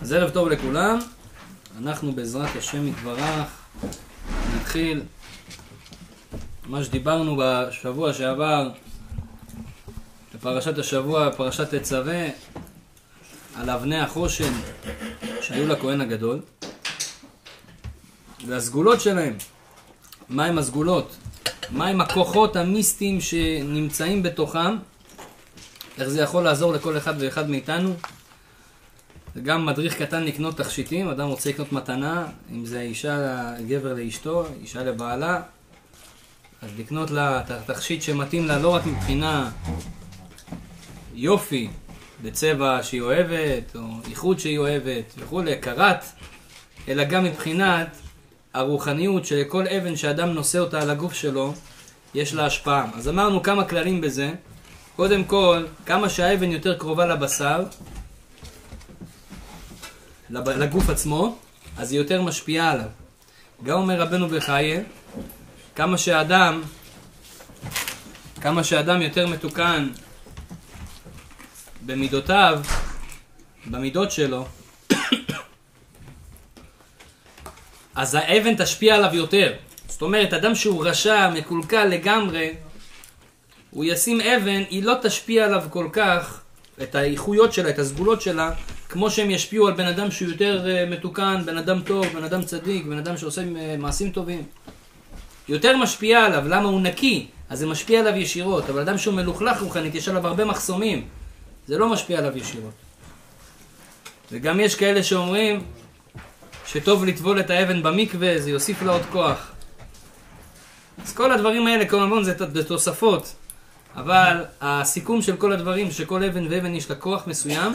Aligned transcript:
אז 0.00 0.12
ערב 0.12 0.30
טוב 0.30 0.48
לכולם, 0.48 0.98
אנחנו 1.78 2.12
בעזרת 2.12 2.56
השם 2.56 2.86
יתברך. 2.86 3.48
נתחיל. 4.56 5.02
מה 6.66 6.84
שדיברנו 6.84 7.36
בשבוע 7.42 8.12
שעבר 8.12 8.70
בפרשת 10.34 10.78
השבוע, 10.78 11.32
פרשת 11.36 11.74
תצווה, 11.74 12.26
על 13.54 13.70
אבני 13.70 14.00
החושן 14.00 14.52
שהיו 15.40 15.68
לכהן 15.68 16.00
הגדול 16.00 16.40
והסגולות 18.46 19.00
שלהם, 19.00 19.36
מהם 20.28 20.58
הסגולות, 20.58 21.16
מהם 21.70 22.00
הכוחות 22.00 22.56
המיסטיים 22.56 23.20
שנמצאים 23.20 24.22
בתוכם, 24.22 24.76
איך 25.98 26.08
זה 26.08 26.20
יכול 26.20 26.42
לעזור 26.42 26.72
לכל 26.72 26.96
אחד 26.96 27.14
ואחד 27.18 27.50
מאיתנו. 27.50 27.94
גם 29.42 29.66
מדריך 29.66 30.02
קטן 30.02 30.24
לקנות 30.24 30.56
תכשיטים, 30.56 31.08
אדם 31.08 31.28
רוצה 31.28 31.50
לקנות 31.50 31.72
מתנה, 31.72 32.26
אם 32.52 32.66
זה 32.66 32.80
אישה, 32.80 33.52
גבר 33.68 33.94
לאשתו, 33.94 34.46
אישה 34.62 34.84
לבעלה, 34.84 35.40
אז 36.62 36.70
לקנות 36.78 37.10
לה 37.10 37.42
תכשיט 37.66 38.02
שמתאים 38.02 38.46
לה 38.46 38.58
לא 38.58 38.74
רק 38.74 38.86
מבחינה 38.86 39.50
יופי, 41.14 41.68
בצבע 42.22 42.78
שהיא 42.82 43.00
אוהבת, 43.00 43.76
או 43.76 43.80
איכות 44.10 44.40
שהיא 44.40 44.58
אוהבת 44.58 45.14
וכולי, 45.18 45.56
קרת, 45.60 46.04
אלא 46.88 47.04
גם 47.04 47.24
מבחינת 47.24 47.96
הרוחניות 48.54 49.26
שלכל 49.26 49.68
אבן 49.68 49.96
שאדם 49.96 50.28
נושא 50.28 50.58
אותה 50.58 50.82
על 50.82 50.90
הגוף 50.90 51.14
שלו, 51.14 51.54
יש 52.14 52.34
לה 52.34 52.46
השפעה. 52.46 52.86
אז 52.94 53.08
אמרנו 53.08 53.42
כמה 53.42 53.64
כללים 53.64 54.00
בזה. 54.00 54.32
קודם 54.96 55.24
כל, 55.24 55.64
כמה 55.86 56.08
שהאבן 56.08 56.50
יותר 56.50 56.78
קרובה 56.78 57.06
לבשר, 57.06 57.64
לגוף 60.30 60.90
עצמו, 60.90 61.38
אז 61.78 61.92
היא 61.92 62.00
יותר 62.00 62.22
משפיעה 62.22 62.72
עליו. 62.72 62.88
גם 63.64 63.76
אומר 63.78 64.00
רבנו 64.00 64.28
בחייה, 64.28 64.80
כמה 65.74 65.98
שאדם, 65.98 66.62
כמה 68.40 68.64
שאדם 68.64 69.02
יותר 69.02 69.26
מתוקן 69.26 69.88
במידותיו, 71.86 72.60
במידות 73.66 74.10
שלו, 74.10 74.46
אז 77.94 78.14
האבן 78.14 78.54
תשפיע 78.56 78.94
עליו 78.94 79.14
יותר. 79.14 79.52
זאת 79.88 80.02
אומרת, 80.02 80.32
אדם 80.32 80.54
שהוא 80.54 80.86
רשע, 80.86 81.30
מקולקל 81.30 81.84
לגמרי, 81.84 82.54
הוא 83.70 83.84
ישים 83.84 84.20
אבן, 84.20 84.62
היא 84.70 84.82
לא 84.82 84.94
תשפיע 85.02 85.44
עליו 85.44 85.64
כל 85.70 85.88
כך, 85.92 86.40
את 86.82 86.94
האיכויות 86.94 87.52
שלה, 87.52 87.70
את 87.70 87.78
הסגולות 87.78 88.22
שלה, 88.22 88.50
כמו 88.88 89.10
שהם 89.10 89.30
ישפיעו 89.30 89.66
על 89.66 89.74
בן 89.74 89.86
אדם 89.86 90.10
שהוא 90.10 90.28
יותר 90.28 90.66
uh, 90.66 90.90
מתוקן, 90.90 91.42
בן 91.46 91.56
אדם 91.56 91.80
טוב, 91.80 92.06
בן 92.06 92.24
אדם 92.24 92.42
צדיק, 92.42 92.86
בן 92.86 92.98
אדם 92.98 93.16
שעושה 93.16 93.42
uh, 93.42 93.44
מעשים 93.78 94.10
טובים. 94.10 94.42
יותר 95.48 95.76
משפיע 95.76 96.24
עליו, 96.24 96.48
למה 96.48 96.68
הוא 96.68 96.80
נקי, 96.80 97.26
אז 97.50 97.58
זה 97.58 97.66
משפיע 97.66 98.00
עליו 98.00 98.16
ישירות, 98.16 98.70
אבל 98.70 98.80
אדם 98.80 98.98
שהוא 98.98 99.14
מלוכלך 99.14 99.62
רוחנית, 99.62 99.94
יש 99.94 100.08
עליו 100.08 100.26
הרבה 100.26 100.44
מחסומים, 100.44 101.08
זה 101.66 101.78
לא 101.78 101.88
משפיע 101.88 102.18
עליו 102.18 102.38
ישירות. 102.38 102.74
וגם 104.32 104.60
יש 104.60 104.74
כאלה 104.74 105.02
שאומרים 105.02 105.62
שטוב 106.66 107.04
לטבול 107.04 107.40
את 107.40 107.50
האבן 107.50 107.82
במקווה, 107.82 108.38
זה 108.38 108.50
יוסיף 108.50 108.82
לה 108.82 108.92
עוד 108.92 109.02
כוח. 109.12 109.52
אז 111.04 111.14
כל 111.14 111.32
הדברים 111.32 111.66
האלה, 111.66 111.86
כמובן, 111.86 112.22
זה 112.24 112.64
תוספות. 112.64 113.34
אבל 113.96 114.44
הסיכום 114.60 115.22
של 115.22 115.36
כל 115.36 115.52
הדברים, 115.52 115.90
שכל 115.90 116.24
אבן 116.24 116.46
ואבן 116.50 116.74
יש 116.74 116.90
לה 116.90 116.96
כוח 116.96 117.26
מסוים, 117.26 117.72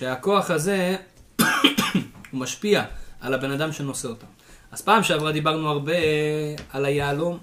שהכוח 0.00 0.50
הזה 0.50 0.96
הוא 2.30 2.40
משפיע 2.40 2.84
על 3.20 3.34
הבן 3.34 3.50
אדם 3.50 3.72
שנושא 3.72 4.08
אותם. 4.08 4.26
אז 4.72 4.82
פעם 4.82 5.02
שעברה 5.02 5.32
דיברנו 5.32 5.68
הרבה 5.68 5.92
על 6.72 6.84
היהלום 6.84 7.38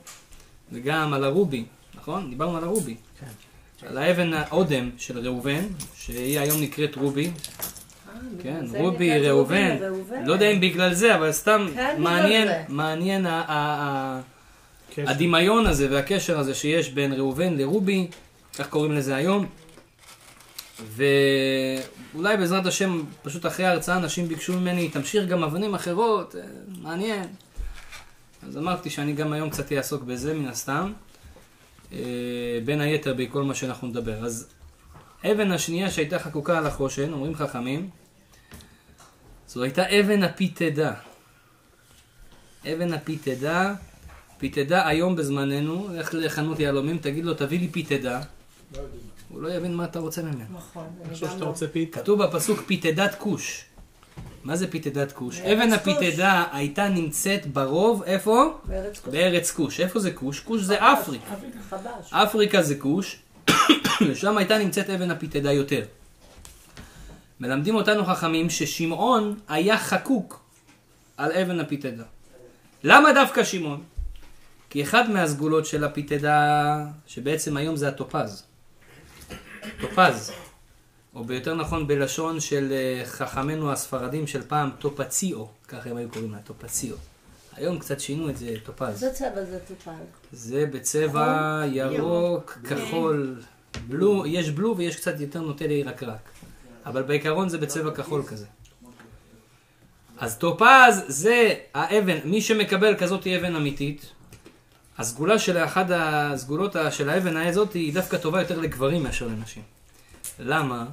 וגם 0.71 1.13
על 1.13 1.23
הרובי, 1.23 1.65
נכון? 1.95 2.29
דיברנו 2.29 2.57
על 2.57 2.63
הרובי. 2.63 2.95
כן. 3.19 3.87
על 3.87 3.97
האבן 3.97 4.33
האודם 4.33 4.89
של 4.97 5.19
ראובן, 5.19 5.61
שהיא 5.95 6.39
היום 6.39 6.61
נקראת 6.61 6.95
רובי. 6.95 7.25
אה, 7.25 8.13
כן, 8.43 8.65
רובי, 8.77 9.19
ראובן. 9.19 9.77
לא 10.25 10.33
יודע 10.33 10.51
אם 10.51 10.59
בגלל 10.59 10.93
זה, 10.93 11.15
אבל 11.15 11.31
סתם 11.31 11.67
מעניין, 11.97 12.47
מעניין 12.69 13.25
הדמיון 14.97 15.67
הזה 15.67 15.87
והקשר 15.91 16.39
הזה 16.39 16.53
שיש 16.53 16.89
בין 16.89 17.13
ראובן 17.13 17.57
לרובי, 17.57 18.07
כך 18.57 18.69
קוראים 18.69 18.91
לזה 18.91 19.15
היום. 19.15 19.45
ואולי 20.85 22.37
בעזרת 22.37 22.65
השם, 22.65 23.03
פשוט 23.21 23.45
אחרי 23.45 23.65
ההרצאה 23.65 23.97
אנשים 23.97 24.27
ביקשו 24.27 24.59
ממני, 24.59 24.89
תמשיך 24.89 25.25
גם 25.27 25.43
אבנים 25.43 25.75
אחרות, 25.75 26.35
אה, 26.35 26.41
מעניין. 26.81 27.27
אז 28.47 28.57
אמרתי 28.57 28.89
שאני 28.89 29.13
גם 29.13 29.33
היום 29.33 29.49
קצת 29.49 29.71
אעסוק 29.71 30.03
בזה, 30.03 30.33
מן 30.33 30.47
הסתם. 30.47 30.93
אה, 31.93 32.59
בין 32.65 32.81
היתר 32.81 33.13
בכל 33.13 33.43
מה 33.43 33.55
שאנחנו 33.55 33.87
נדבר. 33.87 34.25
אז 34.25 34.47
אבן 35.25 35.51
השנייה 35.51 35.91
שהייתה 35.91 36.19
חקוקה 36.19 36.57
על 36.57 36.65
החושן, 36.65 37.13
אומרים 37.13 37.35
חכמים, 37.35 37.89
זו 39.47 39.63
הייתה 39.63 39.99
אבן 39.99 40.23
הפיתדה. 40.23 40.93
אבן 42.73 42.93
הפיתדה, 42.93 43.73
פיתדה 44.37 44.87
היום 44.87 45.15
בזמננו, 45.15 45.89
לך 45.93 46.09
לחנות 46.13 46.59
יהלומים, 46.59 46.97
תגיד 46.97 47.25
לו 47.25 47.33
תביא 47.33 47.59
לי 47.59 47.67
פיתדה. 47.67 48.21
לא 48.73 48.81
הוא 49.37 49.43
לא 49.43 49.49
יבין 49.49 49.75
מה 49.75 49.85
אתה 49.85 49.99
רוצה 49.99 50.21
ממנו. 50.21 50.57
נכון. 50.57 50.87
אני 51.05 51.13
חושב 51.13 51.27
שאתה 51.29 51.45
רוצה 51.45 51.67
פיתה. 51.67 51.99
כתוב 51.99 52.23
בפסוק 52.23 52.61
פיתדת 52.65 53.15
כוש. 53.15 53.65
מה 54.43 54.55
זה 54.55 54.71
פיתדת 54.71 55.11
כוש? 55.11 55.39
אבן 55.39 55.73
הפיתדה 55.73 56.45
הייתה 56.51 56.89
נמצאת 56.89 57.47
ברוב, 57.47 58.03
איפה? 58.03 58.59
בארץ 58.65 58.99
כוש. 58.99 59.13
בארץ 59.13 59.51
כוש. 59.51 59.79
איפה 59.79 59.99
זה 59.99 60.11
כוש? 60.11 60.39
כוש 60.39 60.61
זה 60.61 60.77
אפריקה. 60.79 61.33
אפריקה 62.11 62.61
זה 62.61 62.75
כוש, 62.75 63.19
ושם 64.07 64.37
הייתה 64.37 64.57
נמצאת 64.57 64.89
אבן 64.89 65.11
הפיתדה 65.11 65.51
יותר. 65.51 65.85
מלמדים 67.39 67.75
אותנו 67.75 68.05
חכמים 68.05 68.49
ששמעון 68.49 69.39
היה 69.47 69.77
חקוק 69.77 70.41
על 71.17 71.31
אבן 71.31 71.59
הפיתדה. 71.59 72.03
למה 72.83 73.13
דווקא 73.13 73.43
שמעון? 73.43 73.83
כי 74.69 74.83
אחד 74.83 75.09
מהסגולות 75.09 75.65
של 75.65 75.83
הפיתדה, 75.83 76.85
שבעצם 77.07 77.57
היום 77.57 77.75
זה 77.75 77.87
הטופז. 77.87 78.46
טופז, 79.81 80.31
או 81.15 81.23
ביותר 81.23 81.55
נכון 81.55 81.87
בלשון 81.87 82.39
של 82.39 82.71
אה, 82.71 83.05
חכמינו 83.05 83.71
הספרדים 83.71 84.27
של 84.27 84.41
פעם, 84.41 84.69
טופציו, 84.79 85.45
ככה 85.67 85.89
הם 85.89 85.97
היו 85.97 86.09
קוראים 86.09 86.31
לה, 86.31 86.37
טופציו. 86.39 86.95
היום 87.55 87.79
קצת 87.79 87.99
שינו 87.99 88.29
את 88.29 88.37
זה, 88.37 88.55
טופז. 88.63 89.03
איזה 89.03 89.13
צבע 89.13 89.43
זה 89.43 89.59
טופז? 89.67 89.91
זה 90.31 90.65
בצבע 90.65 91.61
ירוק, 91.71 92.57
כחול, 92.63 93.41
blue, 93.87 94.25
יש 94.25 94.49
blue 94.49 94.77
ויש 94.77 94.95
קצת 94.95 95.19
יותר 95.19 95.41
נוטה 95.41 95.67
לירקרק. 95.67 96.29
אבל 96.85 97.01
בעיקרון 97.01 97.49
זה 97.49 97.57
בצבע 97.57 97.91
כחול 97.91 98.23
כזה. 98.23 98.45
אז 100.17 100.37
טופז 100.37 101.03
זה 101.07 101.53
האבן, 101.73 102.17
מי 102.25 102.41
שמקבל 102.41 102.95
כזאת 102.95 103.27
אבן 103.27 103.55
אמיתית, 103.55 104.11
הסגולה 104.97 105.39
של 105.39 105.57
אחת 105.57 105.85
הסגולות 105.89 106.75
של 106.91 107.09
האבן 107.09 107.37
הזאת 107.37 107.73
היא 107.73 107.93
דווקא 107.93 108.17
טובה 108.17 108.41
יותר 108.41 108.59
לגברים 108.59 109.03
מאשר 109.03 109.27
לנשים. 109.27 109.63
למה? 110.39 110.85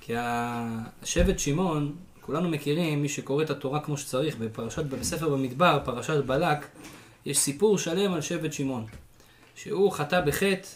כי 0.00 0.12
השבט 0.16 1.38
שמעון, 1.38 1.96
כולנו 2.20 2.48
מכירים, 2.48 3.02
מי 3.02 3.08
שקורא 3.08 3.42
את 3.42 3.50
התורה 3.50 3.80
כמו 3.80 3.96
שצריך, 3.96 4.36
בפרשת, 4.36 4.84
בספר 4.84 5.28
במדבר, 5.28 5.78
פרשת 5.84 6.24
בלק, 6.24 6.66
יש 7.26 7.38
סיפור 7.38 7.78
שלם 7.78 8.12
על 8.12 8.20
שבט 8.20 8.52
שמעון, 8.52 8.86
שהוא 9.56 9.92
חטא 9.92 10.20
בחטא 10.20 10.68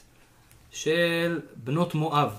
של 0.70 1.40
בנות 1.56 1.94
מואב. 1.94 2.32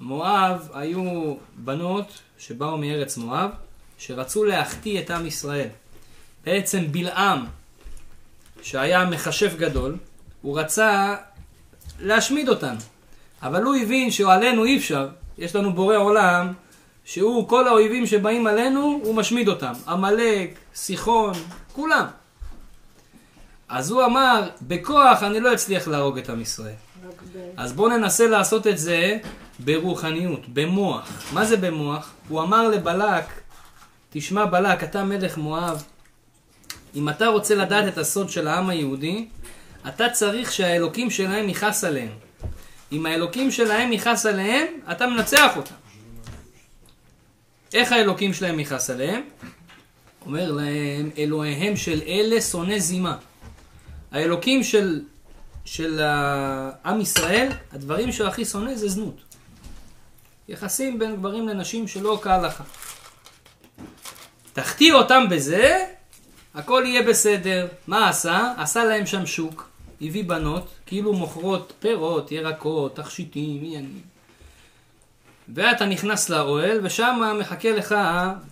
מואב 0.00 0.68
היו 0.74 1.34
בנות 1.56 2.20
שבאו 2.38 2.78
מארץ 2.78 3.16
מואב, 3.16 3.50
שרצו 3.98 4.44
להחטיא 4.44 5.00
את 5.00 5.10
עם 5.10 5.26
ישראל. 5.26 5.68
בעצם 6.44 6.92
בלעם, 6.92 7.46
שהיה 8.64 9.04
מכשף 9.04 9.54
גדול, 9.56 9.96
הוא 10.42 10.60
רצה 10.60 11.16
להשמיד 12.00 12.48
אותנו. 12.48 12.78
אבל 13.42 13.62
הוא 13.62 13.76
הבין 13.76 14.10
שעלינו 14.10 14.64
אי 14.64 14.76
אפשר, 14.76 15.08
יש 15.38 15.56
לנו 15.56 15.72
בורא 15.72 15.96
עולם, 15.96 16.52
שהוא, 17.04 17.48
כל 17.48 17.68
האויבים 17.68 18.06
שבאים 18.06 18.46
עלינו, 18.46 19.00
הוא 19.04 19.14
משמיד 19.14 19.48
אותם. 19.48 19.72
עמלק, 19.88 20.58
סיחון, 20.74 21.32
כולם. 21.72 22.06
אז 23.68 23.90
הוא 23.90 24.04
אמר, 24.04 24.48
בכוח 24.62 25.22
אני 25.22 25.40
לא 25.40 25.54
אצליח 25.54 25.88
להרוג 25.88 26.18
את 26.18 26.30
עם 26.30 26.40
ישראל. 26.40 26.74
אז 27.56 27.72
בואו 27.72 27.88
ננסה 27.88 28.26
לעשות 28.26 28.66
את 28.66 28.78
זה 28.78 29.18
ברוחניות, 29.58 30.48
במוח. 30.48 31.32
מה 31.32 31.44
זה 31.44 31.56
במוח? 31.56 32.10
הוא 32.28 32.42
אמר 32.42 32.68
לבלק, 32.68 33.24
תשמע 34.10 34.44
בלק, 34.44 34.84
אתה 34.84 35.04
מלך 35.04 35.38
מואב, 35.38 35.84
אם 36.94 37.08
אתה 37.08 37.26
רוצה 37.26 37.54
לדעת 37.54 37.88
את 37.88 37.98
הסוד 37.98 38.30
של 38.30 38.48
העם 38.48 38.68
היהודי, 38.68 39.28
אתה 39.88 40.10
צריך 40.10 40.52
שהאלוקים 40.52 41.10
שלהם 41.10 41.48
יכעס 41.48 41.84
עליהם. 41.84 42.12
אם 42.92 43.06
האלוקים 43.06 43.50
שלהם 43.50 43.92
יכעס 43.92 44.26
עליהם, 44.26 44.66
אתה 44.92 45.06
מנצח 45.06 45.56
אותם. 45.56 45.74
איך 47.74 47.92
האלוקים 47.92 48.34
שלהם 48.34 48.60
יכעס 48.60 48.90
עליהם? 48.90 49.22
אומר 50.26 50.52
להם, 50.52 51.10
אלוהיהם 51.18 51.76
של 51.76 52.02
אלה 52.06 52.40
שונא 52.40 52.78
זימה. 52.78 53.16
האלוקים 54.12 54.62
של, 54.62 55.02
של 55.64 56.00
עם 56.84 57.00
ישראל, 57.00 57.48
הדברים 57.72 58.12
שהוא 58.12 58.28
הכי 58.28 58.44
שונא 58.44 58.74
זה 58.74 58.88
זנות. 58.88 59.20
יחסים 60.48 60.98
בין 60.98 61.16
גברים 61.16 61.48
לנשים 61.48 61.88
שלא 61.88 62.18
כהלכה. 62.22 62.64
תחטיא 64.52 64.92
אותם 64.92 65.24
בזה, 65.30 65.86
הכל 66.54 66.82
יהיה 66.86 67.02
בסדר. 67.02 67.66
מה 67.86 68.08
עשה? 68.08 68.52
עשה 68.56 68.84
להם 68.84 69.06
שם 69.06 69.26
שוק, 69.26 69.68
הביא 70.00 70.24
בנות, 70.24 70.68
כאילו 70.86 71.12
מוכרות 71.12 71.72
פירות, 71.78 72.32
ירקות, 72.32 72.96
תכשיטים, 72.96 73.60
עניינים. 73.64 74.00
ואתה 75.54 75.86
נכנס 75.86 76.30
לאוהל, 76.30 76.80
ושם 76.82 77.36
מחכה 77.40 77.70
לך 77.70 77.94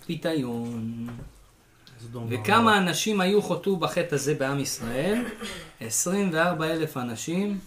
פיתיון. 0.06 1.06
וכמה 2.28 2.78
אנשים 2.78 3.20
היו 3.20 3.42
חוטאו 3.42 3.76
בחטא 3.76 4.14
הזה 4.14 4.34
בעם 4.34 4.60
ישראל? 4.60 5.24
24 5.80 6.66
אלף 6.66 6.96
אנשים, 6.96 7.58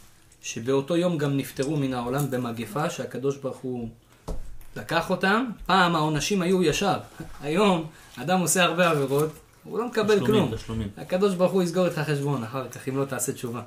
שבאותו 0.42 0.98
יום 0.98 1.18
גם 1.18 1.38
נפטרו 1.38 1.78
מן 1.78 1.94
העולם 1.94 2.32
במגפה, 2.32 2.90
שהקדוש 2.90 3.38
ברוך 3.38 3.58
הוא 3.58 3.90
לקח 4.76 5.10
אותם. 5.10 5.46
פעם 5.66 5.96
העונשים 5.96 6.42
היו 6.42 6.64
ישר. 6.64 6.98
היום 7.42 7.88
אדם 8.18 8.40
עושה 8.40 8.64
הרבה 8.64 8.90
עבירות, 8.90 9.30
הוא 9.66 9.80
לא 9.80 9.88
מקבל 9.88 10.16
תשלומים, 10.16 10.26
כלום. 10.26 10.56
תשלומים. 10.56 10.88
הקדוש 10.98 11.36
ברוך 11.36 11.52
הוא 11.52 11.64
יסגור 11.64 11.88
את 11.88 11.98
החשבון 11.98 12.44
אחר 12.44 12.70
כך, 12.70 12.88
אם 12.90 12.98
לא 12.98 13.06
תעשה 13.06 13.34
תשובה. 13.34 13.62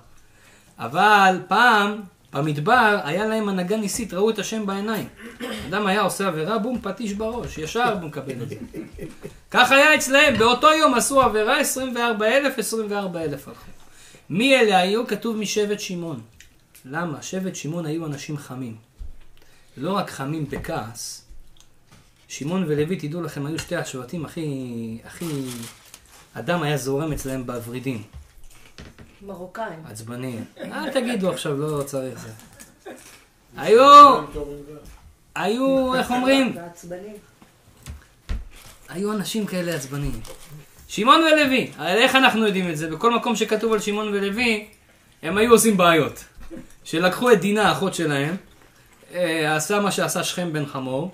אבל 0.79 1.41
פעם, 1.49 2.01
במדבר, 2.33 3.01
היה 3.05 3.27
להם 3.27 3.49
הנהגה 3.49 3.77
ניסית, 3.77 4.15
ראו 4.15 4.31
את 4.31 4.39
השם 4.39 4.67
בעיניים. 4.67 5.09
אדם 5.69 5.87
היה 5.87 6.01
עושה 6.01 6.27
עבירה, 6.29 6.59
בום, 6.59 6.79
פטיש 6.83 7.13
בראש, 7.13 7.59
ישר 7.59 7.93
הוא 7.93 8.09
מקבל 8.09 8.43
את 8.43 8.49
זה. 8.49 8.55
כך 9.51 9.73
היה 9.73 9.95
אצלהם, 9.95 10.39
באותו 10.39 10.73
יום 10.73 10.95
עשו 10.95 11.23
עבירה 11.23 11.61
24,000, 11.61 12.59
24,000 12.59 13.49
הלכו. 13.49 13.65
מי 14.31 14.57
אלה 14.57 14.79
היו? 14.79 15.07
כתוב 15.07 15.37
משבט 15.37 15.81
שמעון. 15.81 16.21
למה? 16.85 17.23
שבט 17.23 17.55
שמעון 17.55 17.87
היו 17.87 18.07
אנשים 18.07 18.37
חמים. 18.37 18.77
לא 19.77 19.93
רק 19.93 20.11
חמים 20.11 20.47
בכעס, 20.51 21.25
שמעון 22.29 22.65
ולוי, 22.69 22.97
תדעו 22.97 23.23
לכם, 23.23 23.47
היו 23.47 23.59
שתי 23.59 23.77
השבטים 23.77 24.25
הכי, 24.25 24.99
הכי... 25.05 25.25
הדם 26.39 26.63
היה 26.63 26.77
זורם 26.77 27.13
אצלהם 27.13 27.47
בוורידים. 27.47 28.03
מרוקאים. 29.27 29.83
עצבניים. 29.91 30.45
אל 30.61 30.91
תגידו 30.91 31.31
עכשיו, 31.31 31.57
לא 31.57 31.83
צריך 31.83 32.19
זה. 32.19 32.29
היו... 33.57 34.17
היו, 35.35 35.95
איך 35.95 36.11
אומרים? 36.11 36.57
היו 38.89 39.13
אנשים 39.13 39.47
כאלה 39.47 39.75
עצבניים. 39.75 40.21
שמעון 40.89 41.21
ולוי, 41.23 41.71
איך 41.81 42.15
אנחנו 42.15 42.47
יודעים 42.47 42.71
את 42.71 42.77
זה? 42.77 42.91
בכל 42.91 43.15
מקום 43.15 43.37
שכתוב 43.37 43.73
על 43.73 43.81
שמעון 43.81 44.09
ולוי, 44.09 44.69
הם 45.23 45.39
היו 45.39 45.53
עושים 45.53 45.77
בעיות. 45.77 46.25
שלקחו 46.85 47.33
את 47.33 47.41
דינה, 47.41 47.69
האחות 47.69 47.95
שלהם, 47.95 48.37
אה, 49.15 49.57
עשה 49.57 49.81
מה 49.81 49.93
שעשה 49.93 50.25
שכם 50.25 50.53
בן 50.53 50.67
חמור, 50.67 51.11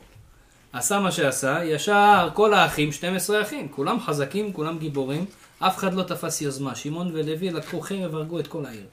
עשה 0.75 1.01
מה 1.01 1.13
שעשה, 1.13 1.65
ישר 1.65 2.29
כל 2.35 2.55
האחים, 2.55 2.93
12 2.93 3.43
אחים, 3.43 3.69
כולם 3.69 4.01
חזקים, 4.01 4.53
כולם 4.53 4.79
גיבורים, 4.79 5.25
אף 5.59 5.77
אחד 5.77 5.95
לא 5.95 6.03
תפס 6.03 6.41
יוזמה. 6.41 6.75
שמעון 6.75 7.11
ולוי 7.15 7.51
לקחו 7.51 7.81
חרב, 7.81 8.15
הרגו 8.15 8.39
את 8.39 8.47
כל 8.47 8.67
העיר. 8.67 8.87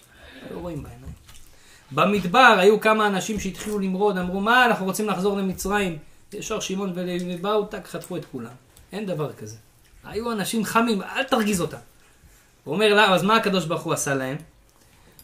לא 0.52 0.60
רואים 0.60 0.84
בעיניים. 0.84 1.14
במדבר 1.92 2.56
היו 2.60 2.82
כמה 2.82 3.08
אנשים 3.08 3.40
שהתחילו 3.40 3.80
למרוד, 3.80 4.18
אמרו, 4.18 4.42
מה, 4.42 4.66
אנחנו 4.66 4.86
רוצים 4.86 5.08
לחזור 5.08 5.38
למצרים. 5.38 5.98
ישר 6.34 6.60
שמעון 6.60 6.92
ולוי 6.96 7.38
באו, 7.38 7.66
טק, 7.66 7.88
חטפו 7.88 8.18
את 8.18 8.26
כולם. 8.32 8.54
אין 8.92 9.06
דבר 9.06 9.34
כזה. 9.34 9.58
היו 10.04 10.32
אנשים 10.32 10.66
חמים, 10.66 11.02
אל 11.02 11.24
תרגיז 11.24 11.62
אותם. 11.62 11.78
הוא 12.64 12.74
אומר, 12.74 12.94
לא, 12.94 13.02
אז 13.02 13.24
מה 13.24 13.36
הקדוש 13.36 13.66
ברוך 13.66 13.82
הוא 13.82 13.94
עשה 13.94 14.16
להם? 14.16 14.38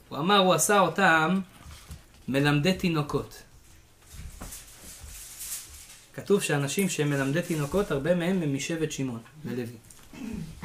הוא 0.10 0.18
אמר, 0.18 0.38
הוא 0.38 0.53
עשה 0.53 0.80
אותם 0.80 1.39
מלמדי 2.27 2.74
תינוקות. 2.74 3.44
כתוב 6.17 6.41
שאנשים 6.41 6.89
שהם 6.89 7.09
מלמדי 7.09 7.41
תינוקות, 7.41 7.91
הרבה 7.91 8.15
מהם 8.15 8.41
הם 8.43 8.55
משבט 8.55 8.91
שמעון 8.91 9.19
ולוי. 9.45 9.65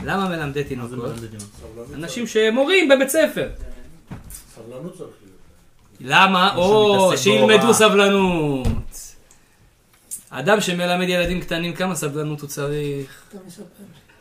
למה 0.05 0.29
מלמדי 0.29 0.65
תינוקות? 0.65 1.13
אנשים 1.95 2.27
שמורים 2.27 2.89
בבית 2.89 3.09
ספר. 3.09 3.49
סבלנות 4.55 4.93
צריך 4.99 5.01
להיות. 5.01 5.33
למה? 6.01 6.57
או, 6.57 7.17
שילמדו 7.17 7.75
סבלנות. 7.75 8.67
אדם 10.31 10.61
שמלמד 10.61 11.09
ילדים 11.09 11.41
קטנים, 11.41 11.75
כמה 11.75 11.95
סבלנות 11.95 12.41
הוא 12.41 12.49
צריך? 12.49 13.23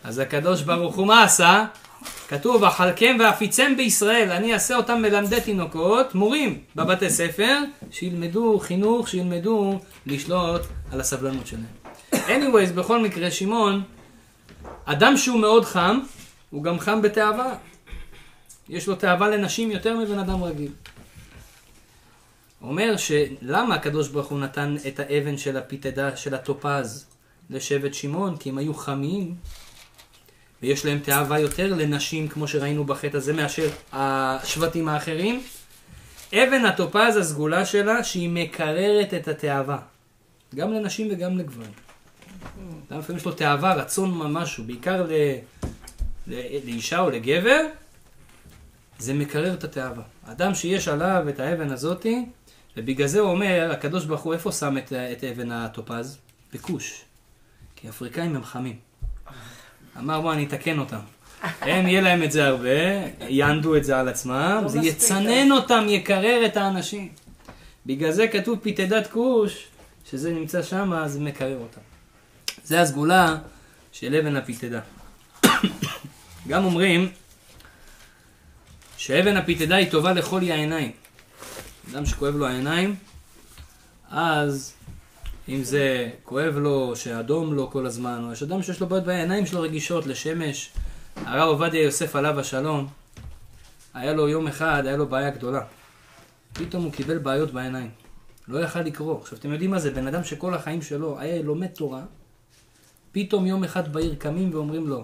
אז 0.03 0.19
הקדוש 0.19 0.61
ברוך 0.61 0.95
הוא 0.95 1.07
מה 1.07 1.23
עשה? 1.23 1.65
כתוב, 2.27 2.63
אכלכם 2.63 3.18
ואפיצם 3.19 3.74
בישראל, 3.77 4.31
אני 4.31 4.53
אעשה 4.53 4.75
אותם 4.75 5.01
מלמדי 5.01 5.42
תינוקות, 5.42 6.15
מורים 6.15 6.59
בבתי 6.75 7.09
ספר, 7.09 7.57
שילמדו 7.92 8.59
חינוך, 8.59 9.07
שילמדו 9.07 9.80
לשלוט 10.06 10.62
על 10.92 11.00
הסבלנות 11.00 11.48
שלהם. 11.48 11.65
anyways, 12.13 12.74
בכל 12.75 13.01
מקרה, 13.03 13.31
שמעון, 13.31 13.83
אדם 14.86 15.18
שהוא 15.18 15.39
מאוד 15.39 15.65
חם, 15.65 16.00
הוא 16.50 16.63
גם 16.63 16.80
חם 16.80 17.01
בתאווה. 17.01 17.56
יש 18.69 18.88
לו 18.88 18.95
תאווה 18.95 19.30
לנשים 19.30 19.71
יותר 19.71 19.98
מבן 19.98 20.19
אדם 20.19 20.44
רגיל. 20.44 20.71
אומר 22.62 22.95
שלמה 22.98 23.75
הקדוש 23.75 24.07
ברוך 24.07 24.27
הוא 24.27 24.39
נתן 24.39 24.75
את 24.88 25.00
האבן 25.00 25.38
של 25.38 25.57
הפיתדה, 25.57 26.18
של 26.18 26.33
הטופז, 26.33 27.06
לשבט 27.50 27.94
שמעון? 27.94 28.38
כי 28.38 28.50
הם 28.50 28.57
היו 28.57 28.74
חמים, 28.74 29.36
ויש 30.61 30.85
להם 30.85 30.99
תאווה 30.99 31.39
יותר 31.39 31.73
לנשים, 31.73 32.27
כמו 32.27 32.47
שראינו 32.47 32.83
בחטא 32.83 33.17
הזה, 33.17 33.33
מאשר 33.33 33.69
השבטים 33.91 34.87
האחרים. 34.87 35.41
אבן 36.33 36.65
הטופז, 36.65 37.17
הסגולה 37.17 37.65
שלה, 37.65 38.03
שהיא 38.03 38.29
מקררת 38.29 39.13
את 39.13 39.27
התאווה. 39.27 39.77
גם 40.55 40.73
לנשים 40.73 41.07
וגם 41.11 41.37
לגברים. 41.37 41.71
אדם 42.89 42.99
לפעמים 42.99 43.17
יש 43.17 43.25
לו 43.25 43.31
תאווה, 43.31 43.73
רצון 43.73 44.33
משהו, 44.33 44.63
בעיקר 44.63 45.03
ל... 45.03 45.11
לאישה 46.65 46.99
או 46.99 47.09
לגבר, 47.09 47.65
זה 48.99 49.13
מקרר 49.13 49.53
את 49.53 49.63
התאווה. 49.63 50.03
אדם 50.25 50.55
שיש 50.55 50.87
עליו 50.87 51.25
את 51.29 51.39
האבן 51.39 51.71
הזאתי, 51.71 52.25
ובגלל 52.77 53.07
זה 53.07 53.19
הוא 53.19 53.29
אומר, 53.29 53.69
הקדוש 53.71 54.05
ברוך 54.05 54.21
הוא, 54.21 54.33
איפה 54.33 54.51
שם 54.51 54.77
את, 54.77 54.93
את 54.93 55.23
אבן 55.23 55.51
הטופז? 55.51 56.17
בכוש. 56.53 57.01
כי 57.75 57.87
האפריקאים 57.87 58.35
הם 58.35 58.43
חמים. 58.43 58.90
אמר 59.98 60.21
בוא 60.21 60.33
אני 60.33 60.45
אתקן 60.45 60.79
אותם. 60.79 61.00
הם 61.62 61.88
יהיה 61.88 62.01
להם 62.01 62.24
את 62.24 62.31
זה 62.31 62.48
הרבה, 62.48 62.69
יענדו 63.19 63.75
את 63.75 63.83
זה 63.83 64.00
על 64.00 64.07
עצמם, 64.07 64.60
לא 64.63 64.69
זה 64.69 64.79
יצנן 64.79 65.51
אותם, 65.51 65.86
יקרר 65.88 66.45
את 66.45 66.57
האנשים. 66.57 67.10
בגלל 67.86 68.12
זה 68.12 68.27
כתוב 68.27 68.60
פיתדת 68.60 69.07
כוש, 69.07 69.65
שזה 70.10 70.33
נמצא 70.33 70.63
שם, 70.63 70.93
אז 70.93 71.17
מקרר 71.17 71.57
אותם. 71.57 71.81
זה 72.63 72.81
הסגולה 72.81 73.38
של 73.91 74.15
אבן 74.15 74.36
הפיתדה. 74.36 74.79
גם 76.48 76.65
אומרים 76.65 77.10
שאבן 78.98 79.38
הפיתדה 79.38 79.75
היא 79.75 79.91
טובה 79.91 80.13
לחולי 80.13 80.51
העיניים. 80.51 80.91
אדם 81.91 82.05
שכואב 82.05 82.36
לו 82.36 82.48
העיניים, 82.48 82.95
אז 84.12 84.74
אם 85.50 85.63
זה 85.63 86.10
כואב 86.24 86.57
לו, 86.57 86.95
שאדום 86.95 87.53
לו 87.53 87.71
כל 87.71 87.86
הזמן, 87.86 88.24
או 88.24 88.31
יש 88.31 88.43
אדם 88.43 88.63
שיש 88.63 88.81
לו 88.81 88.88
בעיות 88.88 89.05
בעיניים 89.05 89.45
שלו 89.45 89.62
רגישות 89.62 90.05
לשמש. 90.05 90.69
הרב 91.15 91.48
עובדיה 91.48 91.83
יוסף 91.83 92.15
עליו 92.15 92.39
השלום, 92.39 92.88
היה 93.93 94.13
לו 94.13 94.29
יום 94.29 94.48
אחד, 94.48 94.83
היה 94.86 94.98
לו 94.98 95.07
בעיה 95.07 95.29
גדולה. 95.29 95.62
פתאום 96.53 96.83
הוא 96.83 96.91
קיבל 96.91 97.17
בעיות 97.17 97.51
בעיניים. 97.51 97.89
לא 98.48 98.60
יכל 98.60 98.81
לקרוא. 98.81 99.19
עכשיו, 99.21 99.38
אתם 99.38 99.51
יודעים 99.51 99.71
מה 99.71 99.79
זה? 99.79 99.91
בן 99.91 100.07
אדם 100.07 100.24
שכל 100.24 100.53
החיים 100.53 100.81
שלו 100.81 101.19
היה 101.19 101.41
לומד 101.41 101.67
תורה, 101.67 102.03
פתאום 103.12 103.45
יום 103.45 103.63
אחד 103.63 103.93
בעיר 103.93 104.15
קמים 104.15 104.50
ואומרים 104.53 104.88
לו, 104.88 105.03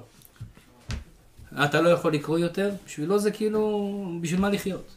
אתה 1.63 1.81
לא 1.81 1.89
יכול 1.89 2.13
לקרוא 2.13 2.39
יותר? 2.39 2.71
בשבילו 2.85 3.19
זה 3.19 3.31
כאילו, 3.31 4.19
בשביל 4.21 4.39
מה 4.41 4.49
לחיות? 4.49 4.95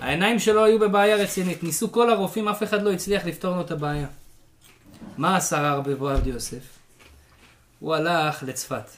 העיניים 0.00 0.38
שלו 0.38 0.64
היו 0.64 0.78
בבעיה 0.78 1.16
רצינית. 1.16 1.62
ניסו 1.62 1.92
כל 1.92 2.10
הרופאים, 2.10 2.48
אף 2.48 2.62
אחד 2.62 2.82
לא 2.82 2.92
הצליח 2.92 3.26
לפתור 3.26 3.56
לו 3.56 3.60
את 3.60 3.70
הבעיה. 3.70 4.06
מה 5.16 5.36
עשה 5.36 5.68
הרב 5.68 5.88
עובדיה 5.88 6.34
יוסף? 6.34 6.78
הוא 7.78 7.94
הלך 7.94 8.42
לצפת. 8.42 8.90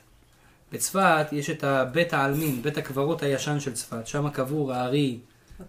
בצפת 0.72 1.26
יש 1.32 1.50
את 1.50 1.64
בית 1.92 2.12
העלמין, 2.12 2.62
בית 2.62 2.78
הקברות 2.78 3.22
הישן 3.22 3.60
של 3.60 3.72
צפת. 3.72 4.06
שם 4.06 4.30
קבור 4.30 4.72
הארי, 4.72 5.18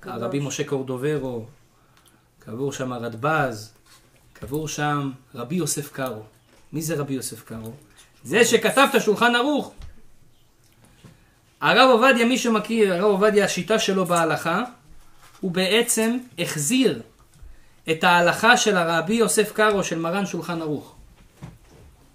הרבי 0.03 0.39
משה 0.39 0.63
קורדוברו, 0.63 1.45
קבור 2.39 2.73
שם 2.73 2.91
הרדב"ז, 2.93 3.73
קבור 4.33 4.67
שם 4.67 5.11
רבי 5.35 5.55
יוסף 5.55 5.91
קארו. 5.91 6.21
מי 6.73 6.81
זה 6.81 6.95
רבי 6.95 7.13
יוסף 7.13 7.43
קארו? 7.43 7.71
זה 8.23 8.45
שכתב 8.45 8.87
את 8.89 8.95
השולחן 8.95 9.35
ערוך. 9.35 9.73
הרב 11.61 11.89
עובדיה, 11.89 12.25
מי 12.25 12.37
שמכיר, 12.37 12.93
הרב 12.93 13.03
עובדיה, 13.03 13.45
השיטה 13.45 13.79
שלו 13.79 14.05
בהלכה, 14.05 14.63
הוא 15.41 15.51
בעצם 15.51 16.17
החזיר 16.39 17.01
את 17.91 18.03
ההלכה 18.03 18.57
של 18.57 18.77
הרבי 18.77 19.13
יוסף 19.13 19.51
קארו 19.51 19.83
של 19.83 19.99
מרן 19.99 20.25
שולחן 20.25 20.61
ערוך. 20.61 20.95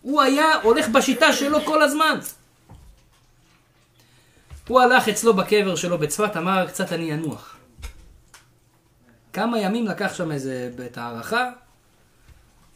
הוא 0.03 0.23
היה 0.23 0.55
הולך 0.63 0.89
בשיטה 0.89 1.33
שלו 1.33 1.65
כל 1.65 1.83
הזמן. 1.83 2.19
הוא 4.69 4.81
הלך 4.81 5.09
אצלו 5.09 5.35
בקבר 5.35 5.77
שלו 5.77 5.99
בצפת, 5.99 6.37
אמר, 6.37 6.67
קצת 6.69 6.93
אני 6.93 7.15
אנוח. 7.15 7.57
כמה 9.33 9.59
ימים 9.59 9.87
לקח 9.87 10.15
שם 10.15 10.33
איזה 10.33 10.71
בית 10.77 10.99
הערכה, 10.99 11.51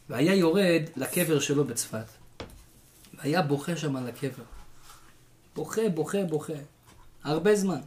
והיה 0.09 0.35
יורד 0.35 0.81
לקבר 0.95 1.39
שלו 1.39 1.63
בצפת. 1.63 2.05
והיה 3.13 3.41
בוכה 3.41 3.77
שם 3.77 3.95
על 3.95 4.07
הקבר. 4.07 4.43
בוכה, 5.55 5.89
בוכה, 5.89 6.23
בוכה. 6.23 6.53
הרבה 7.23 7.55
זמן. 7.55 7.81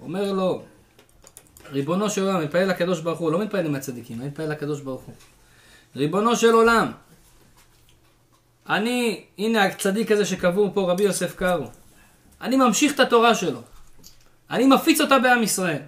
אומר 0.00 0.32
לו, 0.32 0.62
ריבונו 1.72 2.10
של 2.10 2.22
עולם, 2.22 2.42
מתפלל 2.42 2.68
לקדוש 2.68 3.00
ברוך 3.00 3.18
הוא, 3.18 3.32
לא 3.32 3.38
מתפלל 3.38 3.66
עם 3.66 3.74
הצדיקים, 3.74 4.20
אני 4.20 4.28
מתפלל 4.28 4.50
לקדוש 4.50 4.80
ברוך 4.80 5.02
הוא. 5.02 5.14
ריבונו 5.96 6.36
של 6.36 6.50
עולם, 6.52 6.92
אני, 8.68 9.24
הנה 9.38 9.64
הצדיק 9.64 10.12
הזה 10.12 10.24
שקבור 10.24 10.70
פה, 10.74 10.92
רבי 10.92 11.02
יוסף 11.02 11.34
קארו. 11.36 11.66
אני 12.40 12.56
ממשיך 12.56 12.94
את 12.94 13.00
התורה 13.00 13.34
שלו. 13.34 13.60
אני 14.50 14.66
מפיץ 14.66 15.00
אותה 15.00 15.18
בעם 15.18 15.42
ישראל. 15.42 15.82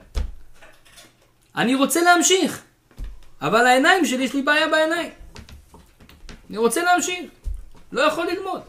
אני 1.56 1.74
רוצה 1.74 2.02
להמשיך, 2.02 2.62
אבל 3.42 3.66
העיניים 3.66 4.06
שלי, 4.06 4.24
יש 4.24 4.34
לי 4.34 4.42
בעיה 4.42 4.68
בעיניים. 4.68 5.10
אני 6.50 6.58
רוצה 6.58 6.82
להמשיך, 6.82 7.30
לא 7.92 8.00
יכול 8.00 8.26
ללמוד. 8.26 8.60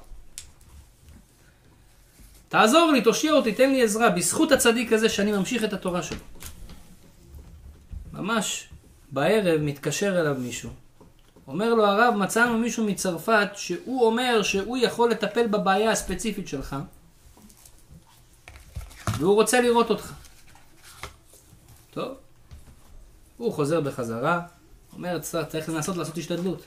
תעזור 2.50 2.92
לי, 2.92 3.02
תושיע 3.02 3.32
אותי, 3.32 3.52
תן 3.52 3.70
לי 3.70 3.84
עזרה, 3.84 4.10
בזכות 4.10 4.52
הצדיק 4.52 4.94
הזה 4.94 5.10
שאני 5.10 5.32
ממשיך 5.32 5.64
את 5.64 5.74
התורה 5.74 6.04
שלו. 6.04 6.31
ממש 8.14 8.70
בערב 9.12 9.62
מתקשר 9.62 10.22
אליו 10.22 10.36
מישהו. 10.40 10.70
אומר 11.48 11.74
לו 11.74 11.86
הרב, 11.86 12.16
מצאנו 12.16 12.58
מישהו 12.58 12.86
מצרפת 12.86 13.50
שהוא 13.56 14.06
אומר 14.06 14.44
שהוא 14.44 14.78
יכול 14.78 15.12
לטפל 15.12 15.48
בבעיה 15.48 15.92
הספציפית 15.92 16.48
שלך 16.48 16.76
והוא 19.18 19.36
רוצה 19.36 19.62
לראות 19.62 19.90
אותך. 19.90 20.14
טוב, 21.92 22.16
הוא 23.38 23.54
חוזר 23.54 23.82
בחזרה, 23.82 24.42
אומר, 24.94 25.20
צריך 25.48 25.70
לנסות 25.70 25.98
לעשות 25.98 26.18
השתדלות. 26.18 26.66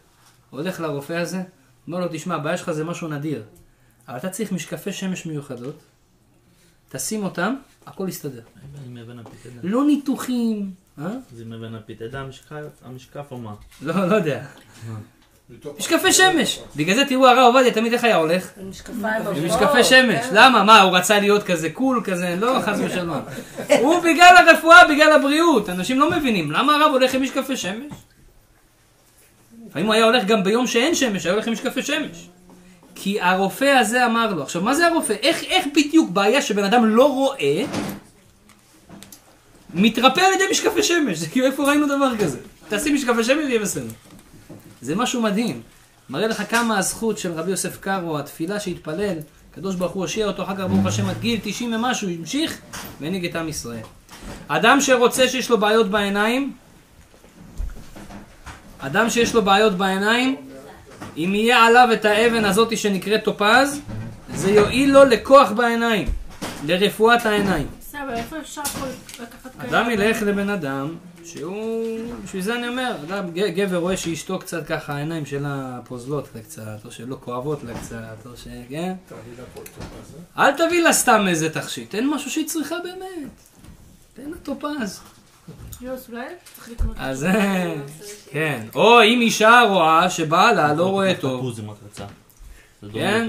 הולך 0.50 0.80
לרופא 0.80 1.12
הזה, 1.12 1.42
אומר 1.86 2.00
לו, 2.00 2.06
תשמע, 2.12 2.34
הבעיה 2.34 2.56
שלך 2.56 2.70
זה 2.70 2.84
משהו 2.84 3.08
נדיר, 3.08 3.42
אבל 4.08 4.16
אתה 4.16 4.30
צריך 4.30 4.52
משקפי 4.52 4.92
שמש 4.92 5.26
מיוחדות, 5.26 5.76
תשים 6.88 7.24
אותם, 7.24 7.54
הכל 7.86 8.08
יסתדר. 8.08 8.42
לא 9.62 9.84
ניתוחים? 9.84 10.74
זה 10.98 11.44
מבין 11.44 11.74
הפיתדה 11.74 12.24
המשקף 12.84 13.24
או 13.30 13.38
מה? 13.38 13.54
לא, 13.82 14.08
לא 14.08 14.14
יודע. 14.14 14.42
משקפי 15.78 16.12
שמש. 16.12 16.60
בגלל 16.76 16.94
זה 16.94 17.04
תראו 17.04 17.28
הרב 17.28 17.54
עובדיה 17.54 17.72
תמיד 17.72 17.92
איך 17.92 18.04
היה 18.04 18.16
הולך? 18.16 18.50
עם 18.60 18.70
משקפיים 18.70 19.22
עם 19.36 19.46
משקפי 19.46 19.84
שמש. 19.84 20.26
למה? 20.32 20.64
מה, 20.64 20.80
הוא 20.80 20.96
רצה 20.96 21.20
להיות 21.20 21.42
כזה 21.42 21.70
קול 21.70 22.02
כזה? 22.04 22.36
לא, 22.38 22.58
חס 22.62 22.78
ושלום. 22.84 23.20
הוא 23.80 24.00
בגלל 24.00 24.36
הרפואה, 24.36 24.88
בגלל 24.88 25.12
הבריאות. 25.12 25.68
אנשים 25.68 25.98
לא 25.98 26.10
מבינים. 26.10 26.52
למה 26.52 26.74
הרב 26.74 26.92
הולך 26.92 27.14
עם 27.14 27.22
משקפי 27.22 27.56
שמש? 27.56 27.92
לפעמים 29.66 29.86
הוא 29.86 29.94
היה 29.94 30.04
הולך 30.04 30.24
גם 30.24 30.44
ביום 30.44 30.66
שאין 30.66 30.94
שמש, 30.94 31.26
היה 31.26 31.32
הולך 31.32 31.46
עם 31.46 31.52
משקפי 31.52 31.82
שמש. 31.82 32.28
כי 32.94 33.20
הרופא 33.20 33.64
הזה 33.64 34.06
אמר 34.06 34.34
לו, 34.34 34.42
עכשיו 34.42 34.62
מה 34.62 34.74
זה 34.74 34.86
הרופא? 34.86 35.14
איך, 35.22 35.42
איך 35.42 35.66
בדיוק 35.74 36.10
בעיה 36.10 36.42
שבן 36.42 36.64
אדם 36.64 36.84
לא 36.84 37.12
רואה, 37.12 37.64
מתרפא 39.74 40.20
על 40.20 40.32
ידי 40.32 40.44
משקפי 40.50 40.82
שמש? 40.82 41.18
זה 41.18 41.26
כאילו 41.28 41.46
איפה 41.46 41.64
ראינו 41.64 41.86
דבר 41.86 42.16
כזה? 42.18 42.38
תשים 42.68 42.94
משקפי 42.94 43.24
שמש 43.24 43.44
ויהיה 43.44 43.60
בסדר. 43.60 43.92
זה 44.80 44.94
משהו 44.94 45.22
מדהים. 45.22 45.60
מראה 46.10 46.26
לך 46.26 46.42
כמה 46.50 46.78
הזכות 46.78 47.18
של 47.18 47.32
רבי 47.32 47.50
יוסף 47.50 47.80
קארו, 47.80 48.18
התפילה 48.18 48.60
שהתפלל, 48.60 49.16
הקדוש 49.52 49.74
ברוך 49.74 49.92
הוא 49.92 50.02
הושיע 50.02 50.26
אותו, 50.26 50.42
אחר 50.42 50.56
כך 50.56 50.64
ברוך 50.64 50.86
השם 50.86 51.08
עד 51.08 51.20
גיל 51.20 51.40
90 51.42 51.74
ומשהו, 51.74 52.08
המשיך 52.08 52.58
והנהיג 53.00 53.24
את 53.24 53.36
עם 53.36 53.48
ישראל. 53.48 53.82
אדם 54.48 54.80
שרוצה 54.80 55.28
שיש 55.28 55.50
לו 55.50 55.58
בעיות 55.58 55.90
בעיניים, 55.90 56.52
אדם 58.78 59.10
שיש 59.10 59.34
לו 59.34 59.42
בעיות 59.42 59.74
בעיניים, 59.74 60.36
אם 61.16 61.32
יהיה 61.34 61.64
עליו 61.64 61.88
את 61.92 62.04
האבן 62.04 62.44
הזאת 62.44 62.78
שנקראת 62.78 63.24
טופז, 63.24 63.80
זה 64.34 64.50
יועיל 64.50 64.92
לו 64.92 65.04
לכוח 65.04 65.50
בעיניים, 65.50 66.08
לרפואת 66.66 67.26
העיניים. 67.26 67.66
סבא, 68.04 68.14
איפה 68.14 68.38
אפשר 68.38 68.64
פה 68.64 68.86
לקחת 69.22 69.56
כאלה? 69.60 69.80
אדם 69.80 69.90
ילך 69.90 70.22
לבן 70.22 70.50
אדם 70.50 70.96
שהוא, 71.24 71.98
בשביל 72.24 72.42
זה 72.42 72.54
אני 72.54 72.68
אומר, 72.68 72.96
אדם, 73.08 73.30
גבר 73.30 73.76
רואה 73.76 73.96
שאשתו 73.96 74.38
קצת 74.38 74.66
ככה, 74.66 74.94
העיניים 74.94 75.26
שלה 75.26 75.80
פוזלות 75.84 76.28
לה 76.34 76.42
קצת, 76.42 76.78
או 76.84 76.90
שלא 76.90 77.16
כואבות 77.20 77.64
לה 77.64 77.74
קצת, 77.78 78.26
או 78.26 78.36
ש... 78.36 78.48
כן? 78.68 78.94
אל 80.38 80.52
תביא 80.52 80.82
לה 80.82 80.92
סתם 80.92 81.24
איזה 81.28 81.50
תכשיט, 81.50 81.90
תן 81.90 82.06
משהו 82.06 82.30
שהיא 82.30 82.48
צריכה 82.48 82.76
באמת. 82.84 83.30
תן 84.14 84.30
לה 84.30 84.36
טופז. 84.42 85.00
אז 86.96 87.24
אה, 87.24 87.74
כן. 88.30 88.66
או 88.74 89.02
אם 89.02 89.20
אישה 89.20 89.60
רואה 89.68 90.10
שבעלה 90.10 90.74
לא 90.74 90.86
רואה 90.86 91.14
טוב, 91.20 91.40
כן? 92.92 93.28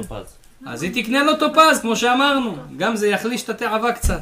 אז 0.65 0.83
היא 0.83 1.03
תקנה 1.03 1.23
לו 1.23 1.35
טופז, 1.35 1.79
כמו 1.81 1.95
שאמרנו. 1.95 2.55
גם 2.77 2.95
זה 2.95 3.07
יחליש 3.07 3.43
את 3.43 3.49
התאווה 3.49 3.91
קצת. 3.91 4.21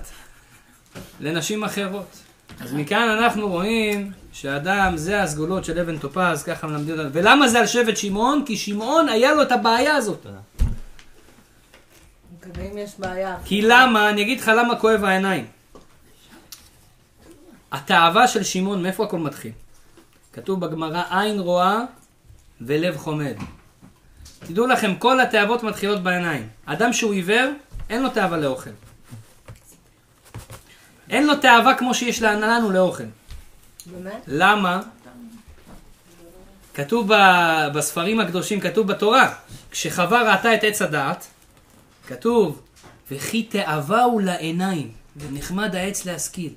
לנשים 1.20 1.64
אחרות. 1.64 2.18
אז 2.60 2.74
מכאן 2.74 3.10
אנחנו 3.10 3.50
רואים 3.50 4.12
שאדם, 4.34 4.98
זה 4.98 5.22
הסגולות 5.22 5.66
של 5.66 5.80
אבן 5.80 5.98
טופז, 5.98 6.44
ככה 6.44 6.68
מלמדים 6.68 7.00
אותנו. 7.00 7.10
ולמה 7.14 7.48
זה 7.48 7.60
על 7.60 7.68
שבט 7.68 7.98
שמעון? 7.98 8.44
כי 8.46 8.58
שמעון 8.58 9.10
היה 9.10 9.34
לו 9.34 9.42
את 9.42 9.52
הבעיה 9.52 9.96
הזאת. 9.96 10.26
כי 13.46 13.62
למה? 13.62 14.10
אני 14.10 14.22
אגיד 14.22 14.40
לך 14.40 14.52
למה 14.58 14.76
כואב 14.76 15.04
העיניים. 15.04 15.46
התאווה 17.72 18.28
של 18.28 18.44
שמעון, 18.44 18.84
מאיפה 18.84 19.04
הכל 19.04 19.20
מתחיל? 19.20 19.52
כתוב 20.34 20.60
בגמרא, 20.60 21.04
עין 21.10 21.40
רואה 21.40 21.80
ולב 22.62 22.98
חומד. 22.98 23.36
תדעו 24.40 24.68
לכם, 24.68 24.96
כל 24.96 25.20
התאוות 25.20 25.64
מתחילות 25.64 26.04
בעיניים. 26.04 26.48
אדם 26.66 26.94
שהוא 26.94 27.14
עיוור, 27.14 27.50
אין 27.90 28.04
לו 28.04 28.10
תאווה 28.10 28.38
לאוכל. 28.38 28.70
אין 31.13 31.27
לו 31.27 31.36
תאווה 31.36 31.75
כמו 31.75 31.93
שיש 31.93 32.22
לנו 32.22 32.72
לאוכל. 32.72 33.03
באמת? 33.86 34.24
למה? 34.27 34.82
כתוב 36.74 37.13
ב- 37.13 37.67
בספרים 37.74 38.20
הקדושים, 38.20 38.60
כתוב 38.60 38.88
בתורה, 38.88 39.34
כשחווה 39.72 40.32
ראתה 40.34 40.53
את 40.53 40.63
עץ 40.63 40.82
הדעת, 40.82 41.27
כתוב, 42.08 42.62
וכי 43.12 43.43
תאווה 43.43 44.03
הוא 44.03 44.22
לעיניים, 44.22 44.91
ונחמד 45.17 45.75
העץ 45.75 46.05
להשכיל. 46.05 46.53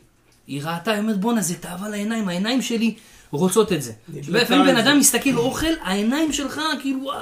היא 0.46 0.62
ראתה, 0.64 0.90
היא 0.92 1.00
אומרת, 1.00 1.20
בואנה, 1.20 1.40
זה 1.42 1.54
תאווה 1.54 1.88
לעיניים, 1.88 2.28
העיניים 2.28 2.62
שלי 2.62 2.94
רוצות 3.30 3.72
את 3.72 3.82
זה. 3.82 3.92
לפעמים 4.28 4.66
בן 4.66 4.76
אדם 4.76 4.98
מסתכל, 4.98 5.36
אוכל, 5.36 5.72
העיניים 5.82 6.32
שלך, 6.32 6.60
כאילו, 6.80 7.12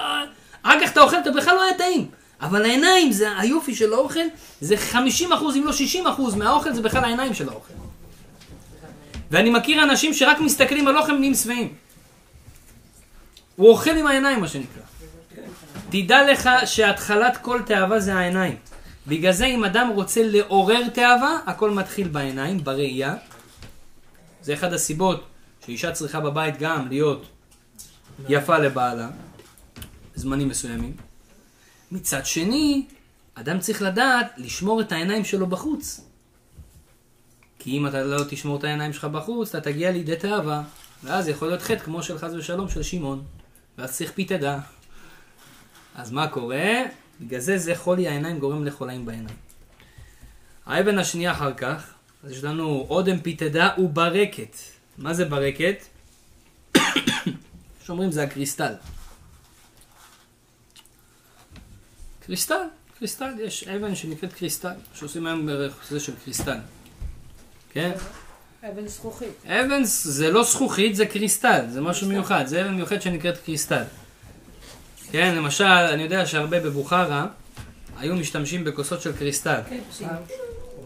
אחר 0.62 0.74
כך 0.84 0.92
אתה 0.92 1.00
אוכל, 1.00 1.16
אתה 1.18 1.30
בכלל 1.30 1.54
לא 1.54 1.62
היה 1.62 1.78
טעים. 1.78 2.06
אבל 2.44 2.64
העיניים, 2.64 3.12
זה 3.12 3.38
היופי 3.38 3.74
של 3.74 3.92
האוכל, 3.92 4.24
זה 4.60 4.76
50 4.76 5.32
אחוז, 5.32 5.56
אם 5.56 5.64
לא 5.64 5.72
60 5.72 6.06
אחוז 6.06 6.34
מהאוכל, 6.34 6.72
זה 6.72 6.82
בכלל 6.82 7.04
העיניים 7.04 7.34
של 7.34 7.48
האוכל. 7.48 7.74
ואני 9.30 9.50
מכיר 9.50 9.82
אנשים 9.82 10.14
שרק 10.14 10.40
מסתכלים 10.40 10.88
על 10.88 10.98
אוכל 10.98 11.18
נהיים 11.18 11.34
שבעים. 11.34 11.74
הוא 13.56 13.68
אוכל 13.68 13.90
עם 13.90 14.06
העיניים, 14.06 14.40
מה 14.40 14.48
שנקרא. 14.48 14.82
תדע 15.90 16.32
לך 16.32 16.50
שהתחלת 16.66 17.36
כל 17.36 17.60
תאווה 17.66 18.00
זה 18.00 18.14
העיניים. 18.14 18.56
בגלל 19.06 19.32
זה 19.32 19.46
אם 19.46 19.64
אדם 19.64 19.88
רוצה 19.88 20.20
לעורר 20.24 20.88
תאווה, 20.88 21.38
הכל 21.46 21.70
מתחיל 21.70 22.08
בעיניים, 22.08 22.64
בראייה. 22.64 23.14
זה 24.42 24.52
אחד 24.54 24.72
הסיבות 24.72 25.24
שאישה 25.66 25.92
צריכה 25.92 26.20
בבית 26.20 26.58
גם 26.58 26.88
להיות 26.88 27.26
יפה 28.28 28.58
לבעלה, 28.58 29.08
בזמנים 30.16 30.48
מסוימים. 30.48 31.13
מצד 31.94 32.26
שני, 32.26 32.86
אדם 33.34 33.60
צריך 33.60 33.82
לדעת 33.82 34.32
לשמור 34.36 34.80
את 34.80 34.92
העיניים 34.92 35.24
שלו 35.24 35.46
בחוץ. 35.46 36.00
כי 37.58 37.70
אם 37.70 37.86
אתה 37.86 38.04
לא 38.04 38.24
תשמור 38.28 38.56
את 38.58 38.64
העיניים 38.64 38.92
שלך 38.92 39.04
בחוץ, 39.04 39.54
אתה 39.54 39.70
תגיע 39.70 39.90
לידי 39.90 40.16
תאווה, 40.16 40.62
ואז 41.04 41.28
יכול 41.28 41.48
להיות 41.48 41.62
חטא 41.62 41.78
כמו 41.78 42.02
של 42.02 42.18
חס 42.18 42.32
ושלום 42.32 42.68
של 42.68 42.82
שמעון, 42.82 43.24
ואז 43.78 43.92
צריך 43.92 44.12
פיתדה. 44.12 44.58
אז 45.94 46.10
מה 46.10 46.28
קורה? 46.28 46.82
בגלל 47.20 47.40
זה 47.40 47.58
זה 47.58 47.74
חולי 47.74 48.08
העיניים 48.08 48.38
גורם 48.38 48.64
לחולאים 48.64 49.06
בעיניים. 49.06 49.36
האבן 50.66 50.98
השנייה 50.98 51.32
אחר 51.32 51.54
כך, 51.54 51.94
אז 52.24 52.30
יש 52.30 52.44
לנו 52.44 52.86
אודם 52.90 53.20
פיתדה 53.20 53.70
וברקת. 53.78 54.56
מה 54.98 55.14
זה 55.14 55.24
ברקת? 55.24 55.84
שאומרים 57.86 58.12
זה 58.12 58.22
הקריסטל. 58.22 58.74
קריסטל, 62.26 62.62
קריסטל, 62.99 63.31
יש 63.40 63.69
אבן 63.69 63.95
שנקראת 63.95 64.33
קריסטל, 64.33 64.73
שעושים 64.95 65.26
היום 65.26 65.47
בערך 65.47 65.75
זה 65.90 66.00
של 66.00 66.12
קריסטל. 66.25 66.57
כן? 67.73 67.90
אבן 68.69 68.88
זכוכית. 68.88 69.28
אבן 69.47 69.85
זה 69.85 70.31
לא 70.31 70.43
זכוכית, 70.43 70.97
זה 70.97 71.07
קריסטל, 71.07 71.64
זה 71.69 71.81
משהו 71.81 72.09
מיוחד, 72.09 72.47
זה 72.47 72.62
אבן 72.62 72.75
מיוחד 72.75 73.02
שנקראת 73.02 73.38
קריסטל. 73.45 73.83
כן, 75.11 75.35
למשל, 75.37 75.64
אני 75.64 76.02
יודע 76.02 76.26
שהרבה 76.26 76.61
בבוכרה 76.61 77.26
היו 77.99 78.16
משתמשים 78.16 78.64
בכוסות 78.64 79.02
של 79.02 79.12
קריסטל. 79.16 79.61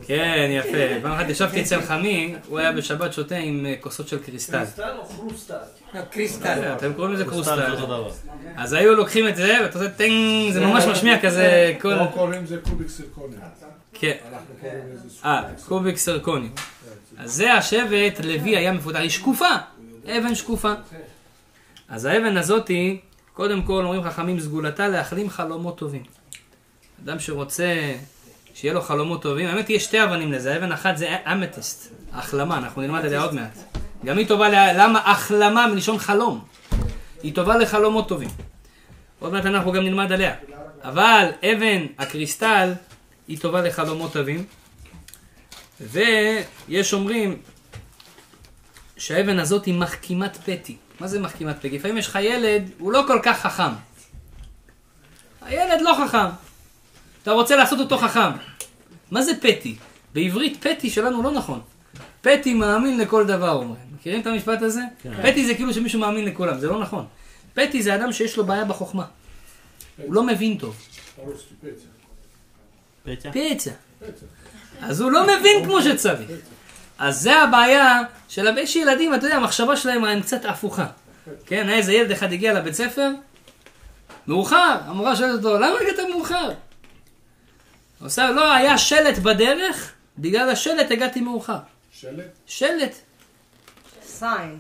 כן, 0.09 0.49
יפה. 0.51 1.03
פעם 1.03 1.13
אחת 1.13 1.29
ישבתי 1.29 1.63
אצל 1.63 1.81
חמי, 1.83 2.35
הוא 2.49 2.59
היה 2.59 2.73
בשבת 2.73 3.13
שותה 3.13 3.37
עם 3.37 3.67
אה, 3.67 3.75
כוסות 3.81 4.09
של 4.09 4.19
קריסטל. 4.19 4.59
קריסטל 4.59 4.93
או 4.99 5.05
חרוסטל? 5.05 5.55
קריסטל. 6.11 6.73
אתם 6.77 6.93
קוראים 6.93 7.15
לזה 7.15 7.25
קרוסטל 7.25 7.77
קרוסטל. 7.77 7.95
אז 8.57 8.73
היו 8.73 8.95
לוקחים 8.95 9.29
את 9.29 9.37
זה, 9.37 9.59
ואתה 9.63 9.79
עושה 9.79 9.91
טינג, 9.91 10.53
זה 10.53 10.61
ממש 10.61 10.85
משמיע 10.85 11.23
כזה 11.23 11.75
כל... 11.81 11.89
לא 11.89 12.07
קוראים 12.15 12.47
זה 12.47 12.57
cubic 12.71 12.89
zirconia. 12.89 13.37
כן. 13.93 14.17
לזה. 14.63 15.09
אה, 15.25 15.43
קוביק 15.69 15.97
סרקוני. 15.97 16.49
אז 17.19 17.33
זה 17.33 17.53
השבט, 17.53 18.21
לוי 18.25 18.57
היה 18.57 18.73
מפותח, 18.73 18.99
היא 18.99 19.11
שקופה, 19.11 19.51
אבן 20.07 20.35
שקופה. 20.35 20.73
אז 21.89 22.05
האבן 22.05 22.37
הזאתי, 22.37 23.01
קודם 23.33 23.63
כל 23.63 23.85
אומרים 23.85 24.03
חכמים 24.03 24.41
סגולתה 24.41 24.89
להחלים 24.89 25.31
חלומות 25.31 25.79
טובים. 25.79 26.03
אדם 27.05 27.19
שרוצה 27.19 27.95
שיהיה 28.61 28.75
לו 28.75 28.83
חלומות 28.83 29.23
טובים, 29.23 29.47
האמת 29.49 29.71
יש 29.71 29.85
שתי 29.85 30.05
אבנים 30.05 30.33
לזה, 30.33 30.57
אבן 30.57 30.73
אחת 30.73 30.97
זה 30.97 31.17
אמתיסט, 31.33 31.93
החלמה, 32.13 32.59
אנחנו 32.59 32.83
נלמד 32.83 33.05
עליה 33.05 33.23
עוד 33.23 33.35
מעט. 33.35 33.59
גם 34.05 34.19
היא 34.19 34.27
טובה, 34.29 34.49
ל- 34.49 34.81
למה 34.83 35.11
החלמה 35.11 35.67
מלשון 35.67 35.99
חלום? 35.99 36.45
היא 37.23 37.35
טובה 37.35 37.57
לחלומות 37.57 38.09
טובים. 38.09 38.29
עוד 39.19 39.33
מעט 39.33 39.47
אנחנו 39.47 39.73
גם 39.73 39.83
נלמד 39.83 40.13
עליה. 40.13 40.35
אבל 40.83 41.29
אבן 41.45 41.87
הקריסטל 41.99 42.73
היא 43.29 43.39
טובה 43.41 43.61
לחלומות 43.63 44.13
טובים. 44.13 44.45
ויש 45.81 46.93
אומרים 46.95 47.37
שהאבן 48.97 49.39
הזאת 49.39 49.65
היא 49.65 49.75
מחכימת 49.75 50.37
פתי. 50.37 50.77
מה 51.01 51.07
זה 51.09 51.21
מחכימת 51.21 51.57
פתי? 51.59 51.71
לפעמים 51.71 51.99
יש 51.99 52.07
לך 52.07 52.19
ילד, 52.23 52.71
הוא 52.79 52.93
לא 52.93 53.05
כל 53.07 53.21
כך 53.23 53.41
חכם. 53.41 53.73
הילד 55.43 55.81
לא 55.81 55.97
חכם. 56.07 56.48
אתה 57.23 57.31
רוצה 57.31 57.57
לעשות 57.57 57.79
אותו 57.79 57.99
חכם. 57.99 58.31
מה 59.11 59.23
זה 59.23 59.33
פתי? 59.41 59.77
בעברית 60.15 60.67
פתי 60.67 60.91
שלנו 60.91 61.23
לא 61.23 61.31
נכון. 61.31 61.61
פתי 62.21 62.55
מאמין 62.55 62.99
לכל 62.99 63.27
דבר, 63.27 63.53
אומרים. 63.53 63.83
מכירים 63.95 64.21
את 64.21 64.27
המשפט 64.27 64.63
הזה? 64.63 64.81
כן. 65.03 65.23
פתי 65.23 65.47
זה 65.47 65.55
כאילו 65.55 65.75
שמישהו 65.75 66.01
מאמין 66.01 66.25
לכולם, 66.25 66.59
זה 66.59 66.67
לא 66.67 66.81
נכון. 66.81 67.07
פתי 67.55 67.83
זה 67.83 67.95
אדם 67.95 68.13
שיש 68.13 68.37
לו 68.37 68.47
בעיה 68.47 68.65
בחוכמה. 68.65 69.05
הוא 69.97 70.15
לא 70.15 70.23
מבין 70.23 70.59
טוב. 70.59 70.77
פצע. 73.33 73.71
אז 74.81 75.01
הוא 75.01 75.13
לא 75.13 75.25
מבין 75.25 75.65
כמו 75.65 75.83
שצריך. 75.83 76.31
אז 76.99 77.21
זה 77.21 77.43
הבעיה 77.43 78.01
של 78.29 78.59
יש 78.59 78.77
ילדים, 78.77 79.15
אתה 79.15 79.27
יודע, 79.27 79.37
המחשבה 79.37 79.77
שלהם 79.77 80.05
הם 80.05 80.23
קצת 80.23 80.45
הפוכה. 80.45 80.87
כן, 81.47 81.69
היה 81.69 81.77
איזה 81.77 81.93
ילד 81.93 82.11
אחד 82.11 82.33
הגיע 82.33 82.55
לבית 82.55 82.75
ספר, 82.75 83.11
מאוחר, 84.27 84.77
המורה 84.87 85.17
שואלת 85.17 85.45
אותו, 85.45 85.57
למה 85.57 85.75
הגעת 85.81 86.09
מאוחר? 86.11 86.51
עושה, 88.03 88.31
לא, 88.31 88.53
היה 88.53 88.79
שלט 88.79 89.19
בדרך, 89.19 89.93
בגלל 90.19 90.51
השלט 90.51 90.91
הגעתי 90.91 91.21
מאוחר. 91.21 91.59
שלט? 91.93 92.25
שלט, 92.47 92.95
סיין. 94.07 94.59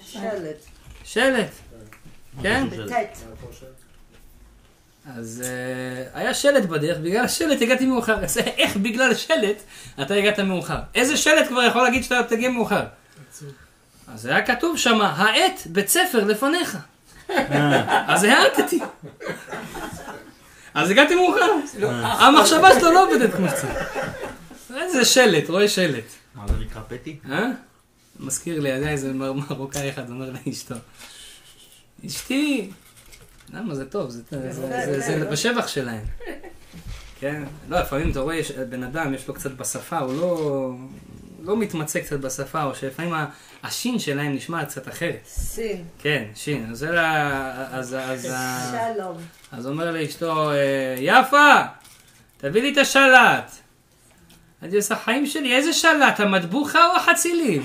שלט. 0.00 0.56
שלט. 1.04 1.50
כן? 2.42 2.66
אז 5.16 5.44
uh, 5.44 6.18
היה 6.18 6.34
שלט 6.34 6.64
בדרך, 6.64 6.98
בגלל 6.98 7.24
השלט 7.24 7.62
הגעתי 7.62 7.86
מאוחר. 7.86 8.24
אז 8.24 8.38
איך 8.38 8.76
בגלל 8.76 9.14
שלט 9.14 9.62
אתה 10.02 10.14
הגעת 10.14 10.40
מאוחר? 10.40 10.78
איזה 10.94 11.16
שלט 11.16 11.48
כבר 11.48 11.62
יכול 11.62 11.82
להגיד 11.82 12.04
שאתה 12.04 12.22
תגיע 12.28 12.48
מאוחר? 12.48 12.84
אז 14.08 14.26
היה 14.26 14.46
כתוב 14.46 14.78
שם, 14.78 15.00
העט 15.00 15.60
בית 15.66 15.88
ספר 15.88 16.24
לפניך. 16.24 16.78
אז 18.06 18.24
העטתי. 18.24 18.80
אז 20.76 20.90
הגעתי 20.90 21.14
מאוחר. 21.14 21.50
המחשבה 22.02 22.80
שלו 22.80 22.92
לא 22.92 23.06
עובדת 23.08 23.34
כמו 23.34 23.46
שצריך. 23.48 23.96
איזה 24.76 25.04
שלט, 25.04 25.50
רואה 25.50 25.68
שלט. 25.68 26.04
מה 26.34 26.44
זה 26.48 26.64
נקרא 26.64 26.82
פטי? 26.88 27.16
אה? 27.30 27.48
מזכיר 28.20 28.60
לי, 28.60 28.72
היה 28.72 28.90
איזה 28.90 29.12
מר- 29.12 29.32
מרוקאי 29.32 29.90
אחד 29.90 30.10
אומר 30.10 30.30
לאשתו, 30.46 30.74
אשתי, 32.06 32.70
למה 33.52 33.74
זה 33.74 33.84
טוב, 33.90 34.10
זה, 34.10 34.22
זה, 34.30 34.52
זה, 34.52 35.00
זה, 35.00 35.00
זה 35.00 35.28
בשבח 35.30 35.68
שלהם. 35.68 36.04
כן? 37.20 37.42
לא, 37.68 37.80
לפעמים 37.80 38.10
אתה 38.10 38.20
רואה, 38.20 38.40
בן 38.68 38.82
אדם 38.82 39.14
יש 39.14 39.28
לו 39.28 39.34
קצת 39.34 39.50
בשפה, 39.52 39.98
הוא 39.98 40.14
לא, 40.20 40.70
לא 41.46 41.56
מתמצא 41.56 42.00
קצת 42.00 42.16
בשפה, 42.20 42.62
או 42.62 42.74
שלפעמים 42.74 43.14
השין 43.64 43.98
שלהם 43.98 44.34
נשמע 44.34 44.64
קצת 44.64 44.88
אחרת. 44.88 45.18
סין. 45.26 45.84
כן, 46.02 46.24
שין. 46.34 46.66
אז, 46.70 46.78
זה, 46.78 47.00
ה- 47.00 47.66
אז, 47.72 47.96
אז, 48.00 48.26
אז, 48.30 48.74
שלום. 48.94 49.16
אז 49.52 49.66
אומר 49.66 49.90
לאשתו, 49.90 50.50
אה, 50.50 50.56
יפה, 50.98 51.54
תביא 52.38 52.62
לי 52.62 52.72
את 52.72 52.78
השלט. 52.78 53.50
אני 54.62 54.76
עושה 54.76 54.96
חיים 54.96 55.26
שלי, 55.26 55.56
איזה 55.56 55.72
שלט, 55.72 56.20
המטבוחה 56.20 56.86
או 56.86 56.96
החצילים? 56.96 57.62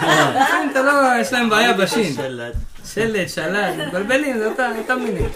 כן, 0.00 0.68
אתה 0.72 0.82
לא, 0.82 0.92
יש 1.20 1.32
להם 1.32 1.50
בעיה 1.50 1.72
בשין. 1.72 2.14
שלט. 2.14 2.54
שלט, 2.94 3.28
שלט, 3.28 3.74
מבלבלים, 3.88 4.38
זה 4.38 4.46
אותם 4.48 5.00
מילים. 5.02 5.28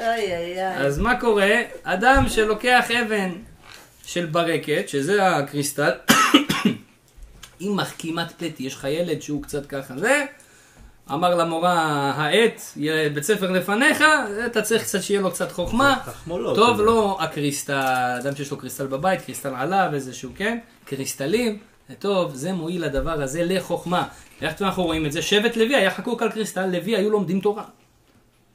אוי 0.00 0.06
אוי 0.08 0.54
אוי. 0.54 0.62
אז 0.86 0.98
מה 0.98 1.20
קורה? 1.20 1.50
אדם 1.82 2.24
שלוקח 2.28 2.84
אבן 2.90 3.30
של 4.04 4.26
ברקת, 4.26 4.88
שזה 4.88 5.28
הקריסטל, 5.36 5.90
עם 7.60 7.76
מחכימת 7.76 8.32
פטי, 8.32 8.62
יש 8.62 8.74
לך 8.74 8.84
ילד 8.90 9.22
שהוא 9.22 9.42
קצת 9.42 9.66
ככה, 9.66 9.98
זה, 9.98 10.24
אמר 11.12 11.34
למורה, 11.34 11.72
העט, 12.16 12.62
בית 13.14 13.24
ספר 13.24 13.50
לפניך, 13.50 14.04
אתה 14.46 14.62
צריך 14.62 14.82
קצת 14.82 15.02
שיהיה 15.02 15.20
לו 15.20 15.30
קצת 15.30 15.52
חוכמה. 15.52 15.98
טוב. 16.54 16.80
לו 16.80 17.16
הקריסטל, 17.20 18.18
אדם 18.22 18.36
שיש 18.36 18.50
לו 18.50 18.56
קריסטל 18.56 18.86
בבית, 18.86 19.20
קריסטל 19.20 19.54
עליו, 19.54 19.90
איזשהו, 19.94 20.30
כן? 20.36 20.58
קריסטלים, 20.84 21.58
זה 21.88 21.94
טוב, 21.94 22.34
זה 22.34 22.52
מועיל 22.52 22.84
לדבר 22.84 23.22
הזה 23.22 23.44
לחוכמה. 23.44 24.08
איך 24.42 24.62
אנחנו 24.62 24.82
רואים 24.82 25.06
את 25.06 25.12
זה? 25.12 25.22
שבט 25.22 25.56
לוי 25.56 25.76
היה 25.76 25.90
חקוק 25.90 26.22
על 26.22 26.30
קריסטל, 26.30 26.66
לוי 26.66 26.96
היו 26.96 27.10
לומדים 27.10 27.40
תורה. 27.40 27.64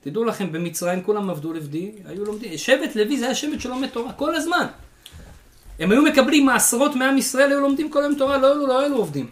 תדעו 0.01 0.23
לכם, 0.23 0.51
במצרים 0.51 1.03
כולם 1.03 1.29
עבדו 1.29 1.53
לבדי, 1.53 1.91
היו 2.05 2.25
לומדים. 2.25 2.57
שבט 2.57 2.95
לוי 2.95 3.17
זה 3.17 3.25
היה 3.25 3.35
שבט 3.35 3.59
שלומד 3.59 3.87
תורה 3.87 4.13
כל 4.13 4.35
הזמן. 4.35 4.65
הם 5.79 5.91
היו 5.91 6.01
מקבלים 6.01 6.45
מעשרות 6.45 6.95
מעם 6.95 7.17
ישראל, 7.17 7.49
היו 7.51 7.59
לומדים 7.61 7.89
כל 7.91 8.03
היום 8.03 8.15
תורה, 8.15 8.37
לא 8.37 8.47
היו, 8.53 8.67
לא 8.67 8.79
היו 8.79 8.95
עובדים. 8.95 9.27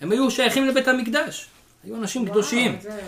הם 0.00 0.12
היו 0.12 0.30
שייכים 0.30 0.66
לבית 0.66 0.88
המקדש. 0.88 1.46
היו 1.84 1.96
אנשים 1.96 2.26
קדושים. 2.28 2.70
וואו, 2.70 2.82
זה- 2.82 3.00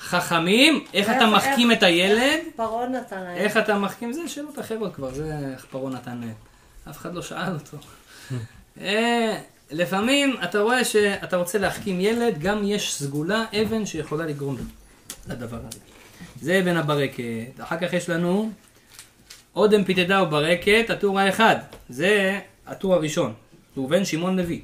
חכמים, 0.00 0.84
איך 0.94 1.10
אתה 1.10 1.26
מחכים 1.26 1.72
את 1.72 1.82
הילד? 1.82 2.38
פרעה 2.56 2.88
נתן 2.88 3.20
להם. 3.22 3.36
איך 3.36 3.56
אתה 3.56 3.78
מחכים? 3.78 4.12
זה 4.12 4.28
שאלות 4.28 4.58
אחרות 4.58 4.94
כבר, 4.94 5.14
זה 5.14 5.32
איך 5.52 5.66
פרעה 5.70 5.92
נתן 5.92 6.18
להם. 6.18 6.32
אף 6.90 6.96
אחד 6.96 7.14
לא 7.14 7.22
שאל 7.22 7.52
אותו. 7.54 7.76
אה, 8.80 9.38
לפעמים 9.70 10.36
אתה 10.44 10.60
רואה 10.60 10.84
שאתה 10.84 11.36
רוצה 11.36 11.58
להחכים 11.58 12.00
ילד, 12.00 12.38
גם 12.38 12.60
יש 12.64 12.94
סגולה, 12.94 13.44
אבן 13.62 13.86
שיכולה 13.86 14.26
לגרום 14.26 14.56
לדבר 15.28 15.56
הזה. 15.68 15.78
זה 16.40 16.60
אבן 16.62 16.76
הברקת. 16.76 17.22
אחר 17.60 17.76
כך 17.80 17.92
יש 17.92 18.08
לנו 18.10 18.50
אודם 19.56 19.84
פיתדה 19.84 20.22
וברקת, 20.22 20.90
הטור 20.90 21.20
האחד. 21.20 21.56
זה 21.88 22.40
הטור 22.66 22.94
הראשון. 22.94 23.32
ראובן 23.76 24.04
שמעון 24.04 24.36
לוי. 24.36 24.62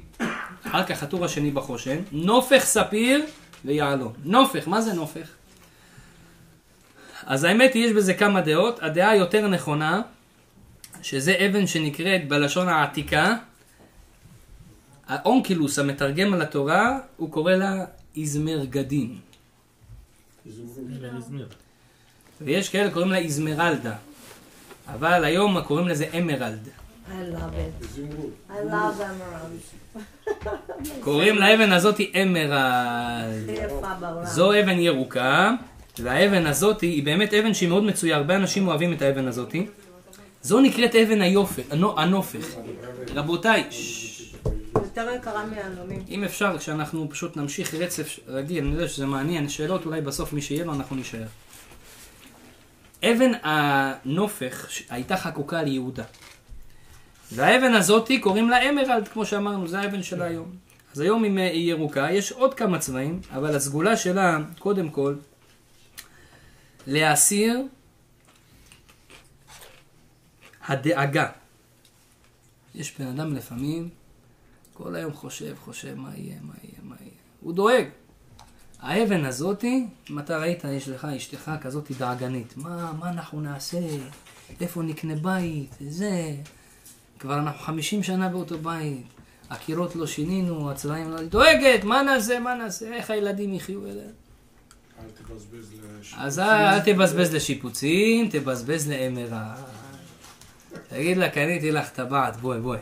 אחר 0.67 0.83
כך 0.83 1.03
הטור 1.03 1.25
השני 1.25 1.51
בחושן. 1.51 1.97
נופך 2.11 2.63
ספיר 2.63 3.25
ויעלון. 3.65 4.13
נופך, 4.23 4.67
מה 4.67 4.81
זה 4.81 4.93
נופך? 4.93 5.27
אז 7.25 7.43
האמת 7.43 7.73
היא, 7.73 7.85
יש 7.85 7.91
בזה 7.91 8.13
כמה 8.13 8.41
דעות. 8.41 8.83
הדעה 8.83 9.09
היותר 9.09 9.47
נכונה, 9.47 10.01
שזה 11.01 11.35
אבן 11.45 11.67
שנקראת 11.67 12.27
בלשון 12.27 12.69
העתיקה, 12.69 13.35
האונקילוס 15.07 15.79
המתרגם 15.79 16.33
על 16.33 16.41
התורה, 16.41 16.99
הוא 17.17 17.31
קורא 17.31 17.51
לה 17.51 17.85
איזמר 18.17 18.65
גדין. 18.65 19.17
ויש 22.41 22.69
כאלה 22.69 22.91
קוראים 22.91 23.11
לה 23.11 23.17
איזמרלדה. 23.17 23.95
אבל 24.87 25.25
היום 25.25 25.61
קוראים 25.61 25.87
לזה 25.87 26.05
אמרלד. 26.19 26.67
I 27.07 27.11
love 27.11 27.37
it. 27.37 27.99
I 28.49 28.71
love 28.71 29.01
emerald. 29.01 30.37
קוראים 30.99 31.35
לאבן 31.35 31.71
הזאת 31.71 31.99
אמרלד. 32.23 33.49
זו 34.23 34.51
אבן 34.59 34.79
ירוקה, 34.79 35.51
והאבן 35.99 36.45
הזאת 36.47 36.81
היא 36.81 37.03
באמת 37.05 37.33
אבן 37.33 37.53
שהיא 37.53 37.69
מאוד 37.69 37.83
מצויה, 37.83 38.15
הרבה 38.17 38.35
אנשים 38.35 38.67
אוהבים 38.67 38.93
את 38.93 39.01
האבן 39.01 39.27
הזאת. 39.27 39.55
זו 40.41 40.59
נקראת 40.61 40.95
אבן 40.95 41.21
היופך, 41.21 41.63
הנו- 41.71 41.99
הנופך. 41.99 42.45
רבותיי. 43.15 43.63
יותר 44.75 45.07
יקרה 45.19 45.45
מהעלונים. 45.45 46.03
אם 46.09 46.23
אפשר, 46.23 46.57
כשאנחנו 46.57 47.07
פשוט 47.09 47.37
נמשיך 47.37 47.73
רצף 47.73 48.19
רגיל, 48.27 48.63
אני 48.63 48.73
יודע 48.73 48.87
שזה 48.87 49.05
מעניין, 49.05 49.49
שאלות 49.49 49.85
אולי 49.85 50.01
בסוף 50.01 50.33
מי 50.33 50.41
שיהיה 50.41 50.65
לו 50.65 50.73
אנחנו 50.73 50.95
נישאר. 50.95 51.23
אבן 53.03 53.31
הנופך 53.43 54.67
הייתה 54.89 55.17
חקוקה 55.17 55.59
על 55.59 55.67
יהודה. 55.67 56.03
והאבן 57.31 57.73
הזאתי 57.73 58.19
קוראים 58.19 58.49
לה 58.49 58.69
אמרלד, 58.69 59.07
כמו 59.07 59.25
שאמרנו, 59.25 59.67
זה 59.67 59.79
האבן 59.79 60.03
שלה 60.03 60.25
היום. 60.25 60.55
אז 60.93 60.99
היום 60.99 61.23
היא 61.23 61.69
ירוקה, 61.71 62.07
יש 62.11 62.31
עוד 62.31 62.53
כמה 62.53 62.79
צבעים, 62.79 63.21
אבל 63.31 63.55
הסגולה 63.55 63.97
שלה, 63.97 64.37
קודם 64.59 64.89
כל, 64.89 65.15
להסיר 66.87 67.61
הדאגה. 70.67 71.29
יש 72.75 72.99
בן 72.99 73.07
אדם 73.07 73.35
לפעמים, 73.35 73.89
כל 74.73 74.95
היום 74.95 75.13
חושב, 75.13 75.55
חושב 75.59 75.95
מה 75.95 76.09
יהיה, 76.15 76.35
מה 76.41 76.53
יהיה, 76.63 76.79
מה 76.83 76.95
יהיה. 76.99 77.11
הוא 77.41 77.53
דואג. 77.53 77.85
האבן 78.83 79.25
הזאתי, 79.25 79.85
אם 80.09 80.19
אתה 80.19 80.37
ראית, 80.37 80.63
יש 80.63 80.89
לך 80.89 81.05
אשתך 81.05 81.51
כזאת 81.61 81.91
דאגנית. 81.91 82.57
מה, 82.57 82.93
מה 82.99 83.09
אנחנו 83.09 83.41
נעשה? 83.41 83.79
איפה 84.61 84.81
נקנה 84.81 85.15
בית? 85.15 85.75
זה. 85.89 86.35
כבר 87.19 87.39
אנחנו 87.39 87.59
חמישים 87.59 88.03
שנה 88.03 88.29
באותו 88.29 88.57
בית. 88.57 89.03
הקירות 89.49 89.95
לא 89.95 90.07
שינינו, 90.07 90.71
הצבעים 90.71 91.11
לא... 91.11 91.23
דואגת, 91.23 91.83
מה 91.83 92.01
נעשה, 92.01 92.39
מה 92.39 92.55
נעשה, 92.55 92.93
איך 92.93 93.09
הילדים 93.09 93.53
יחיו 93.53 93.85
אליה? 93.85 94.03
אל 94.99 95.05
תבזבז 95.23 95.73
לשיפוצים. 95.73 96.19
אז 96.19 96.39
אל 96.39 96.79
תבזבז 96.79 97.35
לשיפוצים, 97.35 98.29
תבזבז 98.29 98.89
לאמרה. 98.89 99.55
תגיד 100.89 101.17
לה, 101.17 101.29
קניתי 101.29 101.71
לך 101.71 101.89
טבעת, 101.89 102.37
בואי, 102.37 102.59
בואי. 102.59 102.79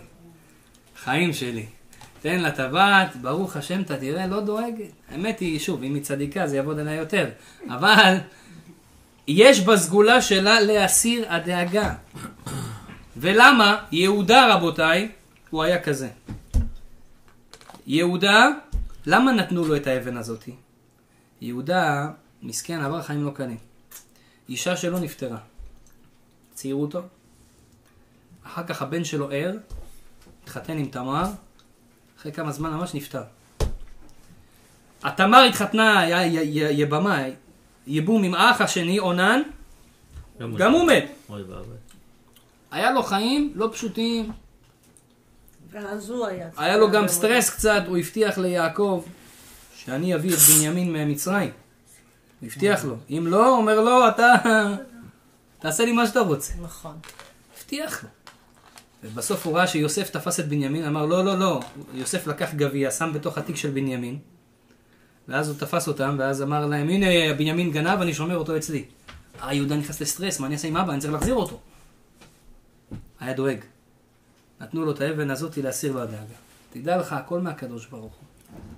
חיים 1.04 1.34
שלי. 1.34 1.66
תן 2.22 2.40
לה 2.40 2.52
טבעת, 2.52 3.16
ברוך 3.16 3.56
השם, 3.56 3.82
אתה 3.82 3.98
תראה, 3.98 4.28
לא 4.28 4.42
דואגת. 4.42 4.92
האמת 5.10 5.40
היא, 5.40 5.60
שוב, 5.60 5.84
אם 5.84 5.96
היא 5.96 6.04
צדיקה, 6.04 6.48
זה 6.48 6.56
יעבוד 6.56 6.80
עליה 6.80 6.96
יותר. 6.96 7.30
אבל 7.70 8.18
יש 9.28 9.60
בסגולה 9.60 10.22
שלה 10.22 10.60
להסיר 10.60 11.34
הדאגה. 11.34 11.94
ולמה? 13.18 13.84
יהודה, 13.92 14.56
רבותיי, 14.56 15.12
הוא 15.50 15.64
היה 15.64 15.84
כזה. 15.84 16.10
יהודה, 17.88 18.48
למה 19.06 19.32
נתנו 19.32 19.66
לו 19.66 19.76
את 19.76 19.88
האבן 19.88 20.18
הזאתי? 20.18 20.56
יהודה, 21.42 22.10
מסכן, 22.42 22.82
עבר 22.82 23.02
חיים 23.02 23.26
לא 23.26 23.32
קלים. 23.32 23.58
אישה 24.50 24.78
שלו 24.78 25.00
נפטרה. 25.00 25.38
ציירו 26.54 26.82
אותו. 26.82 27.02
אחר 28.44 28.64
כך 28.64 28.82
הבן 28.82 29.04
שלו 29.04 29.32
ער, 29.32 29.58
התחתן 30.44 30.78
עם 30.78 30.86
תמר, 30.86 31.26
אחרי 32.22 32.32
כמה 32.32 32.52
זמן 32.52 32.74
ממש 32.74 32.94
נפטר. 32.94 33.22
התמר 35.04 35.44
התחתנה, 35.44 36.00
היה 36.00 36.44
יבמה, 36.72 37.24
יבום 37.88 38.24
עם 38.24 38.34
האח 38.34 38.62
השני, 38.62 39.00
אונן, 39.00 39.42
גם 40.58 40.72
הוא 40.72 40.88
מת. 40.88 41.12
היה 42.72 42.92
לו 42.92 43.04
חיים 43.04 43.52
לא 43.56 43.70
פשוטים, 43.74 44.32
ואז 45.72 46.10
הוא 46.10 46.28
היה. 46.28 46.50
היה 46.58 46.78
לו 46.78 46.92
גם 46.92 47.08
סטרס 47.08 47.50
קצת, 47.50 47.84
הוא 47.88 47.98
הבטיח 47.98 48.38
ליעקב 48.38 49.04
שאני 49.76 50.16
אביא 50.16 50.34
את 50.34 50.40
בנימין 50.40 50.94
ממצרים. 50.94 51.52
הוא 52.40 52.48
הבטיח 52.48 52.86
לו. 52.86 52.96
אם 53.10 53.28
לא, 53.28 53.48
הוא 53.48 53.58
אומר 53.58 53.82
לו, 53.82 54.08
אתה... 54.08 54.34
תעשה 55.60 55.86
לי 55.86 55.92
מה 55.92 56.08
שאתה 56.08 56.20
רוצה. 56.20 56.54
נכון. 56.62 56.98
הבטיח 57.58 58.04
לו. 58.04 58.10
ובסוף 59.04 59.46
הוא 59.46 59.58
ראה 59.58 59.68
שיוסף 59.68 60.10
תפס 60.10 60.40
את 60.40 60.48
בנימין, 60.48 60.86
אמר 60.86 61.06
לא, 61.06 61.26
לא, 61.26 61.40
לא. 61.40 61.60
יוסף 61.94 62.28
לקח 62.28 62.54
גביע, 62.54 62.92
שם 62.92 63.12
בתוך 63.14 63.38
התיק 63.38 63.56
של 63.56 63.70
בנימין, 63.70 64.20
ואז 65.28 65.50
הוא 65.50 65.58
תפס 65.58 65.88
אותם, 65.88 66.16
ואז 66.20 66.42
אמר 66.42 66.66
להם, 66.66 66.90
הנה, 66.90 67.34
בנימין 67.34 67.72
גנב, 67.72 68.02
אני 68.02 68.14
שומר 68.14 68.38
אותו 68.38 68.58
אצלי. 68.58 68.86
אה, 69.44 69.54
יהודה 69.54 69.76
נכנס 69.76 70.02
לסטרס, 70.02 70.40
מה 70.40 70.48
אני 70.48 70.56
אעשה 70.56 70.68
עם 70.68 70.78
אבא? 70.78 70.94
אני 70.94 71.02
צריך 71.02 71.14
להחזיר 71.14 71.36
אותו. 71.36 71.60
היה 73.20 73.34
דואג. 73.34 73.58
נתנו 74.62 74.86
לו 74.86 74.92
את 74.92 75.02
האבן 75.02 75.30
הזאת 75.30 75.58
להסיר 75.58 75.92
לו 75.92 76.02
הדאגה. 76.02 76.36
תדע 76.74 76.98
לך, 76.98 77.14
הכל 77.14 77.42
מהקדוש 77.42 77.86
ברוך 77.86 78.14
הוא. 78.14 78.28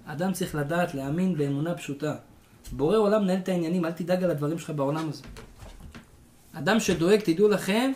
אדם 0.05 0.33
צריך 0.33 0.55
לדעת, 0.55 0.95
להאמין 0.95 1.37
באמונה 1.37 1.75
פשוטה. 1.75 2.15
בורא 2.71 2.97
עולם 2.97 3.23
מנהל 3.23 3.37
את 3.37 3.49
העניינים, 3.49 3.85
אל 3.85 3.91
תדאג 3.91 4.23
על 4.23 4.31
הדברים 4.31 4.59
שלך 4.59 4.69
בעולם 4.69 5.09
הזה. 5.09 5.23
אדם 6.53 6.79
שדואג, 6.79 7.19
תדעו 7.19 7.47
לכם, 7.47 7.91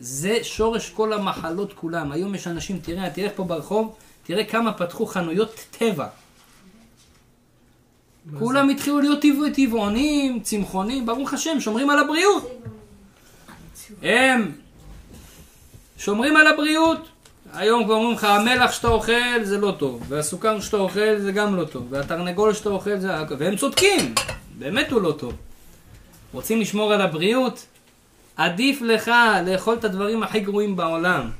זה 0.00 0.38
שורש 0.42 0.90
כל 0.90 1.12
המחלות 1.12 1.72
כולם. 1.72 2.12
היום 2.12 2.34
יש 2.34 2.46
אנשים, 2.46 2.78
תראה, 2.82 3.10
תלך 3.10 3.32
פה 3.36 3.44
ברחוב, 3.44 3.94
תראה 4.22 4.44
כמה 4.44 4.72
פתחו 4.72 5.06
חנויות 5.06 5.54
טבע. 5.78 6.06
כולם 8.38 8.68
התחילו 8.68 9.00
להיות 9.00 9.20
טבע- 9.22 9.50
טבעונים, 9.54 10.40
צמחונים, 10.40 11.06
ברוך 11.06 11.34
השם, 11.34 11.60
שומרים 11.60 11.90
על 11.90 11.98
הבריאות. 11.98 12.50
הם 14.02 14.52
שומרים 15.98 16.36
על 16.36 16.46
הבריאות. 16.46 16.98
היום 17.52 17.84
כבר 17.84 17.94
אומרים 17.94 18.14
לך, 18.16 18.24
המלח 18.24 18.72
שאתה 18.72 18.88
אוכל 18.88 19.12
זה 19.42 19.58
לא 19.58 19.74
טוב, 19.78 20.02
והסוכר 20.08 20.60
שאתה 20.60 20.76
אוכל 20.76 21.18
זה 21.18 21.32
גם 21.32 21.56
לא 21.56 21.64
טוב, 21.64 21.86
והתרנגול 21.90 22.54
שאתה 22.54 22.68
אוכל 22.68 22.98
זה... 22.98 23.08
והם 23.38 23.56
צודקים, 23.56 24.14
באמת 24.58 24.90
הוא 24.92 25.02
לא 25.02 25.12
טוב. 25.12 25.32
רוצים 26.32 26.60
לשמור 26.60 26.92
על 26.92 27.00
הבריאות? 27.00 27.66
עדיף 28.36 28.82
לך 28.82 29.10
לאכול 29.46 29.74
את 29.74 29.84
הדברים 29.84 30.22
הכי 30.22 30.40
גרועים 30.40 30.76
בעולם 30.76 31.30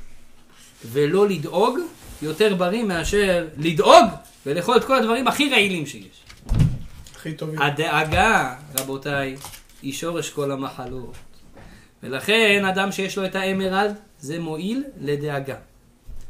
ולא 0.85 1.29
לדאוג, 1.29 1.79
יותר 2.23 2.55
בריא 2.55 2.85
מאשר 2.85 3.47
לדאוג 3.57 4.07
ולאכול 4.47 4.77
את 4.77 4.85
כל 4.85 4.97
הדברים 4.97 5.29
הכי 5.29 5.51
רעילים 5.51 5.87
שיש. 5.87 6.25
הכי 7.17 7.33
טובים. 7.33 7.63
הדאגה, 7.63 8.55
רבותיי, 8.79 9.37
היא 9.83 9.93
שורש 9.93 10.31
כל 10.31 10.51
המחלות. 10.51 11.15
ולכן 12.03 12.65
אדם 12.65 12.93
שיש 12.93 13.19
לו 13.19 13.25
את 13.25 13.35
האמרלד, 13.35 13.95
זה 14.19 14.39
מועיל 14.39 14.85
לדאגה. 15.01 15.57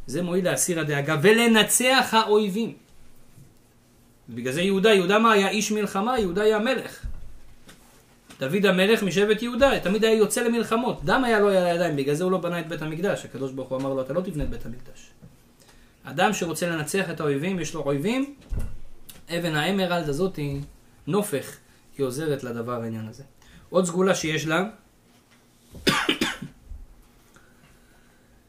זה 0.06 0.22
מועיל 0.22 0.44
להסיר 0.44 0.80
הדאגה 0.80 1.16
ולנצח 1.22 2.08
האויבים. 2.12 2.72
בגלל 4.28 4.52
זה 4.52 4.62
יהודה, 4.62 4.92
יהודה 4.92 5.18
מה 5.18 5.32
היה 5.32 5.48
איש 5.48 5.72
מלחמה? 5.72 6.18
יהודה 6.18 6.42
היה 6.42 6.58
מלך. 6.58 7.06
דוד 8.42 8.66
המלך 8.66 9.02
משבט 9.02 9.42
יהודה, 9.42 9.80
תמיד 9.80 10.04
היה 10.04 10.14
יוצא 10.14 10.42
למלחמות. 10.42 11.04
דם 11.04 11.24
היה 11.24 11.40
לו 11.40 11.48
על 11.48 11.56
הידיים, 11.56 11.96
בגלל 11.96 12.14
זה 12.14 12.24
הוא 12.24 12.32
לא 12.32 12.38
בנה 12.38 12.60
את 12.60 12.68
בית 12.68 12.82
המקדש. 12.82 13.24
הקדוש 13.24 13.52
ברוך 13.52 13.68
הוא 13.68 13.78
אמר 13.78 13.94
לו, 13.94 14.02
אתה 14.02 14.12
לא 14.12 14.20
תבנה 14.20 14.44
את 14.44 14.50
בית 14.50 14.66
המקדש. 14.66 15.10
אדם 16.04 16.32
שרוצה 16.32 16.66
לנצח 16.70 17.10
את 17.10 17.20
האויבים, 17.20 17.60
יש 17.60 17.74
לו 17.74 17.80
אויבים, 17.80 18.34
אבן 19.30 19.54
האמרלד 19.54 20.08
הזאת 20.08 20.36
היא 20.36 20.60
נופך, 21.06 21.56
היא 21.98 22.06
עוזרת 22.06 22.44
לדבר 22.44 22.82
העניין 22.82 23.08
הזה. 23.08 23.22
עוד 23.70 23.84
סגולה 23.84 24.14
שיש 24.14 24.46
לה, 24.46 24.64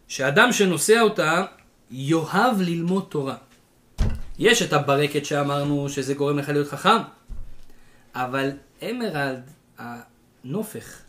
שאדם 0.07 0.51
שנושא 0.51 0.99
אותה, 0.99 1.45
יאהב 1.91 2.61
ללמוד 2.61 3.05
תורה. 3.09 3.35
יש 4.39 4.61
את 4.61 4.73
הברקת 4.73 5.25
שאמרנו 5.25 5.89
שזה 5.89 6.13
גורם 6.13 6.37
לך 6.37 6.49
להיות 6.49 6.67
חכם, 6.67 7.01
אבל 8.15 8.51
אמרלד, 8.89 9.41
הנופך, 9.83 11.01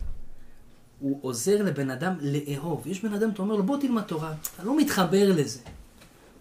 הוא 1.00 1.18
עוזר 1.22 1.62
לבן 1.62 1.90
אדם 1.90 2.12
לאהוב. 2.20 2.86
יש 2.86 3.00
בן 3.04 3.14
אדם, 3.14 3.30
אתה 3.30 3.42
אומר 3.42 3.54
לו, 3.54 3.62
בוא 3.62 3.76
תלמד 3.80 4.02
תורה, 4.02 4.32
אתה 4.54 4.64
לא 4.64 4.76
מתחבר 4.76 5.32
לזה. 5.32 5.60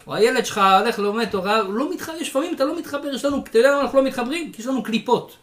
או 0.07 0.15
הילד 0.15 0.45
שלך 0.45 0.61
הולך 0.79 0.99
ללמד 0.99 1.29
תורה, 1.29 1.59
הוא 1.59 1.73
לא 1.73 1.93
מתחבר, 1.93 2.15
יש 2.15 2.29
לפעמים 2.29 2.55
אתה 2.55 2.65
לא 2.65 2.79
מתחבר, 2.79 3.07
יש 3.13 3.25
לנו, 3.25 3.43
אתה 3.43 3.57
יודע 3.57 3.71
למה 3.71 3.81
אנחנו 3.81 3.97
לא 3.97 4.05
מתחברים? 4.05 4.51
כי 4.51 4.61
יש 4.61 4.67
לנו 4.67 4.83
קליפות. 4.83 5.37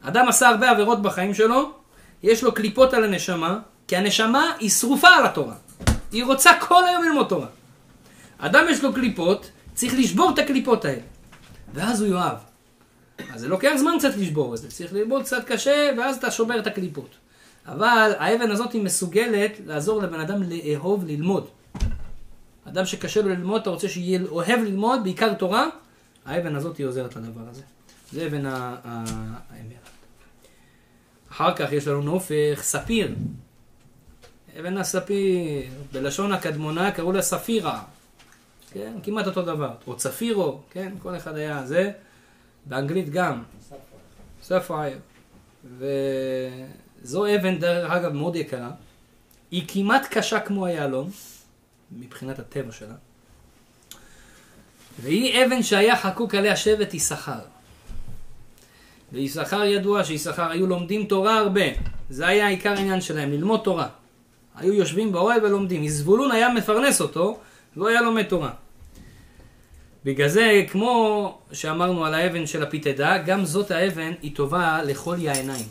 אדם 0.00 0.28
עשה 0.28 0.48
הרבה 0.48 0.70
עבירות 0.70 1.02
בחיים 1.02 1.34
שלו, 1.34 1.72
יש 2.22 2.42
לו 2.42 2.54
קליפות 2.54 2.94
על 2.94 3.04
הנשמה, 3.04 3.58
כי 3.88 3.96
הנשמה 3.96 4.52
היא 4.58 4.70
שרופה 4.70 5.08
על 5.08 5.26
התורה. 5.26 5.54
היא 6.12 6.24
רוצה 6.24 6.50
כל 6.60 6.84
היום 6.84 7.04
ללמוד 7.04 7.26
תורה. 7.28 7.46
אדם 8.38 8.64
יש 8.70 8.84
לו 8.84 8.92
קליפות, 8.92 9.50
צריך 9.74 9.94
לשבור 9.98 10.30
את 10.34 10.38
הקליפות 10.38 10.84
האלה. 10.84 11.02
ואז 11.74 12.02
הוא 12.02 12.08
יאהב. 12.08 12.53
אז 13.32 13.40
זה 13.40 13.48
לוקח 13.48 13.72
זמן 13.76 13.92
קצת 13.98 14.16
לשבור 14.16 14.54
את 14.54 14.58
זה, 14.58 14.70
צריך 14.70 14.92
ללמוד 14.92 15.22
קצת 15.22 15.44
קשה, 15.46 15.90
ואז 15.98 16.16
אתה 16.16 16.30
שובר 16.30 16.58
את 16.58 16.66
הקליפות. 16.66 17.10
אבל 17.66 18.12
האבן 18.18 18.50
הזאת 18.50 18.72
היא 18.72 18.82
מסוגלת 18.82 19.52
לעזור 19.66 20.02
לבן 20.02 20.20
אדם 20.20 20.42
לאהוב 20.42 21.04
ללמוד. 21.04 21.48
אדם 22.68 22.86
שקשה 22.86 23.22
לו 23.22 23.28
ללמוד, 23.28 23.60
אתה 23.60 23.70
רוצה 23.70 23.88
שיהיה 23.88 24.20
אוהב 24.28 24.60
ללמוד, 24.60 25.00
בעיקר 25.02 25.34
תורה, 25.34 25.68
האבן 26.24 26.56
הזאת 26.56 26.76
היא 26.76 26.86
עוזרת 26.86 27.16
לדבר 27.16 27.48
הזה. 27.50 27.62
זה 28.12 28.26
אבן 28.26 28.46
האמרת. 28.46 29.84
אחר 31.30 31.54
כך 31.56 31.72
יש 31.72 31.88
לנו 31.88 32.02
נופך, 32.02 32.60
ספיר. 32.62 33.14
אבן 34.60 34.78
הספיר, 34.78 35.62
בלשון 35.92 36.32
הקדמונה 36.32 36.90
קראו 36.90 37.12
לה 37.12 37.22
ספירה. 37.22 37.82
כן, 38.72 38.92
כמעט 39.02 39.26
אותו 39.26 39.42
דבר. 39.42 39.70
או 39.86 39.96
צפירו, 39.96 40.60
כן, 40.70 40.92
כל 41.02 41.16
אחד 41.16 41.36
היה 41.36 41.66
זה. 41.66 41.92
באנגלית 42.66 43.10
גם. 43.10 43.42
ספייר. 44.42 44.98
וזו 45.78 47.26
אבן, 47.34 47.58
דרך 47.58 47.90
אגב, 47.90 48.12
מאוד 48.12 48.36
יקרה. 48.36 48.70
היא 49.50 49.62
כמעט 49.68 50.06
קשה 50.10 50.40
כמו 50.40 50.66
היהלום, 50.66 51.10
מבחינת 51.92 52.38
הטבע 52.38 52.72
שלה. 52.72 52.94
והיא 55.02 55.44
אבן 55.44 55.62
שהיה 55.62 55.96
חקוק 55.96 56.34
עליה 56.34 56.56
שבט 56.56 56.94
יששכר. 56.94 57.40
ויששכר 59.12 59.64
ידוע 59.64 60.04
שיששכר 60.04 60.50
היו 60.50 60.66
לומדים 60.66 61.06
תורה 61.06 61.38
הרבה. 61.38 61.64
זה 62.10 62.26
היה 62.26 62.48
עיקר 62.48 62.70
העניין 62.70 63.00
שלהם, 63.00 63.30
ללמוד 63.30 63.60
תורה. 63.64 63.88
היו 64.56 64.72
יושבים 64.72 65.12
באוהל 65.12 65.44
ולומדים. 65.44 65.88
זבולון 65.88 66.30
היה 66.30 66.48
מפרנס 66.48 67.00
אותו, 67.00 67.38
והוא 67.76 67.88
היה 67.88 68.02
לומד 68.02 68.22
תורה. 68.22 68.50
בגלל 70.04 70.28
זה, 70.28 70.64
כמו 70.68 71.38
שאמרנו 71.52 72.04
על 72.04 72.14
האבן 72.14 72.46
של 72.46 72.62
הפיתדה, 72.62 73.18
גם 73.18 73.44
זאת 73.44 73.70
האבן 73.70 74.12
היא 74.22 74.34
טובה 74.36 74.82
לחולי 74.82 75.28
העיניים. 75.28 75.66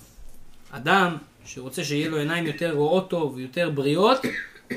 אדם 0.72 1.17
שרוצה 1.46 1.84
שיהיה 1.84 2.10
לו 2.10 2.17
עיניים 2.17 2.46
יותר 2.46 2.72
רואות 2.72 3.10
טוב, 3.10 3.39
יותר 3.39 3.69
בריאות, 3.69 4.26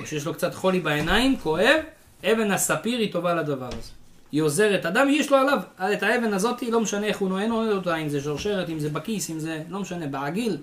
או 0.00 0.06
שיש 0.06 0.26
לו 0.26 0.34
קצת 0.34 0.54
חולי 0.54 0.80
בעיניים, 0.80 1.36
כואב, 1.36 1.80
אבן 2.24 2.50
הספיר 2.50 2.98
היא 2.98 3.12
טובה 3.12 3.34
לדבר 3.34 3.68
הזה. 3.68 3.90
היא 4.32 4.42
עוזרת. 4.42 4.86
אדם 4.86 5.06
יש 5.10 5.30
לו 5.30 5.36
עליו 5.36 5.58
את 5.78 6.02
האבן 6.02 6.32
הזאת, 6.32 6.62
לא 6.62 6.80
משנה 6.80 7.06
איך 7.06 7.18
הוא 7.18 7.28
נוען 7.28 7.50
אותה, 7.50 7.96
אם 7.96 8.08
זה 8.08 8.20
שרשרת, 8.20 8.70
אם 8.70 8.78
זה 8.78 8.90
בכיס, 8.90 9.30
אם 9.30 9.38
זה, 9.38 9.62
לא 9.68 9.80
משנה, 9.80 10.06
בעגיל. 10.06 10.58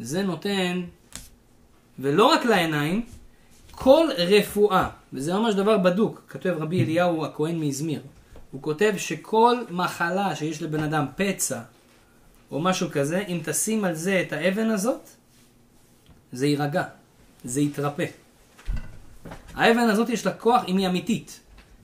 זה 0.00 0.22
נותן, 0.22 0.82
ולא 1.98 2.24
רק 2.24 2.44
לעיניים, 2.44 3.04
כל 3.70 4.06
רפואה, 4.18 4.88
וזה 5.12 5.34
ממש 5.34 5.54
דבר 5.54 5.78
בדוק, 5.78 6.22
כותב 6.32 6.54
רבי 6.58 6.84
אליהו 6.84 7.24
הכהן 7.24 7.60
מאזמיר, 7.60 8.00
הוא 8.50 8.62
כותב 8.62 8.92
שכל 8.96 9.56
מחלה 9.70 10.36
שיש 10.36 10.62
לבן 10.62 10.82
אדם, 10.82 11.06
פצע 11.16 11.60
או 12.50 12.60
משהו 12.60 12.88
כזה, 12.90 13.24
אם 13.28 13.40
תשים 13.44 13.84
על 13.84 13.94
זה 13.94 14.24
את 14.26 14.32
האבן 14.32 14.70
הזאת, 14.70 15.08
זה 16.32 16.46
יירגע, 16.46 16.84
זה 17.44 17.60
יתרפא. 17.60 18.06
האבן 19.54 19.78
הזאת 19.78 20.08
יש 20.08 20.26
לה 20.26 20.32
כוח, 20.32 20.62
אם 20.68 20.76
היא 20.76 20.86
אמיתית, 20.86 21.40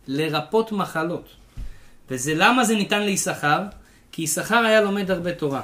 לרפות 0.07 0.73
מחלות. 0.73 1.29
וזה 2.11 2.33
למה 2.37 2.65
זה 2.65 2.75
ניתן 2.75 3.03
ליששכר? 3.03 3.63
כי 4.13 4.23
יששכר 4.23 4.57
היה 4.57 4.81
לומד 4.81 5.11
הרבה 5.11 5.33
תורה. 5.33 5.63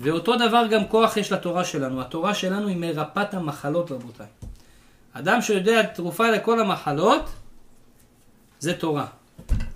ואותו 0.00 0.36
דבר 0.36 0.66
גם 0.70 0.86
כוח 0.88 1.16
יש 1.16 1.32
לתורה 1.32 1.64
שלנו. 1.64 2.00
התורה 2.00 2.34
שלנו 2.34 2.68
היא 2.68 2.76
מרפאת 2.76 3.34
המחלות, 3.34 3.92
רבותיי. 3.92 4.26
אדם 5.12 5.42
שיודע 5.42 5.82
תרופה 5.82 6.30
לכל 6.30 6.60
המחלות, 6.60 7.30
זה 8.58 8.74
תורה. 8.74 9.06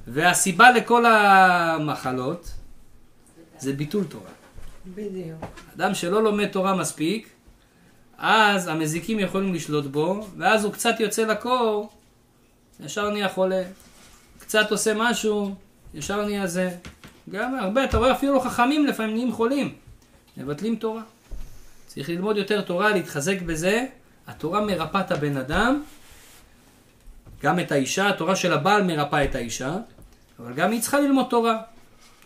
והסיבה 0.06 0.70
לכל 0.70 1.06
המחלות, 1.06 2.50
זה 3.58 3.72
ביטול 3.72 4.04
תורה. 4.04 4.30
בדיוק. 4.86 5.44
אדם 5.76 5.94
שלא 5.94 6.22
לומד 6.22 6.46
תורה 6.48 6.74
מספיק, 6.76 7.28
אז 8.18 8.68
המזיקים 8.68 9.20
יכולים 9.20 9.54
לשלוט 9.54 9.84
בו, 9.86 10.26
ואז 10.38 10.64
הוא 10.64 10.72
קצת 10.72 11.00
יוצא 11.00 11.22
לקור, 11.22 11.92
ישר 12.80 13.10
נהיה 13.10 13.28
חולה. 13.28 13.62
קצת 14.38 14.70
עושה 14.70 14.92
משהו, 14.96 15.54
ישר 15.94 16.24
נהיה 16.24 16.46
זה. 16.46 16.70
גם 17.30 17.54
הרבה, 17.54 17.84
אתה 17.84 17.98
רואה 17.98 18.12
אפילו 18.12 18.40
חכמים 18.40 18.86
לפעמים 18.86 19.14
נהיים 19.14 19.32
חולים. 19.32 19.74
מבטלים 20.36 20.76
תורה. 20.76 21.02
צריך 21.86 22.08
ללמוד 22.08 22.36
יותר 22.36 22.60
תורה, 22.60 22.90
להתחזק 22.90 23.42
בזה. 23.42 23.86
התורה 24.26 24.60
מרפאה 24.60 25.00
את 25.00 25.10
הבן 25.10 25.36
אדם, 25.36 25.82
גם 27.42 27.60
את 27.60 27.72
האישה, 27.72 28.08
התורה 28.08 28.36
של 28.36 28.52
הבעל 28.52 28.82
מרפאה 28.82 29.24
את 29.24 29.34
האישה, 29.34 29.76
אבל 30.38 30.52
גם 30.54 30.70
היא 30.70 30.80
צריכה 30.80 31.00
ללמוד 31.00 31.26
תורה. 31.30 31.62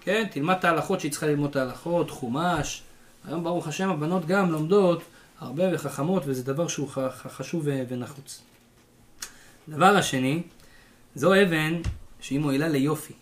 כן, 0.01 0.27
תלמד 0.31 0.57
את 0.59 0.65
ההלכות 0.65 1.01
שהיא 1.01 1.11
צריכה 1.11 1.27
ללמוד 1.27 1.51
את 1.51 1.57
ההלכות, 1.57 2.11
חומש. 2.11 2.83
היום 3.25 3.45
ברוך 3.45 3.69
השם 3.69 3.91
הבנות 3.91 4.27
גם 4.27 4.53
לומדות 4.53 5.03
הרבה 5.41 5.65
וחכמות, 5.73 6.23
וזה 6.27 6.43
דבר 6.43 6.69
שהוא 6.69 6.89
חשוב 7.29 7.69
ונחוץ. 7.89 8.43
הדבר 9.69 9.97
השני, 9.97 10.43
זו 11.15 11.43
אבן 11.43 11.81
שהיא 12.21 12.39
מועילה 12.39 12.69
ליופי. 12.69 13.15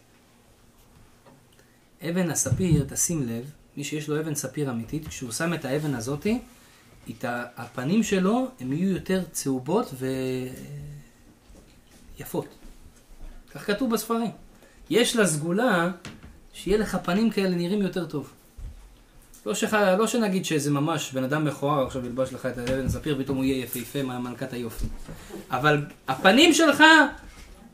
אבן 2.10 2.30
הספיר, 2.30 2.84
תשים 2.88 3.28
לב, 3.28 3.50
מי 3.76 3.84
שיש 3.84 4.08
לו 4.08 4.20
אבן 4.20 4.34
ספיר 4.34 4.70
אמיתית, 4.70 5.08
כשהוא 5.08 5.32
שם 5.32 5.54
את 5.54 5.64
האבן 5.64 5.94
הזאתי, 5.94 6.38
הפנים 7.56 8.02
שלו 8.02 8.48
הם 8.60 8.72
יהיו 8.72 8.90
יותר 8.90 9.22
צהובות 9.32 9.94
ויפות. 12.18 12.46
כך 13.54 13.66
כתוב 13.66 13.90
בספרים. 13.90 14.30
יש 14.90 15.16
לה 15.16 15.26
סגולה 15.26 15.90
שיהיה 16.52 16.78
לך 16.78 16.96
פנים 17.04 17.30
כאלה 17.30 17.56
נראים 17.56 17.82
יותר 17.82 18.06
טוב. 18.06 18.32
לא, 19.46 19.54
שח... 19.54 19.74
לא 19.74 20.06
שנגיד 20.06 20.44
שזה 20.44 20.70
ממש 20.70 21.12
בן 21.12 21.24
אדם 21.24 21.44
מכוער 21.44 21.86
עכשיו 21.86 22.06
ילבש 22.06 22.32
לך 22.32 22.46
את 22.46 22.58
האבן 22.58 22.86
הספיר, 22.86 23.18
פתאום 23.18 23.36
הוא 23.36 23.44
יהיה 23.44 23.64
יפהפה 23.64 24.02
מהמלכת 24.02 24.52
היופי. 24.52 24.86
אבל 25.50 25.84
הפנים 26.08 26.54
שלך 26.54 26.82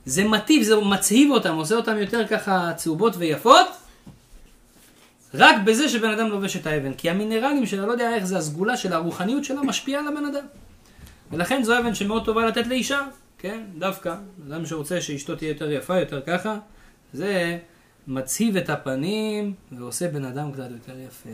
זה 0.04 0.24
מטיב, 0.24 0.62
זה 0.62 0.76
מצהיב 0.76 1.30
אותם, 1.30 1.54
עושה 1.54 1.74
אותם 1.74 1.96
יותר 1.98 2.26
ככה 2.26 2.72
צהובות 2.76 3.16
ויפות, 3.16 3.66
רק 5.34 5.56
בזה 5.64 5.88
שבן 5.88 6.10
אדם 6.10 6.28
לובש 6.28 6.56
את 6.56 6.66
האבן. 6.66 6.94
כי 6.94 7.10
המינרלים 7.10 7.66
שלה, 7.66 7.86
לא 7.86 7.92
יודע 7.92 8.14
איך 8.14 8.24
זה, 8.24 8.38
הסגולה 8.38 8.76
של 8.76 8.92
הרוחניות 8.92 9.44
שלה 9.44 9.62
משפיעה 9.62 10.00
על 10.00 10.08
הבן 10.08 10.24
אדם. 10.24 10.44
ולכן 11.30 11.62
זו 11.62 11.78
אבן 11.78 11.94
שמאוד 11.94 12.24
טובה 12.24 12.46
לתת 12.46 12.66
לאישה, 12.66 13.00
כן, 13.38 13.62
דווקא. 13.78 14.14
אדם 14.48 14.66
שרוצה 14.66 15.00
שאשתו 15.00 15.36
תהיה 15.36 15.48
יותר 15.48 15.70
יפה, 15.70 15.98
יותר 15.98 16.20
ככה, 16.26 16.58
זה 17.12 17.58
מצהיב 18.06 18.56
את 18.56 18.70
הפנים 18.70 19.54
ועושה 19.72 20.08
בן 20.08 20.24
אדם 20.24 20.52
קצת 20.52 20.70
יותר 20.70 20.98
יפה. 20.98 21.28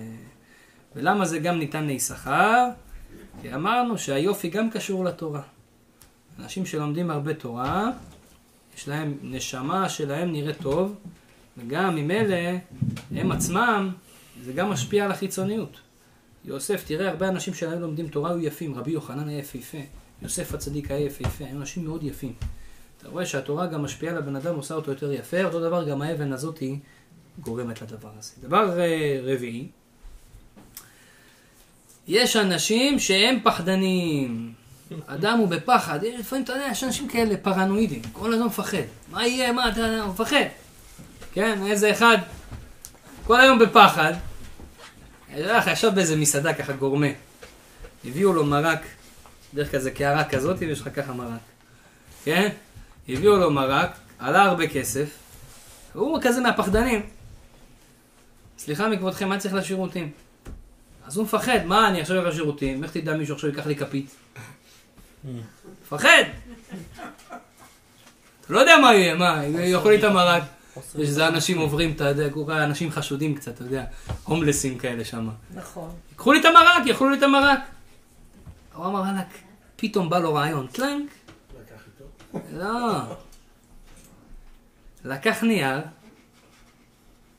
ולמה 0.97 1.25
זה 1.25 1.39
גם 1.39 1.59
ניתן 1.59 1.85
ליששכר? 1.87 2.69
כי 3.43 3.55
אמרנו 3.55 3.99
שהיופי 3.99 4.49
גם 4.49 4.71
קשור 4.71 5.05
לתורה. 5.05 5.43
אנשים 6.39 6.67
שלומדים 6.67 7.11
הרבה 7.11 7.35
תורה, 7.35 7.91
יש 8.77 8.89
להם 8.89 9.19
נשמה 9.23 9.89
שלהם 9.89 10.33
נראית 10.33 10.57
טוב, 10.63 10.95
וגם 11.59 11.97
ממילא 11.97 12.37
הם 13.15 13.33
עצמם, 13.33 13.91
זה 14.45 14.53
גם 14.53 14.71
משפיע 14.71 15.05
על 15.05 15.11
החיצוניות. 15.11 15.81
יוסף, 16.45 16.85
תראה, 16.87 17.09
הרבה 17.09 17.29
אנשים 17.29 17.55
שהיו 17.55 17.81
לומדים 17.81 18.09
תורה 18.09 18.31
היו 18.31 18.41
יפים, 18.41 18.75
רבי 18.75 18.91
יוחנן 18.91 19.29
היה 19.29 19.39
יפהפה, 19.39 19.79
יוסף 20.23 20.55
הצדיק 20.55 20.91
היה 20.91 21.07
יפהפה, 21.07 21.45
היו 21.45 21.57
אנשים 21.57 21.85
מאוד 21.85 22.03
יפים. 22.03 22.33
אתה 22.99 23.09
רואה 23.09 23.27
שהתורה 23.27 23.67
גם 23.67 23.83
משפיעה 23.83 24.13
על 24.13 24.19
הבן 24.19 24.37
אדם, 24.37 24.55
עושה 24.55 24.75
אותו 24.75 24.91
יותר 24.91 25.13
יפה, 25.13 25.45
אותו 25.45 25.61
דבר 25.61 25.89
גם 25.89 26.03
האבן 26.03 26.33
הזאת 26.33 26.59
היא 26.59 26.79
גורמת 27.41 27.83
לדבר 27.83 28.11
הזה. 28.19 28.33
דבר 28.41 28.81
אה, 28.81 29.21
רביעי, 29.23 29.69
יש 32.09 32.37
אנשים 32.37 32.99
שהם 32.99 33.39
פחדנים. 33.45 34.53
אדם 35.07 35.39
הוא 35.39 35.49
בפחד, 35.49 36.05
לפעמים 36.19 36.45
אתה 36.45 36.53
יודע, 36.53 36.69
יש 36.71 36.85
אנשים 36.85 37.09
כאלה 37.09 37.37
פרנואידים, 37.37 38.03
כל 38.13 38.33
הזמן 38.33 38.47
מפחד. 38.47 38.83
מה 39.11 39.27
יהיה, 39.27 39.53
מה, 39.53 39.69
אתה 39.69 40.07
מפחד. 40.09 40.45
כן, 41.33 41.67
איזה 41.67 41.91
אחד, 41.91 42.19
כל 43.27 43.41
היום 43.41 43.59
בפחד. 43.59 44.13
אה, 45.35 45.73
ישב 45.73 45.91
באיזה 45.95 46.17
מסעדה 46.17 46.55
ככה 46.55 46.73
גורמה. 46.73 47.07
הביאו 48.05 48.33
לו 48.33 48.45
מרק, 48.45 48.81
דרך 49.55 49.73
כזה 49.73 49.91
קערה 49.91 50.25
כזאת, 50.25 50.57
ויש 50.61 50.81
לך 50.81 50.89
ככה 50.97 51.13
מרק. 51.13 51.41
כן? 52.25 52.49
הביאו 53.09 53.37
לו 53.37 53.51
מרק, 53.51 53.91
עלה 54.19 54.43
הרבה 54.43 54.67
כסף, 54.69 55.09
הוא 55.93 56.19
כזה 56.23 56.41
מהפחדנים. 56.41 57.07
סליחה 58.59 58.89
מכבודכם, 58.89 59.29
מה 59.29 59.39
צריך 59.39 59.55
לשירותים? 59.55 60.11
אז 61.07 61.17
הוא 61.17 61.25
מפחד, 61.25 61.59
מה 61.65 61.89
אני 61.89 62.01
עכשיו 62.01 62.17
הולך 62.17 62.35
לשירותים? 62.35 62.85
איך 62.85 62.93
תדע 62.93 63.17
מישהו 63.17 63.35
עכשיו 63.35 63.51
ייקח 63.51 63.67
לי 63.67 63.77
כפית? 63.77 64.11
מפחד! 65.83 66.23
אתה 68.41 68.53
לא 68.53 68.59
יודע 68.59 68.79
מה 68.83 68.95
יהיה, 68.95 69.15
מה, 69.15 69.45
יאכלו 69.45 69.91
לי 69.91 69.99
את 69.99 70.05
המרק. 70.05 70.43
יש 70.79 71.09
איזה 71.09 71.29
אנשים 71.29 71.59
עוברים, 71.59 71.93
אתה 71.93 72.05
יודע, 72.05 72.31
כל 72.31 72.41
כך 72.49 72.57
אנשים 72.57 72.91
חשודים 72.91 73.35
קצת, 73.35 73.55
אתה 73.55 73.63
יודע, 73.63 73.85
הומלסים 74.25 74.79
כאלה 74.79 75.05
שם. 75.05 75.29
נכון. 75.55 75.91
ייקחו 76.11 76.33
לי 76.33 76.41
את 76.41 76.45
המרק, 76.45 76.87
יאכלו 76.87 77.11
לי 77.11 77.19
את 77.19 77.23
המרק. 77.23 77.61
הוא 78.75 78.87
אמר, 78.87 79.01
וואלכ, 79.01 79.27
פתאום 79.77 80.11
בא 80.11 80.19
לו 80.19 80.35
רעיון, 80.35 80.67
טלנק. 80.67 81.11
לקח 81.61 81.83
איתו. 81.87 82.65
לא. 82.65 83.01
לקח 85.05 85.43
נייר, 85.43 85.81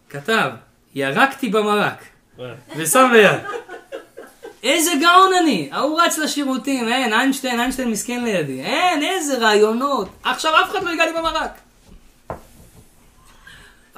כתב, 0.09 0.51
ירקתי 0.95 1.49
במרק, 1.49 2.03
ושם 2.77 3.09
ליד. 3.13 3.39
איזה 4.63 4.91
גאון 5.01 5.31
אני! 5.41 5.69
ההוא 5.71 6.01
רץ 6.01 6.17
לשירותים, 6.17 6.87
אין, 6.87 7.13
איינשטיין, 7.13 7.59
איינשטיין 7.59 7.91
מסכן 7.91 8.23
לידי. 8.23 8.61
אין, 8.61 9.03
איזה 9.03 9.37
רעיונות. 9.37 10.09
עכשיו 10.23 10.51
אף 10.63 10.71
אחד 10.71 10.83
לא 10.83 10.89
ייגע 10.89 11.05
לי 11.05 11.11
במרק. 11.13 11.59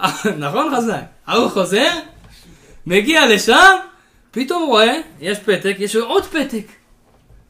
נכון 0.38 0.76
חזק? 0.76 1.02
ההוא 1.28 1.50
חוזר, 1.50 1.90
מגיע 2.86 3.28
לשם, 3.28 3.76
פתאום 4.32 4.64
רואה, 4.64 5.02
יש 5.20 5.40
פתק, 5.40 5.76
יש 5.80 5.96
עוד 5.96 6.26
פתק. 6.26 6.66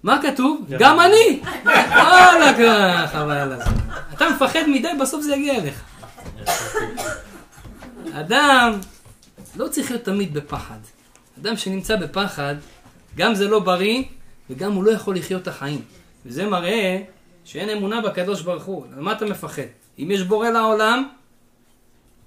מה 0.04 0.22
כתוב? 0.22 0.66
גם 0.80 1.00
אני! 1.00 1.42
וואלה, 1.90 3.08
חבל 3.08 3.32
על 3.32 3.52
הזמן. 3.52 3.78
אתה 4.14 4.30
מפחד 4.30 4.64
מדי, 4.68 4.88
בסוף 5.02 5.22
זה 5.22 5.36
יגיע 5.36 5.56
אליך. 5.56 5.84
אדם 8.20 8.74
לא 9.56 9.68
צריך 9.68 9.92
להיות 9.92 10.04
תמיד 10.04 10.34
בפחד. 10.34 10.78
אדם 11.42 11.58
שנמצא 11.58 11.96
בפחד, 11.96 12.56
גם 13.16 13.36
זה 13.36 13.48
לא 13.48 13.60
בריא, 13.60 14.04
וגם 14.50 14.72
הוא 14.72 14.84
לא 14.84 14.92
יכול 14.92 15.16
לחיות 15.16 15.42
את 15.42 15.48
החיים. 15.48 15.82
וזה 16.26 16.46
מראה 16.46 17.02
שאין 17.46 17.70
אמונה 17.70 18.02
בקדוש 18.02 18.42
ברוך 18.42 18.64
הוא. 18.64 18.86
על 18.96 19.02
מה 19.02 19.12
אתה 19.12 19.26
מפחד? 19.26 19.62
אם 20.00 20.08
יש 20.12 20.22
בורא 20.22 20.50
לעולם, 20.50 21.08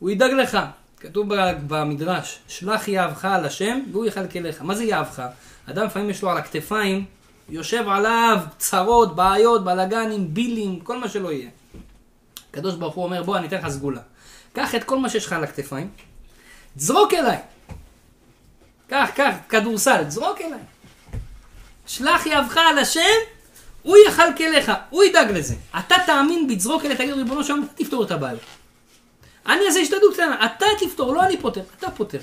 הוא 0.04 0.10
ידאג 0.10 0.30
לך. 0.32 0.58
כתוב 1.00 1.34
במדרש, 1.66 2.38
שלח 2.48 2.88
יהבך 2.88 3.24
על 3.24 3.44
השם 3.44 3.80
והוא 3.92 4.06
יכלכלך. 4.06 4.62
מה 4.62 4.74
זה 4.74 4.84
יהבך? 4.84 5.22
אדם 5.70 5.86
לפעמים 5.86 6.10
יש 6.10 6.22
לו 6.22 6.30
על 6.30 6.38
הכתפיים, 6.38 7.04
יושב 7.48 7.88
עליו 7.88 8.38
צרות, 8.58 9.16
בעיות, 9.16 9.64
בלאגנים, 9.64 10.34
בילים, 10.34 10.80
כל 10.80 10.98
מה 10.98 11.08
שלא 11.08 11.32
יהיה. 11.32 11.50
הקדוש 12.50 12.74
ברוך 12.74 12.94
הוא 12.94 13.04
אומר, 13.04 13.22
בוא 13.22 13.36
אני 13.36 13.46
אתן 13.46 13.56
לך 13.56 13.68
סגולה. 13.68 14.00
קח 14.52 14.74
את 14.74 14.84
כל 14.84 14.98
מה 14.98 15.08
שיש 15.08 15.26
לך 15.26 15.32
על 15.32 15.44
הכתפיים, 15.44 15.90
תזרוק 16.76 17.14
אליי. 17.14 17.38
קח, 18.88 19.10
קח, 19.14 19.34
כדורסל, 19.48 20.04
זרוק 20.08 20.40
אליי. 20.40 20.60
שלח 21.86 22.26
יהבך 22.26 22.56
על 22.56 22.78
השם, 22.78 23.00
הוא 23.82 23.96
יכלכלך, 24.08 24.72
הוא 24.90 25.04
ידאג 25.04 25.30
לזה. 25.30 25.54
אתה 25.78 25.96
תאמין 26.06 26.48
בי, 26.48 26.56
תזרוק 26.56 26.84
אליי, 26.84 26.96
תגיד 26.96 27.14
ריבונו 27.14 27.44
שלום, 27.44 27.66
תפתור 27.74 28.04
את 28.04 28.10
הבעיה. 28.10 28.38
אני 29.46 29.60
אעשה 29.66 29.80
השתדלות 29.80 30.14
קטנה, 30.14 30.46
אתה 30.46 30.66
תפתור, 30.80 31.14
לא 31.14 31.24
אני 31.24 31.36
פותר, 31.36 31.60
אתה 31.78 31.90
פותר. 31.90 32.18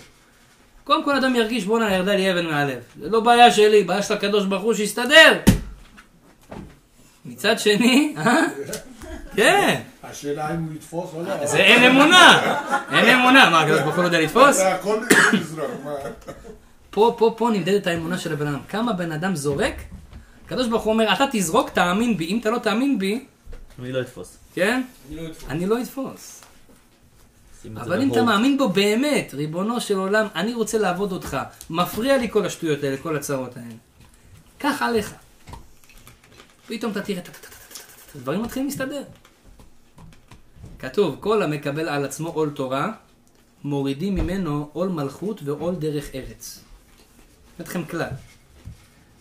קודם 0.83 1.03
כל 1.03 1.15
אדם 1.15 1.35
ירגיש, 1.35 1.65
בואנה, 1.65 1.95
ירדה 1.95 2.15
לי 2.15 2.31
אבן 2.31 2.45
מהלב. 2.45 2.79
זה 2.99 3.09
לא 3.09 3.19
בעיה 3.19 3.51
שלי, 3.51 3.83
בעיה 3.83 4.01
של 4.01 4.13
הקדוש 4.13 4.45
ברוך 4.45 4.63
הוא, 4.63 4.73
שיסתדר. 4.73 5.39
מצד 7.25 7.59
שני, 7.59 8.15
אה? 8.17 8.41
כן, 9.35 9.81
השאלה 10.03 10.53
אם 10.53 10.63
הוא 10.63 10.73
יתפוס 10.73 11.09
או 11.13 11.23
לא. 11.23 11.45
זה 11.45 11.57
אין 11.57 11.83
אמונה. 11.91 12.57
אין 12.91 13.19
אמונה, 13.19 13.49
מה, 13.49 13.61
הקדוש 13.61 13.79
ברוך 13.79 13.95
הוא 13.95 14.01
לא 14.01 14.07
יודע 14.07 14.19
לתפוס? 14.21 14.55
זה 14.55 14.73
הכל 14.73 15.03
לזרוק, 15.33 15.71
מה? 15.83 15.91
פה, 16.89 17.15
פה, 17.17 17.33
פה 17.37 17.49
נמדדת 17.53 17.87
האמונה 17.87 18.17
של 18.17 18.33
הבן 18.33 18.47
אדם. 18.47 18.59
כמה 18.69 18.93
בן 18.93 19.11
אדם 19.11 19.35
זורק, 19.35 19.73
הקדוש 20.45 20.67
ברוך 20.67 20.83
הוא 20.83 20.93
אומר, 20.93 21.13
אתה 21.13 21.25
תזרוק, 21.31 21.69
תאמין 21.69 22.17
בי. 22.17 22.25
אם 22.25 22.39
אתה 22.41 22.49
לא 22.49 22.57
תאמין 22.57 22.99
בי, 22.99 23.25
אני 23.79 23.91
לא 23.91 24.01
אתפוס. 24.01 24.37
כן? 24.53 24.81
אני 25.09 25.15
לא 25.15 25.27
אתפוס. 25.27 25.49
אני 25.49 25.65
לא 25.65 25.81
אתפוס. 25.81 26.37
שים 26.39 26.39
את 26.39 27.50
זה 27.50 27.50
אבל 27.75 28.01
אם 28.01 28.11
אתה. 28.11 28.23
מאמין 28.23 28.57
בו 28.57 28.69
באמת, 28.69 29.33
ריבונו 29.33 29.81
של 29.81 29.97
עולם, 29.97 30.27
אני 30.35 30.53
רוצה 30.53 30.77
לעבוד 30.77 31.11
אותך. 31.11 31.37
מפריע 31.69 32.17
לי 32.17 32.29
כל 32.31 32.45
השטויות 32.45 32.83
האלה, 32.83 32.97
כל 32.97 33.15
הצרות 33.15 33.57
האלה. 33.57 33.75
קח 34.57 34.81
עליך. 34.81 35.13
פתאום 36.67 36.91
אתה 36.91 37.01
תראה, 37.01 37.21
טה-טה-טה-טה-טה, 37.21 38.19
דברים 38.19 38.41
מתחילים 38.41 38.67
להסתדר. 38.67 39.03
כתוב, 40.79 41.17
כל 41.19 41.43
המקבל 41.43 41.89
על 41.89 42.05
עצמו 42.05 42.29
עול 42.29 42.49
תורה, 42.49 42.91
מורידים 43.63 44.15
ממנו 44.15 44.69
עול 44.73 44.89
מלכות 44.89 45.41
ועול 45.43 45.75
דרך 45.75 46.15
ארץ. 46.15 46.59
אני 47.59 47.65
אתכם 47.65 47.83
כלל. 47.83 48.09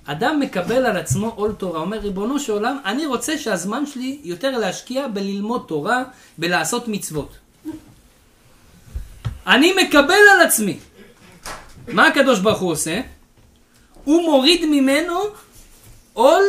אדם 0.05 0.41
מקבל 0.41 0.87
על 0.87 0.97
עצמו 0.97 1.29
עול 1.29 1.53
תורה, 1.53 1.81
אומר 1.81 1.99
ריבונו 1.99 2.39
של 2.39 2.53
עולם, 2.53 2.79
אני 2.85 3.07
רוצה 3.07 3.39
שהזמן 3.39 3.87
שלי 3.87 4.21
יותר 4.25 4.59
להשקיע 4.59 5.09
בללמוד 5.09 5.65
תורה, 5.69 6.03
בלעשות 6.39 6.89
מצוות. 6.89 7.39
אני 9.47 9.73
מקבל 9.73 10.15
על 10.35 10.47
עצמי. 10.47 10.79
מה 11.89 12.07
הקדוש 12.07 12.41
ברוך 12.41 12.59
הוא 12.61 12.73
עושה? 12.73 13.01
הוא 14.05 14.23
מוריד 14.23 14.67
ממנו 14.67 15.21
עול 16.13 16.43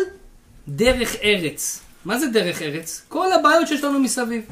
דרך 0.67 1.15
ארץ. 1.23 1.81
מה 2.05 2.19
זה 2.19 2.27
דרך 2.27 2.61
ארץ? 2.61 3.01
כל 3.07 3.33
הבעיות 3.33 3.67
שיש 3.67 3.83
לנו 3.83 3.99
מסביב. 3.99 4.43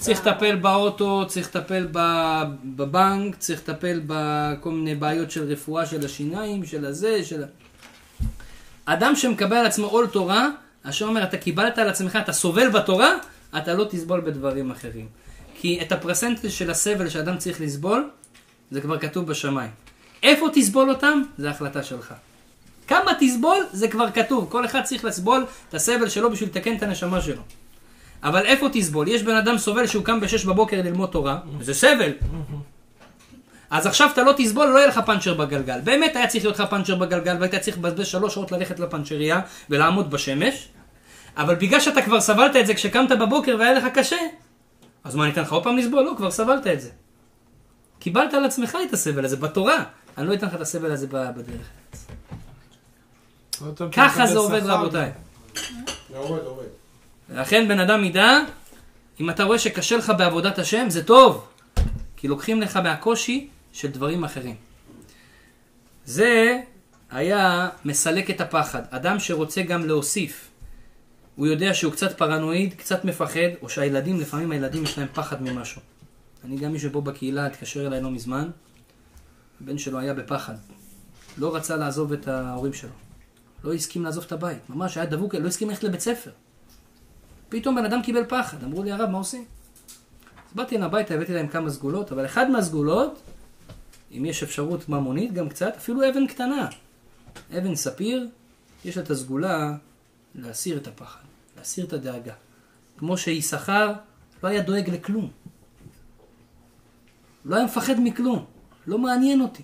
צריך 0.00 0.26
לטפל 0.26 0.56
באוטו, 0.56 1.24
צריך 1.28 1.56
לטפל 1.56 1.86
בבנק, 2.64 3.36
צריך 3.36 3.60
לטפל 3.68 4.00
בכל 4.06 4.70
מיני 4.70 4.94
בעיות 4.94 5.30
של 5.30 5.44
רפואה 5.52 5.86
של 5.86 6.04
השיניים, 6.04 6.64
של 6.64 6.84
הזה, 6.84 7.24
של... 7.24 7.44
אדם 8.84 9.16
שמקבל 9.16 9.56
על 9.56 9.66
עצמו 9.66 9.86
עול 9.86 10.06
תורה, 10.06 10.48
השם 10.84 11.08
אומר, 11.08 11.22
אתה 11.24 11.36
קיבלת 11.36 11.78
על 11.78 11.88
עצמך, 11.88 12.18
אתה 12.22 12.32
סובל 12.32 12.68
בתורה, 12.68 13.14
אתה 13.56 13.74
לא 13.74 13.84
תסבול 13.90 14.20
בדברים 14.20 14.70
אחרים. 14.70 15.06
כי 15.62 15.78
את 15.82 15.92
הפרסנטל 15.92 16.48
של 16.48 16.70
הסבל 16.70 17.08
שאדם 17.08 17.38
צריך 17.38 17.60
לסבול, 17.60 18.10
זה 18.70 18.80
כבר 18.80 18.98
כתוב 18.98 19.26
בשמיים. 19.26 19.70
איפה 20.22 20.48
תסבול 20.52 20.90
אותם? 20.90 21.22
זה 21.38 21.50
החלטה 21.50 21.82
שלך. 21.82 22.14
כמה 22.88 23.12
תסבול? 23.20 23.56
זה 23.72 23.88
כבר 23.88 24.10
כתוב. 24.10 24.46
כל 24.50 24.64
אחד 24.64 24.82
צריך 24.82 25.04
לסבול 25.04 25.46
את 25.68 25.74
הסבל 25.74 26.08
שלו 26.08 26.30
בשביל 26.30 26.48
לתקן 26.48 26.76
את 26.76 26.82
הנשמה 26.82 27.20
שלו. 27.20 27.42
אבל 28.22 28.46
איפה 28.46 28.68
תסבול? 28.72 29.08
יש 29.08 29.22
בן 29.22 29.36
אדם 29.36 29.58
סובל 29.58 29.86
שהוא 29.86 30.04
קם 30.04 30.20
ב-6 30.20 30.46
בבוקר 30.46 30.82
ללמוד 30.82 31.08
תורה, 31.08 31.38
זה 31.60 31.74
סבל. 31.74 32.12
אז 33.70 33.86
עכשיו 33.86 34.08
אתה 34.12 34.22
לא 34.22 34.34
תסבול, 34.36 34.66
לא 34.66 34.78
יהיה 34.78 34.88
לך 34.88 35.00
פאנצ'ר 35.06 35.34
בגלגל. 35.34 35.80
באמת 35.80 36.16
היה 36.16 36.26
צריך 36.26 36.44
להיות 36.44 36.58
לך 36.58 36.66
פאנצ'ר 36.70 36.94
בגלגל, 36.94 37.36
והיית 37.40 37.54
צריך 37.54 37.78
לבזבז 37.78 38.06
שלוש 38.06 38.34
שעות 38.34 38.52
ללכת 38.52 38.80
לפאנצ'ריה 38.80 39.40
ולעמוד 39.70 40.10
בשמש, 40.10 40.68
אבל 41.36 41.54
בגלל 41.54 41.80
שאתה 41.80 42.02
כבר 42.02 42.20
סבלת 42.20 42.56
את 42.56 42.66
זה 42.66 42.74
כשקמת 42.74 43.10
בבוקר 43.10 43.56
והיה 43.58 43.72
לך 43.72 43.84
קשה, 43.94 44.16
אז 45.04 45.14
מה, 45.14 45.24
אני 45.24 45.32
אתן 45.32 45.40
לך 45.40 45.52
עוד 45.52 45.64
פעם 45.64 45.76
לסבול? 45.76 46.04
לא, 46.04 46.12
כבר 46.16 46.30
סבלת 46.30 46.66
את 46.66 46.80
זה. 46.80 46.90
קיבלת 47.98 48.34
על 48.34 48.44
עצמך 48.44 48.78
את 48.88 48.92
הסבל 48.92 49.24
הזה 49.24 49.36
בתורה. 49.36 49.84
אני 50.18 50.26
לא 50.26 50.34
אתן 50.34 50.46
לך 50.46 50.54
את 50.54 50.60
הסבל 50.60 50.92
הזה 50.92 51.06
ב- 51.06 51.30
בדרך. 51.36 51.66
ככה 53.92 54.26
זה 54.26 54.38
עובד 54.38 54.62
רבותיי. 54.66 55.10
לכן 57.30 57.68
בן 57.68 57.80
אדם 57.80 58.04
ידע, 58.04 58.38
אם 59.20 59.30
אתה 59.30 59.44
רואה 59.44 59.58
שקשה 59.58 59.96
לך 59.96 60.12
בעבודת 60.18 60.58
השם, 60.58 60.90
זה 60.90 61.04
טוב. 61.04 61.48
כי 62.16 62.28
לוקחים 62.28 62.60
לך 62.60 62.76
מהקושי 62.76 63.48
של 63.72 63.88
דברים 63.88 64.24
אחרים. 64.24 64.54
זה 66.04 66.58
היה 67.10 67.68
מסלק 67.84 68.30
את 68.30 68.40
הפחד. 68.40 68.82
אדם 68.90 69.18
שרוצה 69.18 69.62
גם 69.62 69.86
להוסיף, 69.86 70.48
הוא 71.36 71.46
יודע 71.46 71.74
שהוא 71.74 71.92
קצת 71.92 72.18
פרנואיד, 72.18 72.74
קצת 72.74 73.04
מפחד, 73.04 73.50
או 73.62 73.68
שהילדים, 73.68 74.20
לפעמים 74.20 74.52
הילדים 74.52 74.82
יש 74.82 74.98
להם 74.98 75.08
פחד 75.14 75.42
ממשהו. 75.42 75.80
אני 76.44 76.56
גם 76.56 76.72
מישהו 76.72 76.92
פה 76.92 77.00
בקהילה 77.00 77.46
התקשר 77.46 77.86
אליי 77.86 78.00
לא 78.00 78.10
מזמן, 78.10 78.50
הבן 79.60 79.78
שלו 79.78 79.98
היה 79.98 80.14
בפחד. 80.14 80.54
לא 81.38 81.56
רצה 81.56 81.76
לעזוב 81.76 82.12
את 82.12 82.28
ההורים 82.28 82.72
שלו. 82.72 82.90
לא 83.64 83.74
הסכים 83.74 84.04
לעזוב 84.04 84.24
את 84.26 84.32
הבית. 84.32 84.70
ממש 84.70 84.96
היה 84.96 85.06
דבוק, 85.06 85.34
לא 85.34 85.48
הסכים 85.48 85.68
ללכת 85.68 85.84
לבית 85.84 86.00
ספר. 86.00 86.30
פתאום 87.48 87.74
בן 87.76 87.84
אדם 87.84 88.02
קיבל 88.02 88.24
פחד, 88.28 88.64
אמרו 88.64 88.82
לי 88.82 88.92
הרב 88.92 89.10
מה 89.10 89.18
עושים? 89.18 89.44
אז 90.48 90.54
באתי 90.54 90.76
אליהם 90.76 90.90
הביתה, 90.90 91.14
הבאתי 91.14 91.34
להם 91.34 91.48
כמה 91.48 91.70
סגולות, 91.70 92.12
אבל 92.12 92.26
אחד 92.26 92.50
מהסגולות, 92.50 93.20
אם 94.12 94.24
יש 94.24 94.42
אפשרות 94.42 94.88
ממונית 94.88 95.32
גם 95.32 95.48
קצת, 95.48 95.72
אפילו 95.76 96.08
אבן 96.10 96.26
קטנה, 96.26 96.68
אבן 97.58 97.74
ספיר, 97.74 98.28
יש 98.84 98.98
את 98.98 99.10
הסגולה 99.10 99.76
להסיר 100.34 100.76
את 100.76 100.86
הפחד, 100.86 101.20
להסיר 101.56 101.84
את 101.84 101.92
הדאגה. 101.92 102.34
כמו 102.98 103.18
שיששכר 103.18 103.92
לא 104.42 104.48
היה 104.48 104.62
דואג 104.62 104.90
לכלום. 104.90 105.30
לא 107.44 107.56
היה 107.56 107.64
מפחד 107.64 107.94
מכלום, 107.98 108.44
לא 108.86 108.98
מעניין 108.98 109.40
אותי. 109.40 109.62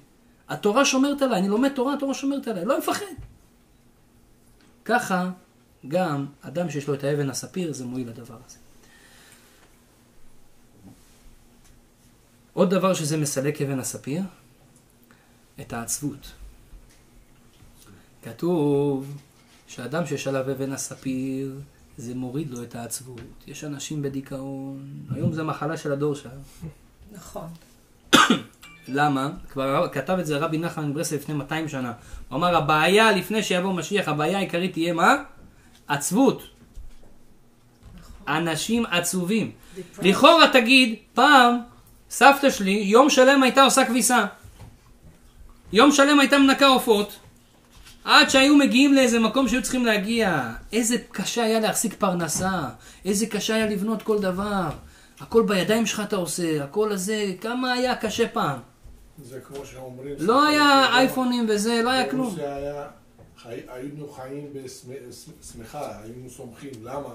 התורה 0.48 0.84
שומרת 0.84 1.22
עליי, 1.22 1.38
אני 1.38 1.48
לומד 1.48 1.72
תורה, 1.74 1.94
התורה 1.94 2.14
שומרת 2.14 2.48
עליי, 2.48 2.64
לא 2.64 2.78
מפחד. 2.78 3.04
ככה 4.84 5.30
גם 5.88 6.26
אדם 6.42 6.70
שיש 6.70 6.88
לו 6.88 6.94
את 6.94 7.04
האבן 7.04 7.30
הספיר, 7.30 7.72
זה 7.72 7.84
מועיל 7.84 8.08
לדבר 8.08 8.38
הזה. 8.46 8.58
עוד 12.52 12.70
דבר 12.70 12.94
שזה 12.94 13.16
מסלק 13.16 13.62
אבן 13.62 13.78
הספיר, 13.78 14.22
את 15.60 15.72
העצבות. 15.72 16.32
כתוב 18.22 19.16
שאדם 19.68 20.06
שיש 20.06 20.26
עליו 20.26 20.50
אבן 20.52 20.72
הספיר, 20.72 21.54
זה 21.96 22.14
מוריד 22.14 22.50
לו 22.50 22.62
את 22.62 22.74
העצבות. 22.74 23.20
יש 23.46 23.64
אנשים 23.64 24.02
בדיכאון, 24.02 24.86
היום 25.14 25.32
זה 25.32 25.42
מחלה 25.42 25.76
של 25.76 25.92
הדור 25.92 26.14
שלנו. 26.14 26.40
נכון. 27.12 27.46
למה? 28.88 29.30
כבר 29.50 29.88
כתב 29.92 30.16
את 30.20 30.26
זה 30.26 30.36
רבי 30.36 30.58
נחמן 30.58 30.90
מברסלב 30.90 31.20
לפני 31.20 31.34
200 31.34 31.68
שנה. 31.68 31.92
הוא 32.28 32.36
אמר, 32.36 32.56
הבעיה 32.56 33.12
לפני 33.12 33.42
שיבוא 33.42 33.72
משיח, 33.72 34.08
הבעיה 34.08 34.38
העיקרית 34.38 34.72
תהיה 34.72 34.92
מה? 34.92 35.16
עצבות. 35.88 36.42
אנשים 38.28 38.86
עצובים. 38.86 39.50
לכאורה 40.02 40.48
תגיד, 40.52 40.94
פעם 41.14 41.58
סבתא 42.10 42.50
שלי 42.50 42.70
יום 42.70 43.10
שלם 43.10 43.42
הייתה 43.42 43.62
עושה 43.62 43.84
כביסה. 43.84 44.26
יום 45.72 45.92
שלם 45.92 46.20
הייתה 46.20 46.38
מנקה 46.38 46.66
עופות. 46.66 47.18
עד 48.08 48.30
שהיו 48.30 48.56
מגיעים 48.56 48.94
לאיזה 48.94 49.18
מקום 49.18 49.48
שהיו 49.48 49.62
צריכים 49.62 49.86
להגיע. 49.86 50.50
איזה 50.72 50.96
קשה 51.12 51.42
היה 51.44 51.60
להחזיק 51.60 51.94
פרנסה. 51.98 52.68
איזה 53.04 53.26
קשה 53.26 53.54
היה 53.54 53.66
לבנות 53.66 54.02
כל 54.02 54.18
דבר. 54.20 54.68
הכל 55.20 55.42
בידיים 55.42 55.86
שלך 55.86 56.02
אתה 56.04 56.16
עושה, 56.16 56.64
הכל 56.64 56.92
הזה, 56.92 57.24
כמה 57.40 57.72
היה 57.72 57.96
קשה 57.96 58.28
פעם. 58.28 58.58
זה 59.24 59.40
כמו 59.40 59.66
שאומרים... 59.66 60.14
לא 60.18 60.46
היה 60.46 60.86
אייפונים 60.96 61.46
וזה, 61.48 61.80
לא 61.84 61.90
היה 61.90 62.10
כלום. 62.10 62.34
זה 62.36 62.54
היה- 62.54 62.86
חי- 63.42 63.48
היינו 63.68 64.08
חיים 64.08 64.46
בשמחה, 64.52 65.90
היינו 66.02 66.30
סומכים. 66.30 66.70
למה? 66.82 67.08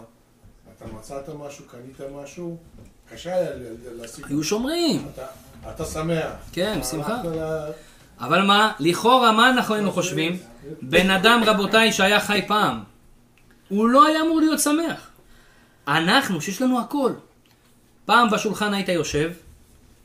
אתה 0.77 0.85
מצאת 0.85 1.29
משהו, 1.29 1.65
קנית 1.65 1.97
משהו, 2.23 2.57
קשה 3.13 3.35
היה 3.35 3.49
להשיג. 3.95 4.25
היו 4.29 4.43
שומרים. 4.43 5.05
אתה- 5.13 5.25
אתה 5.71 5.85
שמח. 5.85 6.31
כן, 6.51 6.79
שמחה. 6.91 7.21
אבל 8.23 8.41
מה, 8.41 8.71
לכאורה 8.79 9.31
מה 9.31 9.49
אנחנו 9.49 9.75
היינו 9.75 9.91
חושבים? 9.91 10.37
בן 10.81 11.09
אדם 11.09 11.41
רבותיי 11.45 11.91
שהיה 11.91 12.19
חי 12.19 12.41
פעם, 12.47 12.79
הוא 13.69 13.89
לא 13.89 14.05
היה 14.05 14.21
אמור 14.21 14.39
להיות 14.39 14.59
שמח. 14.59 15.09
אנחנו, 15.87 16.41
שיש 16.41 16.61
לנו 16.61 16.79
הכל. 16.79 17.11
פעם 18.05 18.29
בשולחן 18.29 18.73
היית 18.73 18.89
יושב, 18.89 19.31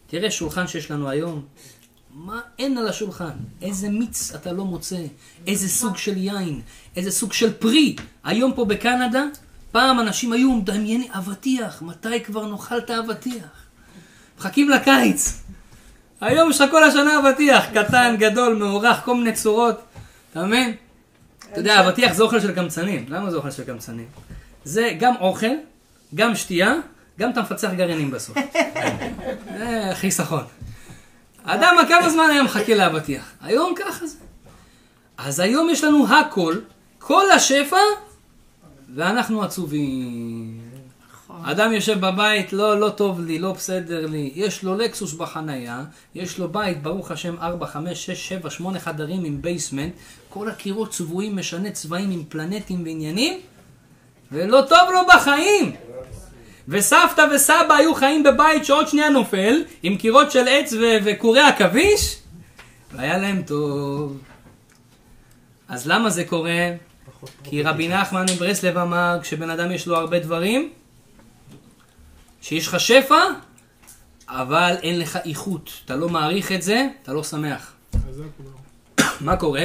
תראה 0.07 0.31
שולחן 0.31 0.66
שיש 0.66 0.91
לנו 0.91 1.09
היום, 1.09 1.43
מה 2.14 2.41
אין 2.59 2.79
על 2.79 2.89
השולחן? 2.89 3.37
איזה 3.62 3.89
מיץ 3.89 4.35
אתה 4.35 4.53
לא 4.53 4.64
מוצא, 4.64 5.03
איזה 5.47 5.69
סוג 5.69 5.97
של 5.97 6.16
יין, 6.16 6.61
איזה 6.97 7.11
סוג 7.11 7.33
של 7.33 7.53
פרי. 7.53 7.97
היום 8.25 8.53
פה 8.53 8.64
בקנדה, 8.64 9.25
פעם 9.73 10.01
אנשים 10.01 10.33
היו 10.33 10.53
מדמיינים 10.53 11.12
אבטיח, 11.12 11.83
מתי 11.83 12.25
כבר 12.25 12.47
נאכל 12.47 12.79
את 12.79 12.91
האבטיח? 12.91 13.66
מחכים 14.39 14.71
לקיץ. 14.71 15.43
היום 16.21 16.51
יש 16.51 16.61
לך 16.61 16.71
כל 16.71 16.85
השנה 16.85 17.19
אבטיח, 17.19 17.64
קטן, 17.75 18.16
גדול, 18.19 18.55
מאורך, 18.55 19.01
כל 19.05 19.14
מיני 19.14 19.33
צורות, 19.33 19.81
אתה 20.31 20.45
מבין? 20.45 20.75
אתה 21.53 21.61
יודע, 21.61 21.81
אבטיח 21.81 22.12
זה 22.12 22.23
אוכל 22.23 22.41
של 22.41 22.55
קמצנים. 22.55 23.07
למה 23.09 23.31
זה 23.31 23.37
אוכל 23.37 23.51
של 23.51 23.64
קמצנים? 23.64 24.07
זה 24.64 24.91
גם 24.99 25.14
אוכל, 25.21 25.47
גם 26.14 26.35
שתייה, 26.35 26.75
גם 27.19 27.31
אתה 27.31 27.43
מפצח 27.43 27.71
גרעינים 27.77 28.11
בסוף. 28.11 28.37
זה 29.59 29.91
חיסכון. 29.95 30.45
האדם, 31.45 31.77
כמה 31.89 32.11
זמן 32.11 32.25
היה 32.31 32.43
מחכה 32.43 32.75
לאבטיח? 32.75 33.33
היום 33.43 33.75
ככה 33.77 34.07
זה. 34.07 34.16
אז 35.19 35.41
היום 35.41 35.71
יש 35.71 35.85
לנו 35.85 36.07
הכל, 36.14 36.55
כל 36.99 37.31
השפע, 37.31 37.77
ואנחנו 38.95 39.43
עצובים. 39.43 40.57
אדם 41.43 41.72
יושב 41.72 42.01
בבית, 42.01 42.53
לא, 42.53 42.80
לא 42.80 42.89
טוב 42.89 43.20
לי, 43.20 43.39
לא 43.39 43.53
בסדר 43.53 44.07
לי, 44.07 44.32
יש 44.34 44.62
לו 44.62 44.76
לקסוס 44.76 45.12
בחנייה, 45.12 45.84
יש 46.14 46.39
לו 46.39 46.49
בית, 46.49 46.82
ברוך 46.82 47.11
השם, 47.11 47.34
4, 47.41 47.66
5, 47.66 48.07
6, 48.07 48.28
7, 48.28 48.51
8 48.51 48.78
חדרים 48.78 49.24
עם 49.24 49.43
basement, 49.43 49.93
כל 50.28 50.49
הקירות 50.49 50.91
צבועים, 50.91 51.36
משנה 51.36 51.70
צבעים 51.70 52.11
עם 52.11 52.22
פלנטים 52.28 52.84
ועניינים, 52.84 53.41
ולא 54.32 54.61
טוב 54.68 54.91
לו 54.93 55.01
בחיים. 55.14 55.72
וסבתא 56.68 57.26
וסבא 57.34 57.74
היו 57.78 57.95
חיים 57.95 58.22
בבית 58.22 58.64
שעוד 58.64 58.89
שנייה 58.89 59.09
נופל, 59.09 59.62
עם 59.82 59.97
קירות 59.97 60.30
של 60.30 60.49
עץ 60.49 60.72
ו- 60.72 60.99
וקורי 61.05 61.41
עכביש, 61.41 62.16
והיה 62.93 63.18
להם 63.18 63.43
טוב. 63.43 64.18
אז 65.68 65.86
למה 65.86 66.11
זה 66.11 66.24
קורה? 66.24 66.70
כי 67.45 67.62
רבי 67.62 67.89
נחמן 67.89 68.26
מברסלב 68.34 68.78
אמר, 68.78 69.18
כשבן 69.22 69.51
אדם 69.51 69.72
יש 69.72 69.86
לו 69.86 69.97
הרבה 69.97 70.18
דברים, 70.18 70.70
שיש 72.41 72.66
לך 72.66 72.80
שפע, 72.80 73.20
אבל 74.28 74.76
אין 74.82 74.99
לך 74.99 75.18
איכות. 75.24 75.70
אתה 75.84 75.97
לא 75.97 76.09
מעריך 76.09 76.53
את 76.53 76.62
זה, 76.62 76.86
אתה 77.03 77.12
לא 77.12 77.24
שמח. 77.24 77.72
מה 79.20 79.36
קורה? 79.36 79.64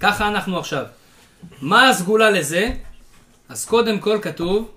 ככה 0.00 0.28
אנחנו 0.28 0.58
עכשיו. 0.58 0.84
מה 1.60 1.88
הסגולה 1.88 2.30
לזה? 2.30 2.70
אז 3.48 3.64
קודם 3.64 3.98
כל 3.98 4.18
כתוב 4.22 4.70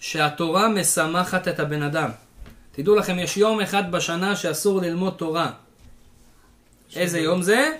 שהתורה 0.00 0.68
משמחת 0.68 1.48
את 1.48 1.60
הבן 1.60 1.82
אדם. 1.82 2.10
תדעו 2.72 2.94
לכם, 2.94 3.18
יש 3.18 3.36
יום 3.36 3.60
אחד 3.60 3.92
בשנה 3.92 4.36
שאסור 4.36 4.80
ללמוד 4.80 5.12
תורה. 5.12 5.50
איזה 6.96 7.18
יום 7.18 7.42
זה? 7.42 7.70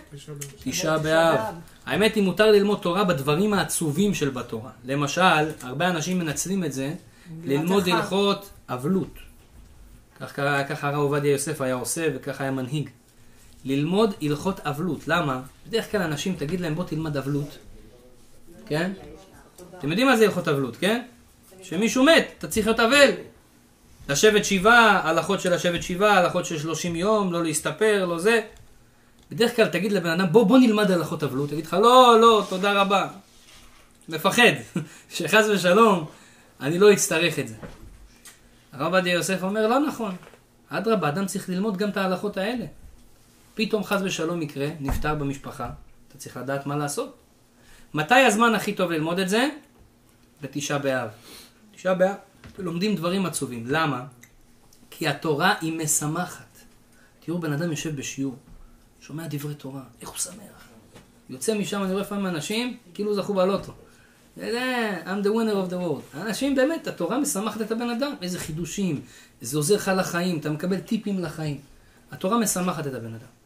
תשעה 0.65 0.99
באב. 0.99 1.41
האמת 1.87 2.15
היא, 2.15 2.23
מותר 2.23 2.51
ללמוד 2.51 2.79
תורה 2.79 3.05
בדברים 3.05 3.55
העצובים 3.55 4.15
של 4.15 4.31
בתורה. 4.31 4.71
למשל, 4.85 5.51
הרבה 5.63 5.89
אנשים 5.89 6.19
מנצלים 6.19 6.65
את 6.65 6.73
זה 6.73 6.95
ללמוד. 7.45 7.89
הלכות 7.89 8.51
אבלות. 8.71 9.19
כך 10.21 10.41
ככה 10.69 10.89
הרב 10.89 10.99
עובדיה 10.99 11.33
יוסף 11.33 11.61
היה 11.61 11.75
עושה 11.75 12.09
וככה 12.15 12.45
היה 12.45 12.51
מנהיג. 12.51 12.91
ללמוד 13.65 14.15
הלכות 14.23 14.61
אבלות. 14.61 15.09
למה? 15.09 15.41
בדרך 15.67 15.91
כלל 15.91 16.03
אנשים, 16.03 16.35
תגיד 16.35 16.61
להם 16.61 16.75
בוא 16.75 16.85
תלמד 16.85 17.17
אבלות. 17.17 17.59
כן? 18.67 18.93
אתם 19.79 19.91
יודעים 19.91 20.07
מה 20.07 20.17
זה 20.17 20.25
הלכות 20.25 20.49
אבלות, 20.49 20.77
כן? 20.77 21.03
שמישהו 21.63 22.05
מת, 22.05 22.29
אתה 22.39 22.49
צריך 22.49 22.67
להיות 22.67 22.81
אבל. 22.81 23.11
לשבת 24.09 24.45
שבעה, 24.45 25.09
הלכות 25.09 25.41
של 25.41 25.55
לשבת 25.55 25.83
שבעה, 25.83 26.19
הלכות 26.19 26.45
של 26.45 26.59
30 26.59 26.97
יום, 26.97 27.33
לא 27.33 27.45
להסתפר, 27.45 28.07
לא 28.07 28.19
זה. 28.19 28.41
בדרך 29.31 29.57
כלל 29.57 29.67
תגיד 29.67 29.93
לבן 29.93 30.21
אדם, 30.21 30.33
בוא, 30.33 30.47
בוא 30.47 30.59
נלמד 30.59 30.91
הלכות 30.91 31.23
אבלות, 31.23 31.51
תגיד 31.51 31.67
לך, 31.67 31.73
לא, 31.73 32.19
לא, 32.21 32.47
תודה 32.49 32.81
רבה. 32.81 33.09
מפחד, 34.09 34.53
שחס 35.15 35.47
ושלום, 35.55 36.05
אני 36.61 36.79
לא 36.79 36.93
אצטרך 36.93 37.39
את 37.39 37.49
זה. 37.49 37.55
הרב 38.73 38.95
עובדיה 38.95 39.13
יוסף 39.13 39.43
אומר, 39.43 39.67
לא 39.67 39.79
נכון. 39.79 40.17
אדרבה, 40.69 41.09
אדם 41.09 41.27
צריך 41.27 41.49
ללמוד 41.49 41.77
גם 41.77 41.89
את 41.89 41.97
ההלכות 41.97 42.37
האלה. 42.37 42.65
פתאום 43.55 43.85
חס 43.85 44.01
ושלום 44.05 44.43
יקרה, 44.43 44.69
נפטר 44.81 45.15
במשפחה, 45.15 45.71
אתה 46.09 46.19
צריך 46.19 46.37
לדעת 46.37 46.67
מה 46.67 46.77
לעשות. 46.77 47.17
מתי 47.95 48.15
הזמן 48.15 48.55
הכי 48.55 48.75
טוב 48.75 48.91
ללמוד 48.91 49.19
את 49.19 49.29
זה? 49.29 49.49
בתשעה 50.43 50.79
באב. 50.79 51.09
תשעה 51.73 51.95
באב, 51.95 52.15
לומדים 52.59 52.97
דברים 52.97 53.27
עצובים. 53.27 53.65
למה? 53.67 54.05
כי 54.91 55.09
התורה 55.09 55.55
היא 55.61 55.79
משמחת. 55.79 56.59
תראו, 57.21 57.39
בן 57.39 57.53
אדם 57.53 57.71
יושב 57.71 57.97
בשיעור, 57.97 58.37
שומע 59.01 59.27
דברי 59.31 59.55
תורה, 59.55 59.83
איך 60.01 60.09
הוא 60.09 60.19
שמח. 60.19 60.69
יוצא 61.31 61.59
משם, 61.59 61.83
אני 61.83 61.93
רואה 61.93 62.03
לפעמים 62.03 62.27
אנשים, 62.27 62.77
כאילו 62.95 63.15
זכו 63.15 63.35
בלוטו. 63.35 63.73
I'm 64.39 65.23
the 65.23 65.33
winner 65.33 65.55
of 65.55 65.71
the 65.71 65.77
world. 65.77 66.17
אנשים 66.21 66.55
באמת, 66.55 66.87
התורה 66.87 67.19
משמחת 67.19 67.61
את 67.61 67.71
הבן 67.71 67.91
אדם. 67.91 68.13
איזה 68.23 68.39
חידושים, 68.39 69.01
זה 69.41 69.57
עוזר 69.57 69.75
לך 69.75 69.91
לחיים, 69.97 70.39
אתה 70.39 70.51
מקבל 70.51 70.79
טיפים 70.79 71.19
לחיים. 71.19 71.59
התורה 72.13 72.39
משמחת 72.39 72.87
את 72.87 72.95
הבן 72.95 73.15
אדם. 73.15 73.41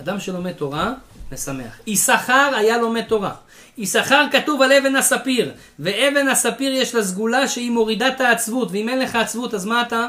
אדם 0.00 0.20
שלומד 0.20 0.52
תורה, 0.52 0.94
משמח. 1.32 1.80
יששכר 1.86 2.50
היה 2.56 2.78
לומד 2.78 3.04
תורה. 3.04 3.34
יששכר 3.78 4.26
כתוב 4.32 4.62
על 4.62 4.72
אבן 4.72 4.96
הספיר, 4.96 5.52
ואבן 5.78 6.28
הספיר 6.28 6.72
יש 6.72 6.94
לה 6.94 7.02
סגולה 7.02 7.48
שהיא 7.48 7.70
מורידה 7.70 8.08
את 8.08 8.20
העצבות, 8.20 8.68
ואם 8.72 8.88
אין 8.88 8.98
לך 8.98 9.16
עצבות, 9.16 9.54
אז 9.54 9.64
מה 9.64 9.82
אתה? 9.82 10.08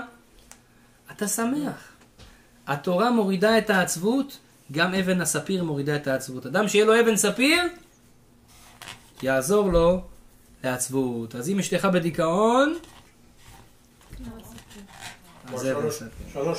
אתה 1.12 1.28
שמח. 1.28 1.94
התורה 2.68 3.12
מורידה 3.12 3.58
את 3.58 3.70
העצבות, 3.70 4.38
גם 4.72 4.94
אבן 4.96 5.22
הספיר 5.22 5.64
מורידה 5.64 5.96
את 5.96 6.08
העצבות. 6.08 6.46
אדם 6.46 6.68
שיהיה 6.68 6.86
לו 6.86 7.00
אבן 7.00 7.16
ספיר, 7.16 7.62
יעזור 9.24 9.72
לו 9.72 10.02
לעצבות. 10.64 11.36
אז 11.36 11.50
אם 11.50 11.60
אשתך 11.60 11.86
בדיכאון, 11.94 12.76
שלוש- 15.58 16.02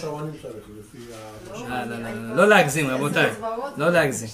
אבנים 0.05 0.33
צריך 0.43 0.55
לפי 0.79 0.99
ה... 1.15 1.53
לא, 1.53 1.69
לא, 1.69 1.99
לא, 1.99 2.29
לא, 2.29 2.37
לא 2.37 2.49
להגזים, 2.49 2.87
רבותיי. 2.91 3.31
לא 3.77 3.91
להגזים. 3.91 4.29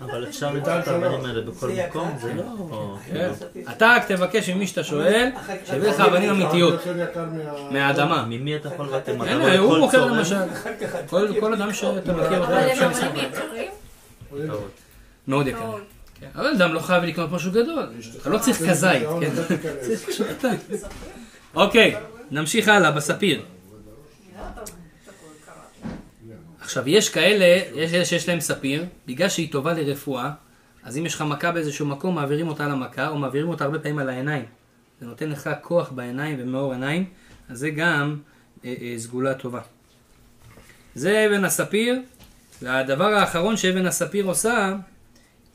אבל 0.00 0.28
אפשר 0.28 0.52
למצוא 0.54 0.78
את 0.78 0.88
האבנים 0.88 1.24
האלה 1.24 1.40
בכל 1.40 1.70
מקום, 1.88 2.16
זה 2.20 2.34
לא... 2.34 2.96
כן. 3.06 3.32
אתה 3.70 3.86
רק 3.96 4.12
תבקש 4.12 4.48
ממי 4.50 4.66
שאתה 4.66 4.84
שואל, 4.84 5.30
שיביא 5.66 5.88
לך 5.90 6.00
אבנים 6.00 6.30
אמיתיות. 6.30 6.80
מהאדמה. 7.70 8.24
ממי 8.28 8.56
אתה 8.56 8.68
יכול 8.74 8.86
הנה, 9.10 9.42
רואה 9.42 9.58
הוא 9.58 9.78
מוכר? 9.78 10.06
למשל. 10.06 10.36
כל- 11.40 11.54
אדם 11.54 11.72
שאתה 11.72 12.12
מכיר 12.12 12.40
אותו, 12.40 12.44
אבל 12.44 12.54
הם 12.54 12.68
אפשר 12.70 12.86
אבנים 12.86 13.30
לסמוך. 13.30 13.44
יקרים. 13.44 13.70
טעות. 14.48 14.70
מאוד 15.28 15.46
יקר. 15.46 15.74
כן, 16.32 16.38
אבל 16.40 16.46
אדם 16.46 16.74
לא 16.74 16.80
חייב 16.80 17.04
לקנות 17.04 17.32
משהו 17.32 17.52
גדול. 17.52 17.92
אתה 18.20 18.30
לא 18.30 18.38
צריך 18.38 18.62
כזית, 18.70 19.02
כן? 19.20 19.30
צריך 19.80 20.08
משהו 20.08 20.24
קטן. 20.24 20.54
אוקיי, 21.54 21.96
נמשיך 22.30 22.68
הלאה 22.68 22.90
בספיר. 22.90 23.42
עכשיו, 26.60 26.88
יש 26.88 27.08
כאלה, 27.08 27.62
יש 27.74 27.94
אלה 27.94 28.04
שיש 28.04 28.28
להם 28.28 28.40
ספיר, 28.40 28.84
בגלל 29.06 29.28
שהיא 29.28 29.52
טובה 29.52 29.72
לרפואה, 29.72 30.30
אז 30.82 30.98
אם 30.98 31.06
יש 31.06 31.14
לך 31.14 31.20
מכה 31.22 31.52
באיזשהו 31.52 31.86
מקום, 31.86 32.14
מעבירים 32.14 32.48
אותה 32.48 32.68
למכה, 32.68 33.08
או 33.08 33.18
מעבירים 33.18 33.48
אותה 33.48 33.64
הרבה 33.64 33.78
פעמים 33.78 33.98
על 33.98 34.08
העיניים. 34.08 34.44
זה 35.00 35.06
נותן 35.06 35.28
לך 35.28 35.50
כוח 35.62 35.90
בעיניים 35.90 36.36
ומאור 36.40 36.72
עיניים, 36.72 37.04
אז 37.48 37.58
זה 37.58 37.70
גם 37.70 38.16
אה, 38.64 38.74
אה, 38.80 38.94
סגולה 38.98 39.34
טובה. 39.34 39.60
זה 40.94 41.26
אבן 41.26 41.44
הספיר, 41.44 42.00
והדבר 42.62 43.04
האחרון 43.14 43.56
שאבן 43.56 43.86
הספיר 43.86 44.24
עושה, 44.24 44.74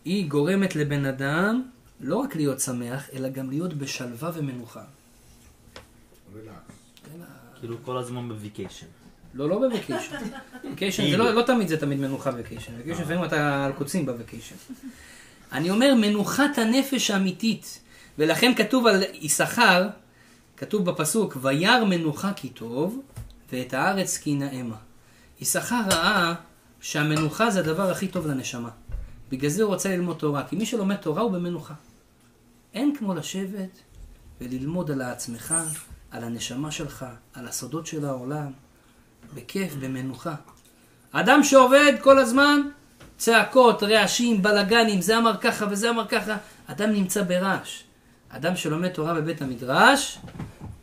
היא 0.05 0.29
גורמת 0.29 0.75
לבן 0.75 1.05
אדם 1.05 1.63
לא 1.99 2.15
רק 2.15 2.35
להיות 2.35 2.59
שמח, 2.59 3.09
אלא 3.13 3.29
גם 3.29 3.49
להיות 3.49 3.73
בשלווה 3.73 4.31
ומנוחה. 4.33 4.83
כאילו 7.59 7.77
כל 7.85 7.97
הזמן 7.97 8.29
ב 8.29 8.35
vacation. 8.35 8.85
לא, 9.33 9.49
לא 9.49 9.59
ב 9.59 9.65
vacation. 9.65 10.15
vacation 10.69 11.11
זה 11.11 11.17
לא, 11.17 11.33
לא 11.33 11.41
תמיד 11.41 11.67
זה 11.67 11.77
תמיד 11.77 11.99
מנוחה 11.99 12.29
vacation. 12.29 12.73
vacation 12.77 13.01
לפעמים 13.01 13.25
אתה 13.25 13.65
על 13.65 13.71
קוצים 13.71 14.05
ב 14.05 14.10
vacation. 14.10 14.55
אני 15.51 15.71
אומר 15.71 15.93
מנוחת 15.95 16.57
הנפש 16.57 17.11
האמיתית. 17.11 17.79
ולכן 18.19 18.53
כתוב 18.55 18.87
על 18.87 19.03
יששכר, 19.13 19.87
כתוב 20.57 20.85
בפסוק, 20.89 21.37
וירא 21.41 21.83
מנוחה 21.83 22.33
כי 22.33 22.49
טוב, 22.49 22.99
ואת 23.51 23.73
הארץ 23.73 24.17
כי 24.17 24.35
נאמה. 24.35 24.75
יששכר 25.41 25.81
ראה 25.91 26.33
שהמנוחה 26.81 27.49
זה 27.49 27.59
הדבר 27.59 27.91
הכי 27.91 28.07
טוב 28.07 28.27
לנשמה. 28.27 28.69
בגלל 29.29 29.49
זה 29.49 29.63
הוא 29.63 29.73
רוצה 29.73 29.89
ללמוד 29.89 30.17
תורה, 30.17 30.43
כי 30.47 30.55
מי 30.55 30.65
שלומד 30.65 30.95
תורה 30.95 31.21
הוא 31.21 31.31
במנוחה. 31.31 31.73
אין 32.73 32.95
כמו 32.95 33.13
לשבת 33.13 33.79
וללמוד 34.41 34.91
על 34.91 35.01
עצמך, 35.01 35.55
על 36.11 36.23
הנשמה 36.23 36.71
שלך, 36.71 37.05
על 37.33 37.47
הסודות 37.47 37.85
של 37.85 38.05
העולם. 38.05 38.51
בכיף, 39.33 39.75
במנוחה. 39.75 40.35
אדם 41.11 41.43
שעובד 41.43 41.93
כל 42.01 42.19
הזמן, 42.19 42.61
צעקות, 43.17 43.83
רעשים, 43.83 44.41
בלאגנים, 44.41 45.01
זה 45.01 45.17
אמר 45.17 45.37
ככה 45.37 45.65
וזה 45.69 45.89
אמר 45.89 46.07
ככה, 46.07 46.37
אדם 46.67 46.89
נמצא 46.91 47.23
ברעש. 47.23 47.83
אדם 48.29 48.55
שלומד 48.55 48.89
תורה 48.89 49.13
בבית 49.13 49.41
המדרש, 49.41 50.19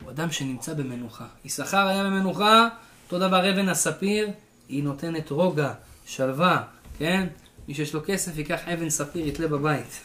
הוא 0.03 0.11
אדם 0.11 0.31
שנמצא 0.31 0.75
במנוחה. 0.75 1.27
יששכר 1.45 1.87
היה 1.87 2.05
במנוחה, 2.05 2.69
אותו 3.05 3.19
דבר 3.19 3.51
אבן 3.51 3.69
הספיר, 3.69 4.29
היא 4.69 4.85
נותנת 4.85 5.31
רוגע, 5.31 5.73
שלווה, 6.07 6.63
כן? 6.99 7.27
מי 7.69 7.75
שיש 7.75 7.95
לו 7.95 8.01
כסף 8.07 8.39
ייקח 8.39 8.69
אבן 8.69 8.91
ספיר, 8.91 9.27
יתלה 9.27 9.49
בבית. 9.49 10.01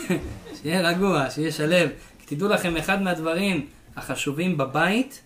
שיהיה 0.62 0.90
רגוע, 0.90 1.30
שיהיה 1.30 1.52
שלב. 1.52 1.90
כי 2.26 2.36
תדעו 2.36 2.48
לכם, 2.48 2.76
אחד 2.76 3.02
מהדברים 3.02 3.66
החשובים 3.96 4.56
בבית, 4.56 5.22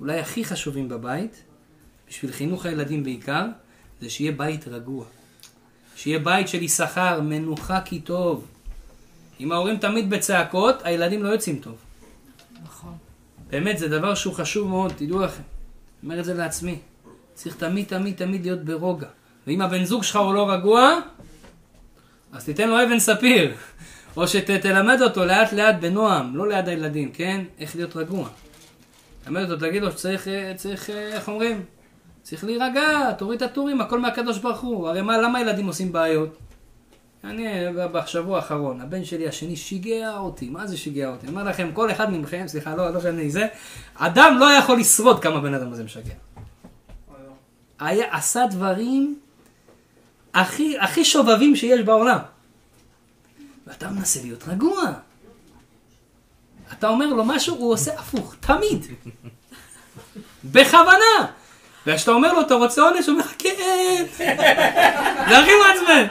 אולי 0.00 0.18
הכי 0.18 0.44
חשובים 0.44 0.88
בבית, 0.88 1.42
בשביל 2.08 2.32
חינוך 2.32 2.66
הילדים 2.66 3.04
בעיקר, 3.04 3.46
זה 4.00 4.10
שיהיה 4.10 4.32
בית 4.32 4.68
רגוע. 4.68 5.04
שיהיה 5.96 6.18
בית 6.18 6.48
של 6.48 6.62
יששכר, 6.62 7.20
מנוחה 7.20 7.80
כי 7.80 8.00
טוב. 8.00 8.46
אם 9.40 9.52
ההורים 9.52 9.76
תמיד 9.76 10.10
בצעקות, 10.10 10.76
הילדים 10.84 11.22
לא 11.22 11.28
יוצאים 11.28 11.58
טוב. 11.58 11.76
נכון. 12.64 12.94
באמת, 13.50 13.78
זה 13.78 13.88
דבר 13.88 14.14
שהוא 14.14 14.34
חשוב 14.34 14.68
מאוד, 14.68 14.92
תדעו 14.96 15.20
לכם. 15.20 15.42
אני 15.42 16.10
אומר 16.10 16.20
את 16.20 16.24
זה 16.24 16.34
לעצמי. 16.34 16.78
צריך 17.34 17.56
תמיד, 17.56 17.86
תמיד, 17.86 18.16
תמיד 18.16 18.42
להיות 18.42 18.64
ברוגע. 18.64 19.08
ואם 19.46 19.62
הבן 19.62 19.84
זוג 19.84 20.02
שלך 20.02 20.16
הוא 20.16 20.34
לא 20.34 20.50
רגוע, 20.50 20.98
אז 22.32 22.44
תיתן 22.44 22.68
לו 22.68 22.84
אבן 22.84 22.98
ספיר. 22.98 23.54
או 24.16 24.28
שתלמד 24.28 25.02
אותו 25.02 25.24
לאט 25.24 25.52
לאט 25.52 25.74
בנועם, 25.80 26.36
לא 26.36 26.48
ליד 26.48 26.68
הילדים, 26.68 27.12
כן? 27.12 27.44
איך 27.58 27.76
להיות 27.76 27.96
רגוע. 27.96 28.28
תלמד 29.24 29.50
אותו, 29.50 29.66
תגיד 29.66 29.82
לו 29.82 29.92
שצריך, 29.92 30.28
אה, 30.28 30.52
צריך, 30.56 30.90
אה, 30.90 31.08
איך 31.08 31.28
אומרים? 31.28 31.62
צריך 32.22 32.44
להירגע, 32.44 33.12
תוריד 33.18 33.42
את 33.42 33.50
הטורים, 33.50 33.80
הכל 33.80 34.00
מהקדוש 34.00 34.38
ברוך 34.38 34.60
הוא. 34.60 34.88
הרי 34.88 35.02
מה, 35.02 35.18
למה 35.18 35.40
ילדים 35.40 35.66
עושים 35.66 35.92
בעיות? 35.92 36.36
אני, 37.24 37.46
בשבוע 37.92 38.36
האחרון, 38.36 38.80
הבן 38.80 39.04
שלי 39.04 39.28
השני 39.28 39.56
שיגע 39.56 40.18
אותי, 40.18 40.50
מה 40.50 40.66
זה 40.66 40.76
שיגע 40.76 41.08
אותי? 41.08 41.26
אני 41.26 41.36
אומר 41.36 41.44
לכם, 41.44 41.70
כל 41.72 41.90
אחד 41.90 42.12
מכם, 42.12 42.44
סליחה, 42.48 42.76
לא, 42.76 42.90
לא 42.90 43.00
שאני 43.00 43.30
זה, 43.30 43.46
אדם 43.94 44.36
לא 44.40 44.52
יכול 44.52 44.78
לשרוד 44.78 45.22
כמה 45.22 45.40
בן 45.40 45.54
אדם 45.54 45.72
הזה 45.72 45.84
משגע. 45.84 46.14
היה, 47.80 48.16
עשה 48.16 48.46
דברים 48.50 49.18
הכי, 50.34 50.78
הכי 50.78 51.04
שובבים 51.04 51.56
שיש 51.56 51.80
בעולם. 51.80 52.18
ואתה 53.66 53.88
מנסה 53.90 54.20
להיות 54.22 54.48
רגוע. 54.48 54.92
אתה 56.72 56.88
אומר 56.88 57.06
לו 57.06 57.24
משהו, 57.24 57.56
הוא 57.56 57.72
עושה 57.72 57.98
הפוך, 57.98 58.34
תמיד. 58.40 58.86
בכוונה. 60.44 61.26
וכשאתה 61.86 62.10
אומר 62.10 62.32
לו, 62.32 62.40
אתה 62.40 62.54
רוצה 62.54 62.82
עונש? 62.82 63.06
הוא 63.06 63.12
אומר 63.12 63.24
לך, 63.24 63.32
כן. 63.38 64.04
זה 65.28 65.38
הכי 65.38 65.50
מעצבן. 65.66 66.06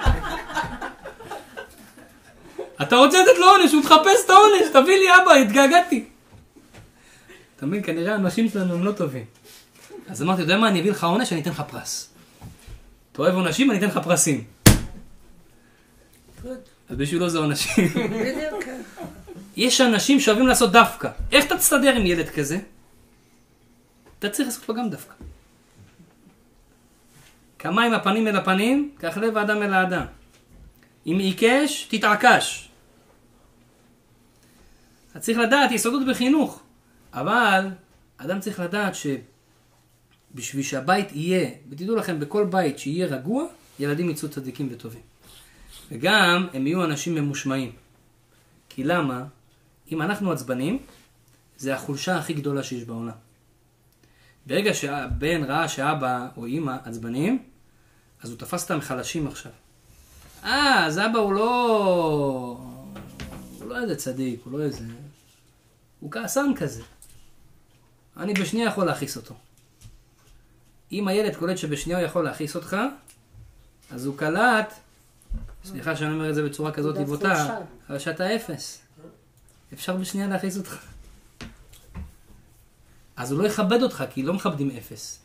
אתה 2.82 2.96
רוצה 2.96 3.24
לתת 3.24 3.40
לו 3.40 3.50
עונש, 3.50 3.72
הוא 3.72 3.80
מחפש 3.80 4.26
את 4.26 4.30
העונש, 4.30 4.68
תביא 4.74 4.98
לי 4.98 5.16
אבא, 5.16 5.34
התגעגעתי. 5.34 6.06
אתה 7.56 7.66
מבין, 7.66 7.84
כנראה 7.84 8.14
האנשים 8.14 8.50
שלנו 8.50 8.74
הם 8.74 8.84
לא 8.84 8.92
טובים. 8.92 9.26
אז 10.10 10.22
אמרתי, 10.22 10.42
אתה 10.42 10.52
יודע 10.52 10.62
מה, 10.62 10.68
אני 10.68 10.82
אביא 10.82 10.92
לך 10.92 11.04
עונש, 11.04 11.34
אני 11.34 11.42
אתן 11.42 11.50
לך 11.50 11.64
פרס. 11.70 12.11
אתה 13.12 13.22
אוהב 13.22 13.36
עונשים, 13.36 13.72
אני 13.72 13.80
אתן 13.80 13.88
לך 13.88 13.98
פרסים. 13.98 14.44
אז 16.90 16.98
בשבילו 16.98 17.30
זה 17.30 17.38
עונשים. 17.38 17.88
בדיוק. 17.88 18.64
יש 19.56 19.82
אנשים 19.82 20.20
שאוהבים 20.20 20.48
לעשות 20.48 20.72
דווקא. 20.72 21.10
איך 21.32 21.46
אתה 21.46 21.58
תסתדר 21.58 21.96
עם 21.96 22.06
ילד 22.06 22.30
כזה? 22.30 22.60
אתה 24.20 24.30
צריך 24.30 24.48
לעשות 24.48 24.70
לו 24.70 24.76
גם 24.76 24.90
דווקא. 24.90 25.14
כמים 27.60 27.94
הפנים 27.94 28.28
אל 28.28 28.36
הפנים, 28.36 28.92
כך 29.00 29.18
לב 29.18 29.38
האדם 29.38 29.64
אל 29.64 29.74
האדם. 29.74 30.06
אם 31.06 31.18
עיקש, 31.20 31.88
תתעקש. 31.90 32.70
אתה 35.12 35.20
צריך 35.20 35.38
לדעת 35.38 35.72
יסודות 35.72 36.08
בחינוך. 36.08 36.62
אבל 37.14 37.68
אדם 38.18 38.40
צריך 38.40 38.60
לדעת 38.60 38.96
שבשביל 40.34 40.64
שהבית 40.64 41.12
יהיה, 41.12 41.50
ותדעו 41.70 41.96
לכם, 41.96 42.20
בכל 42.20 42.46
בית 42.46 42.80
שיהיה 42.80 43.08
רגוע, 43.08 43.46
ילדים 43.80 44.10
יצאו 44.10 44.30
צדיקים 44.30 44.70
וטובים. 44.72 45.02
וגם 45.92 46.48
הם 46.54 46.68
יהיו 46.68 46.84
אנשים 46.84 47.16
ממושמעים. 47.16 47.72
כי 48.70 48.84
למה? 48.84 49.24
אם 49.92 50.02
אנחנו 50.02 50.32
עצבנים, 50.32 50.80
זה 51.58 51.76
החולשה 51.76 52.18
הכי 52.18 52.34
גדולה 52.34 52.64
שיש 52.64 52.84
בעולם. 52.84 53.14
ברגע 54.46 54.74
שהבן 54.74 55.44
ראה 55.44 55.68
שאבא 55.68 56.28
או 56.38 56.46
אימא 56.46 56.78
עצבנים, 56.84 57.44
אז 58.22 58.30
הוא 58.30 58.40
תפס 58.40 58.64
אותם 58.64 58.82
חלשים 58.82 59.28
עכשיו. 59.28 59.52
אה, 60.44 60.86
אז 60.86 61.00
אבא 61.00 61.20
הוא 61.20 61.34
לא... 61.34 62.58
הוא 63.60 63.70
לא 63.70 63.82
איזה 63.82 63.96
צדיק, 63.96 64.40
הוא 64.44 64.60
לא 64.60 64.64
איזה... 64.64 64.86
הוא 66.00 66.12
כעסן 66.12 66.56
כזה. 66.56 66.84
אני 68.18 68.34
בשנייה 68.34 68.68
יכול 68.68 68.86
להכעיס 68.86 69.18
אותו. 69.18 69.36
אם 70.92 71.08
הילד 71.08 71.36
קולט 71.36 71.58
שבשנייה 71.58 72.00
הוא 72.00 72.06
יכול 72.06 72.24
להכעיס 72.24 72.56
אותך, 72.56 72.78
אז 73.92 74.06
הוא 74.06 74.18
קלט, 74.18 74.74
סליחה 75.64 75.96
שאני 75.96 76.14
אומר 76.14 76.30
את 76.30 76.36
זה 76.36 76.44
בצורה 76.44 76.72
כזאת 76.72 76.98
בוטה. 77.08 77.60
אבל 77.90 78.00
שאתה 78.00 78.36
אפס. 78.36 78.82
אפשר 79.74 79.98
בשנייה 79.98 80.28
להכעיס 80.28 80.58
אותך. 80.58 80.78
אז 83.16 83.32
הוא 83.32 83.42
לא 83.42 83.48
יכבד 83.48 83.84
אותך, 83.84 84.04
כי 84.10 84.24
לא 84.24 84.34
מכבדים 84.34 84.72
אפס. 84.72 85.20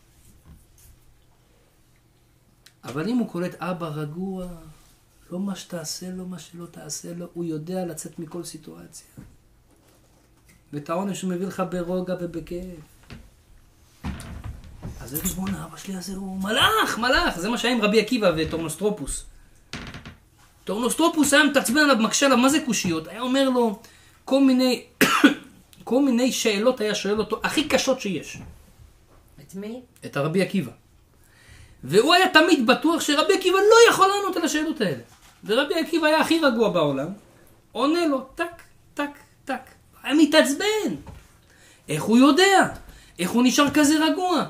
אבל 2.85 3.09
אם 3.09 3.17
הוא 3.17 3.29
קולט 3.29 3.55
אבא 3.55 3.87
רגוע, 3.87 4.49
לא 5.31 5.41
מה 5.41 5.57
שתעשה 5.57 6.11
לו, 6.11 6.27
מה 6.27 6.39
שלא 6.39 6.67
תעשה 6.67 7.15
לו, 7.15 7.27
הוא 7.35 7.45
יודע 7.45 7.87
לצאת 7.87 8.19
מכל 8.19 8.45
סיטואציה. 8.45 9.07
ואת 10.73 10.91
העונש 10.91 11.23
הוא 11.23 11.31
מביא 11.31 11.47
לך 11.47 11.63
ברוגע 11.71 12.15
ובכיף. 12.21 12.96
אז 15.07 15.11
זה 15.11 15.35
בואנה, 15.35 15.65
אבא 15.65 15.77
שלי 15.77 15.95
הזה 15.97 16.15
הוא 16.15 16.39
מלאך, 16.43 16.99
מלאך. 16.99 17.39
זה 17.39 17.49
מה 17.49 17.59
שהיה 17.59 17.75
עם 17.75 17.81
רבי 17.81 18.01
עקיבא 18.01 18.33
וטורנוסרופוס. 18.37 19.25
טורנוסרופוס 20.65 21.35
היה 21.35 21.45
מתעצבן 21.45 21.79
עליו, 21.79 21.97
מקשה 21.97 22.27
עליו, 22.27 22.39
מה 22.39 22.49
זה 22.49 22.61
קושיות? 22.61 23.09
היה 23.09 23.21
אומר 23.21 23.49
לו 23.49 23.79
כל 24.25 24.41
מיני, 24.41 24.85
כל 25.85 26.03
מיני 26.03 26.33
שאלות 26.33 26.81
היה 26.81 26.95
שואל 26.95 27.19
אותו, 27.19 27.41
הכי 27.43 27.69
קשות 27.69 28.01
שיש. 28.01 28.39
את 29.41 29.55
מי? 29.55 29.81
את 30.07 30.17
הרבי 30.17 30.43
עקיבא. 30.43 30.73
והוא 31.85 32.15
היה 32.15 32.29
תמיד 32.29 32.67
בטוח 32.67 33.01
שרבי 33.01 33.35
עקיבא 33.35 33.59
לא 33.59 33.91
יכול 33.91 34.07
לענות 34.09 34.37
על 34.37 34.45
השאלות 34.45 34.81
האלה. 34.81 35.03
ורבי 35.45 35.75
עקיבא 35.75 36.07
היה 36.07 36.21
הכי 36.21 36.41
רגוע 36.41 36.69
בעולם, 36.69 37.09
עונה 37.73 38.07
לו 38.07 38.27
טק, 38.35 38.63
טק, 38.95 39.19
טק. 39.45 39.63
היה 40.03 40.15
מתעצבן. 40.15 40.95
איך 41.89 42.03
הוא 42.03 42.19
יודע? 42.19 42.69
איך 43.19 43.31
הוא 43.31 43.43
נשאר 43.43 43.71
כזה 43.71 44.05
רגוע? 44.05 44.47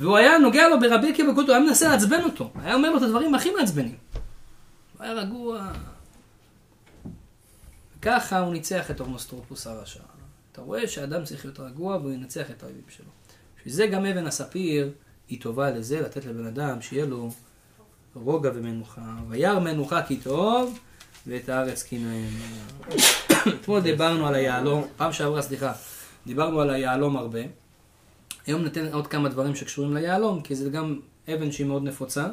והוא 0.00 0.16
היה 0.16 0.38
נוגע 0.38 0.68
לו 0.68 0.80
ברבי 0.80 1.10
עקיבא, 1.10 1.32
הוא 1.32 1.42
היה 1.48 1.60
מנסה 1.60 1.88
לעצבן 1.88 2.24
אותו. 2.24 2.50
היה 2.62 2.74
אומר 2.74 2.90
לו 2.90 2.96
את 2.96 3.02
הדברים 3.02 3.34
הכי 3.34 3.50
מעצבנים. 3.50 3.96
הוא 4.96 5.04
היה 5.04 5.12
רגוע. 5.12 5.72
ככה 8.02 8.38
הוא 8.38 8.52
ניצח 8.52 8.90
את 8.90 9.00
אורנוסטרופוס 9.00 9.66
הרשע. 9.66 10.00
אתה 10.52 10.60
רואה 10.60 10.88
שאדם 10.88 11.24
צריך 11.24 11.44
להיות 11.44 11.60
רגוע 11.60 11.96
והוא 11.96 12.12
ינצח 12.12 12.50
את 12.50 12.62
האויבים 12.62 12.82
שלו. 12.88 13.06
בשביל 13.58 13.74
זה 13.74 13.86
גם 13.86 14.06
אבן 14.06 14.26
הספיר 14.26 14.90
היא 15.28 15.40
טובה 15.40 15.70
לזה, 15.70 16.00
לתת 16.00 16.24
לבן 16.24 16.46
אדם 16.46 16.82
שיהיה 16.82 17.06
לו 17.06 17.30
רוגע 18.14 18.50
ומנוחה. 18.54 19.00
וירא 19.28 19.58
מנוחה 19.58 20.02
כי 20.02 20.16
טוב, 20.16 20.78
ואת 21.26 21.48
הארץ 21.48 21.82
כי 21.82 21.98
נעים. 21.98 22.30
אתמול 23.60 23.80
דיברנו 23.80 24.26
על 24.26 24.34
היהלום, 24.34 24.86
פעם 24.96 25.12
שעברה, 25.12 25.42
סליחה, 25.42 25.72
דיברנו 26.26 26.60
על 26.60 26.70
היהלום 26.70 27.16
הרבה. 27.16 27.40
היום 28.46 28.62
ניתן 28.62 28.92
עוד 28.92 29.06
כמה 29.06 29.28
דברים 29.28 29.54
שקשורים 29.54 29.94
ליהלום, 29.94 30.40
כי 30.40 30.54
זה 30.54 30.70
גם 30.70 31.00
אבן 31.28 31.52
שהיא 31.52 31.66
מאוד 31.66 31.82
נפוצה. 31.82 32.26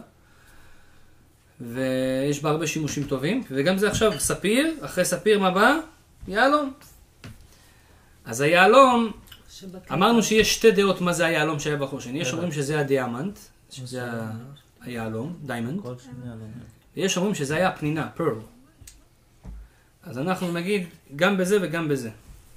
ויש 1.62 2.43
בה 2.43 2.49
הרבה 2.49 2.68
שימושים 2.68 3.03
טובים, 3.03 3.43
וגם 3.51 3.78
זה 3.78 3.89
עכשיו 3.89 4.20
ספיר, 4.20 4.76
אחרי 4.82 5.05
ספיר 5.05 5.39
מה 5.39 5.51
בא? 5.51 5.78
יהלום. 6.28 6.74
אז 8.26 8.41
היהלום, 8.41 9.12
שבקטע. 9.49 9.93
אמרנו 9.93 10.24
שיש 10.24 10.53
שתי 10.55 10.72
דעות 10.72 11.01
מה 11.01 11.14
זה 11.14 11.26
היהלום 11.26 11.60
שהיה 11.60 11.76
בחושן. 11.76 12.16
יש 12.16 12.34
אומרים 12.34 12.51
שזה 12.51 12.80
הדיאמנט, 12.80 13.39
שזה 13.72 14.01
היהלום, 14.82 15.38
אומר. 15.78 16.64
ויש 16.97 17.18
אומרים 17.18 17.36
שזה 17.36 17.55
היה 17.55 17.70
הפנינה, 17.70 18.10
פרל. 18.16 18.36
אז 20.03 20.18
אנחנו 20.18 20.51
נגיד 20.51 20.88
גם 21.16 21.38
בזה 21.38 21.57
וגם 21.62 21.88
בזה. 21.88 22.10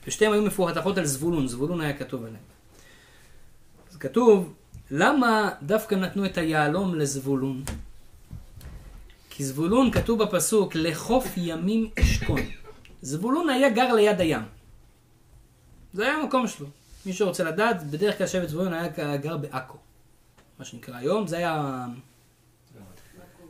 ושתיהן 0.07 0.32
היו 0.32 0.42
מפורטחות 0.42 0.98
על 0.98 1.05
זבולון, 1.05 1.48
זבולון 1.48 1.80
היה 1.80 1.92
כתוב 1.92 2.24
עליהן. 2.24 2.51
כתוב, 4.03 4.53
למה 4.90 5.50
דווקא 5.62 5.94
נתנו 5.94 6.24
את 6.24 6.38
היהלום 6.38 6.94
לזבולון? 6.94 7.62
כי 9.30 9.44
זבולון 9.44 9.90
כתוב 9.90 10.22
בפסוק, 10.22 10.74
לחוף 10.74 11.26
ימים 11.36 11.90
אשכון. 12.00 12.40
זבולון 13.03 13.50
היה 13.50 13.70
גר 13.70 13.94
ליד 13.94 14.20
הים. 14.20 14.42
זה 15.92 16.03
היה 16.03 16.14
המקום 16.14 16.48
שלו. 16.48 16.66
מי 17.07 17.12
שרוצה 17.12 17.44
לדעת, 17.44 17.82
בדרך 17.90 18.18
כלל 18.18 18.26
שבט 18.26 18.48
זבולון 18.48 18.72
היה 18.72 19.16
גר 19.16 19.36
בעכו. 19.36 19.78
מה 20.59 20.64
שנקרא 20.64 20.96
היום, 20.96 21.26
זה 21.26 21.36
היה... 21.36 21.84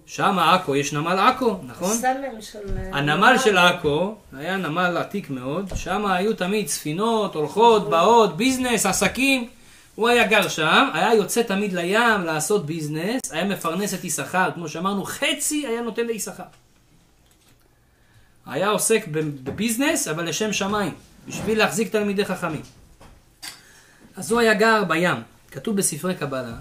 שם 0.06 0.38
עכו, 0.38 0.76
יש 0.76 0.92
נמל 0.92 1.18
עכו, 1.18 1.58
נכון? 1.66 1.96
של... 2.40 2.58
הנמל 2.92 3.34
של 3.44 3.58
עכו 3.58 4.14
היה 4.32 4.56
נמל 4.56 4.96
עתיק 4.96 5.30
מאוד, 5.30 5.70
שם 5.74 6.06
היו 6.06 6.36
תמיד 6.36 6.68
ספינות, 6.68 7.34
הולכות, 7.34 7.90
באות, 7.90 8.36
ביזנס, 8.36 8.86
עסקים. 8.86 9.48
הוא 9.94 10.08
היה 10.08 10.26
גר 10.26 10.48
שם, 10.48 10.88
היה 10.94 11.14
יוצא 11.14 11.42
תמיד 11.42 11.72
לים 11.72 12.24
לעשות 12.24 12.66
ביזנס, 12.66 13.20
היה 13.30 13.44
מפרנס 13.44 13.94
את 13.94 14.04
יששכר, 14.04 14.50
כמו 14.54 14.68
שאמרנו, 14.68 15.04
חצי 15.04 15.66
היה 15.66 15.82
נותן 15.82 16.06
ליששכר. 16.06 16.44
היה 18.46 18.68
עוסק 18.68 19.08
בביזנס, 19.08 20.08
אבל 20.08 20.28
לשם 20.28 20.52
שמיים, 20.52 20.94
בשביל 21.28 21.58
להחזיק 21.58 21.92
תלמידי 21.92 22.24
חכמים. 22.24 22.62
אז 24.16 24.32
הוא 24.32 24.40
היה 24.40 24.54
גר 24.54 24.84
בים. 24.84 25.16
כתוב 25.52 25.76
בספרי 25.76 26.14
קבלה, 26.14 26.58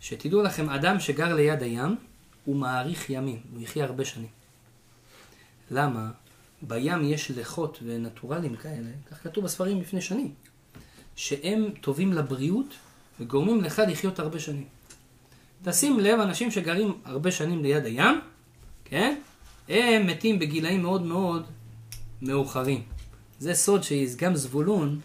שתדעו 0.00 0.42
לכם, 0.42 0.70
אדם 0.70 1.00
שגר 1.00 1.34
ליד 1.34 1.62
הים, 1.62 1.96
הוא 2.44 2.56
מאריך 2.56 3.10
ימים, 3.10 3.40
הוא 3.52 3.62
יחיה 3.62 3.84
הרבה 3.84 4.04
שנים. 4.04 4.28
למה? 5.70 6.10
בים 6.62 7.04
יש 7.04 7.30
לחות 7.30 7.78
ונטורלים 7.82 8.56
כאלה, 8.56 8.90
כך 9.10 9.22
כתוב 9.22 9.44
בספרים 9.44 9.80
לפני 9.80 10.00
שנים, 10.00 10.34
שהם 11.16 11.70
טובים 11.80 12.12
לבריאות 12.12 12.74
וגורמים 13.20 13.60
לך 13.60 13.82
לחיות 13.88 14.18
הרבה 14.18 14.40
שנים. 14.40 14.64
תשים 15.64 16.00
לב, 16.00 16.20
אנשים 16.20 16.50
שגרים 16.50 16.98
הרבה 17.04 17.30
שנים 17.30 17.62
ליד 17.62 17.84
הים, 17.84 18.20
כן? 18.84 19.20
הם 19.68 20.06
מתים 20.06 20.38
בגילאים 20.38 20.82
מאוד 20.82 21.02
מאוד 21.02 21.46
מאוחרים. 22.22 22.82
זה 23.38 23.54
סוד 23.54 23.82
שגם 23.82 24.34
זבולון, 24.34 25.00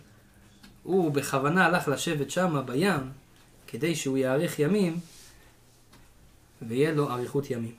הוא 0.84 1.12
בכוונה 1.12 1.66
הלך 1.66 1.88
לשבת 1.88 2.32
שם 2.32 2.62
בים, 2.66 3.12
כדי 3.68 3.95
שהוא 3.95 4.18
יאריך 4.18 4.60
ימים, 4.60 4.99
ויהיה 6.62 6.91
לו 6.91 7.12
אריכות 7.12 7.51
ימים. 7.51 7.76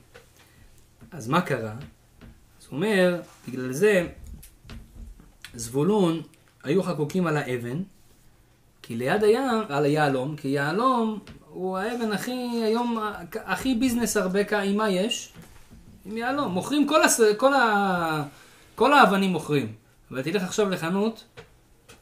אז 1.11 1.27
מה 1.27 1.41
קרה? 1.41 1.71
אז 1.71 2.67
הוא 2.67 2.75
אומר, 2.75 3.21
בגלל 3.47 3.73
זה, 3.73 4.07
זבולון 5.53 6.21
היו 6.63 6.83
חקוקים 6.83 7.27
על 7.27 7.37
האבן, 7.37 7.83
כי 8.91 8.97
ליד 8.97 9.23
הים, 9.23 9.61
על 9.69 9.85
היהלום, 9.85 10.35
כי 10.35 10.47
יהלום 10.47 11.19
הוא 11.49 11.77
האבן 11.77 12.11
הכי, 12.11 12.31
היום, 12.63 12.97
הכי 13.35 13.75
ביזנס 13.75 14.17
הרבה, 14.17 14.61
עם 14.61 14.77
מה 14.77 14.89
יש? 14.89 15.33
עם 16.05 16.17
יהלום. 16.17 16.51
מוכרים 16.51 16.87
כל, 16.87 17.03
הס... 17.03 17.19
כל, 17.37 17.53
ה... 17.53 18.23
כל 18.75 18.93
האבנים 18.93 19.31
מוכרים. 19.31 19.73
אבל 20.11 20.21
תלך 20.21 20.43
עכשיו 20.43 20.69
לחנות, 20.69 21.23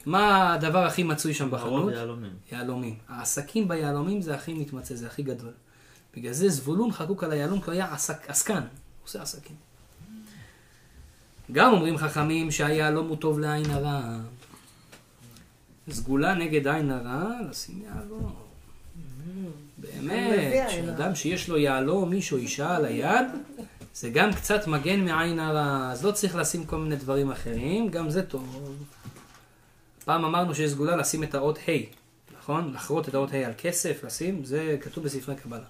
מה 0.06 0.54
הדבר 0.54 0.86
הכי 0.86 1.04
מצוי 1.04 1.34
שם 1.34 1.52
בחנות? 1.52 1.94
יהלומים. 2.52 2.96
העסקים 3.08 3.68
ביהלומים 3.68 4.22
זה 4.22 4.36
הכי 4.36 4.54
מתמצא, 4.54 4.96
זה 4.96 5.08
הכי 5.08 5.24
גדול. 5.24 5.54
בגלל 6.16 6.34
זה 6.34 6.50
זבולון 6.50 6.92
חקוק 6.92 7.24
על 7.24 7.32
היהלום, 7.32 7.62
כי 7.62 7.66
הוא 7.66 7.74
היה 7.74 7.94
עסק, 7.94 8.30
עסקן, 8.30 8.54
הוא 8.54 8.64
עושה 9.06 9.22
עסקים. 9.22 9.56
גם 11.52 11.74
אומרים 11.74 11.98
חכמים 11.98 12.52
שהיהלום 12.52 13.08
הוא 13.08 13.18
טוב 13.18 13.40
לעין 13.40 13.70
הרע. 13.72 14.20
סגולה 15.92 16.34
נגד 16.34 16.68
עין 16.68 16.92
הרע, 16.92 17.30
לשים 17.50 17.82
יהלום. 17.84 18.34
באמת, 19.78 20.70
שאדם 20.70 21.16
שיש 21.16 21.50
לו 21.50 21.58
יהלום, 21.58 22.14
איש 22.14 22.32
או 22.32 22.38
אישה 22.38 22.76
על 22.76 22.86
היד, 22.86 23.28
זה 23.96 24.10
גם 24.10 24.34
קצת 24.34 24.68
מגן 24.68 25.06
מעין 25.06 25.40
הרע, 25.40 25.92
אז 25.92 26.06
לא 26.06 26.12
צריך 26.12 26.36
לשים 26.36 26.66
כל 26.66 26.78
מיני 26.78 26.96
דברים 26.96 27.32
אחרים, 27.32 27.90
גם 27.90 28.10
זה 28.10 28.24
טוב. 28.24 28.76
פעם 30.06 30.26
אמרנו 30.26 30.56
שיש 30.56 30.72
סגולה 30.72 30.96
לשים 30.96 31.24
את 31.24 31.36
האות 31.36 31.58
ה', 31.58 31.72
נכון? 32.40 32.74
לחרות 32.74 33.10
את 33.10 33.14
האות 33.14 33.34
ה' 33.34 33.46
על 33.46 33.54
כסף, 33.58 34.04
לשים, 34.04 34.46
זה 34.46 34.78
כתוב 34.82 35.04
בספרי 35.04 35.36
קבלה. 35.36 35.66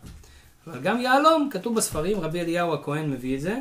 אבל 0.68 0.80
גם 0.80 1.02
יהלום, 1.02 1.50
כתוב 1.52 1.76
בספרים, 1.76 2.20
רבי 2.20 2.42
אליהו 2.42 2.74
הכהן 2.74 3.12
מביא 3.12 3.36
את 3.36 3.42
זה, 3.42 3.60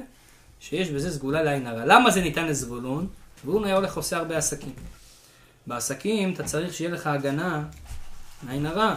שיש 0.61 0.91
בזה 0.91 1.11
סגולה 1.11 1.43
לעין 1.43 1.67
הרע. 1.67 1.85
למה 1.85 2.11
זה 2.11 2.21
ניתן 2.21 2.47
לזבולון? 2.47 3.07
זבולון 3.43 3.65
היה 3.65 3.77
הולך 3.77 3.97
עושה 3.97 4.17
הרבה 4.17 4.39
עסקים. 4.39 4.73
בעסקים 5.69 6.35
אתה 6.35 6.45
צריך 6.45 6.75
שיהיה 6.75 6.91
לך 6.91 7.07
הגנה 7.07 7.65
מעין 8.43 8.67
הרע. 8.67 8.97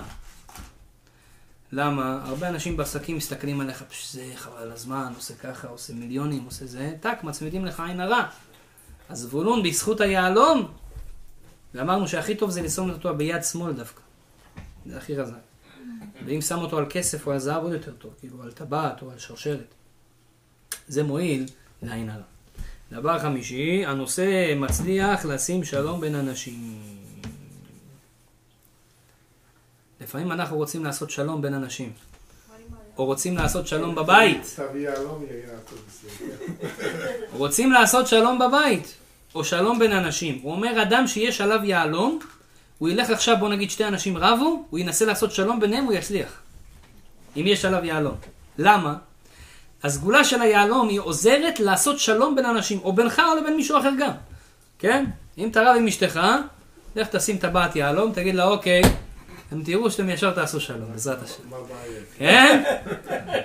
למה? 1.71 2.21
הרבה 2.25 2.49
אנשים 2.49 2.77
בעסקים 2.77 3.17
מסתכלים 3.17 3.61
עליך, 3.61 3.83
פש, 3.83 4.13
זה 4.13 4.31
חבל 4.35 4.57
על 4.57 4.71
הזמן, 4.71 5.13
עושה 5.15 5.35
ככה, 5.35 5.67
עושה 5.67 5.93
מיליונים, 5.93 6.43
עושה 6.45 6.65
זה, 6.65 6.93
טק, 6.99 7.17
מצמידים 7.23 7.65
לך 7.65 7.79
עין 7.79 7.99
הרע. 7.99 8.29
אז 9.09 9.19
זבולון 9.19 9.63
בזכות 9.63 10.01
היהלום, 10.01 10.71
ואמרנו 11.73 12.07
שהכי 12.07 12.35
טוב 12.35 12.49
זה 12.49 12.61
לשים 12.61 12.89
אותו 12.89 13.15
ביד 13.15 13.43
שמאל 13.43 13.73
דווקא. 13.73 14.01
זה 14.85 14.97
הכי 14.97 15.21
חזק. 15.21 15.33
ואם 16.25 16.41
שם 16.41 16.59
אותו 16.59 16.77
על 16.77 16.85
כסף 16.89 17.27
או 17.27 17.31
על 17.31 17.39
זהב 17.39 17.63
עוד 17.63 17.73
יותר 17.73 17.91
טוב, 17.91 18.13
כאילו 18.19 18.43
על 18.43 18.51
טבעת 18.51 19.01
או 19.01 19.11
על 19.11 19.19
שרשרת. 19.19 19.73
זה 20.87 21.03
מועיל 21.03 21.45
לעין 21.81 22.09
הרע. 22.09 22.30
דבר 22.91 23.19
חמישי, 23.19 23.85
הנושא 23.85 24.53
מצליח 24.55 25.25
לשים 25.25 25.63
שלום 25.63 26.01
בין 26.01 26.15
אנשים. 26.15 26.81
לפעמים 30.01 30.31
אנחנו 30.31 30.57
רוצים 30.57 30.85
לעשות 30.85 31.09
שלום 31.09 31.41
בין 31.41 31.53
אנשים. 31.53 31.93
או 32.97 33.05
רוצים 33.05 33.37
לעשות 33.37 33.67
שלום 33.67 33.95
בבית. 33.95 34.59
רוצים 37.33 37.71
לעשות 37.71 38.07
שלום 38.07 38.39
בבית, 38.39 38.93
או 39.35 39.43
שלום 39.43 39.79
בין 39.79 39.91
אנשים. 39.91 40.39
הוא 40.41 40.51
אומר, 40.51 40.81
אדם 40.81 41.07
שיש 41.07 41.41
עליו 41.41 41.59
יהלום, 41.63 42.19
הוא 42.77 42.89
ילך 42.89 43.09
עכשיו, 43.09 43.37
בוא 43.39 43.49
נגיד 43.49 43.71
שתי 43.71 43.85
אנשים 43.85 44.17
רבו, 44.17 44.65
הוא 44.69 44.79
ינסה 44.79 45.05
לעשות 45.05 45.31
שלום 45.31 45.59
ביניהם, 45.59 45.83
הוא 45.83 45.93
יצליח. 45.93 46.41
אם 47.37 47.43
יש 47.47 47.65
עליו 47.65 47.85
יהלום. 47.85 48.15
למה? 48.57 48.97
הסגולה 49.83 50.23
של 50.23 50.41
היהלום 50.41 50.89
היא 50.89 50.99
עוזרת 50.99 51.59
לעשות 51.59 51.99
שלום 51.99 52.35
בין 52.35 52.45
אנשים, 52.45 52.79
או 52.83 52.93
בינך 52.93 53.21
או 53.31 53.41
לבין 53.41 53.55
מישהו 53.55 53.79
אחר 53.79 53.91
גם. 53.99 54.11
כן? 54.79 55.05
אם 55.37 55.49
אתה 55.49 55.61
רב 55.61 55.75
עם 55.77 55.87
אשתך, 55.87 56.19
לך 56.95 57.07
תשים 57.07 57.37
טבעת 57.37 57.75
יהלום, 57.75 58.11
תגיד 58.11 58.35
לה, 58.35 58.43
אוקיי, 58.43 58.81
אתם 59.47 59.63
תראו 59.63 59.91
שאתם 59.91 60.09
ישר 60.09 60.31
תעשו 60.31 60.59
שלום, 60.59 60.91
בעזרת 60.91 61.23
השם. 61.23 61.43
מה 61.49 61.57
הבעיה? 61.57 62.01
כן? 62.17 62.63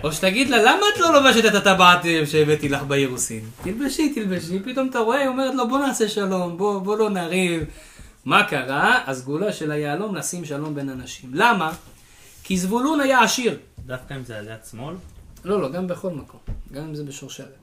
או 0.05 0.13
שתגיד 0.13 0.49
לה, 0.49 0.63
למה 0.63 0.83
את 0.95 1.01
לא 1.01 1.13
לובשת 1.13 1.45
את 1.45 1.55
הטבעת 1.55 2.01
שהבאתי 2.27 2.69
לך 2.69 2.83
באירוסין? 2.83 3.41
תלבשי, 3.63 4.15
תלבשי, 4.15 4.59
פתאום 4.65 4.89
אתה 4.89 4.99
רואה, 4.99 5.19
היא 5.19 5.29
אומרת 5.29 5.55
לו, 5.55 5.69
בוא 5.69 5.79
נעשה 5.79 6.09
שלום, 6.09 6.57
בוא, 6.59 6.79
בוא 6.79 6.97
לא 6.97 7.11
נריב. 7.11 7.65
מה 8.25 8.45
קרה? 8.45 9.03
הסגולה 9.07 9.53
של 9.53 9.71
היהלום 9.71 10.15
לשים 10.15 10.45
שלום 10.45 10.75
בין 10.75 10.89
אנשים. 10.89 11.31
למה? 11.33 11.73
כי 12.43 12.59
זבולון 12.59 13.01
היה 13.01 13.23
עשיר. 13.23 13.59
דווקא 13.87 14.15
אם 14.15 14.25
זה 14.25 14.39
על 14.39 14.47
יד 14.47 14.65
שמאל, 14.71 14.95
לא, 15.47 15.61
לא, 15.61 15.73
גם 15.73 15.87
בכל 15.87 16.11
מקום. 16.11 16.41
גם 16.73 16.85
אם 16.85 16.95
זה 16.95 17.05
בשורשרת. 17.05 17.55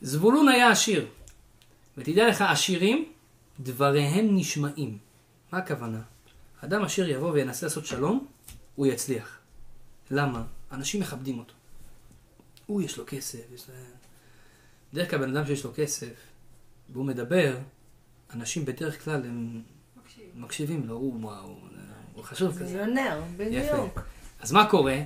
זבולון 0.00 0.48
היה 0.48 0.70
עשיר. 0.70 1.06
ותדע 1.98 2.28
לך, 2.28 2.42
עשירים, 2.42 3.12
דבריהם 3.60 4.36
נשמעים. 4.36 4.98
מה 5.52 5.58
הכוונה? 5.58 6.00
אדם 6.64 6.84
עשיר 6.84 7.08
יבוא 7.08 7.32
וינסה 7.32 7.66
לעשות 7.66 7.86
שלום, 7.86 8.26
הוא 8.74 8.86
יצליח. 8.86 9.38
למה? 10.10 10.42
אנשים 10.72 11.00
מכבדים 11.00 11.38
אותו. 11.38 11.54
הוא, 12.66 12.82
יש 12.82 12.96
לו 12.98 13.04
כסף, 13.06 13.40
יש 13.54 13.68
לו... 13.68 13.74
בדרך 14.92 15.10
כלל 15.10 15.18
בן 15.18 15.36
אדם 15.36 15.46
שיש 15.46 15.64
לו 15.64 15.72
כסף, 15.74 16.14
והוא 16.92 17.04
מדבר, 17.04 17.56
אנשים 18.34 18.64
בדרך 18.64 19.04
כלל 19.04 19.14
הם 19.24 19.62
מקשיבים 20.34 20.86
לו, 20.86 20.94
הוא, 20.94 21.20
וואו, 21.20 21.58
הוא 22.14 22.24
חשוב 22.24 22.52
כזה. 22.52 22.64
מיליונר, 22.64 23.22
בדיוק. 23.36 24.00
אז 24.40 24.52
מה 24.52 24.70
קורה? 24.70 24.96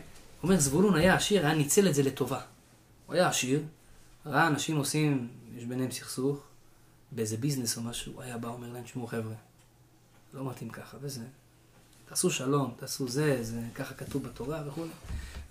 אומר, 0.43 0.61
זבולון 0.61 0.95
היה 0.95 1.15
עשיר, 1.15 1.47
היה 1.47 1.55
ניצל 1.55 1.89
את 1.89 1.95
זה 1.95 2.03
לטובה. 2.03 2.41
הוא 3.07 3.15
היה 3.15 3.29
עשיר, 3.29 3.63
ראה 4.27 4.47
אנשים 4.47 4.77
עושים, 4.77 5.29
יש 5.57 5.65
ביניהם 5.65 5.91
סכסוך, 5.91 6.37
באיזה 7.13 7.37
ביזנס 7.37 7.77
או 7.77 7.83
משהו, 7.83 8.13
הוא 8.13 8.23
היה 8.23 8.39
בא, 8.39 8.49
אומר 8.49 8.73
להם, 8.73 8.83
תשמעו 8.83 9.07
חבר'ה, 9.07 9.35
לא 10.35 10.51
מתאים 10.51 10.71
ככה 10.71 10.97
וזה. 11.01 11.21
תעשו 12.09 12.31
שלום, 12.31 12.75
תעשו 12.77 13.09
זה, 13.09 13.39
זה 13.41 13.61
ככה 13.75 13.95
כתוב 13.95 14.23
בתורה 14.23 14.63
וכו'. 14.67 14.85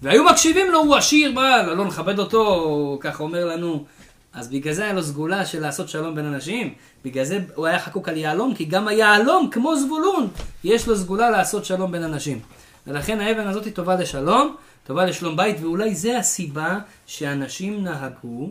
והיו 0.02 0.24
מקשיבים 0.24 0.72
לו, 0.72 0.80
הוא 0.80 0.96
עשיר, 0.96 1.32
בא, 1.36 1.62
לא 1.62 1.86
נכבד 1.86 2.20
אותו, 2.20 2.98
ככה 3.02 3.24
אומר 3.24 3.46
לנו. 3.46 3.86
אז 4.34 4.48
בגלל 4.48 4.74
זה 4.74 4.84
היה 4.84 4.94
לו 4.94 5.04
סגולה 5.04 5.46
של 5.46 5.60
לעשות 5.60 5.90
שלום 5.90 6.16
בין 6.16 6.26
אנשים, 6.26 6.74
בגלל 7.06 7.26
זה 7.26 7.40
הוא 7.56 7.66
היה 7.66 7.80
חקוק 7.80 8.10
על 8.10 8.18
יהלום, 8.18 8.56
כי 8.56 8.66
גם 8.66 8.88
היהלום, 8.88 9.50
כמו 9.52 9.76
זבולון, 9.80 10.28
יש 10.64 10.88
לו 10.88 10.98
סגולה 10.98 11.30
לעשות 11.30 11.66
שלום 11.66 11.92
בין 11.92 12.04
אנשים. 12.04 12.40
ולכן 12.88 13.20
האבן 13.20 13.48
הזאת 13.48 13.66
היא 13.66 13.74
טובה 13.74 13.96
לשלום, 13.96 14.56
טובה 14.84 15.06
לשלום 15.06 15.38
בית, 15.38 15.56
ואולי 15.62 15.96
זה 15.96 16.18
הסיבה 16.18 16.80
שאנשים 17.06 17.84
נהגו, 17.84 18.50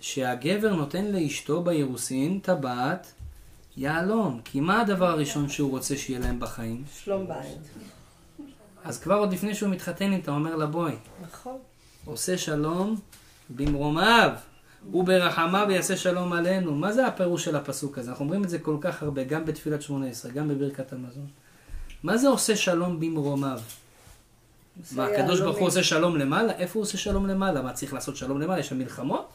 שהגבר 0.00 0.74
נותן 0.74 1.04
לאשתו 1.04 1.62
באירוסין 1.62 2.38
טבעת 2.42 3.12
יהלום. 3.76 4.40
כי 4.44 4.60
מה 4.60 4.80
הדבר 4.80 5.10
הראשון 5.10 5.48
שהוא 5.48 5.70
רוצה 5.70 5.96
שיהיה 5.96 6.18
להם 6.20 6.40
בחיים? 6.40 6.84
שלום 7.04 7.26
בית. 7.28 7.58
אז 8.84 9.00
כבר 9.00 9.14
עוד 9.14 9.32
לפני 9.32 9.54
שהוא 9.54 9.70
מתחתן 9.70 10.12
איתה, 10.12 10.30
אומר 10.30 10.56
לה 10.56 10.66
בואי, 10.66 10.94
נכון. 11.22 11.58
עושה 12.04 12.38
שלום 12.38 12.96
במרומיו, 13.50 14.30
וברחמיו 14.94 15.66
יעשה 15.70 15.96
שלום 15.96 16.32
עלינו. 16.32 16.74
מה 16.74 16.92
זה 16.92 17.06
הפירוש 17.06 17.44
של 17.44 17.56
הפסוק 17.56 17.98
הזה? 17.98 18.10
אנחנו 18.10 18.24
אומרים 18.24 18.44
את 18.44 18.48
זה 18.48 18.58
כל 18.58 18.76
כך 18.80 19.02
הרבה, 19.02 19.24
גם 19.24 19.44
בתפילת 19.44 19.82
שמונה 19.82 20.06
עשרה, 20.06 20.32
גם 20.32 20.48
בברכת 20.48 20.92
המזון. 20.92 21.26
מה 22.02 22.16
זה 22.16 22.28
עושה 22.28 22.56
שלום 22.56 23.00
במרומיו? 23.00 23.60
מה, 24.92 25.06
הקדוש 25.06 25.40
ברוך 25.40 25.58
הוא. 25.58 25.66
עושה 25.66 25.82
שלום 25.82 26.16
למעלה? 26.16 26.52
איפה 26.52 26.78
הוא 26.78 26.82
עושה 26.82 26.98
שלום 26.98 27.26
למעלה? 27.26 27.62
מה, 27.62 27.72
צריך 27.72 27.92
לעשות 27.92 28.16
שלום 28.16 28.40
למעלה? 28.40 28.60
יש 28.60 28.68
שם 28.68 28.78
מלחמות? 28.78 29.28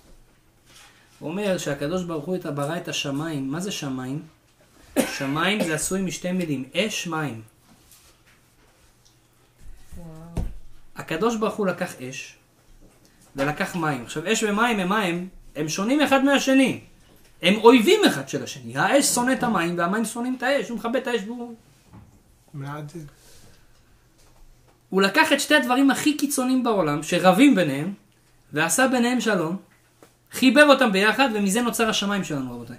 הוא 1.20 1.30
אומר 1.30 1.58
שהקדוש 1.58 2.04
ברוך 2.04 2.26
הוא 2.26 2.38
ברא 2.56 2.78
את 2.78 2.88
השמיים. 2.88 3.52
מה 3.52 3.60
זה 3.60 3.72
שמיים? 3.72 4.22
שמיים 5.18 5.64
זה 5.64 5.76
עשוי 5.76 6.02
משתי 6.02 6.32
מילים, 6.32 6.70
אש 6.76 7.08
מים. 7.08 7.42
הקדוש 10.96 11.36
ברוך 11.36 11.56
הוא 11.56 11.68
לקח 11.68 12.02
אש, 12.02 12.36
ולקח 13.36 13.76
מים. 13.76 14.04
עכשיו, 14.04 14.32
אש 14.32 14.44
ומים 14.44 14.80
הם 14.80 14.90
מים, 14.90 15.30
הם 15.56 15.70
שונים 15.70 16.02
אחד 16.02 16.24
מהשני. 16.24 16.80
הם 17.42 17.56
אויבים 17.56 18.06
אחד 18.06 18.30
של 18.30 18.44
השני. 18.44 18.78
האש 18.78 19.06
שונא 19.06 19.32
את 19.32 19.44
המים, 19.44 19.78
והמים 19.78 20.06
שונאים 20.06 20.36
את 20.38 20.44
האש. 20.44 20.70
הוא 20.70 20.78
מכבה 20.78 21.00
את 21.00 21.08
האש 21.08 21.22
והוא... 21.26 21.56
מעט 22.54 22.90
זה. 22.90 23.00
הוא 24.90 25.02
לקח 25.02 25.34
את 25.34 25.40
שתי 25.40 25.56
הדברים 25.56 25.92
הכי 25.92 26.18
קיצוניים 26.18 26.64
בעולם, 26.64 27.04
שרבים 27.04 27.56
ביניהם, 27.56 27.94
ועשה 28.54 28.88
ביניהם 28.88 29.22
שלום, 29.22 29.58
חיבר 30.32 30.66
אותם 30.66 30.92
ביחד, 30.92 31.30
ומזה 31.34 31.62
נוצר 31.62 31.90
השמיים 31.90 32.24
שלנו, 32.24 32.54
רבותיי. 32.54 32.78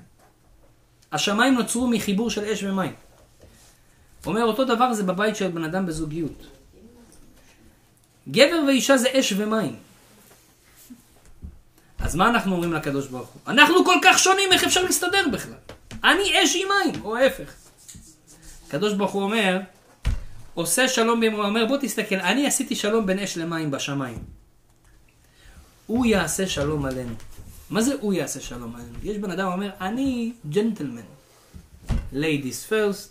השמיים 1.13 1.55
נוצרו 1.55 1.87
מחיבור 1.87 2.31
של 2.31 2.45
אש 2.45 2.63
ומים. 2.63 2.93
אומר, 4.27 4.45
אותו 4.45 4.65
דבר 4.65 4.93
זה 4.93 5.03
בבית 5.03 5.37
של 5.37 5.49
בן 5.49 5.65
אדם 5.65 5.87
בזוגיות. 5.87 6.47
גבר 8.29 8.61
ואישה 8.67 8.97
זה 8.97 9.09
אש 9.13 9.33
ומים. 9.37 9.77
אז 11.99 12.15
מה 12.17 12.29
אנחנו 12.29 12.55
אומרים 12.55 12.73
לקדוש 12.73 13.07
ברוך 13.07 13.29
הוא? 13.29 13.41
אנחנו 13.47 13.85
כל 13.85 13.99
כך 14.03 14.19
שונים, 14.19 14.53
איך 14.53 14.65
אפשר 14.65 14.83
להסתדר 14.83 15.29
בכלל? 15.33 15.53
אני 16.05 16.45
אש 16.45 16.57
עם 16.57 16.69
מים, 16.69 17.05
או 17.05 17.17
ההפך. 17.17 17.53
הקדוש 18.69 18.93
ברוך 18.93 19.13
הוא 19.13 19.23
אומר, 19.23 19.59
עושה 20.59 20.89
שלום. 20.89 21.23
הוא 21.23 21.45
אומר, 21.45 21.67
בוא 21.67 21.77
תסתכל, 21.81 22.15
אני 22.15 22.47
עשיתי 22.47 22.75
שלום 22.75 23.07
בין 23.07 23.19
אש 23.19 23.37
למים 23.37 23.71
בשמיים. 23.71 24.19
הוא 25.87 26.07
יעשה 26.07 26.47
שלום 26.47 26.85
עלינו. 26.85 27.15
מה 27.71 27.83
זה 27.83 27.95
הוא 28.01 28.13
יעשה 28.13 28.41
שלום 28.41 28.75
עלינו? 28.75 28.99
יש 29.03 29.17
בן 29.19 29.31
אדם 29.31 29.53
אומר, 29.53 29.71
אני 29.81 30.33
ג'נטלמן. 30.51 31.03
ladies 32.13 32.71
first 32.71 33.11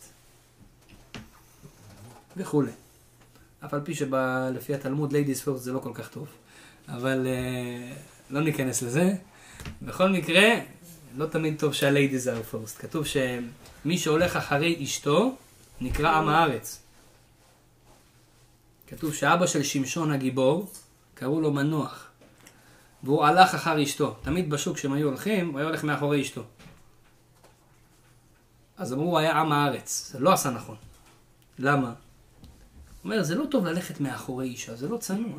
וכולי. 2.37 2.71
אף 3.65 3.73
על 3.73 3.81
פי 3.83 3.95
שלפי 3.95 4.73
התלמוד 4.73 5.13
ladies 5.13 5.47
first 5.47 5.57
זה 5.57 5.71
לא 5.71 5.79
כל 5.79 5.91
כך 5.93 6.09
טוב. 6.09 6.27
אבל 6.87 7.27
uh, 7.27 8.33
לא 8.33 8.41
ניכנס 8.41 8.81
לזה. 8.81 9.13
בכל 9.81 10.09
מקרה, 10.09 10.49
לא 11.17 11.25
תמיד 11.25 11.59
טוב 11.59 11.73
שה-ladies 11.73 12.25
are 12.25 12.53
first. 12.53 12.81
כתוב 12.81 13.05
שמי 13.05 13.97
שהולך 13.97 14.35
אחרי 14.35 14.83
אשתו 14.83 15.35
נקרא 15.81 16.11
עם 16.11 16.29
הארץ. 16.29 16.86
כתוב 18.87 19.13
שאבא 19.13 19.47
של 19.47 19.63
שמשון 19.63 20.11
הגיבור, 20.11 20.71
קראו 21.13 21.41
לו 21.41 21.53
מנוח. 21.53 22.07
והוא 23.03 23.25
הלך 23.25 23.55
אחר 23.55 23.83
אשתו. 23.83 24.15
תמיד 24.21 24.49
בשוק 24.49 24.75
כשהם 24.77 24.93
היו 24.93 25.07
הולכים, 25.07 25.49
הוא 25.49 25.59
היה 25.59 25.67
הולך 25.67 25.83
מאחורי 25.83 26.21
אשתו. 26.21 26.43
אז 28.77 28.93
אמרו, 28.93 29.05
הוא 29.05 29.19
היה 29.19 29.31
עם 29.31 29.51
הארץ. 29.51 30.11
זה 30.11 30.19
לא 30.19 30.33
עשה 30.33 30.49
נכון. 30.49 30.75
למה? 31.59 31.87
הוא 31.87 31.93
אומר, 33.03 33.23
זה 33.23 33.35
לא 33.35 33.45
טוב 33.51 33.65
ללכת 33.65 33.99
מאחורי 33.99 34.47
אישה, 34.47 34.75
זה 34.75 34.87
לא 34.89 34.97
צנוע. 34.97 35.37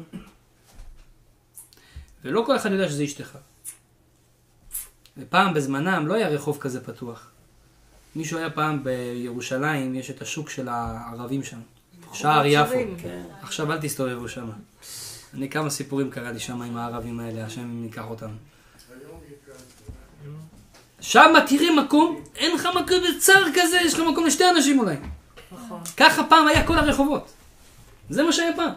ולא 2.25 2.43
כל 2.47 2.57
אחד 2.57 2.71
יודע 2.71 2.89
שזה 2.89 3.05
אשתך. 3.05 3.39
ופעם 5.17 5.55
בזמנם 5.55 6.07
לא 6.07 6.15
היה 6.15 6.29
רחוב 6.29 6.59
כזה 6.61 6.85
פתוח. 6.85 7.31
מישהו 8.17 8.39
היה 8.39 8.51
פעם 8.51 8.85
בירושלים, 8.85 9.95
יש 9.95 10.11
את 10.11 10.23
השוק 10.23 10.51
של 10.51 10.69
הערבים 10.69 11.45
שם. 11.45 11.61
שער 12.13 12.47
יפו. 12.47 12.73
כן. 13.03 13.23
עכשיו 13.43 13.73
אל 13.73 13.79
תסתובבו 13.81 14.29
שם. 14.29 14.51
אני 15.35 15.51
כמה 15.51 15.71
סיפורים 15.71 16.11
קרה 16.11 16.33
לי 16.33 16.41
שם 16.41 16.63
עם 16.63 16.77
הערבים 16.77 17.21
האלה, 17.21 17.45
השם 17.45 17.85
ייקח 17.85 18.05
אותם. 18.11 18.31
שם 21.01 21.35
תראה 21.49 21.71
מקום, 21.71 22.25
אין 22.37 22.55
לך 22.55 22.67
מקום 22.67 22.99
בצר 23.17 23.43
כזה, 23.55 23.81
יש 23.81 23.95
לך 23.95 24.01
מקום 24.01 24.27
לשתי 24.27 24.51
אנשים 24.51 24.79
אולי. 24.79 24.97
נכון. 25.53 25.81
ככה 25.97 26.25
פעם 26.25 26.49
היה 26.49 26.67
כל 26.67 26.79
הרחובות. 26.79 27.31
זה 28.11 28.23
מה 28.23 28.33
שהיה 28.33 28.57
פעם. 28.57 28.73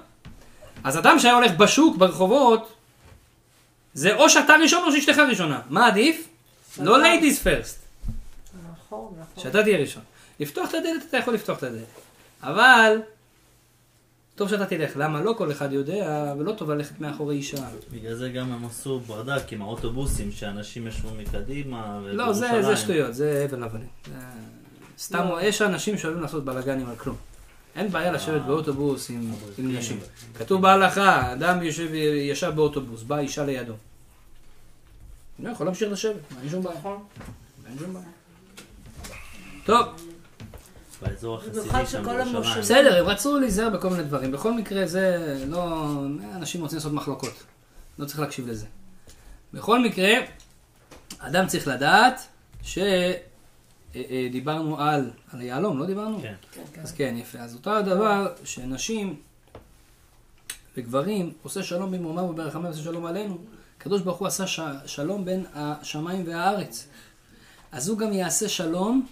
אז 0.84 0.98
אדם 0.98 1.20
שהיה 1.20 1.34
הולך 1.34 1.52
בשוק, 1.52 1.98
ברחובות, 1.98 2.74
זה 3.94 4.16
או 4.16 4.30
שאתה 4.30 4.54
ראשון 4.56 4.84
או 4.84 4.92
שאשתך 4.92 5.18
ראשונה. 5.18 5.62
מה 5.70 5.88
עדיף? 5.88 6.28
לא 6.80 6.98
נכון. 6.98 7.04
ladies 7.04 7.44
first. 7.44 7.76
נכון, 8.72 9.14
נכון. 9.20 9.44
שאתה 9.44 9.64
תהיה 9.64 9.78
ראשון. 9.78 10.04
לפתוח 10.40 10.70
את 10.70 10.74
הדלת, 10.74 11.04
אתה 11.10 11.18
יכול 11.18 11.34
לפתוח 11.34 11.58
את 11.58 11.64
הדלת. 11.64 11.84
אבל, 12.44 13.02
טוב 14.36 14.50
שאתה 14.50 14.66
תלך. 14.66 14.92
למה? 14.96 15.22
לא 15.22 15.34
כל 15.38 15.52
אחד 15.52 15.74
יודע, 15.74 16.34
ולא 16.40 16.52
טוב 16.52 16.72
ללכת 16.72 17.02
מאחורי 17.02 17.36
אישה. 17.36 17.68
בגלל 17.92 18.16
זה 18.16 18.30
גם 18.30 18.52
הם 18.52 18.66
עשו 18.66 19.00
ברדק 19.00 19.54
עם 19.54 19.62
האוטובוסים, 19.62 20.32
שאנשים 20.32 20.88
ישבו 20.88 21.10
מקדימה. 21.18 22.00
לא, 22.06 22.34
זה. 22.34 22.48
זה 22.62 22.78
שטויות, 22.78 23.16
זה 23.16 23.48
הבל 23.50 23.64
הבלים. 23.64 23.88
סתם, 25.00 25.28
לא. 25.30 25.42
יש 25.42 25.62
אנשים 25.62 25.98
שאוהבים 25.98 26.22
לעשות 26.22 26.46
בלאגנים 26.46 26.90
על 26.90 26.96
כלום. 26.96 27.16
אין 27.76 27.90
בעיה 27.92 28.12
לשבת 28.12 28.42
באוטובוס 28.42 29.10
עם, 29.10 29.16
עם 29.16 29.34
אברכים. 29.34 29.78
נשים. 29.78 30.00
כתוב 30.38 30.62
בהלכה, 30.62 31.34
אדם 31.34 31.64
יושב, 31.64 31.94
ישב 32.32 32.52
באוטובוס, 32.56 33.04
באה 33.04 33.20
אישה 33.20 33.46
לידו. 33.46 33.74
הוא 35.38 35.50
יכול 35.50 35.66
להמשיך 35.66 35.92
לשבת, 35.92 36.16
אין 36.42 36.50
שום 36.50 36.64
בעיה. 36.64 36.80
נכון. 36.80 37.04
אין 37.70 37.78
שום 37.80 37.94
בעיה. 37.94 38.06
טוב, 39.66 39.88
באזור 41.02 41.38
החסידי 41.38 41.86
שם 41.86 42.04
בירושלים. 42.04 42.60
בסדר, 42.60 43.00
הם 43.00 43.06
רצו 43.06 43.40
להיזהר 43.40 43.70
בכל 43.70 43.90
מיני 43.90 44.04
דברים. 44.04 44.32
בכל 44.32 44.54
מקרה, 44.54 44.88
זה 44.88 45.36
לא... 45.48 45.94
אנשים 46.36 46.62
רוצים 46.62 46.78
לעשות 46.78 46.94
מחלוקות. 46.94 47.44
לא 48.00 48.06
צריך 48.06 48.20
להקשיב 48.20 48.48
לזה. 48.48 48.66
בכל 49.54 49.84
מקרה, 49.84 50.12
אדם 51.20 51.48
צריך 51.48 51.68
לדעת 51.68 52.28
שדיברנו 53.94 54.82
על, 54.82 55.12
על 55.34 55.40
היהלום, 55.40 55.80
לא 55.80 55.86
דיברנו? 55.86 56.22
כן. 56.22 56.34
אז 56.82 56.92
כן, 56.92 57.16
יפה. 57.18 57.40
אז 57.40 57.56
אותו 57.56 57.76
הדבר 57.76 58.34
שנשים 58.44 59.16
וגברים 60.78 61.34
עושה 61.44 61.64
שלום 61.64 61.92
במרומיו 61.92 62.24
וברחמיו 62.24 62.68
עושה 62.68 62.84
שלום 62.84 63.06
עלינו. 63.06 63.38
הקדוש 63.78 64.02
ברוך 64.02 64.18
הוא 64.18 64.28
עשה 64.28 64.48
ש... 64.48 64.60
שלום 64.86 65.26
בין 65.26 65.46
השמיים 65.54 66.28
והארץ. 66.28 66.88
אז 67.72 67.90
הוא 67.90 67.98
גם 67.98 68.14
יעשה 68.14 68.50
שלום 68.50 69.06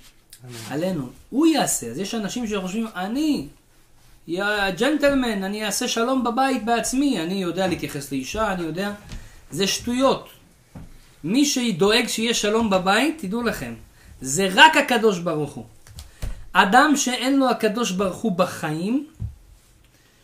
עלינו. 0.70 1.10
הוא 1.30 1.48
יעשה. 1.48 1.88
אז 1.88 2.00
יש 2.00 2.16
אנשים 2.16 2.48
שחושבים, 2.48 2.88
אני, 2.96 3.48
יא 4.28 4.70
ג'נטלמן, 4.78 5.44
אני 5.44 5.66
אעשה 5.66 5.88
שלום 5.88 6.24
בבית 6.24 6.66
בעצמי, 6.66 7.22
אני 7.22 7.34
יודע 7.34 7.68
להתייחס 7.68 8.12
לאישה, 8.12 8.54
אני 8.54 8.64
יודע... 8.64 8.92
זה 9.52 9.68
שטויות. 9.68 10.30
מי 11.24 11.46
שדואג 11.46 12.08
שיהיה 12.08 12.34
שלום 12.34 12.70
בבית, 12.70 13.18
תדעו 13.20 13.42
לכם, 13.42 13.74
זה 14.22 14.50
רק 14.54 14.78
הקדוש 14.78 15.20
ברוך 15.20 15.54
הוא. 15.54 15.66
אדם 16.54 16.94
שאין 16.96 17.40
לו 17.40 17.50
הקדוש 17.50 17.92
ברוך 17.92 18.18
הוא 18.18 18.32
בחיים, 18.32 19.08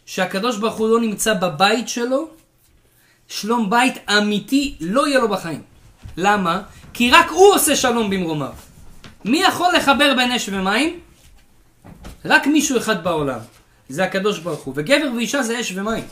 שהקדוש 0.05 0.57
ברוך 0.57 0.75
הוא 0.75 0.89
לא 0.89 0.99
נמצא 0.99 1.33
בבית 1.33 1.89
שלו, 1.89 2.27
שלום 3.27 3.69
בית 3.69 4.09
אמיתי 4.09 4.75
לא 4.79 5.07
יהיה 5.07 5.19
לו 5.19 5.29
בחיים. 5.29 5.61
למה? 6.17 6.61
כי 6.93 7.11
רק 7.11 7.29
הוא 7.29 7.53
עושה 7.53 7.75
שלום 7.75 8.09
במרומיו. 8.09 8.53
מי 9.25 9.37
יכול 9.37 9.75
לחבר 9.75 10.13
בין 10.15 10.31
אש 10.31 10.49
ומים? 10.49 10.99
רק 12.25 12.47
מישהו 12.47 12.77
אחד 12.77 13.03
בעולם. 13.03 13.39
זה 13.89 14.03
הקדוש 14.03 14.39
ברוך 14.39 14.59
הוא. 14.59 14.73
וגבר 14.77 15.07
ואישה 15.15 15.43
זה 15.43 15.59
אש 15.59 15.73
ומים. 15.75 16.03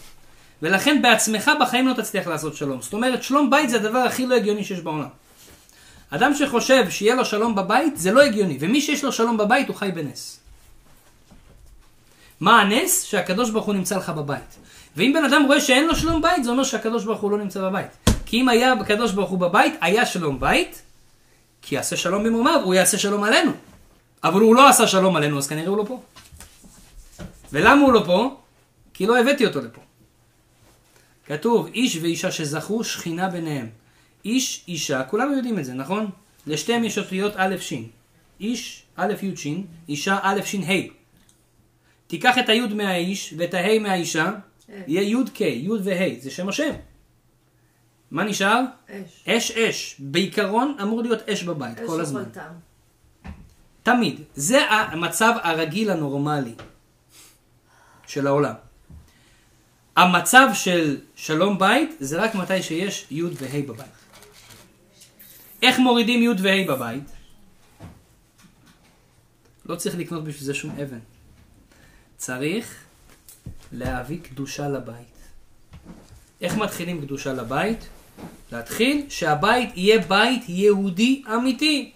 ולכן 0.61 1.01
בעצמך 1.01 1.51
בחיים 1.59 1.87
לא 1.87 1.93
תצליח 1.93 2.27
לעשות 2.27 2.55
שלום. 2.55 2.81
זאת 2.81 2.93
אומרת, 2.93 3.23
שלום 3.23 3.49
בית 3.49 3.69
זה 3.69 3.75
הדבר 3.75 3.97
הכי 3.97 4.25
לא 4.25 4.35
הגיוני 4.35 4.63
שיש 4.63 4.79
בעולם. 4.79 5.07
אדם 6.09 6.35
שחושב 6.35 6.89
שיהיה 6.89 7.15
לו 7.15 7.25
שלום 7.25 7.55
בבית, 7.55 7.97
זה 7.97 8.11
לא 8.11 8.21
הגיוני. 8.21 8.57
ומי 8.59 8.81
שיש 8.81 9.03
לו 9.03 9.11
שלום 9.11 9.37
בבית, 9.37 9.67
הוא 9.67 9.75
חי 9.75 9.91
בנס. 9.93 10.39
מה 12.39 12.61
הנס? 12.61 13.03
שהקדוש 13.03 13.49
ברוך 13.49 13.65
הוא 13.65 13.73
נמצא 13.75 13.97
לך 13.97 14.09
בבית. 14.09 14.57
ואם 14.97 15.13
בן 15.13 15.25
אדם 15.25 15.43
רואה 15.47 15.61
שאין 15.61 15.87
לו 15.87 15.95
שלום 15.95 16.21
בית, 16.21 16.43
זה 16.43 16.51
אומר 16.51 16.63
שהקדוש 16.63 17.03
ברוך 17.03 17.21
הוא 17.21 17.31
לא 17.31 17.37
נמצא 17.37 17.61
בבית. 17.61 17.87
כי 18.25 18.41
אם 18.41 18.49
היה 18.49 18.73
הקדוש 18.73 19.11
ברוך 19.11 19.29
הוא 19.29 19.39
בבית, 19.39 19.73
היה 19.81 20.05
שלום 20.05 20.39
בית, 20.39 20.81
כי 21.63 21.75
יעשה 21.75 21.97
שלום 21.97 22.23
במרומיו, 22.23 22.61
הוא 22.63 22.73
יעשה 22.73 22.97
שלום 22.97 23.23
עלינו. 23.23 23.51
אבל 24.23 24.41
הוא 24.41 24.55
לא 24.55 24.69
עשה 24.69 24.87
שלום 24.87 25.15
עלינו, 25.15 25.37
אז 25.37 25.47
כנראה 25.47 25.67
הוא 25.67 25.77
לא 25.77 25.83
פה. 25.87 26.01
ולמה 27.53 27.81
הוא 27.81 27.93
לא 27.93 28.03
פה? 28.05 28.39
כי 28.93 29.05
לא 29.05 29.19
הבאתי 29.19 29.45
אותו 29.45 29.61
לפה. 29.61 29.81
כתוב, 31.25 31.67
איש 31.73 31.97
ואישה 32.01 32.31
שזכו 32.31 32.83
שכינה 32.83 33.29
ביניהם. 33.29 33.69
איש, 34.25 34.63
אישה, 34.67 35.03
כולנו 35.03 35.35
יודעים 35.35 35.59
את 35.59 35.65
זה, 35.65 35.73
נכון? 35.73 36.09
לשתיהם 36.47 36.83
יש 36.83 36.97
אותיות 36.97 37.33
א' 37.35 37.55
ש'. 37.59 37.73
איש, 38.39 38.83
א' 38.95 39.13
י' 39.21 39.37
ש', 39.37 39.47
אישה 39.89 40.19
א' 40.21 40.39
ש' 40.45 40.55
ה'. 40.55 40.87
תיקח 42.07 42.37
את 42.37 42.49
הי' 42.49 42.67
מהאיש 42.67 43.33
ואת 43.37 43.53
הה' 43.53 43.79
מהאישה, 43.79 44.31
יהיה 44.87 45.01
י' 45.01 45.25
כ', 45.33 45.41
י' 45.41 45.69
וה', 45.83 46.19
זה 46.19 46.31
שם 46.31 46.49
השם. 46.49 46.73
מה 48.13 48.23
נשאר? 48.23 48.61
אש. 48.89 49.27
אש 49.27 49.51
אש. 49.51 49.95
בעיקרון 49.99 50.77
אמור 50.81 51.01
להיות 51.01 51.29
אש 51.29 51.43
בבית 51.43 51.79
אש 51.79 51.87
כל 51.87 52.01
הזמן. 52.01 52.19
אוכלתם. 52.19 52.51
תמיד. 53.83 54.21
זה 54.35 54.61
המצב 54.69 55.33
הרגיל 55.43 55.91
הנורמלי 55.91 56.55
של 58.07 58.27
העולם. 58.27 58.53
המצב 59.95 60.47
של 60.53 60.97
שלום 61.15 61.59
בית 61.59 61.95
זה 61.99 62.21
רק 62.21 62.35
מתי 62.35 62.63
שיש 62.63 63.07
י' 63.11 63.23
וה' 63.23 63.61
בבית. 63.67 63.85
איך 65.61 65.79
מורידים 65.79 66.23
י' 66.23 66.41
וה' 66.41 66.75
בבית? 66.75 67.09
לא 69.65 69.75
צריך 69.75 69.95
לקנות 69.97 70.23
בשביל 70.23 70.43
זה 70.43 70.53
שום 70.53 70.71
אבן. 70.71 70.99
צריך 72.17 72.83
להביא 73.71 74.19
קדושה 74.23 74.69
לבית. 74.69 75.13
איך 76.41 76.55
מתחילים 76.57 77.01
קדושה 77.01 77.33
לבית? 77.33 77.79
להתחיל 78.51 79.05
שהבית 79.09 79.69
יהיה 79.75 79.99
בית 79.99 80.43
יהודי 80.47 81.23
אמיתי. 81.35 81.91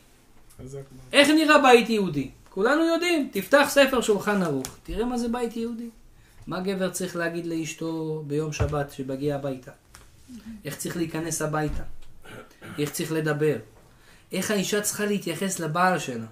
איך 1.14 1.30
נראה 1.30 1.62
בית 1.62 1.90
יהודי? 1.90 2.30
כולנו 2.50 2.86
יודעים, 2.86 3.30
תפתח 3.32 3.66
ספר 3.70 4.02
שולחן 4.02 4.44
ערוך, 4.44 4.68
תראה 4.84 5.06
מה 5.06 5.18
זה 5.18 5.28
בית 5.28 5.58
יהודי. 5.58 5.90
מה 6.48 6.60
גבר 6.60 6.90
צריך 6.90 7.16
להגיד 7.16 7.46
לאשתו 7.46 8.24
ביום 8.28 8.54
שבת 8.54 8.92
שמגיע 8.92 9.36
הביתה? 9.36 9.72
איך 10.66 10.78
צריך 10.78 10.98
להיכנס 10.98 11.42
הביתה? 11.42 11.84
איך 12.80 12.92
צריך 12.92 13.12
לדבר? 13.12 13.56
איך 14.32 14.52
האישה 14.52 14.82
צריכה 14.82 15.06
להתייחס 15.06 15.60
לבעל 15.60 16.00
שלה? 16.00 16.26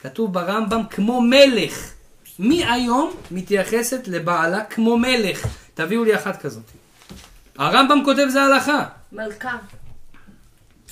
כתוב 0.00 0.32
ברמב"ם 0.32 0.82
כמו 0.90 1.20
מלך. 1.20 1.92
מי 2.38 2.64
היום 2.64 3.14
מתייחסת 3.30 4.08
לבעלה 4.08 4.64
כמו 4.64 4.98
מלך? 4.98 5.46
תביאו 5.74 6.04
לי 6.04 6.14
אחת 6.14 6.42
כזאת. 6.42 6.81
הרמב"ם 7.58 8.04
כותב 8.04 8.26
זה 8.28 8.42
הלכה. 8.42 8.84
מלכה. 9.12 9.56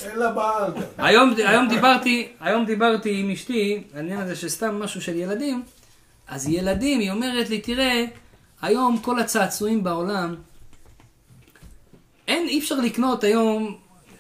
אין 0.05 0.19
לה 0.19 0.33
בעל. 0.33 0.73
היום, 0.99 1.35
היום, 1.37 1.69
דיברתי, 1.69 2.29
היום 2.41 2.65
דיברתי 2.65 3.21
עם 3.21 3.31
אשתי, 3.31 3.83
העניין 3.95 4.21
הזה 4.21 4.37
שסתם 4.37 4.83
משהו 4.83 5.03
של 5.03 5.17
ילדים, 5.17 5.63
אז 6.29 6.49
ילדים, 6.49 7.01
היא 7.01 7.11
אומרת 7.11 7.51
לי, 7.51 7.61
תראה, 7.61 8.05
היום 8.63 8.99
כל 8.99 9.19
הצעצועים 9.19 9.85
בעולם, 9.85 10.35
אין, 12.29 12.49
אי 12.49 12.59
אפשר 12.59 12.75
לקנות 12.75 13.25
היום, 13.25 13.77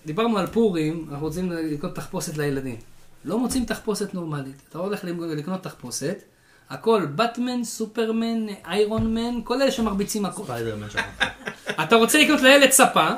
דיברנו 0.07 0.38
על 0.38 0.47
פורים, 0.47 1.07
אנחנו 1.11 1.26
רוצים 1.26 1.53
לקנות 1.53 1.95
תחפושת 1.95 2.36
לילדים. 2.36 2.76
לא 3.24 3.38
מוצאים 3.38 3.64
תחפושת 3.64 4.14
נורמלית. 4.14 4.62
אתה 4.68 4.78
הולך 4.78 5.05
לקנות 5.05 5.62
תחפושת, 5.62 6.22
הכל 6.70 7.07
באטמן, 7.07 7.64
סופרמן, 7.64 8.47
איירון 8.64 9.14
מן, 9.14 9.41
כל 9.45 9.62
אלה 9.62 9.70
שמרביצים 9.70 10.24
הכל. 10.24 10.45
ספיידרמן 10.45 10.91
שכחתי. 10.91 11.24
אתה 11.70 11.96
רוצה 11.96 12.18
לקנות 12.18 12.40
לילד 12.40 12.70
ספה, 12.70 13.08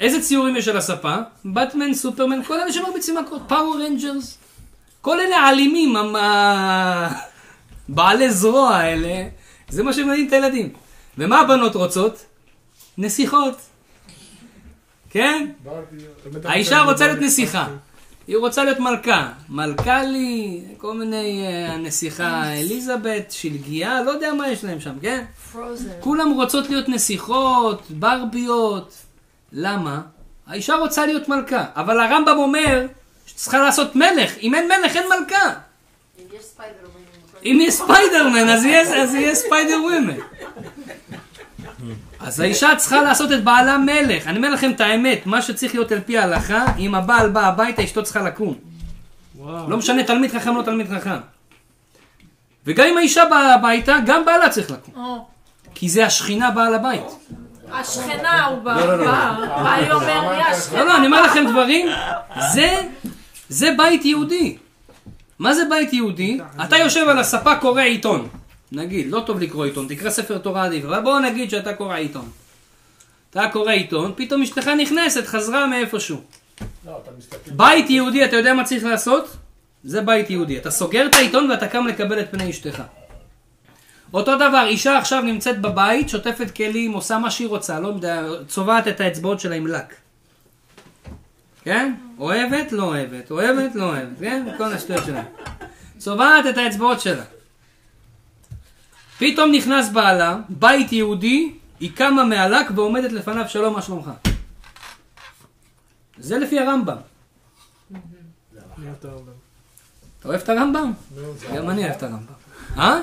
איזה 0.00 0.20
ציורים 0.20 0.56
יש 0.56 0.68
על 0.68 0.76
הספה? 0.76 1.16
באטמן, 1.44 1.94
סופרמן, 1.94 2.42
כל 2.42 2.60
אלה 2.60 2.72
שמרביצים 2.72 3.18
מכות, 3.18 3.42
פאוור 3.46 3.80
רנג'רס. 3.82 4.38
כל 5.00 5.20
אלה 5.20 5.36
האלימים, 5.36 5.94
בעלי 7.88 8.30
זרוע 8.30 8.76
האלה, 8.76 9.28
זה 9.68 9.82
מה 9.82 9.92
שמעניין 9.92 10.26
את 10.26 10.32
הילדים. 10.32 10.72
ומה 11.18 11.40
הבנות 11.40 11.74
רוצות? 11.74 12.24
נסיכות. 12.98 13.56
כן? 15.10 15.50
האישה 16.44 16.82
רוצה 16.82 17.06
להיות 17.06 17.20
נסיכה. 17.20 17.66
היא 18.28 18.36
רוצה 18.36 18.64
להיות 18.64 18.78
מלכה. 18.78 19.28
מלכלי, 19.48 20.60
כל 20.78 20.94
מיני, 20.94 21.46
אה, 21.46 21.72
הנסיכה 21.74 22.52
אליזבת, 22.52 23.30
שלגיה, 23.32 24.02
לא 24.02 24.10
יודע 24.10 24.34
מה 24.34 24.48
יש 24.48 24.64
להם 24.64 24.80
שם, 24.80 24.92
כן? 25.02 25.24
פרוזן. 25.52 25.88
כולם 26.00 26.30
רוצות 26.30 26.70
להיות 26.70 26.88
נסיכות, 26.88 27.82
ברביות. 27.90 28.94
למה? 29.52 30.00
האישה 30.46 30.74
רוצה 30.74 31.06
להיות 31.06 31.28
מלכה, 31.28 31.64
אבל 31.76 32.00
הרמב"ם 32.00 32.36
אומר 32.38 32.86
שצריכה 33.26 33.58
לעשות 33.58 33.96
מלך. 33.96 34.38
אם 34.42 34.54
אין 34.54 34.68
מלך, 34.68 34.96
אין 34.96 35.04
מלכה. 35.08 35.52
אם 37.44 37.58
יש 37.60 37.74
ספיידרמן, 37.74 38.48
אז 38.48 38.64
יהיה, 39.14 39.34
ספיידר 39.34 39.76
ווימן. 39.84 40.16
אז 42.20 42.40
האישה 42.40 42.68
צריכה 42.76 43.02
לעשות 43.02 43.32
את 43.32 43.44
בעלה 43.44 43.78
מלך. 43.78 44.26
אני 44.26 44.36
אומר 44.36 44.50
לכם 44.50 44.70
את 44.70 44.80
האמת, 44.80 45.26
מה 45.26 45.42
שצריך 45.42 45.74
להיות 45.74 45.92
על 45.92 46.00
פי 46.00 46.18
ההלכה, 46.18 46.64
אם 46.78 46.94
הבעל 46.94 47.28
בא 47.30 47.46
הביתה, 47.46 47.84
אשתו 47.84 48.02
צריכה 48.02 48.22
לקום. 48.22 48.54
וואו. 49.36 49.70
לא 49.70 49.76
משנה 49.76 50.04
תלמיד 50.04 50.32
חכם, 50.32 50.56
לא 50.56 50.62
תלמיד 50.62 50.86
חכם. 50.90 51.16
וגם 52.66 52.86
אם 52.86 52.98
האישה 52.98 53.24
באה 53.30 53.54
הביתה, 53.54 53.96
גם 54.06 54.24
בעלה 54.24 54.48
צריך 54.48 54.70
לקום. 54.70 55.24
כי 55.74 55.88
זה 55.88 56.06
השכינה 56.06 56.50
בעל 56.50 56.74
הבית. 56.74 57.02
השכנה 57.72 58.44
הוא 58.44 58.58
בא, 58.58 58.74
לא, 58.74 58.86
לא, 58.86 58.98
לא. 58.98 59.12
בא, 59.12 59.62
בעלי 59.62 59.92
אומר, 59.92 60.06
יא 60.08 60.38
לא, 60.38 60.44
השכנה. 60.44 60.84
לא, 60.84 60.96
אני 60.96 61.06
אומר 61.06 61.22
לכם 61.22 61.44
דברים, 61.50 61.86
זה, 62.52 62.80
זה 63.48 63.70
בית 63.78 64.04
יהודי. 64.04 64.56
מה 65.38 65.54
זה 65.54 65.62
בית 65.70 65.92
יהודי? 65.92 66.40
אתה 66.64 66.76
יושב 66.76 67.08
על 67.08 67.18
הספה 67.18 67.56
קורא 67.56 67.82
עיתון. 67.82 68.28
נגיד, 68.72 69.06
לא 69.10 69.22
טוב 69.26 69.40
לקרוא 69.40 69.64
עיתון, 69.64 69.88
תקרא 69.88 70.10
ספר 70.10 70.38
תורה 70.38 70.64
עדיף, 70.64 70.84
אבל 70.84 71.00
בוא 71.00 71.20
נגיד 71.20 71.50
שאתה 71.50 71.74
קורא 71.74 71.96
עיתון. 71.96 72.30
אתה 73.30 73.48
קורא 73.52 73.72
עיתון, 73.72 74.12
פתאום 74.16 74.42
אשתך 74.42 74.68
נכנסת, 74.68 75.26
חזרה 75.26 75.66
מאיפשהו. 75.66 76.20
לא. 76.86 77.02
בית 77.46 77.90
יהודי, 77.90 78.24
אתה 78.24 78.36
יודע 78.36 78.54
מה 78.54 78.64
צריך 78.64 78.84
לעשות? 78.84 79.36
זה 79.84 80.00
בית 80.00 80.30
יהודי. 80.30 80.58
אתה 80.58 80.70
סוגר 80.70 81.06
את 81.06 81.14
העיתון 81.14 81.50
ואתה 81.50 81.68
קם 81.68 81.86
לקבל 81.86 82.20
את 82.20 82.30
פני 82.30 82.50
אשתך. 82.50 82.82
אותו 84.12 84.34
דבר, 84.36 84.66
אישה 84.68 84.98
עכשיו 84.98 85.22
נמצאת 85.22 85.60
בבית, 85.60 86.08
שוטפת 86.08 86.50
כלים, 86.50 86.92
עושה 86.92 87.18
מה 87.18 87.30
שהיא 87.30 87.48
רוצה, 87.48 87.80
לא 87.80 87.88
יודע, 87.88 88.22
צובעת 88.48 88.88
את 88.88 89.00
האצבעות 89.00 89.40
שלה 89.40 89.54
עם 89.54 89.66
לק. 89.66 89.94
כן? 91.62 91.94
אוהבת, 92.18 92.72
לא 92.72 92.82
אוהבת, 92.82 93.30
אוהבת, 93.30 93.74
לא 93.74 93.84
אוהבת, 93.84 94.18
כן? 94.20 94.46
כל 94.58 94.72
השטויות 94.72 95.04
שלה. 95.06 95.22
צובעת 95.98 96.46
את 96.46 96.58
האצבעות 96.58 97.00
שלה. 97.00 97.24
פתאום 99.18 99.52
נכנס 99.52 99.88
בעלה, 99.88 100.36
בית 100.48 100.92
יהודי, 100.92 101.52
היא 101.80 101.90
קמה 101.94 102.24
מהלק 102.24 102.66
ועומדת 102.74 103.12
לפניו, 103.12 103.48
שלום, 103.48 103.74
מה 103.74 103.82
שלומך? 103.82 104.10
זה 106.18 106.38
לפי 106.38 106.58
הרמב"ם. 106.58 106.96
אתה 110.20 110.28
אוהב 110.28 110.40
את 110.40 110.48
הרמב"ם? 110.48 110.92
גם 111.56 111.70
אני 111.70 111.84
אוהב 111.84 111.94
את 111.96 112.02
הרמב"ם. 112.02 112.32
אה? 112.78 113.00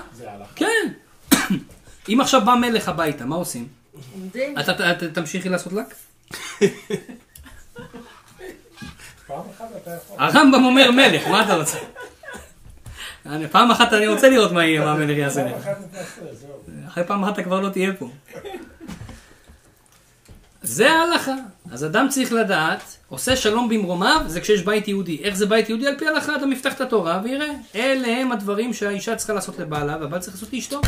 כן. 0.55 0.91
אם 2.09 2.21
עכשיו 2.21 2.45
בא 2.45 2.55
מלך 2.55 2.89
הביתה, 2.89 3.25
מה 3.25 3.35
עושים? 3.35 3.67
אתה 4.59 4.73
תמשיכי 5.13 5.49
לעשות 5.49 5.73
לק? 5.73 5.95
הרמב"ם 10.17 10.65
אומר 10.65 10.91
מלך, 10.91 11.27
מה 11.27 11.43
אתה 11.43 11.55
רוצה? 11.55 11.77
אני- 13.25 13.47
פעם 13.47 13.71
אחת 13.71 13.93
אני 13.93 14.07
רוצה 14.07 14.29
לראות 14.29 14.51
מה 14.51 14.65
יהיה, 14.65 14.85
מה 14.85 14.91
המלך 14.91 15.17
יעשה 15.17 15.45
לך. 15.45 15.67
אחרי 16.87 17.03
פעם 17.03 17.23
אחת 17.23 17.33
אתה 17.33 17.43
כבר 17.43 17.59
לא 17.59 17.69
תהיה 17.69 17.93
פה. 17.99 18.09
זה 20.63 20.91
ההלכה. 20.91 21.33
אז 21.71 21.85
אדם 21.85 22.07
צריך 22.09 22.33
לדעת, 22.33 22.81
עושה 23.09 23.35
שלום 23.35 23.69
במרומיו, 23.69 24.21
זה 24.27 24.41
כשיש 24.41 24.61
בית 24.61 24.87
יהודי. 24.87 25.19
איך 25.23 25.35
זה 25.35 25.45
בית 25.45 25.69
יהודי? 25.69 25.87
על 25.87 25.97
פי 25.97 26.07
ההלכה 26.07 26.35
אדם 26.35 26.51
יפתח 26.51 26.73
את 26.73 26.81
התורה 26.81 27.21
ויראה. 27.23 27.51
אלה 27.75 28.07
הם 28.07 28.31
הדברים 28.31 28.73
שהאישה 28.73 29.15
צריכה 29.15 29.33
לעשות 29.33 29.59
לבעלה, 29.59 29.97
והבעל 30.01 30.19
צריך 30.19 30.33
לעשות 30.35 30.53
לאשתו. 30.53 30.81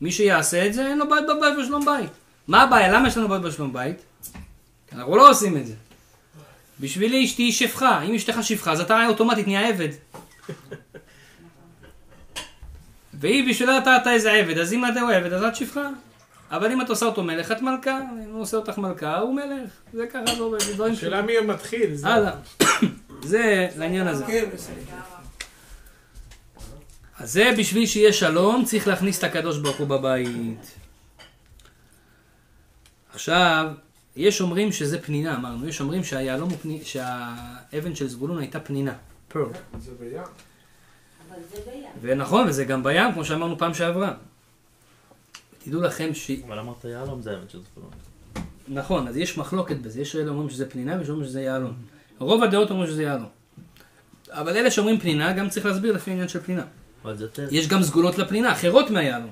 מי 0.00 0.12
שיעשה 0.12 0.66
את 0.66 0.74
זה, 0.74 0.86
אין 0.86 0.98
לו 0.98 1.08
בעיות 1.08 1.26
בבית 1.26 1.58
ושלום 1.58 1.84
בית. 1.84 2.10
מה 2.48 2.62
הבעיה? 2.62 2.92
למה 2.92 3.08
יש 3.08 3.16
לנו 3.16 3.28
בעיות 3.28 3.42
בשלום 3.44 3.72
בית? 3.72 3.96
כי 4.90 4.96
אנחנו 4.96 5.16
לא 5.16 5.30
עושים 5.30 5.56
את 5.56 5.66
זה. 5.66 5.74
בשבילי 6.80 7.24
אשתי 7.24 7.52
שפחה. 7.52 8.02
אם 8.02 8.14
אשתך 8.14 8.38
שפחה, 8.42 8.72
אז 8.72 8.80
אתה 8.80 9.06
אוטומטית 9.06 9.46
נהיה 9.46 9.68
עבד. 9.68 9.88
והיא 13.20 13.50
בשבילה 13.50 13.78
אתה, 13.78 13.96
אתה 13.96 14.12
איזה 14.12 14.32
עבד, 14.32 14.58
אז 14.58 14.72
אם 14.72 14.84
אתה 14.84 15.00
עבד, 15.16 15.32
אז 15.32 15.42
את 15.42 15.56
שפחה. 15.56 15.88
אבל 16.50 16.72
אם 16.72 16.80
את 16.82 16.88
עושה 16.88 17.06
אותו 17.06 17.22
מלך, 17.22 17.52
את 17.52 17.62
מלכה. 17.62 18.00
אם 18.24 18.30
הוא 18.32 18.42
עושה 18.42 18.56
אותך 18.56 18.78
מלכה, 18.78 19.18
הוא 19.18 19.34
מלך. 19.34 19.70
זה 19.92 20.06
ככה 20.06 20.34
לא 20.38 20.44
עובד, 20.44 20.60
זה 20.60 20.74
דברים 20.74 20.94
ש... 20.94 20.98
השאלה 20.98 21.22
מי 21.22 21.40
מתחיל. 21.40 21.94
זה- 21.94 22.08
הלאה. 22.08 22.32
זה 23.22 23.68
לעניין 23.76 24.06
הזה. 24.08 24.24
אז 27.18 27.32
זה 27.32 27.50
בשביל 27.58 27.86
שיהיה 27.86 28.12
שלום, 28.12 28.64
צריך 28.64 28.88
להכניס 28.88 29.18
את 29.18 29.24
הקדוש 29.24 29.58
ברוך 29.58 29.76
הוא 29.76 29.86
בבית. 29.86 30.74
עכשיו, 33.14 33.66
יש 34.16 34.40
אומרים 34.40 34.72
שזה 34.72 35.02
פנינה, 35.02 35.36
אמרנו, 35.36 35.68
יש 35.68 35.80
אומרים 35.80 36.04
שהיהלום 36.04 36.50
הוא 36.50 36.58
פנינה, 36.58 36.84
שהאבן 36.84 37.94
של 37.94 38.08
זבולון 38.08 38.38
הייתה 38.38 38.60
פנינה, 38.60 38.92
פרל. 39.28 39.44
זה 39.80 39.90
בים. 40.00 40.22
ונכון, 42.00 42.48
וזה 42.48 42.64
גם 42.64 42.82
בים, 42.82 43.12
כמו 43.12 43.24
שאמרנו 43.24 43.58
פעם 43.58 43.74
שעברה. 43.74 44.14
תדעו 45.64 45.80
לכם 45.82 46.14
ש... 46.14 46.30
אבל 46.46 46.58
אמרת 46.58 46.84
יהלום 46.84 47.22
זה 47.22 47.30
האמת 47.30 47.50
של 47.50 47.58
זבולון. 47.72 47.90
נכון, 48.68 49.08
אז 49.08 49.16
יש 49.16 49.38
מחלוקת 49.38 49.76
בזה, 49.76 50.00
יש 50.00 50.16
אלה 50.16 50.30
אומרים 50.30 50.50
שזה 50.50 50.70
פנינה 50.70 50.98
ויש 50.98 51.08
אומרים 51.08 51.26
שזה 51.28 51.40
יהלום. 51.42 51.72
רוב 52.18 52.42
הדעות 52.42 52.70
אומרים 52.70 52.86
שזה 52.90 53.02
יהלום. 53.02 53.28
אבל 54.30 54.56
אלה 54.56 54.70
שאומרים 54.70 55.00
פנינה, 55.00 55.32
גם 55.32 55.48
צריך 55.48 55.66
להסביר 55.66 55.92
לפי 55.92 56.10
העניין 56.10 56.28
של 56.28 56.40
פנינה. 56.40 56.64
אבל 57.04 57.16
זה 57.16 57.24
יותר- 57.24 57.48
יש 57.50 57.68
גם 57.68 57.82
סגולות 57.82 58.18
לפנינה, 58.18 58.52
אחרות 58.52 58.90
מהיהלום. 58.90 59.30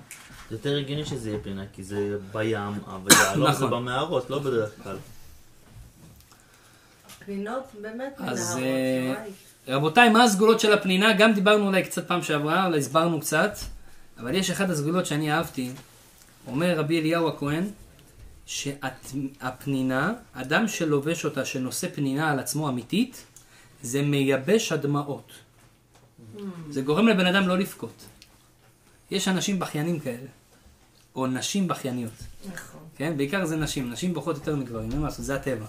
זה 0.50 0.54
יותר 0.56 0.76
הגיוני 0.76 1.04
שזה 1.06 1.30
יהיה 1.30 1.40
פינה, 1.42 1.64
כי 1.72 1.82
זה 1.82 2.16
בים, 2.32 2.56
אבל 2.86 3.10
יהלום 3.12 3.52
זה 3.52 3.58
נכון. 3.58 3.70
במערות, 3.70 4.30
לא 4.30 4.38
בדרך 4.38 4.70
כלל. 4.82 4.96
פנינות 7.24 7.64
באמת 7.82 8.14
אז, 8.18 8.56
מנהרות. 8.56 8.62
אה, 8.64 9.14
וואי. 9.20 9.30
רבותיי, 9.68 10.08
מה 10.08 10.24
הסגולות 10.24 10.60
של 10.60 10.72
הפנינה? 10.72 11.12
גם 11.12 11.32
דיברנו 11.32 11.66
אולי 11.66 11.82
קצת 11.82 12.08
פעם 12.08 12.22
שעברה, 12.22 12.66
אולי 12.66 12.78
הסברנו 12.78 13.20
קצת, 13.20 13.58
אבל 14.18 14.34
יש 14.34 14.50
אחת 14.50 14.70
הסגולות 14.70 15.06
שאני 15.06 15.32
אהבתי. 15.32 15.70
אומר 16.46 16.78
רבי 16.78 17.00
אליהו 17.00 17.28
הכהן, 17.28 17.64
שהפנינה, 18.46 20.12
אדם 20.32 20.68
שלובש 20.68 21.24
אותה, 21.24 21.44
שנושא 21.44 21.88
פנינה 21.94 22.30
על 22.30 22.38
עצמו 22.38 22.68
אמיתית, 22.68 23.24
זה 23.82 24.02
מייבש 24.02 24.72
הדמעות. 24.72 25.32
זה 26.70 26.82
גורם 26.82 27.08
לבן 27.08 27.26
אדם 27.26 27.48
לא 27.48 27.58
לבכות. 27.58 28.04
יש 29.10 29.28
אנשים 29.28 29.58
בכיינים 29.58 30.00
כאלה, 30.00 30.28
או 31.16 31.26
נשים 31.26 31.68
בכייניות. 31.68 32.12
נכון. 32.52 32.80
כן? 32.96 33.16
בעיקר 33.16 33.44
זה 33.44 33.56
נשים, 33.56 33.90
נשים 33.90 34.14
בוכות 34.14 34.36
יותר 34.36 34.56
מגברים, 34.56 34.90
אין 34.90 35.00
מה 35.00 35.06
לעשות, 35.06 35.24
זה 35.24 35.34
הטבע. 35.34 35.66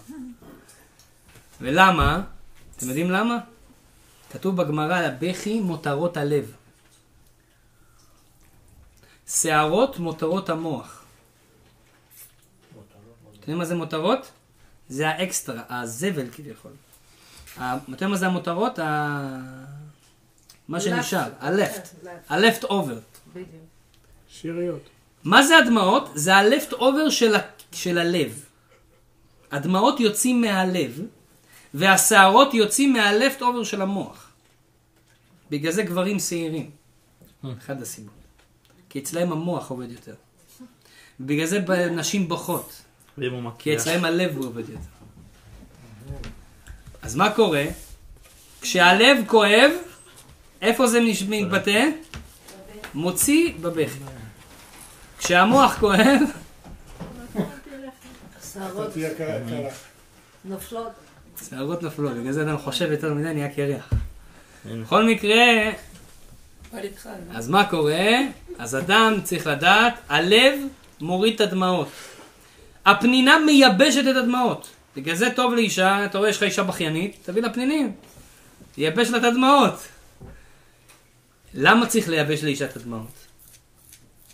ולמה? 1.62 2.24
אתם 2.78 2.88
יודעים 2.88 3.12
למה? 3.12 3.38
כתוב 4.32 4.56
בגמרא, 4.62 5.10
בכי 5.20 5.60
מותרות 5.60 6.18
הלב. 6.18 6.52
שערות 9.28 10.00
מותרות 10.00 10.50
המוח. 10.50 11.04
אתם 13.32 13.40
יודעים 13.40 13.58
מה 13.58 13.66
זה 13.66 13.76
מותרות? 13.76 14.32
זה 14.90 15.10
האקסטרה, 15.10 15.62
הזבל 15.70 16.30
כביכול. 16.32 16.72
אתם 17.56 17.64
יודעים 17.88 18.10
מה 18.10 18.18
זה 18.18 18.28
המותרות? 18.28 18.80
ה- 18.80 19.66
מה 20.68 20.82
שנשאר, 20.82 21.30
ה-left 22.30 22.64
over. 22.64 23.00
בדיוק. 23.34 23.48
שיריות. 24.30 24.82
מה 25.24 25.44
זה 25.44 25.58
הדמעות? 25.58 26.10
זה 26.16 26.36
ה-left 26.36 26.72
over 26.74 27.10
של, 27.10 27.36
ה- 27.36 27.40
של 27.72 27.98
הלב. 27.98 28.44
הדמעות 29.52 30.00
יוצאים 30.00 30.42
מהלב, 30.42 31.02
והשערות 31.78 32.54
יוצאים 32.54 32.94
מה-left 32.94 33.42
over 33.42 33.64
של 33.64 33.82
המוח. 33.82 34.32
בגלל 35.50 35.72
זה 35.72 35.84
גברים 35.84 36.20
שעירים. 36.20 36.70
אחד 37.58 37.82
הסיבות. 37.82 38.14
כי 38.90 39.00
אצלהם 39.00 39.32
המוח 39.32 39.70
עובד 39.70 39.92
יותר. 39.92 40.14
בגלל 41.20 41.46
זה 41.46 41.60
ב- 41.60 41.72
נשים 41.72 42.28
בוכות. 42.28 42.82
כי. 43.18 43.76
אצלהם 43.82 44.06
הלב 44.06 44.38
הוא 44.38 44.46
עובד 44.46 44.70
יותר. 44.70 44.82
אז 47.02 47.16
מה 47.16 47.30
קורה? 47.34 47.66
כשהלב 48.62 49.18
כואב, 49.28 49.72
איפה 50.62 50.88
זה 50.88 51.00
מתבטא? 51.30 51.90
מוציא 52.94 53.54
בבכי. 53.62 54.00
כשהמוח 55.18 55.80
כואב. 55.80 56.20
נופלות. 60.46 61.07
שערות 61.50 61.84
נפלו, 61.84 62.10
בגלל 62.10 62.32
זה 62.32 62.42
אדם 62.42 62.58
חושב 62.58 62.92
יותר 62.92 63.14
מדי, 63.14 63.34
נהיה 63.34 63.50
קרח. 63.56 63.90
בכל 64.66 65.04
מקרה, 65.04 65.72
אז 67.32 67.50
מה 67.50 67.70
קורה? 67.70 68.10
אז 68.58 68.76
אדם 68.76 69.14
צריך 69.24 69.48
לדעת, 69.48 69.94
הלב 70.10 70.60
מוריד 71.02 71.34
את 71.34 71.42
הדמעות. 71.42 71.88
הפנינה 72.86 73.40
מייבשת 73.46 74.04
את 74.12 74.16
הדמעות. 74.16 74.68
בגלל 74.96 75.16
זה 75.16 75.30
טוב 75.36 75.54
לאישה, 75.54 76.06
אתה 76.06 76.18
רואה, 76.18 76.30
יש 76.30 76.38
לך 76.38 76.44
אישה 76.44 76.64
בכיינית, 76.64 77.18
תביא 77.26 77.42
לה 77.42 77.54
פנינים. 77.54 77.96
תייבש 78.72 79.10
לה 79.10 79.18
את 79.18 79.24
הדמעות. 79.24 79.88
למה 81.54 81.88
צריך 81.88 82.10
לייבש 82.10 82.44
לאישה 82.44 82.66
את 82.66 82.76
הדמעות? 82.76 83.28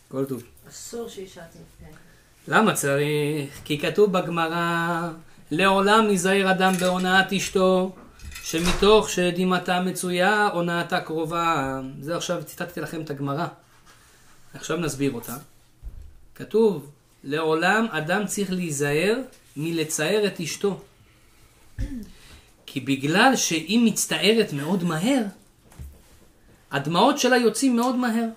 כל 0.08 0.26
טוב. 0.26 0.44
אסור 0.70 1.10
שאישה 1.10 1.42
תבכה. 1.42 1.92
למה 2.48 2.74
צריך? 2.74 3.60
כי 3.66 3.80
כתוב 3.80 4.12
בגמרא, 4.12 5.10
לעולם 5.56 6.10
ייזהר 6.10 6.52
אדם 6.52 6.74
בהונאת 6.74 7.34
אשתו, 7.34 7.96
שמתוך 8.44 9.10
שדמעתה 9.10 9.82
מצויה, 9.82 10.48
הונאתה 10.48 11.02
קרובה. 11.02 11.82
זה 12.00 12.18
עכשיו 12.18 12.44
ציטטתי 12.44 12.82
לכם 12.82 13.02
את 13.02 13.10
הגמרא. 13.10 13.48
עכשיו 14.54 14.78
נסביר 14.78 15.12
אותה. 15.12 15.38
כתוב, 16.36 16.92
לעולם 17.24 17.88
אדם 17.92 18.26
צריך 18.26 18.52
להיזהר 18.52 19.16
מלצער 19.58 20.28
את 20.28 20.40
אשתו. 20.40 20.82
כי 22.66 22.80
בגלל 22.80 23.36
שהיא 23.36 23.80
מצטערת 23.86 24.54
מאוד 24.54 24.84
מהר, 24.84 25.24
הדמעות 26.72 27.20
שלה 27.20 27.38
יוצאים 27.38 27.76
מאוד 27.76 27.96
מהר. 27.96 28.28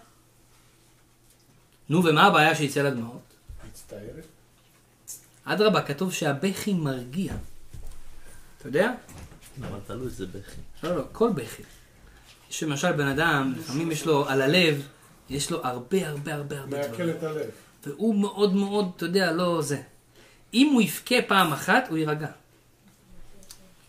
נו, 1.89 2.05
ומה 2.05 2.27
הבעיה 2.27 2.55
שיצא 2.55 2.83
לה 2.83 2.91
דמעות? 2.91 3.35
מצטערת? 3.69 4.26
אדרבה, 5.47 5.83
כתוב 5.83 6.13
שהבכי 6.13 6.75
מרגיע. 6.75 7.33
אתה 8.59 8.69
יודע? 8.69 8.93
אבל 9.61 9.79
תלוי 9.87 10.07
איזה 10.07 10.27
בכי. 10.27 10.61
לא, 10.83 10.97
לא, 10.97 11.03
כל 11.13 11.31
בכי. 11.35 11.63
יש 12.51 12.63
למשל 12.63 12.93
בן 12.93 13.07
אדם, 13.07 13.55
לפעמים 13.59 13.91
יש 13.91 14.07
לו 14.07 14.29
על 14.29 14.43
הלב, 14.43 14.83
יש 15.31 15.51
לו 15.51 15.67
הרבה 15.67 16.09
הרבה 16.09 16.35
הרבה 16.35 16.59
הרבה 16.59 16.79
מעכל 16.79 16.95
דברים. 16.95 17.17
את 17.17 17.23
הלב. 17.23 17.51
והוא 17.87 18.15
מאוד 18.15 18.55
מאוד, 18.55 18.91
אתה 18.97 19.05
יודע, 19.05 19.33
לא 19.33 19.63
זה. 19.63 19.83
אם 20.55 20.71
הוא 20.73 20.83
יבכה 20.83 21.15
פעם 21.27 21.53
אחת, 21.53 21.87
הוא 21.89 21.99
יירגע. 21.99 22.29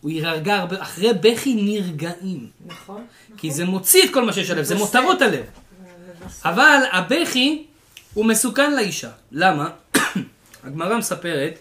הוא 0.02 0.12
יירגע 0.12 0.56
הרבה, 0.56 0.82
אחרי 0.82 1.14
בכי 1.14 1.56
נרגעים. 1.56 2.50
נכון? 2.66 3.06
כי 3.38 3.52
זה 3.52 3.66
מוציא 3.66 4.04
את 4.04 4.14
כל 4.14 4.26
מה 4.26 4.34
שיש 4.34 4.50
עליו, 4.50 4.64
זה. 4.64 4.76
מותרות 4.76 5.22
הלב. 5.22 5.46
אבל 6.46 6.80
הבכי 6.92 7.66
הוא 8.14 8.26
מסוכן 8.26 8.76
לאישה. 8.76 9.12
למה? 9.32 9.70
הגמרא 10.64 10.98
מספרת 10.98 11.60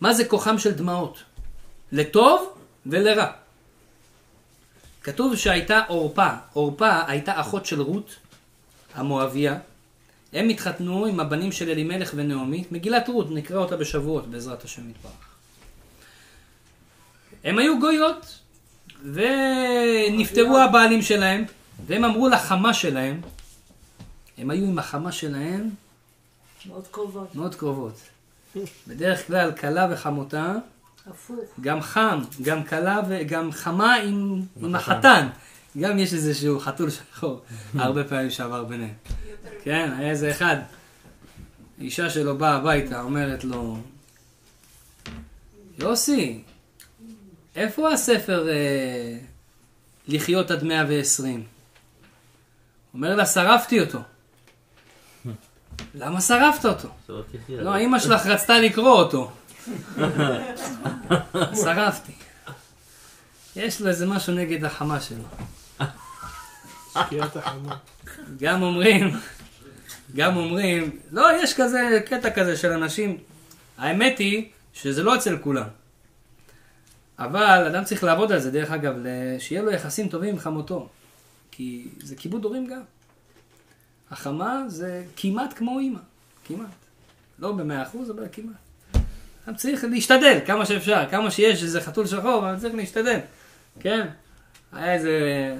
מה 0.00 0.14
זה 0.14 0.24
כוחם 0.24 0.58
של 0.58 0.70
דמעות. 0.70 1.22
לטוב 1.92 2.54
ולרע. 2.86 3.26
כתוב 5.02 5.36
שהייתה 5.36 5.82
עורפה. 5.88 6.28
עורפה 6.52 7.00
הייתה 7.06 7.40
אחות 7.40 7.66
של 7.66 7.80
רות, 7.80 8.16
המואביה. 8.94 9.58
הם 10.32 10.48
התחתנו 10.48 11.06
עם 11.06 11.20
הבנים 11.20 11.52
של 11.52 11.68
אלימלך 11.68 12.12
ונעמי. 12.14 12.64
מגילת 12.70 13.08
רות, 13.08 13.30
נקרא 13.30 13.58
אותה 13.58 13.76
בשבועות, 13.76 14.26
בעזרת 14.26 14.64
השם 14.64 14.90
יתברך. 14.90 15.12
הם 17.44 17.58
היו 17.58 17.80
גויות, 17.80 18.38
ונפטרו 19.12 20.58
הבעלים 20.58 21.02
שלהם, 21.02 21.44
והם 21.86 22.04
אמרו 22.04 22.28
לחמה 22.28 22.74
שלהם, 22.74 23.20
הם 24.38 24.50
היו 24.50 24.64
עם 24.64 24.78
החמה 24.78 25.12
שלהם 25.12 25.70
מאוד 26.66 26.86
קרובות. 26.90 27.34
מאוד 27.34 27.54
קרובות. 27.54 28.00
בדרך 28.86 29.26
כלל 29.26 29.52
כלה 29.52 29.88
וחמותה, 29.90 30.54
הפוך. 31.06 31.44
גם 31.60 31.80
חם, 31.80 32.22
גם 32.42 32.64
כלה 32.64 33.00
וגם 33.08 33.52
חמה 33.52 33.94
עם, 33.94 34.42
עם 34.56 34.74
החתן. 34.74 35.28
גם 35.80 35.98
יש 35.98 36.14
איזשהו 36.14 36.60
חתול 36.60 36.90
שחור, 36.90 37.42
הרבה 37.74 38.04
פעמים 38.04 38.30
שעבר 38.30 38.64
ביניהם. 38.64 38.94
כן, 39.62 39.92
היה 39.98 40.10
איזה 40.10 40.30
אחד, 40.30 40.56
אישה 41.80 42.10
שלו 42.10 42.38
באה 42.38 42.56
הביתה, 42.56 43.00
אומרת 43.00 43.44
לו, 43.44 43.78
יוסי, 45.78 46.42
איפה 47.56 47.92
הספר 47.92 48.48
אה, 48.48 49.18
לחיות 50.08 50.50
עד 50.50 50.64
120? 50.64 51.44
אומר 52.94 53.16
לה, 53.16 53.26
שרפתי 53.26 53.80
אותו. 53.80 53.98
למה 55.94 56.20
שרפת 56.20 56.64
אותו? 56.64 56.88
לא, 57.48 57.76
אימא 57.76 57.98
שלך 57.98 58.26
רצתה 58.26 58.58
לקרוא 58.60 58.92
אותו. 58.92 59.32
שרפתי. 61.62 62.12
יש 63.56 63.80
לו 63.80 63.88
איזה 63.88 64.06
משהו 64.06 64.34
נגד 64.34 64.64
החמה 64.64 65.00
שלו. 65.00 65.24
שקיעת 66.92 67.36
החמה. 67.36 67.76
גם 68.40 68.62
אומרים, 68.62 69.10
גם 70.16 70.36
אומרים, 70.36 70.98
לא, 71.12 71.28
יש 71.42 71.54
כזה, 71.54 72.00
קטע 72.06 72.30
כזה 72.30 72.56
של 72.56 72.72
אנשים. 72.72 73.18
האמת 73.78 74.18
היא 74.18 74.48
שזה 74.74 75.02
לא 75.02 75.16
אצל 75.16 75.38
כולם. 75.38 75.66
אבל 77.18 77.66
אדם 77.66 77.84
צריך 77.84 78.04
לעבוד 78.04 78.32
על 78.32 78.38
זה, 78.38 78.50
דרך 78.50 78.70
אגב, 78.70 78.94
שיהיה 79.38 79.62
לו 79.62 79.70
יחסים 79.70 80.08
טובים 80.08 80.30
עם 80.30 80.38
חמותו. 80.38 80.88
כי 81.50 81.88
זה 82.02 82.16
כיבוד 82.16 82.44
הורים 82.44 82.66
גם. 82.66 82.82
החמה 84.14 84.62
זה 84.68 85.04
כמעט 85.16 85.54
כמו 85.58 85.78
אימא, 85.78 85.98
כמעט. 86.44 86.68
לא 87.38 87.52
במאה 87.52 87.82
אחוז, 87.82 88.10
אבל 88.10 88.26
כמעט. 88.32 88.56
אדם 89.46 89.56
צריך 89.56 89.84
להשתדל 89.84 90.38
כמה 90.46 90.66
שאפשר, 90.66 91.04
כמה 91.10 91.30
שיש 91.30 91.62
איזה 91.62 91.80
חתול 91.80 92.06
שחור, 92.06 92.38
אבל 92.38 92.58
צריך 92.60 92.74
להשתדל, 92.74 93.18
כן? 93.80 94.06
היה 94.72 94.94
איזה, 94.94 95.10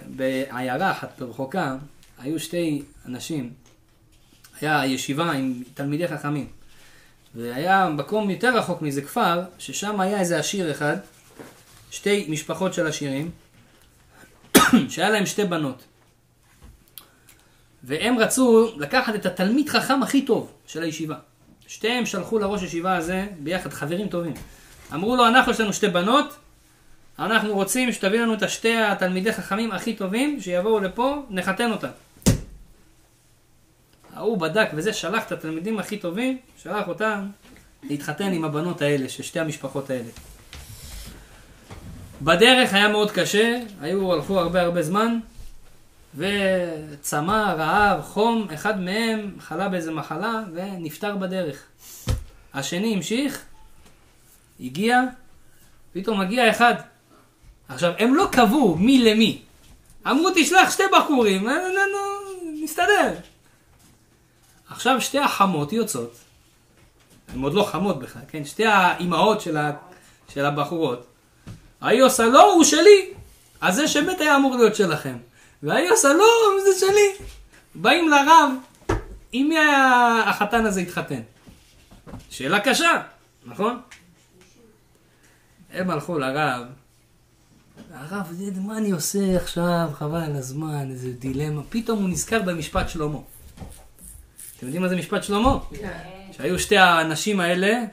בעיירה 0.06 0.90
אחת 0.90 1.18
ברחוקה, 1.18 1.76
היו 2.18 2.40
שתי 2.40 2.82
אנשים, 3.06 3.52
היה 4.60 4.86
ישיבה 4.86 5.32
עם 5.32 5.62
תלמידי 5.74 6.08
חכמים. 6.08 6.46
והיה 7.34 7.88
מקום 7.88 8.30
יותר 8.30 8.56
רחוק 8.58 8.82
מזה 8.82 9.02
כפר, 9.02 9.42
ששם 9.58 10.00
היה 10.00 10.20
איזה 10.20 10.38
עשיר 10.38 10.70
אחד, 10.70 10.96
שתי 11.90 12.26
משפחות 12.28 12.74
של 12.74 12.86
עשירים, 12.86 13.30
שהיה 14.90 15.10
להם 15.10 15.26
שתי 15.26 15.44
בנות. 15.44 15.84
והם 17.86 18.18
רצו 18.18 18.72
לקחת 18.76 19.14
את 19.14 19.26
התלמיד 19.26 19.68
חכם 19.68 20.02
הכי 20.02 20.22
טוב 20.22 20.52
של 20.66 20.82
הישיבה. 20.82 21.16
שתיהם 21.66 22.06
שלחו 22.06 22.38
לראש 22.38 22.62
הישיבה 22.62 22.96
הזה 22.96 23.26
ביחד, 23.38 23.72
חברים 23.72 24.08
טובים. 24.08 24.34
אמרו 24.94 25.16
לו, 25.16 25.26
אנחנו 25.28 25.52
יש 25.52 25.60
לנו 25.60 25.72
שתי 25.72 25.88
בנות, 25.88 26.36
אנחנו 27.18 27.54
רוצים 27.54 27.92
שתביא 27.92 28.20
לנו 28.20 28.34
את 28.34 28.42
השתי 28.42 28.76
התלמידי 28.76 29.32
חכמים 29.32 29.72
הכי 29.72 29.94
טובים, 29.94 30.40
שיבואו 30.40 30.80
לפה, 30.80 31.22
נחתן 31.30 31.70
אותם. 31.72 31.88
ההוא 34.14 34.38
בדק 34.38 34.68
וזה, 34.74 34.92
שלח 34.92 35.26
את 35.26 35.32
התלמידים 35.32 35.78
הכי 35.78 35.96
טובים, 35.96 36.38
שלח 36.62 36.88
אותם 36.88 37.26
להתחתן 37.82 38.32
עם 38.32 38.44
הבנות 38.44 38.82
האלה, 38.82 39.08
של 39.08 39.22
שתי 39.22 39.40
המשפחות 39.40 39.90
האלה. 39.90 40.10
בדרך 42.22 42.74
היה 42.74 42.88
מאוד 42.88 43.10
קשה, 43.10 43.60
היו, 43.80 44.12
הלכו 44.12 44.38
הרבה 44.38 44.62
הרבה 44.62 44.82
זמן, 44.82 45.18
וצמא, 46.16 47.54
רעב, 47.58 48.02
חום, 48.02 48.46
אחד 48.54 48.80
מהם 48.80 49.36
חלה 49.40 49.68
באיזה 49.68 49.92
מחלה 49.92 50.42
ונפטר 50.54 51.16
בדרך. 51.16 51.62
השני 52.54 52.94
המשיך, 52.94 53.42
הגיע, 54.60 55.00
פתאום 55.92 56.20
מגיע 56.20 56.50
אחד. 56.50 56.74
עכשיו, 57.68 57.92
הם 57.98 58.14
לא 58.14 58.28
קבעו 58.32 58.76
מי 58.76 58.98
למי. 58.98 59.42
אמרו, 60.10 60.28
תשלח 60.34 60.70
שתי 60.70 60.82
בחורים, 60.92 61.48
נסתדר. 62.62 63.14
עכשיו 64.70 65.00
שתי 65.00 65.18
החמות 65.18 65.72
יוצאות, 65.72 66.16
הן 67.34 67.42
עוד 67.42 67.54
לא 67.54 67.62
חמות 67.62 67.98
בכלל, 67.98 68.22
כן? 68.28 68.44
שתי 68.44 68.66
האימהות 68.66 69.40
של, 69.40 69.56
ה... 69.56 69.72
של 70.34 70.44
הבחורות. 70.44 71.06
ההיא 71.80 72.02
עושה 72.02 72.24
לא, 72.24 72.52
הוא 72.52 72.64
שלי. 72.64 73.10
אז 73.60 73.74
זה 73.74 73.88
שמת 73.88 74.20
היה 74.20 74.36
אמור 74.36 74.56
להיות 74.56 74.74
שלכם. 74.74 75.16
וההיא 75.64 75.90
עושה 75.90 76.08
לא, 76.08 76.24
זה 76.64 76.86
שלי. 76.86 77.26
באים 77.74 78.08
לרב, 78.08 78.50
עם 79.32 79.48
מי 79.48 79.56
החתן 80.26 80.66
הזה 80.66 80.80
התחתן? 80.80 81.20
שאלה 82.30 82.60
קשה, 82.60 83.02
נכון? 83.44 83.80
הם 85.72 85.90
הלכו 85.90 86.18
לרב, 86.18 86.62
הרב, 87.94 88.32
מה 88.60 88.78
אני 88.78 88.90
עושה 88.90 89.36
עכשיו, 89.36 89.88
חבל 89.94 90.20
על 90.20 90.36
הזמן, 90.36 90.90
איזה 90.90 91.12
דילמה. 91.12 91.62
פתאום 91.68 92.02
הוא 92.02 92.08
נזכר 92.08 92.42
במשפט 92.42 92.88
שלמה. 92.88 93.18
אתם 94.56 94.66
יודעים 94.66 94.82
מה 94.82 94.88
זה 94.88 94.96
משפט 94.96 95.22
שלמה? 95.22 95.58
כן. 95.80 95.98
שהיו 96.32 96.58
שתי 96.58 96.78
הנשים 96.78 97.40
האלה 97.40 97.84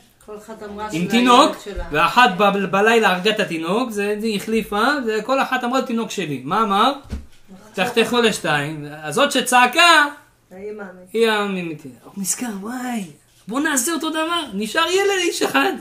עם 0.91 1.07
תינוק. 1.07 1.57
ואחת 1.91 2.29
בלילה 2.71 3.09
הרגה 3.09 3.31
את 3.31 3.39
התינוק, 3.39 3.91
זה 3.91 4.15
החליפה, 4.35 4.83
וכל 5.07 5.41
אחת 5.41 5.63
אמרה 5.63 5.81
תינוק 5.81 6.11
שלי. 6.11 6.41
מה 6.45 6.63
אמר? 6.63 6.93
תחתכו 7.73 8.21
לשתיים. 8.21 8.85
אז 9.03 9.15
זאת 9.15 9.31
שצעקה. 9.31 10.05
היא 11.13 11.29
האמיתי. 11.29 11.89
הוא 12.03 12.13
נזכר, 12.17 12.51
וואי, 12.61 13.05
בוא 13.47 13.59
נעשה 13.59 13.91
אותו 13.91 14.09
דבר, 14.09 14.41
נשאר 14.53 14.87
ילד 14.87 15.17
איש 15.17 15.41
אחד. 15.41 15.73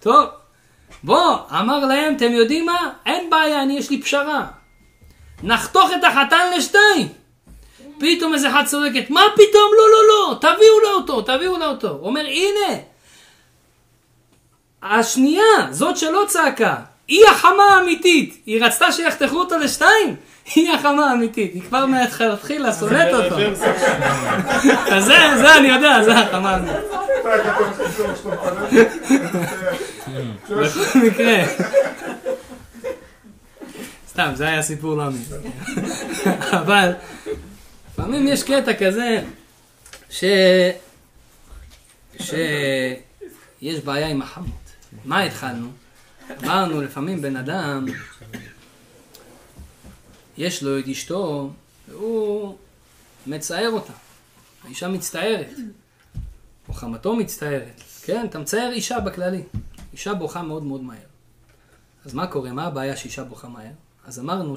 טוב, 0.00 0.26
בוא, 1.04 1.36
אמר 1.50 1.78
להם, 1.78 2.16
אתם 2.16 2.32
יודעים 2.32 2.66
מה? 2.66 2.92
אין 3.06 3.30
בעיה, 3.30 3.62
אני 3.62 3.78
יש 3.78 3.90
לי 3.90 4.02
פשרה. 4.02 4.46
נחתוך 5.42 5.90
את 5.98 6.04
החתן 6.04 6.50
לשתיים. 6.56 7.08
פתאום 7.98 8.34
איזה 8.34 8.50
אחת 8.50 8.66
צועקת, 8.66 9.10
מה 9.10 9.22
פתאום? 9.34 9.70
לא, 9.76 9.84
לא, 9.92 10.08
לא, 10.08 10.38
תביאו 10.40 10.80
לו 10.82 10.88
אותו, 10.88 11.22
תביאו 11.22 11.58
לו 11.58 11.66
אותו. 11.66 11.88
הוא 11.88 12.06
אומר, 12.06 12.26
הנה, 12.26 12.78
השנייה, 14.82 15.66
זאת 15.70 15.96
שלא 15.96 16.24
צעקה, 16.28 16.76
היא 17.08 17.26
החמה 17.28 17.62
האמיתית. 17.62 18.42
היא 18.46 18.64
רצתה 18.64 18.92
שיחתכו 18.92 19.36
אותו 19.36 19.58
לשתיים? 19.58 20.16
היא 20.54 20.72
החמה 20.72 21.10
האמיתית. 21.10 21.54
היא 21.54 21.62
כבר 21.62 21.86
מהתחילה 21.86 22.72
שונאת 22.72 23.14
אותו. 23.14 23.36
אז 24.92 25.04
זה, 25.04 25.16
זה 25.38 25.54
אני 25.58 25.68
יודע, 25.68 26.02
זה 26.04 26.18
החמה 26.18 26.50
האמיתית. 26.50 26.76
בכל 30.50 30.98
מקרה. 30.98 31.42
סתם, 34.08 34.32
זה 34.34 34.48
היה 34.48 34.62
סיפור 34.62 34.96
לא 34.96 35.06
אמיתי. 35.06 35.34
אבל 36.50 36.92
לפעמים 37.92 38.28
יש 38.28 38.42
קטע 38.42 38.74
כזה 38.74 39.22
ש... 40.10 40.24
שיש 42.20 43.80
בעיה 43.84 44.08
עם 44.08 44.22
החמות. 44.22 44.48
מה 45.04 45.22
התחלנו? 45.22 45.68
אמרנו 46.44 46.82
לפעמים 46.82 47.22
בן 47.22 47.36
אדם, 47.36 47.86
יש 50.38 50.62
לו 50.62 50.78
את 50.78 50.88
אשתו, 50.88 51.50
והוא 51.88 52.56
מצער 53.26 53.70
אותה. 53.70 53.92
האישה 54.64 54.88
מצטערת. 54.88 55.50
או 56.68 56.74
חמתו 56.74 57.16
מצטערת. 57.16 57.82
כן, 58.02 58.26
אתה 58.26 58.38
מצייר 58.38 58.72
אישה 58.72 59.00
בכללי. 59.00 59.42
אישה 59.92 60.14
בוכה 60.14 60.42
מאוד 60.42 60.62
מאוד 60.62 60.82
מהר. 60.82 60.98
אז 62.04 62.14
מה 62.14 62.26
קורה? 62.26 62.52
מה 62.52 62.66
הבעיה 62.66 62.96
שאישה 62.96 63.24
בוכה 63.24 63.48
מהר? 63.48 63.72
אז 64.06 64.18
אמרנו, 64.18 64.54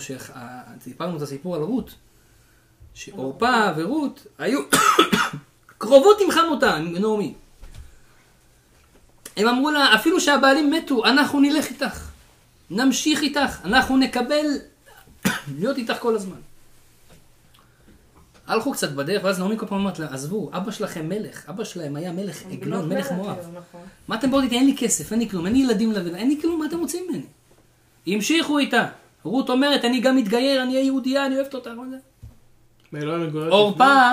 סיפרנו 0.82 1.18
את 1.18 1.22
הסיפור 1.22 1.55
על 1.55 1.61
רות, 1.61 1.95
שעורפה 2.93 3.72
ורות 3.78 4.28
היו 4.38 4.59
קרובות 5.78 6.18
עם 6.22 6.32
חמותה, 6.32 6.76
עם 6.76 6.93
נעמי. 6.93 7.34
הם 9.38 9.47
אמרו 9.47 9.71
לה, 9.71 9.95
אפילו 9.95 10.21
שהבעלים 10.21 10.71
מתו, 10.71 11.05
אנחנו 11.05 11.39
נלך 11.39 11.69
איתך. 11.69 12.09
נמשיך 12.69 13.21
איתך, 13.21 13.65
אנחנו 13.65 13.97
נקבל 13.97 14.45
להיות 15.57 15.77
איתך 15.77 15.97
כל 15.99 16.15
הזמן. 16.15 16.38
הלכו 18.47 18.71
קצת 18.71 18.91
בדרך, 18.91 19.23
ואז 19.23 19.39
נעמי 19.39 19.57
כל 19.57 19.65
פעם 19.65 19.77
אומרת 19.77 19.99
לה, 19.99 20.07
עזבו, 20.13 20.49
אבא 20.53 20.71
שלכם 20.71 21.09
מלך, 21.09 21.49
אבא 21.49 21.63
שלהם 21.63 21.95
היה 21.95 22.11
מלך 22.11 22.43
עגלון, 22.51 22.89
מלך 22.89 23.11
מואב. 23.11 23.38
נכון. 23.38 23.81
מה 24.07 24.15
אתם 24.15 24.31
באות 24.31 24.43
איתי? 24.43 24.55
אין 24.55 24.65
לי 24.65 24.75
כסף, 24.77 25.11
אין 25.11 25.19
לי 25.19 25.29
כלום, 25.29 25.45
אין 25.45 25.53
לי 25.53 25.59
ילדים 25.59 25.91
לבד, 25.91 26.15
אין 26.15 26.29
לי 26.29 26.41
כלום, 26.41 26.59
מה 26.59 26.65
אתם 26.65 26.79
רוצים 26.79 27.05
ממני? 27.09 27.25
המשיכו 28.07 28.59
איתה. 28.59 28.88
רות 29.23 29.49
אומרת, 29.49 29.86
אני 29.86 29.99
גם 29.99 30.15
מתגייר, 30.15 30.63
אני 30.63 30.73
אהיה 30.73 30.86
יהודייה, 30.86 31.25
אני 31.25 31.36
אוהבת 31.36 31.53
אותה. 31.53 31.73
מה 31.73 31.83
זה? 31.89 31.97
עורפה. 33.49 34.09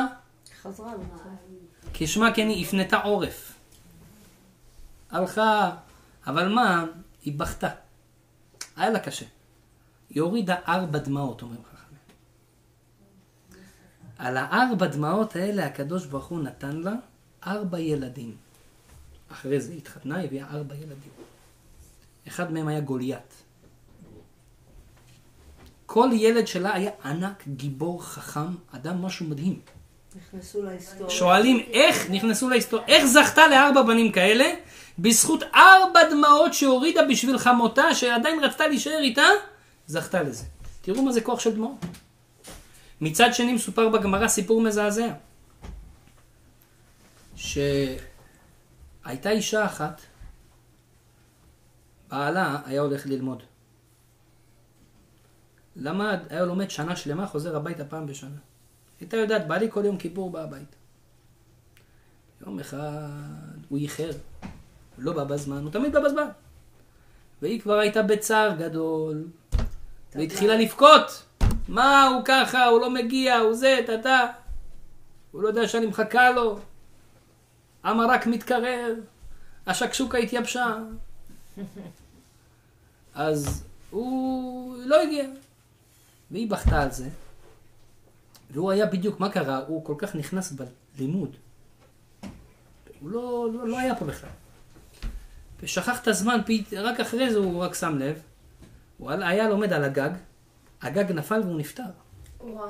כשמה 1.94 2.32
כן 2.34 2.48
היא 2.48 2.66
הפנתה 2.66 2.96
עורף. 2.96 3.51
הלכה, 5.12 5.70
אבל 6.26 6.48
מה? 6.48 6.84
היא 7.22 7.38
בכתה. 7.38 7.68
היה 8.76 8.90
לה 8.90 8.98
קשה. 8.98 9.26
היא 10.10 10.22
הורידה 10.22 10.56
ארבע 10.68 10.98
דמעות, 10.98 11.42
אומרים 11.42 11.60
חכמים. 11.64 11.98
על 14.18 14.36
הארבע 14.36 14.86
דמעות 14.86 15.36
האלה 15.36 15.66
הקדוש 15.66 16.06
ברוך 16.06 16.26
הוא 16.26 16.42
נתן 16.42 16.76
לה 16.76 16.92
ארבע 17.46 17.78
ילדים. 17.78 18.36
אחרי 19.32 19.60
זה 19.60 19.72
היא 19.72 19.78
התחתנה, 19.78 20.22
הביאה 20.22 20.46
ארבע 20.50 20.74
ילדים. 20.74 21.12
אחד 22.28 22.52
מהם 22.52 22.68
היה 22.68 22.80
גוליית. 22.80 23.42
כל 25.86 26.08
ילד 26.12 26.46
שלה 26.46 26.74
היה 26.74 26.90
ענק, 27.04 27.44
גיבור, 27.48 28.04
חכם, 28.04 28.54
אדם 28.74 29.02
משהו 29.02 29.26
מדהים. 29.26 29.60
נכנסו 30.16 30.62
להיסטוריה. 30.62 31.10
שואלים 31.10 31.58
איך 31.72 32.10
נכנסו 32.10 32.48
להיסטוריה, 32.48 32.86
איך 32.86 33.04
זכתה 33.04 33.48
לארבע 33.48 33.82
בנים 33.82 34.12
כאלה? 34.12 34.44
בזכות 34.98 35.42
ארבע 35.42 36.00
דמעות 36.10 36.54
שהורידה 36.54 37.00
בשביל 37.10 37.38
חמותה, 37.38 37.94
שעדיין 37.94 38.44
רצתה 38.44 38.66
להישאר 38.66 38.98
איתה, 38.98 39.26
זכתה 39.86 40.22
לזה. 40.22 40.44
תראו 40.80 41.02
מה 41.02 41.12
זה 41.12 41.20
כוח 41.20 41.40
של 41.40 41.54
דמעות. 41.54 41.76
מצד 43.00 43.34
שני 43.34 43.52
מסופר 43.52 43.88
בגמרא 43.88 44.28
סיפור 44.28 44.60
מזעזע. 44.60 45.12
שהייתה 47.36 48.00
אישה 49.30 49.64
אחת, 49.64 50.00
בעלה 52.08 52.58
היה 52.64 52.80
הולך 52.80 53.06
ללמוד. 53.06 53.42
למד, 55.76 56.18
היה 56.30 56.44
לומד 56.44 56.70
שנה 56.70 56.96
שלמה, 56.96 57.26
חוזר 57.26 57.56
הביתה 57.56 57.84
פעם 57.84 58.06
בשנה. 58.06 58.36
הייתה 59.00 59.16
יודעת, 59.16 59.46
בעלי 59.48 59.70
כל 59.70 59.82
יום 59.84 59.98
כיפור 59.98 60.30
בא 60.30 60.42
הביתה. 60.42 60.76
יום 62.46 62.60
אחד 62.60 63.08
הוא 63.68 63.78
איחר, 63.78 64.10
הוא 64.96 65.04
לא 65.04 65.12
בא 65.12 65.24
בזמן, 65.24 65.62
הוא 65.62 65.70
תמיד 65.70 65.92
בא 65.92 66.00
בזמן. 66.00 66.28
והיא 67.42 67.60
כבר 67.60 67.78
הייתה 67.78 68.02
בצער 68.02 68.56
גדול, 68.58 69.24
והתחילה 70.14 70.56
לבכות. 70.56 71.22
מה, 71.68 72.06
הוא 72.06 72.22
ככה, 72.24 72.66
הוא 72.66 72.80
לא 72.80 72.90
מגיע, 72.90 73.36
הוא 73.38 73.54
זה, 73.54 73.80
טאטה. 73.86 74.26
הוא 75.32 75.42
לא 75.42 75.48
יודע 75.48 75.68
שאני 75.68 75.86
מחכה 75.86 76.30
לו. 76.30 76.58
המרק 77.82 78.26
מתקרר, 78.26 78.94
השקשוקה 79.66 80.18
התייבשה. 80.18 80.76
אז 83.14 83.64
הוא 83.90 84.76
לא 84.84 85.02
הגיע. 85.02 85.24
והיא 86.30 86.50
בכתה 86.50 86.82
על 86.82 86.90
זה. 86.90 87.08
והוא 88.50 88.70
היה 88.70 88.86
בדיוק, 88.86 89.20
מה 89.20 89.30
קרה? 89.30 89.60
הוא 89.66 89.84
כל 89.84 89.94
כך 89.98 90.14
נכנס 90.14 90.52
בלימוד. 90.96 91.36
הוא 93.00 93.10
לא, 93.10 93.48
לא, 93.54 93.68
לא 93.68 93.78
היה 93.78 93.94
פה 93.94 94.04
בכלל. 94.04 94.30
ושכח 95.62 96.02
את 96.02 96.08
הזמן, 96.08 96.40
רק 96.76 97.00
אחרי 97.00 97.32
זה 97.32 97.38
הוא 97.38 97.62
רק 97.62 97.74
שם 97.74 97.98
לב. 97.98 98.20
הוא 98.98 99.10
היה 99.10 99.48
לומד 99.48 99.72
על 99.72 99.84
הגג, 99.84 100.10
הגג 100.82 101.12
נפל 101.12 101.40
והוא 101.40 101.58
נפטר. 101.58 101.82
וואו. 102.40 102.66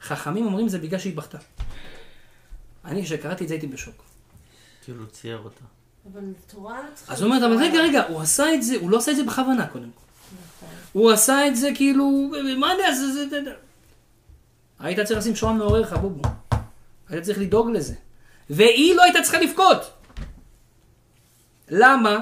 חכמים 0.00 0.46
אומרים 0.46 0.68
זה 0.68 0.78
בגלל 0.78 0.98
שהיא 0.98 1.16
בכתה. 1.16 1.38
אני, 2.84 3.04
כשקראתי 3.04 3.44
את 3.44 3.48
זה 3.48 3.54
הייתי 3.54 3.66
בשוק. 3.66 4.02
כאילו 4.84 5.06
צייר 5.06 5.38
אותה. 5.44 5.64
אבל 6.12 6.20
תורה 6.46 6.80
צריכה... 6.94 7.12
אז 7.12 7.22
הוא 7.22 7.32
אומר, 7.34 7.46
אבל 7.46 7.56
רגע, 7.56 7.78
רגע, 7.80 8.02
הוא 8.08 8.20
עשה 8.20 8.54
את 8.54 8.62
זה, 8.62 8.76
הוא 8.80 8.90
לא 8.90 8.98
עשה 8.98 9.10
את 9.10 9.16
זה 9.16 9.24
בכוונה 9.24 9.66
קודם 9.66 9.90
כל. 9.94 10.08
הוא 10.92 11.10
עשה 11.10 11.46
את 11.46 11.56
זה 11.56 11.70
כאילו, 11.74 12.30
מה 12.58 12.72
אני 12.74 12.82
אעשה, 12.82 13.06
זה, 13.06 13.28
זה, 13.28 13.44
זה. 13.44 13.52
היית 14.78 15.00
צריך 15.00 15.18
לשים 15.20 15.36
שעון 15.36 15.58
מעורר 15.58 15.84
חבובו. 15.84 16.22
היית 17.08 17.24
צריך 17.24 17.38
לדאוג 17.38 17.70
לזה. 17.70 17.94
והיא 18.50 18.94
לא 18.94 19.02
הייתה 19.02 19.22
צריכה 19.22 19.38
לבכות. 19.38 19.97
למה? 21.70 22.18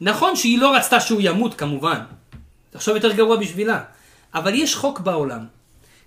נכון 0.00 0.36
שהיא 0.36 0.58
לא 0.58 0.76
רצתה 0.76 1.00
שהוא 1.00 1.20
ימות 1.24 1.54
כמובן. 1.54 1.98
זה 2.72 2.78
עכשיו 2.78 2.94
יותר 2.94 3.12
גרוע 3.12 3.36
בשבילה. 3.36 3.84
אבל 4.34 4.54
יש 4.54 4.74
חוק 4.74 5.00
בעולם. 5.00 5.46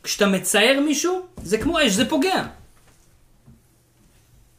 כשאתה 0.03 0.27
מצייר 0.27 0.81
מישהו, 0.81 1.25
זה 1.43 1.57
כמו 1.57 1.77
אש, 1.81 1.91
זה 1.91 2.09
פוגע. 2.09 2.47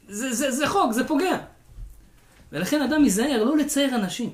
זה, 0.07 0.33
זה, 0.33 0.51
זה 0.51 0.67
חוק, 0.67 0.91
זה 0.91 1.07
פוגע. 1.07 1.37
ולכן 2.51 2.81
אדם 2.81 3.03
ייזהר 3.03 3.43
לא 3.43 3.57
לצייר 3.57 3.95
אנשים. 3.95 4.29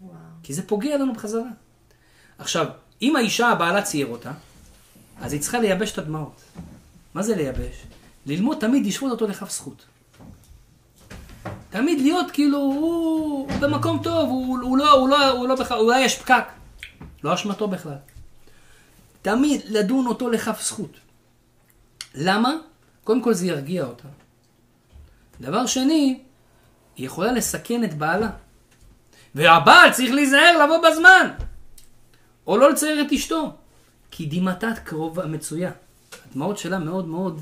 וואו. 0.00 0.14
כי 0.42 0.54
זה 0.54 0.62
פוגע 0.66 0.96
לנו 0.96 1.12
בחזרה. 1.12 1.48
עכשיו, 2.38 2.66
אם 3.02 3.16
האישה 3.16 3.48
הבעלה 3.48 3.82
צייר 3.82 4.06
אותה, 4.06 4.32
אז 5.20 5.32
היא 5.32 5.40
צריכה 5.40 5.60
לייבש 5.60 5.92
את 5.92 5.98
הדמעות. 5.98 6.42
מה 7.14 7.22
זה 7.22 7.36
לייבש? 7.36 7.76
ללמוד 8.26 8.58
תמיד 8.60 8.86
לשפוט 8.86 9.10
אותו 9.10 9.26
לכף 9.26 9.50
זכות. 9.50 9.84
תמיד 11.74 12.00
להיות 12.00 12.30
כאילו, 12.30 12.58
הוא, 12.58 13.48
במקום 13.60 14.00
טוב, 14.02 14.28
הוא, 14.28 14.58
הוא 14.62 14.78
לא, 14.78 14.92
הוא 14.92 15.08
לא, 15.08 15.30
הוא 15.30 15.48
לא 15.48 15.54
בכלל, 15.54 15.78
אולי 15.78 16.00
יש 16.00 16.18
פקק. 16.18 16.44
לא 17.24 17.34
אשמתו 17.34 17.68
בכלל. 17.68 17.96
תמיד 19.22 19.60
לדון 19.68 20.06
אותו 20.06 20.30
לכף 20.30 20.62
זכות. 20.62 20.96
למה? 22.14 22.54
קודם 23.04 23.22
כל 23.22 23.34
זה 23.34 23.46
ירגיע 23.46 23.84
אותה. 23.84 24.08
דבר 25.40 25.66
שני, 25.66 26.20
היא 26.96 27.06
יכולה 27.06 27.32
לסכן 27.32 27.84
את 27.84 27.94
בעלה. 27.94 28.30
והבעל 29.34 29.92
צריך 29.92 30.12
להיזהר 30.12 30.64
לבוא 30.64 30.78
בזמן. 30.88 31.30
או 32.46 32.56
לא 32.56 32.70
לצייר 32.70 33.06
את 33.06 33.12
אשתו. 33.12 33.52
כי 34.10 34.26
דמעתת 34.26 34.78
קרובה 34.84 35.26
מצויה. 35.26 35.70
הדמעות 36.30 36.58
שלה 36.58 36.78
מאוד 36.78 37.06
מאוד 37.06 37.40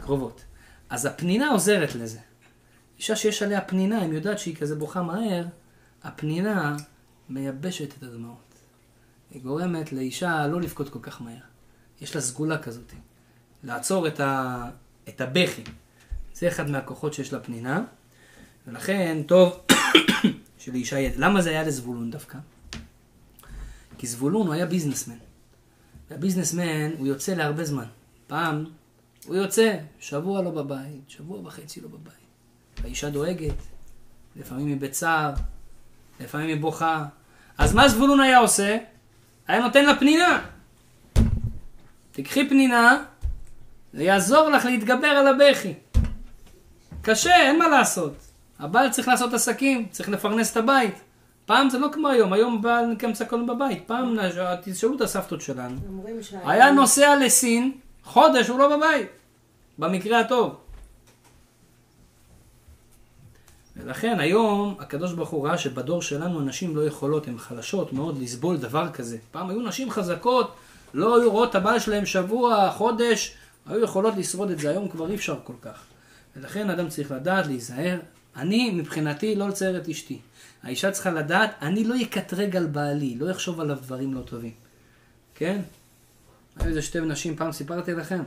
קרובות. 0.00 0.44
אז 0.90 1.06
הפנינה 1.06 1.48
עוזרת 1.48 1.94
לזה. 1.94 2.18
אישה 2.98 3.16
שיש 3.16 3.42
עליה 3.42 3.60
פנינה, 3.60 4.04
אם 4.04 4.12
יודעת 4.12 4.38
שהיא 4.38 4.56
כזה 4.56 4.76
בוכה 4.76 5.02
מהר, 5.02 5.44
הפנינה 6.02 6.76
מייבשת 7.28 7.94
את 7.98 8.02
הדמעות. 8.02 8.54
היא 9.30 9.42
גורמת 9.42 9.92
לאישה 9.92 10.46
לא 10.46 10.60
לבכות 10.60 10.88
כל 10.88 10.98
כך 11.02 11.22
מהר. 11.22 11.36
יש 12.00 12.14
לה 12.14 12.20
סגולה 12.20 12.58
כזאת. 12.58 12.92
לעצור 13.62 14.08
את, 14.08 14.20
ה... 14.20 14.64
את 15.08 15.20
הבכי. 15.20 15.62
זה 16.34 16.48
אחד 16.48 16.70
מהכוחות 16.70 17.14
שיש 17.14 17.32
לפנינה. 17.32 17.84
ולכן, 18.66 19.22
טוב 19.26 19.60
שלאישה 20.58 20.98
יהיה... 20.98 21.10
למה 21.16 21.42
זה 21.42 21.50
היה 21.50 21.62
לזבולון 21.62 22.10
דווקא? 22.10 22.38
כי 23.98 24.06
זבולון 24.06 24.46
הוא 24.46 24.54
היה 24.54 24.66
ביזנסמן. 24.66 25.18
והביזנסמן 26.10 26.92
הוא 26.98 27.06
יוצא 27.06 27.34
להרבה 27.34 27.64
זמן. 27.64 27.86
פעם 28.26 28.64
הוא 29.26 29.36
יוצא, 29.36 29.78
שבוע 30.00 30.42
לא 30.42 30.50
בבית, 30.50 31.10
שבוע 31.10 31.40
וחצי 31.40 31.80
לא 31.80 31.88
בבית. 31.88 32.25
האישה 32.86 33.10
דואגת, 33.10 33.54
לפעמים 34.36 34.66
היא 34.66 34.76
בצער, 34.76 35.32
לפעמים 36.20 36.48
היא 36.48 36.60
בוכה. 36.60 37.04
אז 37.58 37.74
מה 37.74 37.88
זבולון 37.88 38.20
היה 38.20 38.38
עושה? 38.38 38.76
היה 39.48 39.60
נותן 39.60 39.84
לה 39.84 39.96
פנינה. 39.96 40.40
תקחי 42.12 42.48
פנינה, 42.48 43.02
זה 43.92 44.02
יעזור 44.02 44.48
לך 44.48 44.64
להתגבר 44.64 45.06
על 45.06 45.26
הבכי. 45.26 45.74
קשה, 47.02 47.36
אין 47.36 47.58
מה 47.58 47.68
לעשות. 47.68 48.12
הבעל 48.58 48.90
צריך 48.90 49.08
לעשות 49.08 49.34
עסקים, 49.34 49.86
צריך 49.90 50.08
לפרנס 50.08 50.52
את 50.52 50.56
הבית. 50.56 50.94
פעם 51.46 51.70
זה 51.70 51.78
לא 51.78 51.88
כמו 51.92 52.08
היום, 52.08 52.32
היום 52.32 52.62
בעל 52.62 52.86
נקמצא 52.86 53.24
כל 53.24 53.42
בבית. 53.46 53.82
פעם, 53.86 54.16
תשאלו 54.64 54.96
את 54.96 55.00
הסבתות 55.00 55.40
שלנו. 55.40 55.76
היה 56.44 56.70
נוסע 56.70 57.16
לסין, 57.16 57.72
חודש 58.04 58.48
הוא 58.48 58.58
לא 58.58 58.76
בבית. 58.76 59.08
במקרה 59.78 60.20
הטוב. 60.20 60.56
ולכן 63.76 64.20
היום 64.20 64.76
הקדוש 64.78 65.12
ברוך 65.12 65.28
הוא 65.28 65.46
ראה 65.46 65.58
שבדור 65.58 66.02
שלנו 66.02 66.40
הנשים 66.40 66.76
לא 66.76 66.86
יכולות, 66.86 67.28
הן 67.28 67.38
חלשות 67.38 67.92
מאוד 67.92 68.22
לסבול 68.22 68.56
דבר 68.56 68.90
כזה. 68.90 69.18
פעם 69.30 69.50
היו 69.50 69.62
נשים 69.62 69.90
חזקות, 69.90 70.54
לא 70.94 71.20
היו 71.20 71.30
רואות 71.30 71.50
את 71.50 71.54
הבעל 71.54 71.78
שלהם 71.78 72.06
שבוע, 72.06 72.70
חודש, 72.70 73.34
היו 73.66 73.84
יכולות 73.84 74.14
לשרוד 74.16 74.50
את 74.50 74.58
זה, 74.58 74.70
היום 74.70 74.88
כבר 74.88 75.10
אי 75.10 75.14
אפשר 75.14 75.36
כל 75.44 75.52
כך. 75.62 75.82
ולכן 76.36 76.70
אדם 76.70 76.88
צריך 76.88 77.10
לדעת, 77.10 77.46
להיזהר. 77.46 77.98
אני, 78.36 78.70
מבחינתי, 78.70 79.34
לא 79.34 79.48
לצייר 79.48 79.76
את 79.76 79.88
אשתי. 79.88 80.18
האישה 80.62 80.90
צריכה 80.90 81.10
לדעת, 81.10 81.50
אני 81.62 81.84
לא 81.84 81.94
אקטרג 82.02 82.56
על 82.56 82.66
בעלי, 82.66 83.14
לא 83.18 83.30
אחשוב 83.30 83.60
עליו 83.60 83.76
דברים 83.82 84.14
לא 84.14 84.20
טובים. 84.20 84.52
כן? 85.34 85.60
היו 86.56 86.68
איזה 86.68 86.82
שתי 86.82 87.00
נשים, 87.00 87.36
פעם 87.36 87.52
סיפרתי 87.52 87.92
לכם. 87.92 88.22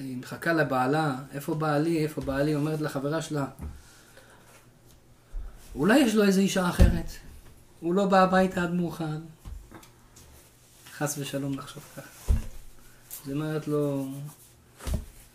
היא 0.00 0.16
מחכה 0.16 0.52
לבעלה, 0.52 1.14
איפה 1.34 1.54
בעלי, 1.54 2.02
איפה 2.02 2.20
בעלי, 2.20 2.54
אומרת 2.54 2.80
לחברה 2.80 3.22
שלה, 3.22 3.44
אולי 5.74 5.98
יש 5.98 6.14
לו 6.14 6.24
איזה 6.24 6.40
אישה 6.40 6.68
אחרת, 6.68 7.10
הוא 7.80 7.94
לא 7.94 8.06
בא 8.06 8.22
הביתה 8.22 8.62
עד 8.62 8.74
מאוחר. 8.74 9.18
חס 10.96 11.18
ושלום 11.18 11.58
לחשוב 11.58 11.82
ככה. 11.96 12.32
אז 13.22 13.28
היא 13.28 13.34
אומרת 13.34 13.68
לו, 13.68 14.08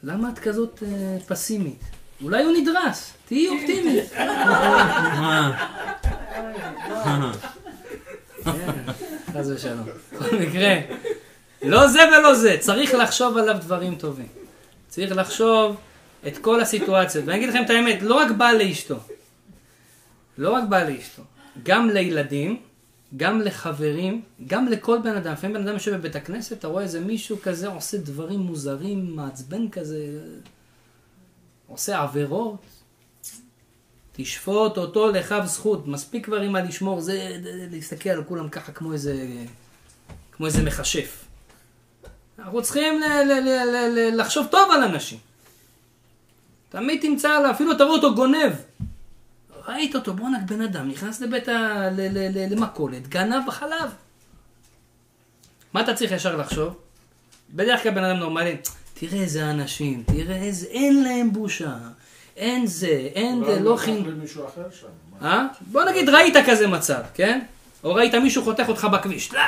למה 0.04 0.30
את 0.30 0.40
כזאת 0.40 0.84
אה, 0.86 1.18
פסימית? 1.28 1.84
אולי 2.22 2.44
הוא 2.44 2.54
נדרס, 2.58 3.14
תהיי 3.26 3.50
אופטימית. 3.50 4.12
חס 9.34 9.48
ושלום. 9.48 9.86
בכל 10.14 10.36
מקרה, 10.36 10.76
לא 11.62 11.88
זה 11.88 12.00
ולא 12.08 12.36
זה, 12.36 12.58
צריך 12.60 12.94
לחשוב 12.94 13.38
עליו 13.38 13.56
דברים 13.62 13.96
טובים. 13.96 14.45
צריך 14.96 15.12
לחשוב 15.12 15.76
את 16.28 16.38
כל 16.38 16.62
הסיטואציות. 16.62 17.26
ואני 17.26 17.38
אגיד 17.38 17.50
לכם 17.50 17.64
את 17.66 17.70
האמת, 17.70 18.02
לא 18.02 18.16
רק 18.16 18.32
בעל 18.32 18.58
לאשתו, 18.58 18.96
לא 20.38 20.54
רק 20.54 20.64
בעל 20.70 20.92
לאשתו, 20.92 21.24
גם 21.64 21.90
לילדים, 21.90 22.62
גם 23.18 23.42
לחברים, 23.42 24.22
גם 24.48 24.68
לכל 24.68 25.00
בן 25.04 25.16
אדם. 25.16 25.34
לפעמים 25.34 25.56
בן 25.56 25.62
אדם 25.68 25.74
יושב 25.74 25.94
בבית 25.96 26.16
הכנסת, 26.16 26.54
אתה 26.54 26.68
רואה 26.68 26.84
איזה 26.84 27.00
מישהו 27.00 27.38
כזה 27.44 27.68
עושה 27.68 27.98
דברים 27.98 28.40
מוזרים, 28.40 29.16
מעצבן 29.16 29.70
כזה, 29.70 30.20
עושה 31.68 32.02
עבירות. 32.02 32.66
תשפוט 34.14 34.78
אותו 34.78 35.12
לכף 35.12 35.42
זכות, 35.46 35.88
מספיק 35.88 36.26
כבר 36.26 36.42
עם 36.42 36.52
מה 36.52 36.62
לשמור, 36.62 37.02
זה 37.02 37.38
להסתכל 37.72 38.10
על 38.10 38.24
כולם 38.24 38.50
ככה 38.50 38.72
כמו 38.72 38.94
איזה, 38.94 39.28
כמו 40.32 40.46
איזה 40.46 40.64
מכשף. 40.64 41.25
אנחנו 42.40 42.62
צריכים 42.62 43.02
לחשוב 44.14 44.48
טוב 44.52 44.72
על 44.72 44.84
אנשים. 44.84 45.18
תמיד 46.70 47.02
תמצא 47.02 47.40
לו, 47.40 47.52
אפילו 47.52 47.76
תראו 47.76 47.94
אותו 47.94 48.16
גונב. 48.16 48.52
ראית 49.68 49.96
אותו, 49.96 50.14
בואנה 50.14 50.38
בן 50.46 50.62
אדם, 50.62 50.90
נכנס 50.90 51.22
לבית 51.22 51.48
ה... 51.48 51.90
למכולת, 52.52 53.08
גנב 53.08 53.48
בחלב. 53.48 53.92
מה 55.74 55.82
אתה 55.82 55.94
צריך 55.94 56.12
ישר 56.12 56.36
לחשוב? 56.36 56.76
בדרך 57.54 57.84
כלל 57.84 57.92
בן 57.92 58.04
אדם 58.04 58.18
נורמלי, 58.18 58.58
תראה 58.94 59.22
איזה 59.22 59.50
אנשים, 59.50 60.04
תראה 60.04 60.36
איזה, 60.36 60.68
אין 60.68 61.04
להם 61.04 61.34
בושה, 61.34 61.76
אין 62.38 62.68
זה, 62.68 63.10
אין 63.16 63.46
זה, 63.46 63.60
לא 63.60 63.78
חינוך. 63.78 64.08
מה? 65.22 65.28
אה? 65.28 65.48
בוא 65.72 65.84
נגיד 65.84 66.10
ראית 66.10 66.34
כזה 66.48 66.68
מצב, 66.68 67.02
כן? 67.14 67.42
או 67.84 67.94
ראית 67.94 68.16
מישהו 68.16 68.44
חותך 68.44 68.64
אותך 68.68 68.88
בכביש, 68.92 69.34
לא, 69.34 69.42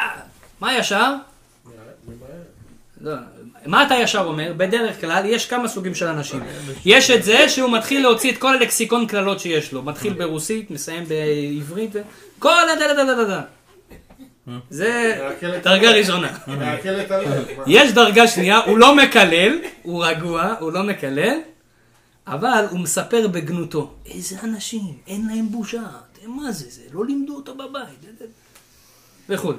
מה 0.60 0.78
ישר? 0.78 1.16
לא, 3.02 3.14
מה 3.66 3.86
אתה 3.86 3.96
ישר 3.96 4.22
אומר? 4.22 4.54
בדרך 4.58 5.02
כלל 5.02 5.26
יש 5.26 5.46
כמה 5.46 5.68
סוגים 5.68 5.96
של 5.96 6.08
אנשים. 6.08 6.40
יש 6.86 7.12
את 7.12 7.24
זה 7.24 7.50
שהוא 7.50 7.72
מתחיל 7.72 8.02
להוציא 8.02 8.32
את 8.32 8.38
כל 8.38 8.56
הלקסיקון 8.58 9.08
קללות 9.08 9.40
שיש 9.40 9.72
לו. 9.72 9.84
מתחיל 9.84 10.14
ברוסית, 10.14 10.72
מסיים 10.72 11.04
בעברית, 11.06 11.96
כל 12.40 12.70
הדה 12.70 12.94
דה 12.94 13.04
דה 13.04 13.16
דה 13.16 13.24
דה. 13.24 13.42
זה 14.70 15.20
דרגה. 15.64 15.92
ראשונה. 15.92 16.38
יש 17.68 17.92
דרגה 17.92 18.28
שנייה, 18.28 18.58
הוא 18.58 18.78
לא 18.78 18.96
מקלל, 18.96 19.60
הוא 19.84 20.06
רגוע, 20.06 20.54
הוא 20.60 20.72
לא 20.72 20.84
מקלל, 20.84 21.40
אבל 22.28 22.66
הוא 22.70 22.80
מספר 22.80 23.28
בגנותו. 23.28 23.94
איזה 24.06 24.36
אנשים, 24.44 24.98
אין 25.08 25.28
להם 25.28 25.50
בושה, 25.50 25.84
מה 26.26 26.52
זה, 26.52 26.66
זה 26.70 26.82
לא 26.92 27.06
לימדו 27.06 27.36
אותו 27.36 27.56
בבית, 27.56 28.30
וכו'. 29.30 29.54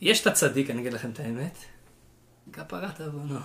יש 0.00 0.20
את 0.20 0.26
הצדיק, 0.26 0.70
אני 0.70 0.80
אגיד 0.80 0.92
לכם 0.92 1.10
את 1.10 1.20
האמת, 1.20 1.58
כפרת 2.52 3.00
עוונות. 3.00 3.42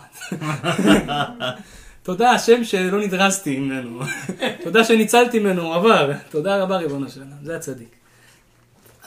תודה 2.04 2.32
השם 2.32 2.64
שלא 2.64 3.00
נדרסתי 3.00 3.60
ממנו. 3.60 4.00
תודה 4.64 4.84
שניצלתי 4.84 5.40
ממנו, 5.40 5.74
עבר. 5.74 6.12
תודה 6.30 6.64
רבה 6.64 6.78
ריבונו 6.78 7.10
שלנו, 7.10 7.36
זה 7.44 7.56
הצדיק. 7.56 7.96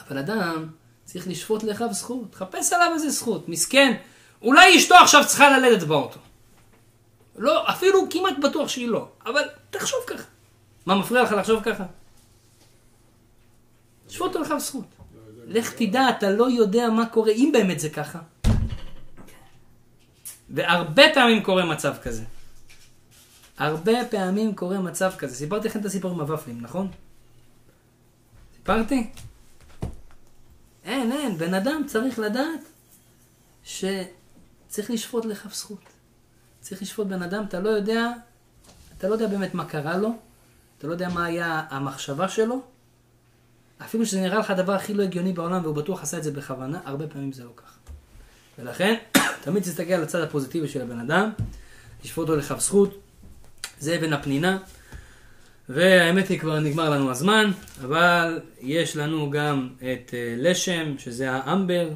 אבל 0.07 0.17
אדם 0.17 0.67
צריך 1.05 1.27
לשפוט 1.27 1.63
לאחיו 1.63 1.93
זכות, 1.93 2.35
חפש 2.35 2.73
עליו 2.73 2.91
איזה 2.93 3.09
זכות, 3.09 3.49
מסכן. 3.49 3.97
אולי 4.41 4.77
אשתו 4.77 4.95
עכשיו 4.95 5.23
צריכה 5.27 5.57
ללדת 5.57 5.83
באוטו. 5.83 6.19
לא, 7.37 7.69
אפילו 7.69 8.07
כמעט 8.09 8.37
בטוח 8.43 8.69
שהיא 8.69 8.87
לא, 8.87 9.07
אבל 9.25 9.41
תחשוב 9.69 9.99
ככה. 10.07 10.23
מה 10.85 10.95
מפריע 10.95 11.23
לך 11.23 11.31
לחשוב 11.31 11.63
ככה? 11.63 11.83
שפוט 14.09 14.35
עליו 14.35 14.59
זכות. 14.59 14.96
לך 15.47 15.73
תדע, 15.73 16.09
אתה 16.09 16.29
לא 16.29 16.51
יודע 16.51 16.89
מה 16.89 17.05
קורה, 17.05 17.31
אם 17.31 17.49
באמת 17.53 17.79
זה 17.79 17.89
ככה. 17.89 18.19
והרבה 20.49 21.03
פעמים 21.13 21.43
קורה 21.43 21.65
מצב 21.65 21.95
כזה. 22.03 22.23
הרבה 23.57 24.05
פעמים 24.11 24.55
קורה 24.55 24.79
מצב 24.79 25.11
כזה. 25.17 25.35
סיפרתי 25.35 25.67
לכם 25.67 25.79
את 25.79 25.85
הסיפור 25.85 26.11
עם 26.11 26.19
הוואפלים, 26.19 26.61
נכון? 26.61 26.91
סיפרתי? 28.55 29.09
אין, 30.83 31.11
אין. 31.11 31.37
בן 31.37 31.53
אדם 31.53 31.81
צריך 31.87 32.19
לדעת 32.19 32.59
שצריך 33.63 34.91
לשפוט 34.91 35.25
לכף 35.25 35.53
זכות. 35.53 35.83
צריך 36.61 36.81
לשפוט 36.81 37.07
בן 37.07 37.23
אדם, 37.23 37.43
אתה 37.43 37.59
לא 37.59 37.69
יודע, 37.69 38.07
אתה 38.97 39.07
לא 39.07 39.13
יודע 39.13 39.27
באמת 39.27 39.53
מה 39.53 39.65
קרה 39.65 39.97
לו, 39.97 40.09
אתה 40.77 40.87
לא 40.87 40.91
יודע 40.91 41.09
מה 41.09 41.25
היה 41.25 41.63
המחשבה 41.69 42.29
שלו, 42.29 42.61
אפילו 43.81 44.05
שזה 44.05 44.21
נראה 44.21 44.39
לך 44.39 44.49
הדבר 44.49 44.73
הכי 44.73 44.93
לא 44.93 45.03
הגיוני 45.03 45.33
בעולם 45.33 45.63
והוא 45.63 45.75
בטוח 45.75 46.03
עשה 46.03 46.17
את 46.17 46.23
זה 46.23 46.31
בכוונה, 46.31 46.79
הרבה 46.85 47.07
פעמים 47.07 47.31
זה 47.31 47.43
לא 47.43 47.49
ככה. 47.55 47.77
ולכן, 48.59 48.95
תמיד 49.43 49.63
תסתכל 49.63 49.93
על 49.93 50.03
הצד 50.03 50.21
הפוזיטיבי 50.21 50.67
של 50.67 50.81
הבן 50.81 50.99
אדם, 50.99 51.29
תשפוט 52.01 52.29
אותו 52.29 52.39
לכף 52.39 52.59
זכות, 52.59 53.01
זה 53.79 53.95
אבן 53.95 54.13
הפנינה, 54.13 54.57
והאמת 55.69 56.27
היא 56.27 56.39
כבר 56.39 56.59
נגמר 56.59 56.89
לנו 56.89 57.11
הזמן, 57.11 57.51
אבל 57.81 58.39
יש 58.61 58.95
לנו 58.97 59.29
גם 59.29 59.69
את 59.77 60.13
אה, 60.13 60.35
לשם, 60.37 60.97
שזה 60.97 61.31
האמבר, 61.31 61.89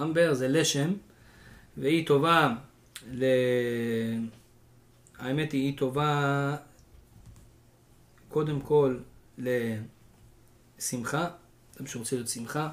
אמבר 0.00 0.34
זה 0.34 0.48
לשם, 0.48 0.92
והיא 1.76 2.06
טובה 2.06 2.54
ל... 3.12 3.24
האמת 5.18 5.52
היא, 5.52 5.64
היא 5.64 5.78
טובה 5.78 6.56
קודם 8.28 8.60
כל 8.60 8.96
לשמחה, 10.78 11.28
אדם 11.76 11.86
שרוצה 11.86 12.16
להיות 12.16 12.28
שמחה 12.28 12.68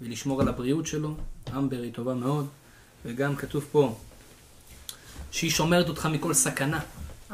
ולשמור 0.00 0.40
על 0.40 0.48
הבריאות 0.48 0.86
שלו, 0.86 1.14
אמבר 1.56 1.82
היא 1.82 1.92
טובה 1.92 2.14
מאוד, 2.14 2.46
וגם 3.04 3.36
כתוב 3.36 3.66
פה 3.72 3.98
שהיא 5.30 5.50
שומרת 5.50 5.88
אותך 5.88 6.06
מכל 6.06 6.34
סכנה, 6.34 6.80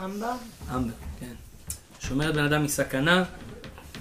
אמבר? 0.05 0.33
אמבר, 0.75 0.93
כן. 1.21 1.35
שומרת 2.01 2.35
בן 2.35 2.45
אדם 2.45 2.65
מסכנה, 2.65 3.25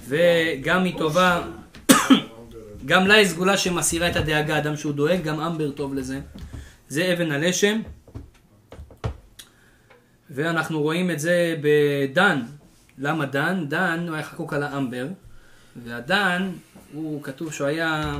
וגם 0.08 0.84
היא 0.84 0.98
טובה, 0.98 1.42
גם 2.86 3.06
לה 3.06 3.14
היא 3.14 3.28
סגולה 3.28 3.56
שמסירה 3.56 4.10
את 4.10 4.16
הדאגה, 4.16 4.58
אדם 4.58 4.76
שהוא 4.76 4.92
דואג, 4.92 5.22
גם 5.22 5.40
אמבר 5.40 5.70
טוב 5.70 5.94
לזה. 5.94 6.20
זה 6.88 7.12
אבן 7.12 7.32
הלשם, 7.32 7.80
ואנחנו 10.30 10.82
רואים 10.82 11.10
את 11.10 11.20
זה 11.20 11.56
בדן. 11.60 12.42
למה 12.98 13.26
דן? 13.26 13.64
דן 13.68 14.04
הוא 14.08 14.14
היה 14.14 14.24
חקוק 14.24 14.52
על 14.52 14.62
האמבר, 14.62 15.06
והדן, 15.84 16.52
הוא 16.92 17.22
כתוב 17.22 17.52
שהוא 17.52 17.66
היה, 17.66 18.18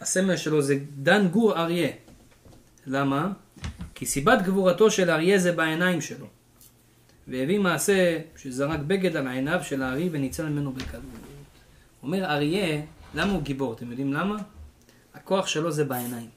הסמל 0.00 0.36
שלו 0.36 0.62
זה 0.62 0.78
דן 0.96 1.28
גור 1.28 1.58
אריה. 1.58 1.90
למה? 2.86 3.32
כי 3.94 4.06
סיבת 4.06 4.42
גבורתו 4.42 4.90
של 4.90 5.10
האריה 5.10 5.38
זה 5.38 5.52
בעיניים 5.52 6.00
שלו. 6.00 6.26
והביא 7.28 7.58
מעשה 7.58 8.18
שזרק 8.36 8.80
בגד 8.80 9.16
על 9.16 9.28
עיניו 9.28 9.60
של 9.62 9.82
הארי 9.82 10.08
וניצל 10.12 10.48
ממנו 10.48 10.72
בקלות. 10.72 11.04
אומר 12.02 12.24
אריה, 12.24 12.82
למה 13.14 13.32
הוא 13.32 13.42
גיבור? 13.42 13.72
אתם 13.72 13.90
יודעים 13.90 14.12
למה? 14.12 14.36
הכוח 15.14 15.46
שלו 15.46 15.70
זה 15.70 15.84
בעיניים. 15.84 16.28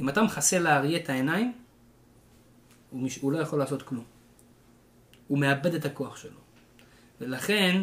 אם 0.00 0.08
אתה 0.08 0.22
מכסה 0.22 0.58
לאריה 0.58 0.98
את 0.98 1.10
העיניים, 1.10 1.52
הוא, 2.90 3.02
מש... 3.02 3.18
הוא 3.18 3.32
לא 3.32 3.38
יכול 3.38 3.58
לעשות 3.58 3.82
כלום. 3.82 4.04
הוא 5.28 5.38
מאבד 5.38 5.74
את 5.74 5.84
הכוח 5.84 6.16
שלו. 6.16 6.40
ולכן, 7.20 7.82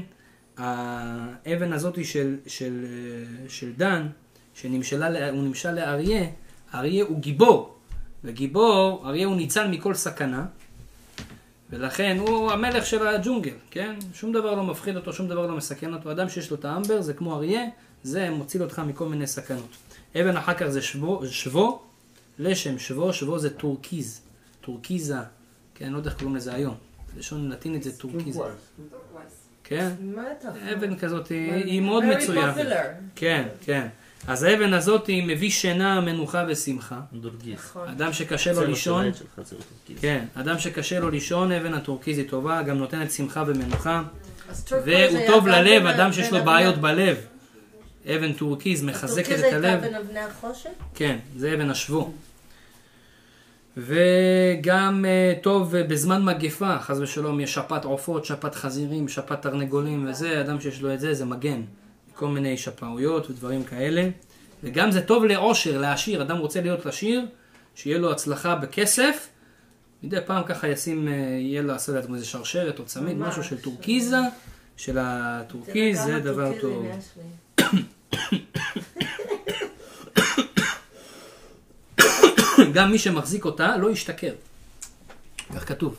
האבן 0.57 1.73
הזאת 1.73 2.06
של, 2.06 2.36
של, 2.48 2.86
של 3.48 3.72
דן, 3.77 4.07
שנמשלה, 4.53 5.30
הוא 5.30 5.44
נמשל 5.44 5.72
לאריה, 5.72 6.26
אריה 6.73 7.06
הוא 7.06 7.19
גיבור. 7.19 7.76
וגיבור, 8.23 9.03
אריה 9.06 9.27
הוא 9.27 9.36
ניצל 9.36 9.68
מכל 9.68 9.94
סכנה, 9.94 10.45
ולכן 11.69 12.18
הוא 12.19 12.52
המלך 12.52 12.86
של 12.86 13.07
הג'ונגל, 13.07 13.53
כן? 13.72 13.95
שום 14.14 14.34
דבר 14.34 14.56
לא 14.56 14.64
מפחיד 14.64 14.95
אותו, 14.95 15.14
שום 15.14 15.27
דבר 15.27 15.48
לא 15.48 15.57
מסכן 15.57 15.94
אותו. 15.94 16.11
אדם 16.11 16.30
שיש 16.30 16.52
לו 16.52 16.57
את 16.57 16.65
האמבר 16.65 17.02
זה 17.02 17.14
כמו 17.14 17.36
אריה, 17.36 17.61
זה 18.03 18.30
מציל 18.30 18.64
אותך 18.64 18.80
מכל 18.80 19.10
מיני 19.10 19.27
סכנות. 19.27 19.69
אבן 20.15 20.38
אחר 20.38 20.53
כך 20.53 20.68
זה 20.68 20.82
שבו, 20.82 21.22
שבו 21.27 21.82
לשם, 22.40 22.80
שבו, 22.80 23.14
שבו 23.14 23.40
זה 23.40 23.49
טורקיז, 23.49 24.22
טורקיזה, 24.61 25.18
כן, 25.76 25.91
לא 25.91 25.98
יודע 25.98 26.10
איך 26.10 26.19
קוראים 26.19 26.36
לזה 26.36 26.53
היום. 26.53 26.76
בלשון 27.15 27.49
לטינית 27.49 27.84
זה 27.84 27.98
טורקיזה, 27.98 28.41
כן? 29.68 29.90
מה 30.02 30.24
אתה? 30.40 30.50
אבן 30.74 30.98
כזאת, 30.98 31.28
היא, 31.28 31.82
מאוד 31.82 32.06
מצויה. 32.06 32.54
כן, 33.16 33.48
כן. 33.62 33.88
אז 34.28 34.44
האבן 34.44 34.74
הזאת 34.74 35.08
היא 35.08 35.24
מביא 35.28 35.50
שינה, 35.50 36.02
מנוחה 36.02 36.46
ושמחה. 36.48 37.00
דורגיס. 37.14 37.60
נכון. 37.60 37.88
אדם 37.88 38.14
שקשה 38.14 38.54
לו 38.54 38.66
לישון. 38.66 39.12
כן, 40.02 40.26
אדם 40.36 40.60
שקשה 40.60 41.00
לו 41.00 41.10
לישון, 41.10 41.52
אבן 41.52 41.74
הטורקיז 41.74 42.18
היא 42.18 42.30
טובה, 42.30 42.62
גם 42.62 42.78
נותנת 42.78 43.12
שמחה 43.12 43.44
ומנוחה. 43.48 44.04
והוא 44.72 45.20
טוב 45.28 45.48
ללב, 45.48 45.86
אדם 45.86 46.14
שיש 46.14 46.32
לו 46.34 46.44
בעיות 46.44 46.78
בלב. 46.78 47.18
אבן 48.06 48.34
טורקיז 48.34 48.84
מחזקת 48.84 49.26
הטורקיז 49.26 49.40
את 49.40 49.44
הייתה 49.44 49.58
הלב. 49.72 49.82
בין 49.82 49.96
אבני 49.96 50.20
החושן? 50.20 50.70
כן, 50.96 51.18
זה 51.38 51.54
אבן 51.54 51.70
השבו. 51.70 52.14
וגם 53.77 55.06
אה, 55.07 55.34
טוב 55.41 55.76
אה, 55.76 55.84
בזמן 55.84 56.23
מגפה, 56.23 56.80
חס 56.80 56.97
ושלום, 56.97 57.39
יש 57.39 57.53
שפעת 57.53 57.85
עופות, 57.85 58.26
שפעת 58.26 58.56
חזירים, 58.56 59.07
שפעת 59.07 59.41
תרנגולים 59.41 60.07
וזה, 60.10 60.41
אדם 60.41 60.61
שיש 60.61 60.81
לו 60.81 60.93
את 60.93 60.99
זה, 60.99 61.14
זה 61.14 61.26
מגן. 61.26 61.61
כל 62.14 62.27
מיני 62.27 62.57
שפעויות 62.57 63.30
ודברים 63.30 63.64
כאלה. 63.64 64.10
וגם 64.64 64.91
זה 64.91 65.02
טוב 65.02 65.26
לעושר, 65.26 65.77
לעשיר. 65.77 66.22
אדם 66.22 66.38
רוצה 66.38 66.61
להיות 66.61 66.85
עשיר, 66.85 67.26
שיהיה 67.76 67.97
לו 67.97 68.11
הצלחה 68.11 68.56
בכסף. 68.56 69.27
מדי 70.03 70.18
פעם 70.26 70.43
ככה 70.43 70.68
ישים, 70.68 71.07
אה, 71.07 71.14
יהיה 71.14 71.61
לו 71.61 71.68
לעשות 71.68 71.95
לעצמו 71.95 72.15
איזה 72.15 72.26
שרשרת 72.26 72.80
או 72.80 72.85
צמיד. 72.85 73.18
משהו 73.18 73.43
של 73.43 73.57
טורקיזה, 73.57 74.19
של 74.77 74.97
הטורקיז, 75.02 76.02
זה 76.02 76.19
דבר 76.19 76.52
טוב. 76.61 76.85
יש 76.99 77.18
לי. 77.18 77.23
גם 82.73 82.91
מי 82.91 82.99
שמחזיק 82.99 83.45
אותה 83.45 83.77
לא 83.77 83.91
ישתכר. 83.91 84.34
כך 85.56 85.68
כתוב. 85.68 85.98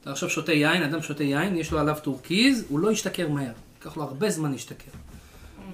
אתה 0.00 0.10
עכשיו 0.10 0.30
שותה 0.30 0.52
יין, 0.52 0.82
אדם 0.82 1.02
שותה 1.02 1.24
יין, 1.24 1.56
יש 1.56 1.72
לו 1.72 1.78
עליו 1.78 1.96
טורקיז, 2.02 2.64
הוא 2.68 2.78
לא 2.78 2.92
ישתכר 2.92 3.28
מהר. 3.28 3.52
ייקח 3.78 3.96
לו 3.96 4.02
הרבה 4.02 4.30
זמן 4.30 4.52
להשתכר. 4.52 4.90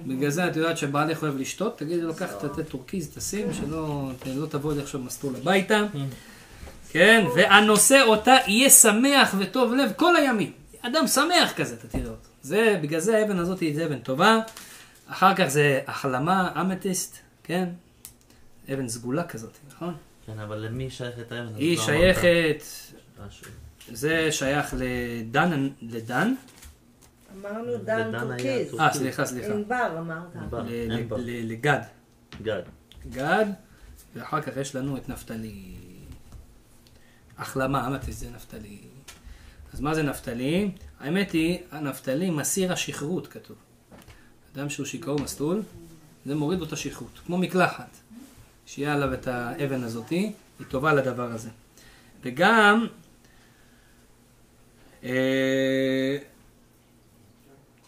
בגלל 0.07 0.29
זה 0.29 0.47
את 0.47 0.55
יודעת 0.55 0.77
שבעלך 0.77 1.23
אוהב 1.23 1.37
לשתות, 1.37 1.77
תגידי 1.77 2.01
לו, 2.01 2.15
קח 2.15 2.31
תתת 2.31 2.69
טורקיז, 2.69 3.09
תשים, 3.15 3.53
שלא 3.53 4.11
לא 4.35 4.45
תבוא 4.45 4.73
לי 4.73 4.81
עכשיו 4.81 5.01
מסטול 5.01 5.35
הביתה. 5.35 5.85
כן, 6.91 7.25
והנושא 7.35 8.01
אותה 8.01 8.35
יהיה 8.47 8.69
שמח 8.69 9.35
וטוב 9.39 9.73
לב 9.73 9.91
כל 9.95 10.15
הימים. 10.15 10.51
אדם 10.81 11.07
שמח 11.07 11.53
כזה, 11.55 11.75
אתה 11.75 11.87
תראה 11.87 12.09
אותו. 12.09 12.29
זה, 12.41 12.79
בגלל 12.81 12.99
זה 12.99 13.17
האבן 13.17 13.39
הזאת 13.39 13.59
היא 13.59 13.85
אבן 13.85 13.99
טובה. 13.99 14.39
אחר 15.07 15.35
כך 15.35 15.47
זה 15.47 15.79
החלמה, 15.87 16.61
אמתיסט, 16.61 17.17
כן? 17.43 17.69
אבן 18.73 18.87
סגולה 18.87 19.23
כזאת, 19.27 19.57
נכון? 19.67 19.93
כן, 20.25 20.39
אבל 20.39 20.57
למי 20.57 20.89
שייכת 20.89 21.31
האבן? 21.31 21.55
היא 21.55 21.77
לא 21.77 21.83
שייכת. 21.83 22.63
זה 23.91 24.31
שייך 24.31 24.73
לדן, 24.77 25.69
לדן? 25.81 26.33
אמרנו 27.39 27.77
דן 27.83 28.19
טורקיז. 28.19 28.79
אה, 28.79 28.93
סליחה, 28.93 29.25
סליחה. 29.25 29.53
ענבר 29.53 29.95
אמרת. 29.99 30.35
ענבר. 30.35 30.63
ל- 30.67 30.91
ענבר. 30.91 31.17
ל- 31.17 31.21
ל- 31.21 31.51
לגד. 31.51 31.79
גד. 32.43 32.61
גד, 33.09 33.45
ואחר 34.15 34.41
כך 34.41 34.57
יש 34.57 34.75
לנו 34.75 34.97
את 34.97 35.09
נפתלי. 35.09 35.75
החלמה, 37.37 37.87
אמרתי 37.87 38.11
זה 38.11 38.29
נפתלי. 38.29 38.77
אז 39.73 39.81
מה 39.81 39.95
זה 39.95 40.03
נפתלי? 40.03 40.71
האמת 40.99 41.31
היא, 41.31 41.59
הנפתלי 41.71 42.29
מסיר 42.29 42.73
השכרות, 42.73 43.27
כתוב. 43.27 43.57
אדם 44.55 44.69
שהוא 44.69 44.85
שיכור 44.85 45.19
מסלול, 45.19 45.61
זה 46.25 46.35
מוריד 46.35 46.59
לו 46.59 46.65
את 46.65 46.73
השכרות, 46.73 47.19
כמו 47.25 47.37
מקלחת. 47.37 47.97
שיהיה 48.73 48.93
עליו 48.93 49.13
את 49.13 49.27
האבן 49.27 49.83
הזאתי, 49.83 50.31
היא 50.59 50.67
טובה 50.67 50.93
לדבר 50.93 51.31
הזה. 51.31 51.49
וגם, 52.23 52.87
אה, 55.03 56.17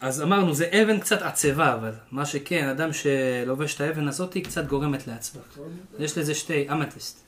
אז 0.02 0.22
אמרנו, 0.22 0.53
זה 0.53 0.70
אבן 0.72 0.99
קצת 0.99 1.22
עצבה, 1.22 1.74
אבל 1.74 1.91
מה 2.12 2.26
שכן, 2.26 2.68
אדם 2.68 2.90
שלובש 2.94 3.76
את 3.76 3.82
האבן 3.82 4.08
הזאת, 4.08 4.34
היא 4.34 4.44
קצת 4.44 4.68
גורמת 4.68 5.08
לעצבה. 5.08 5.41
יש 5.99 6.18
לזה 6.18 6.36
שתי, 6.36 6.72
אמתיסט. 6.72 7.24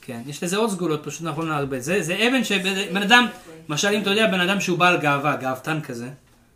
כן, 0.00 0.20
יש 0.26 0.42
לזה 0.42 0.56
עוד 0.56 0.70
סגולות, 0.70 1.04
פשוט 1.04 1.26
אנחנו 1.26 1.42
לא 1.42 1.48
נערבב. 1.48 1.78
זה, 1.78 2.02
זה 2.02 2.14
אבן 2.14 2.44
שבן 2.44 3.02
אדם, 3.02 3.26
למשל 3.68 3.88
אם 3.88 4.02
אתה 4.02 4.10
יודע, 4.10 4.26
בן 4.26 4.40
אדם 4.40 4.60
שהוא 4.60 4.78
בעל 4.78 5.00
גאווה, 5.00 5.36
גאוותן 5.36 5.80
כזה, 5.80 6.08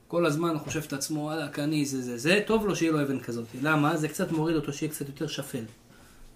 כל 0.09 0.27
הזמן 0.27 0.59
חושב 0.59 0.83
את 0.87 0.93
עצמו, 0.93 1.21
וואלה, 1.21 1.49
אני 1.59 1.85
זה 1.85 2.03
זה 2.03 2.19
זה, 2.19 2.41
טוב 2.47 2.67
לו 2.67 2.77
שיהיה 2.77 2.93
לו 2.93 3.03
אבן 3.03 3.21
כזאת. 3.21 3.47
למה? 3.63 3.97
זה 3.97 4.09
קצת 4.09 4.33
מוריד 4.33 4.57
אותו 4.57 4.73
שיהיה 4.73 4.93
קצת 4.93 5.09
יותר 5.09 5.27
שפל. 5.27 5.65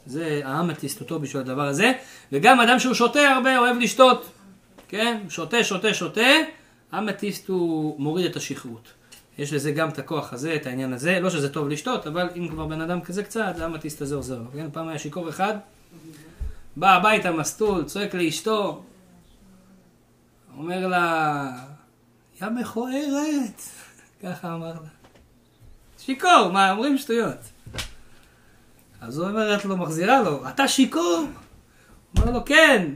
זה 0.06 0.40
האמתיסט 0.44 1.00
אותו 1.00 1.18
בשביל 1.18 1.42
הדבר 1.42 1.66
הזה, 1.68 1.92
וגם 2.32 2.60
אדם 2.60 2.78
שהוא 2.78 2.94
שותה 2.94 3.28
הרבה, 3.28 3.58
אוהב 3.58 3.76
לשתות. 3.76 4.30
כן? 4.88 5.22
שותה, 5.28 5.64
שותה, 5.64 5.94
שותה, 5.94 6.30
אמתיסט 6.94 7.48
הוא 7.48 8.00
מוריד 8.00 8.30
את 8.30 8.36
השכרות. 8.36 8.88
יש 9.38 9.52
לזה 9.52 9.72
גם 9.72 9.88
את 9.88 9.98
הכוח 9.98 10.32
הזה, 10.32 10.54
את 10.54 10.66
העניין 10.66 10.92
הזה, 10.92 11.20
לא 11.20 11.30
שזה 11.30 11.48
טוב 11.48 11.68
לשתות, 11.68 12.06
אבל 12.06 12.28
אם 12.36 12.48
כבר 12.48 12.66
בן 12.66 12.80
אדם 12.80 13.00
כזה 13.00 13.22
קצת, 13.22 13.54
האמתיסט 13.60 14.02
הזה 14.02 14.14
עוזר 14.14 14.38
לו. 14.38 14.50
כן? 14.52 14.66
פעם 14.72 14.88
היה 14.88 14.98
שיכור 14.98 15.28
אחד, 15.28 15.54
בא 16.76 16.94
הביתה 16.94 17.32
מסטול, 17.32 17.84
צועק 17.84 18.14
לאשתו, 18.14 18.82
אומר 20.58 20.86
לה, 20.86 21.50
יא 22.42 22.48
מכוערת, 22.48 23.62
ככה 24.22 24.54
אמר 24.54 24.72
לה. 24.72 24.88
שיכור, 25.98 26.50
מה, 26.52 26.70
אומרים 26.70 26.98
שטויות. 26.98 27.55
אז 29.06 29.18
הוא 29.18 29.28
אומרת 29.28 29.64
לו, 29.64 29.76
מחזירה 29.76 30.20
לו, 30.22 30.48
אתה 30.48 30.68
שיכור? 30.68 31.24
אומר 32.18 32.30
לו, 32.32 32.44
כן, 32.44 32.86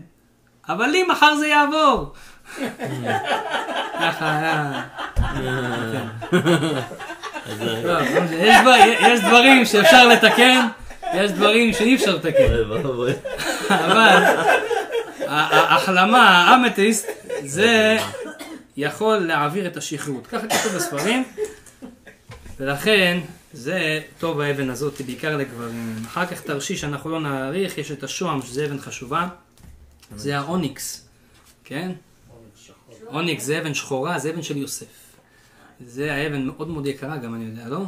אבל 0.69 0.87
לי 0.87 1.03
מחר 1.03 1.35
זה 1.37 1.47
יעבור. 1.47 2.12
ככה 4.01 4.31
היה. 4.39 4.82
אז, 7.47 7.62
אה, 7.62 7.82
לא, 7.85 8.01
יש 8.31 8.57
דבר- 8.62 8.74
יש 9.09 9.20
דברים 9.20 9.65
שאפשר 9.65 10.09
לתקן, 10.09 10.66
יש 11.15 11.31
דברים 11.31 11.73
שאי 11.73 11.95
אפשר 11.95 12.15
לתקן. 12.16 12.53
אבל 13.70 14.23
ההחלמה, 15.28 16.28
האמתיסט, 16.45 17.09
זה 17.45 17.97
יכול 18.77 19.16
להעביר 19.16 19.66
את 19.66 19.77
השכרות. 19.77 20.27
ככה 20.27 20.47
כתוב 20.49 20.73
בספרים, 20.77 21.24
ולכן 22.61 23.19
זה 23.52 24.01
טוב 24.18 24.40
האבן 24.40 24.70
הזאת, 24.70 25.01
בעיקר 25.01 25.36
לגברים. 25.36 25.97
אחר 26.06 26.27
כך 26.27 26.40
תרשיש, 26.40 26.85
אנחנו 26.85 27.10
לא 27.10 27.20
נאריך, 27.20 27.78
יש 27.78 27.93
את 27.93 28.02
השוהם, 28.02 28.43
שזה 28.43 28.66
אבן 28.66 28.78
חשובה, 28.78 29.28
זה 30.16 30.39
האוניקס, 30.39 31.09
כן? 31.64 31.93
אוניקס 33.06 33.44
זה 33.44 33.60
אבן 33.60 33.74
שחורה, 33.74 34.18
זה 34.18 34.31
אבן 34.31 34.43
של 34.43 34.56
יוסף. 34.56 34.86
זה 35.86 36.14
האבן 36.14 36.47
מאוד 36.47 36.68
מאוד 36.68 36.86
יקרה 36.86 37.16
גם, 37.16 37.35
אני 37.35 37.44
יודע, 37.44 37.68
לא? 37.68 37.85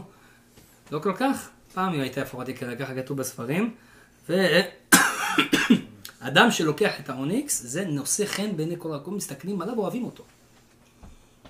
לא 0.90 0.98
כל 0.98 1.12
כך? 1.16 1.48
פעם 1.74 1.92
היא 1.92 2.00
הייתה 2.00 2.22
אפורת 2.22 2.48
יקרה, 2.48 2.76
ככה 2.76 2.94
כתוב 2.94 3.18
בספרים. 3.18 3.74
ואדם 4.28 6.50
שלוקח 6.56 7.00
את 7.00 7.10
האוניקס, 7.10 7.62
זה 7.62 7.84
נושא 7.84 8.26
חן 8.26 8.56
בעיני 8.56 8.74
כל 8.78 8.92
הרקום, 8.92 9.16
מסתכלים 9.16 9.62
עליו, 9.62 9.78
אוהבים 9.78 10.04
אותו. 10.04 10.24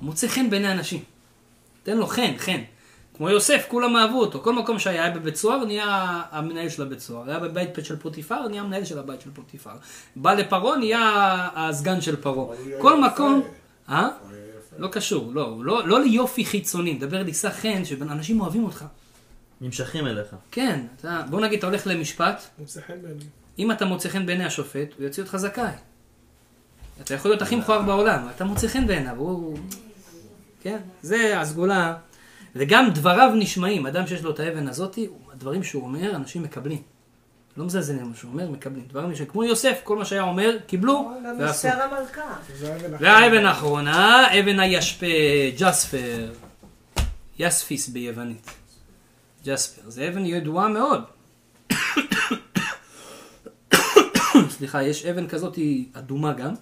מוצא 0.01 0.29
חן 0.29 0.51
בעיני 0.51 0.73
אנשים. 0.73 1.05
תן 1.83 1.97
לו 1.97 2.07
חן, 2.07 2.39
חן. 2.39 2.63
כמו 3.17 3.31
יוסף, 3.31 3.65
כולם 3.69 3.97
אהבו 3.97 4.21
אותו. 4.21 4.41
כל 4.41 4.53
מקום 4.53 4.79
שהיה 4.79 5.05
היה 5.05 5.15
בבית 5.15 5.37
סוהר, 5.37 5.65
נהיה 5.65 6.23
המנהל 6.31 6.69
של 6.69 6.83
הבית 6.83 7.01
סוהר. 7.01 7.31
היה 7.31 7.39
בבית 7.39 7.69
של 7.83 7.97
פוטיפר, 7.97 8.49
נהיה 8.49 8.63
המנהל 8.63 8.85
של 8.85 8.99
הבית 8.99 9.21
של 9.21 9.31
פוטיפר. 9.35 9.71
בא 10.17 10.35
לפרעה, 10.35 10.77
נהיה 10.77 11.49
הסגן 11.55 12.01
של 12.01 12.17
פרעה. 12.17 12.57
כל. 12.81 13.01
מקום... 13.01 13.43
אה? 13.89 14.09
לא 14.79 14.89
קשור, 14.89 15.31
לא, 15.35 15.57
לא, 15.65 15.89
לא 15.89 16.01
ליופי 16.01 16.45
חיצוני, 16.45 16.93
מדבר 16.93 17.23
לישא 17.23 17.51
חן, 17.51 17.85
שאנשים 17.85 18.41
אוהבים 18.41 18.65
אותך. 18.65 18.85
נמשכים 19.61 20.07
אליך. 20.07 20.37
כן, 20.51 20.87
אתה, 21.01 21.23
בוא 21.31 21.41
נגיד, 21.41 21.59
אתה 21.59 21.67
הולך 21.67 21.87
למשפט, 21.87 22.43
מוצא 22.59 22.81
חן 22.81 23.03
בעיני. 23.03 23.25
אם 23.59 23.73
אתה 23.73 23.85
מוצא 23.85 24.09
חן 24.09 24.27
בעיני 24.27 24.45
השופט, 24.45 24.89
הוא 24.99 25.05
יוציא 25.05 25.23
אותך 25.23 25.37
זכאי. 25.37 25.73
אתה 27.01 27.15
יכול 27.15 27.31
להיות 27.31 27.43
הכי 27.43 27.57
מכוער 27.57 27.83
בעולם, 27.83 28.29
אתה 28.37 28.45
מוצא 28.45 28.69
חן 28.69 28.87
בעיניו, 28.87 29.17
הוא... 29.17 29.59
כן, 30.63 30.79
זה 31.03 31.41
הסגולה. 31.41 31.95
וגם 32.57 32.91
דבריו 32.95 33.33
נשמעים, 33.35 33.87
אדם 33.87 34.07
שיש 34.07 34.23
לו 34.23 34.31
את 34.31 34.41
האבן 34.41 34.69
הזאתי, 34.69 35.09
הדברים 35.33 35.65
שהוא 35.65 35.83
אומר, 35.83 36.17
אנשים 36.17 36.43
מקבלים. 36.43 36.83
לא 37.57 37.65
מזלזלים 37.65 38.09
מה 38.09 38.17
שהוא 38.17 38.33
אומר, 38.33 38.51
מקבלים. 38.51 38.85
דברים 38.89 39.11
נשמעים. 39.11 39.31
כמו 39.31 39.45
יוסף, 39.45 39.81
כל 39.85 39.97
מה 39.97 40.05
שהיה 40.05 40.23
אומר, 40.23 40.57
קיבלו 40.67 41.11
ועשו. 41.39 41.69
המלכה. 41.69 42.21
זה 42.59 42.73
האבן 42.75 42.95
והאבן 43.01 43.47
האחרונה, 43.47 44.27
אבן 44.41 44.61
הישפה, 44.61 45.07
ג'ספר. 45.59 46.33
יספיס 47.39 47.89
ביוונית. 47.89 48.51
ג'ספר. 49.45 49.91
זה 49.91 50.09
אבן 50.09 50.27
ידועה 50.27 50.69
מאוד. 50.69 51.03
סליחה, 54.51 54.83
יש 54.83 55.07
אבן 55.07 55.29
כזאת 55.29 55.59
אדומה 55.93 56.33
גם. 56.33 56.55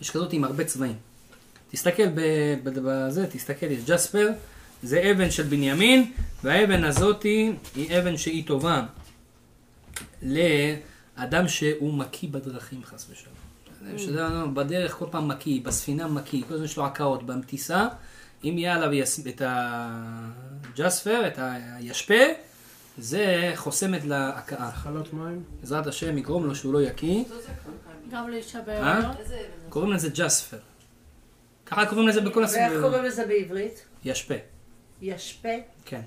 יש 0.00 0.10
כזאת 0.10 0.32
עם 0.32 0.44
הרבה 0.44 0.64
צבעים. 0.64 0.96
תסתכל 1.70 2.08
בזה, 2.64 3.26
תסתכל, 3.26 3.66
יש 3.66 3.84
ג'ספר, 3.86 4.30
זה 4.84 5.10
אבן 5.10 5.30
של 5.30 5.42
בנימין, 5.42 6.12
והאבן 6.42 6.84
הזאת 6.84 7.22
היא 7.22 7.52
אבן 7.98 8.16
שהיא 8.16 8.46
טובה 8.46 8.82
לאדם 10.22 11.48
שהוא 11.48 11.94
מקיא 11.94 12.28
בדרכים 12.28 12.84
חס 12.84 13.06
ושלום. 13.10 13.34
שזה 13.98 14.20
לא, 14.20 14.46
בדרך 14.46 14.92
כל 14.92 15.06
פעם 15.10 15.28
מקיא, 15.28 15.60
בספינה 15.64 16.06
מקיא, 16.08 16.42
כל 16.48 16.54
הזמן 16.54 16.64
יש 16.66 16.76
לו 16.76 16.86
הקאות, 16.86 17.26
במטיסה, 17.26 17.88
אם 18.44 18.54
יהיה 18.58 18.74
עליו 18.74 18.92
יס- 18.92 19.26
את 19.26 19.42
הג'ספר, 19.44 21.26
את 21.26 21.38
הישפה, 21.38 22.14
זה 22.98 23.52
חוסם 23.56 23.94
את 23.94 24.04
להכאה. 24.04 24.70
חלות 24.72 25.12
מים. 25.12 25.42
בעזרת 25.60 25.86
השם 25.86 26.18
יגרום 26.18 26.44
לו 26.46 26.54
שהוא 26.54 26.72
לא 26.74 26.82
יקיא. 26.82 27.24
גם 28.10 28.28
לאישה 28.30 28.58
אה? 28.58 28.64
בהיריון? 28.64 29.14
קוראים 29.68 29.92
לזה 29.92 30.08
ג'ספר. 30.14 30.58
ככה 31.66 31.86
קוראים 31.86 32.08
לזה 32.08 32.20
בכל 32.20 32.38
ואיך 32.40 32.50
הסיפורים. 32.50 32.80
קוראים 32.82 33.04
לזה 33.04 33.26
בעברית? 33.26 33.82
ישפה, 34.04 34.34
ישפה? 35.02 35.48
כן. 35.84 36.00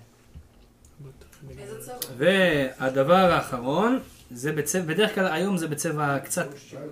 והדבר 2.17 3.13
האחרון, 3.15 3.99
זה 4.31 4.51
בצבע, 4.51 4.81
בדרך 4.81 5.15
כלל 5.15 5.27
היום 5.27 5.57
זה 5.57 5.67
בצבע 5.67 6.19
קצת 6.19 6.47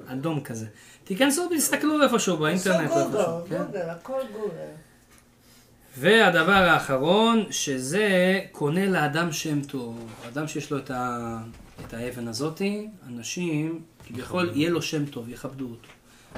אדום 0.08 0.42
כזה. 0.42 0.66
תיכנסו 1.04 1.50
ותסתכלו 1.52 2.04
איפשהו 2.04 2.38
באינטרנט. 2.38 2.90
גוגל, 2.90 3.24
כן? 3.50 3.64
גוגל, 3.64 3.90
הכל 3.90 4.22
גוגל. 4.34 4.72
והדבר 5.98 6.52
האחרון, 6.52 7.46
שזה 7.52 8.40
קונה 8.52 8.86
לאדם 8.86 9.32
שם 9.32 9.62
טוב. 9.62 10.10
אדם 10.28 10.48
שיש 10.48 10.72
לו 10.72 10.78
את, 10.78 10.92
ה... 10.92 11.38
את 11.88 11.94
האבן 11.94 12.28
הזאתי, 12.28 12.88
אנשים, 13.08 13.82
כביכול 14.08 14.52
יהיה 14.54 14.70
לו 14.70 14.82
שם 14.82 15.06
טוב, 15.06 15.30
יכבדו 15.30 15.66
אותו. 15.66 15.90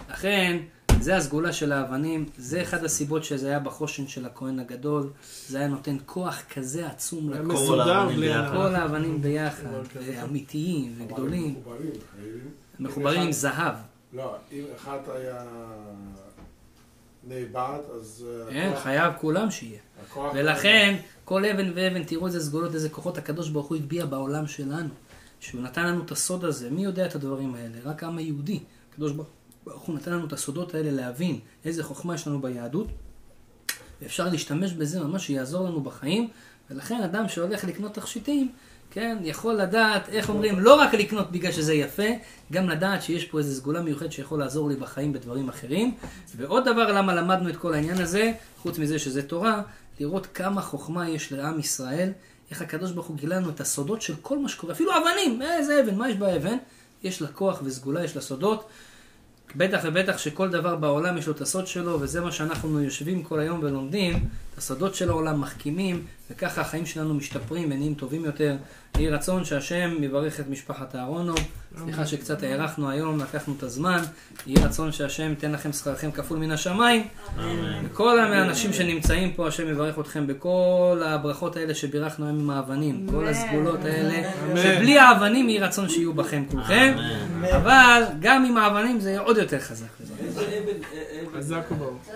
לכן, 0.10 0.58
זה 1.02 1.16
הסגולה 1.16 1.54
של 1.54 1.72
האבנים, 1.72 2.26
זה 2.38 2.62
אחד 2.62 2.84
הסיבות 2.84 3.24
שזה 3.24 3.48
היה 3.48 3.60
בחושן 3.60 4.08
של 4.08 4.26
הכהן 4.26 4.60
הגדול, 4.60 5.10
זה 5.48 5.58
היה 5.58 5.68
נותן 5.68 5.98
כוח 6.06 6.42
כזה 6.54 6.88
עצום 6.88 7.30
לכל 7.30 8.76
האבנים 8.76 9.22
ביחד. 9.22 9.64
ואמיתיים 9.96 10.94
וגדולים, 10.98 11.62
מחוברים, 12.80 13.22
עם 13.22 13.32
זהב. 13.32 13.76
לא, 14.14 14.36
אם 14.52 14.64
אחד 14.76 15.00
היה 15.16 15.44
נאבד, 17.28 17.80
אז... 17.96 18.26
כן, 18.50 18.72
חייב 18.84 19.14
כולם 19.22 19.52
שיהיה. 19.52 19.80
ולכן, 20.34 20.96
כל 21.26 21.46
אבן 21.46 21.72
ואבן, 21.76 22.04
תראו 22.04 22.28
איזה 22.28 22.40
סגולות, 22.40 22.76
איזה 22.76 22.90
כוחות 22.90 23.18
הקדוש 23.18 23.50
ברוך 23.50 23.68
הוא 23.68 23.78
הטביע 23.78 24.06
בעולם 24.06 24.48
שלנו. 24.48 24.90
שהוא 25.40 25.62
נתן 25.62 25.86
לנו 25.86 26.04
את 26.04 26.12
הסוד 26.12 26.46
הזה. 26.46 26.70
מי 26.70 26.84
יודע 26.84 27.06
את 27.06 27.16
הדברים 27.16 27.56
האלה? 27.56 27.78
רק 27.84 28.04
העם 28.04 28.18
היהודי. 28.18 28.60
הקדוש 28.94 29.12
ברוך 29.12 29.28
הוא 29.86 29.96
נתן 29.96 30.12
לנו 30.12 30.26
את 30.26 30.34
הסודות 30.34 30.76
האלה 30.76 30.92
להבין 30.92 31.40
איזה 31.66 31.84
חוכמה 31.84 32.16
יש 32.16 32.28
לנו 32.28 32.42
ביהדות. 32.42 32.88
ואפשר 34.02 34.30
להשתמש 34.30 34.74
בזה 34.74 35.00
ממש 35.00 35.28
שיעזור 35.28 35.66
לנו 35.66 35.82
בחיים. 35.82 36.30
ולכן 36.70 37.02
אדם 37.04 37.30
שהולך 37.30 37.64
לקנות 37.64 37.94
תכשיטים, 37.94 38.52
כן, 38.92 39.18
יכול 39.22 39.54
לדעת, 39.56 40.10
איך 40.10 40.30
אומרים, 40.30 40.60
לא 40.60 40.76
רק 40.76 40.94
לקנות 40.94 41.32
בגלל 41.32 41.52
שזה 41.52 41.74
יפה, 41.74 42.08
גם 42.52 42.70
לדעת 42.70 43.04
שיש 43.04 43.26
פה 43.26 43.38
איזו 43.38 43.56
סגולה 43.56 43.82
מיוחדת 43.82 44.12
שיכול 44.12 44.40
לעזור 44.40 44.70
לי 44.70 44.76
בחיים 44.76 45.14
בדברים 45.14 45.50
אחרים. 45.50 45.96
ועוד 46.36 46.66
דבר 46.66 46.92
למה 46.92 47.16
למדנו 47.16 47.50
את 47.50 47.58
כל 47.58 47.74
העניין 47.74 48.02
הזה, 48.02 48.32
חוץ 48.58 48.80
מזה 48.80 49.00
שזה 49.00 49.24
תורה, 49.24 49.62
לראות 50.00 50.28
כמה 50.34 50.62
חוכמה 50.62 51.10
יש 51.10 51.32
לעם 51.32 51.60
ישראל, 51.60 52.12
איך 52.52 52.62
הקדוש 52.62 52.92
ברוך 52.92 53.08
הוא 53.08 53.18
גילה 53.18 53.36
לנו 53.36 53.50
את 53.50 53.62
הסודות 53.62 54.02
של 54.02 54.14
כל 54.22 54.40
מה 54.40 54.50
שקורה, 54.50 54.74
אפילו 54.74 54.92
אבנים, 54.98 55.42
איזה 55.42 55.82
אבן, 55.82 55.96
מה 55.96 56.10
יש 56.10 56.16
באבן? 56.16 56.58
יש 57.04 57.22
לה 57.22 57.28
כוח 57.28 57.62
וסגולה, 57.64 58.04
יש 58.04 58.16
לה 58.16 58.22
סודות. 58.22 58.70
בטח 59.56 59.80
ובטח 59.84 60.18
שכל 60.18 60.50
דבר 60.50 60.76
בעולם 60.76 61.18
יש 61.18 61.28
לו 61.28 61.34
את 61.34 61.42
הסוד 61.42 61.68
שלו, 61.68 62.02
וזה 62.02 62.22
מה 62.22 62.32
שאנחנו 62.32 62.82
יושבים 62.82 63.24
כל 63.24 63.40
היום 63.40 63.60
ולומדים, 63.64 64.28
הסודות 64.58 64.96
של 64.96 65.10
העולם, 65.10 65.42
מחכימים, 65.42 66.06
וככה 66.32 66.62
החיים 66.62 66.86
שלנו 66.86 67.14
משתפרים 67.14 67.72
ונהיים 67.72 67.94
טובים 67.94 68.26
יותר. 68.26 68.56
יהי 68.98 69.10
רצון 69.10 69.46
שהשם 69.46 70.04
יברך 70.04 70.40
את 70.40 70.48
משפחת 70.50 70.96
אהרונוב. 70.96 71.40
סליחה 71.84 72.06
שקצת 72.06 72.44
הארכנו 72.44 72.90
היום, 72.90 73.20
לקחנו 73.20 73.54
את 73.58 73.64
הזמן. 73.64 74.02
יהי 74.48 74.66
רצון 74.66 74.92
שהשם 74.92 75.30
ייתן 75.30 75.52
לכם 75.52 75.74
שכרכם 75.74 76.12
כפול 76.12 76.38
מן 76.38 76.52
השמיים. 76.52 77.08
אמן. 77.40 77.86
וכל 77.86 78.20
האנשים 78.20 78.74
שנמצאים 78.74 79.34
פה, 79.34 79.48
השם 79.48 79.70
יברך 79.70 80.00
אתכם 80.00 80.28
בכל 80.28 81.02
הברכות 81.06 81.58
האלה 81.58 81.76
שבירכנו 81.76 82.26
היום 82.26 82.40
עם 82.40 82.50
האבנים. 82.50 83.08
כל 83.12 83.28
הסגולות 83.28 83.86
האלה, 83.86 84.32
שבלי 84.56 85.00
האבנים 85.00 85.50
יהי 85.50 85.60
רצון 85.60 85.90
שיהיו 85.90 86.14
בכם 86.14 86.44
כולכם. 86.52 86.96
אבל 87.58 88.04
גם 88.20 88.46
עם 88.46 88.58
האבנים 88.58 89.00
זה 89.00 89.10
יהיה 89.10 89.22
עוד 89.22 89.38
יותר 89.38 89.60
חזק. 89.60 89.88
איזה 90.20 90.42
אבן, 90.42 90.84
אה, 90.94 91.22
אבן, 91.22 91.38
חזק 91.40 91.62
וברוך. 91.72 92.10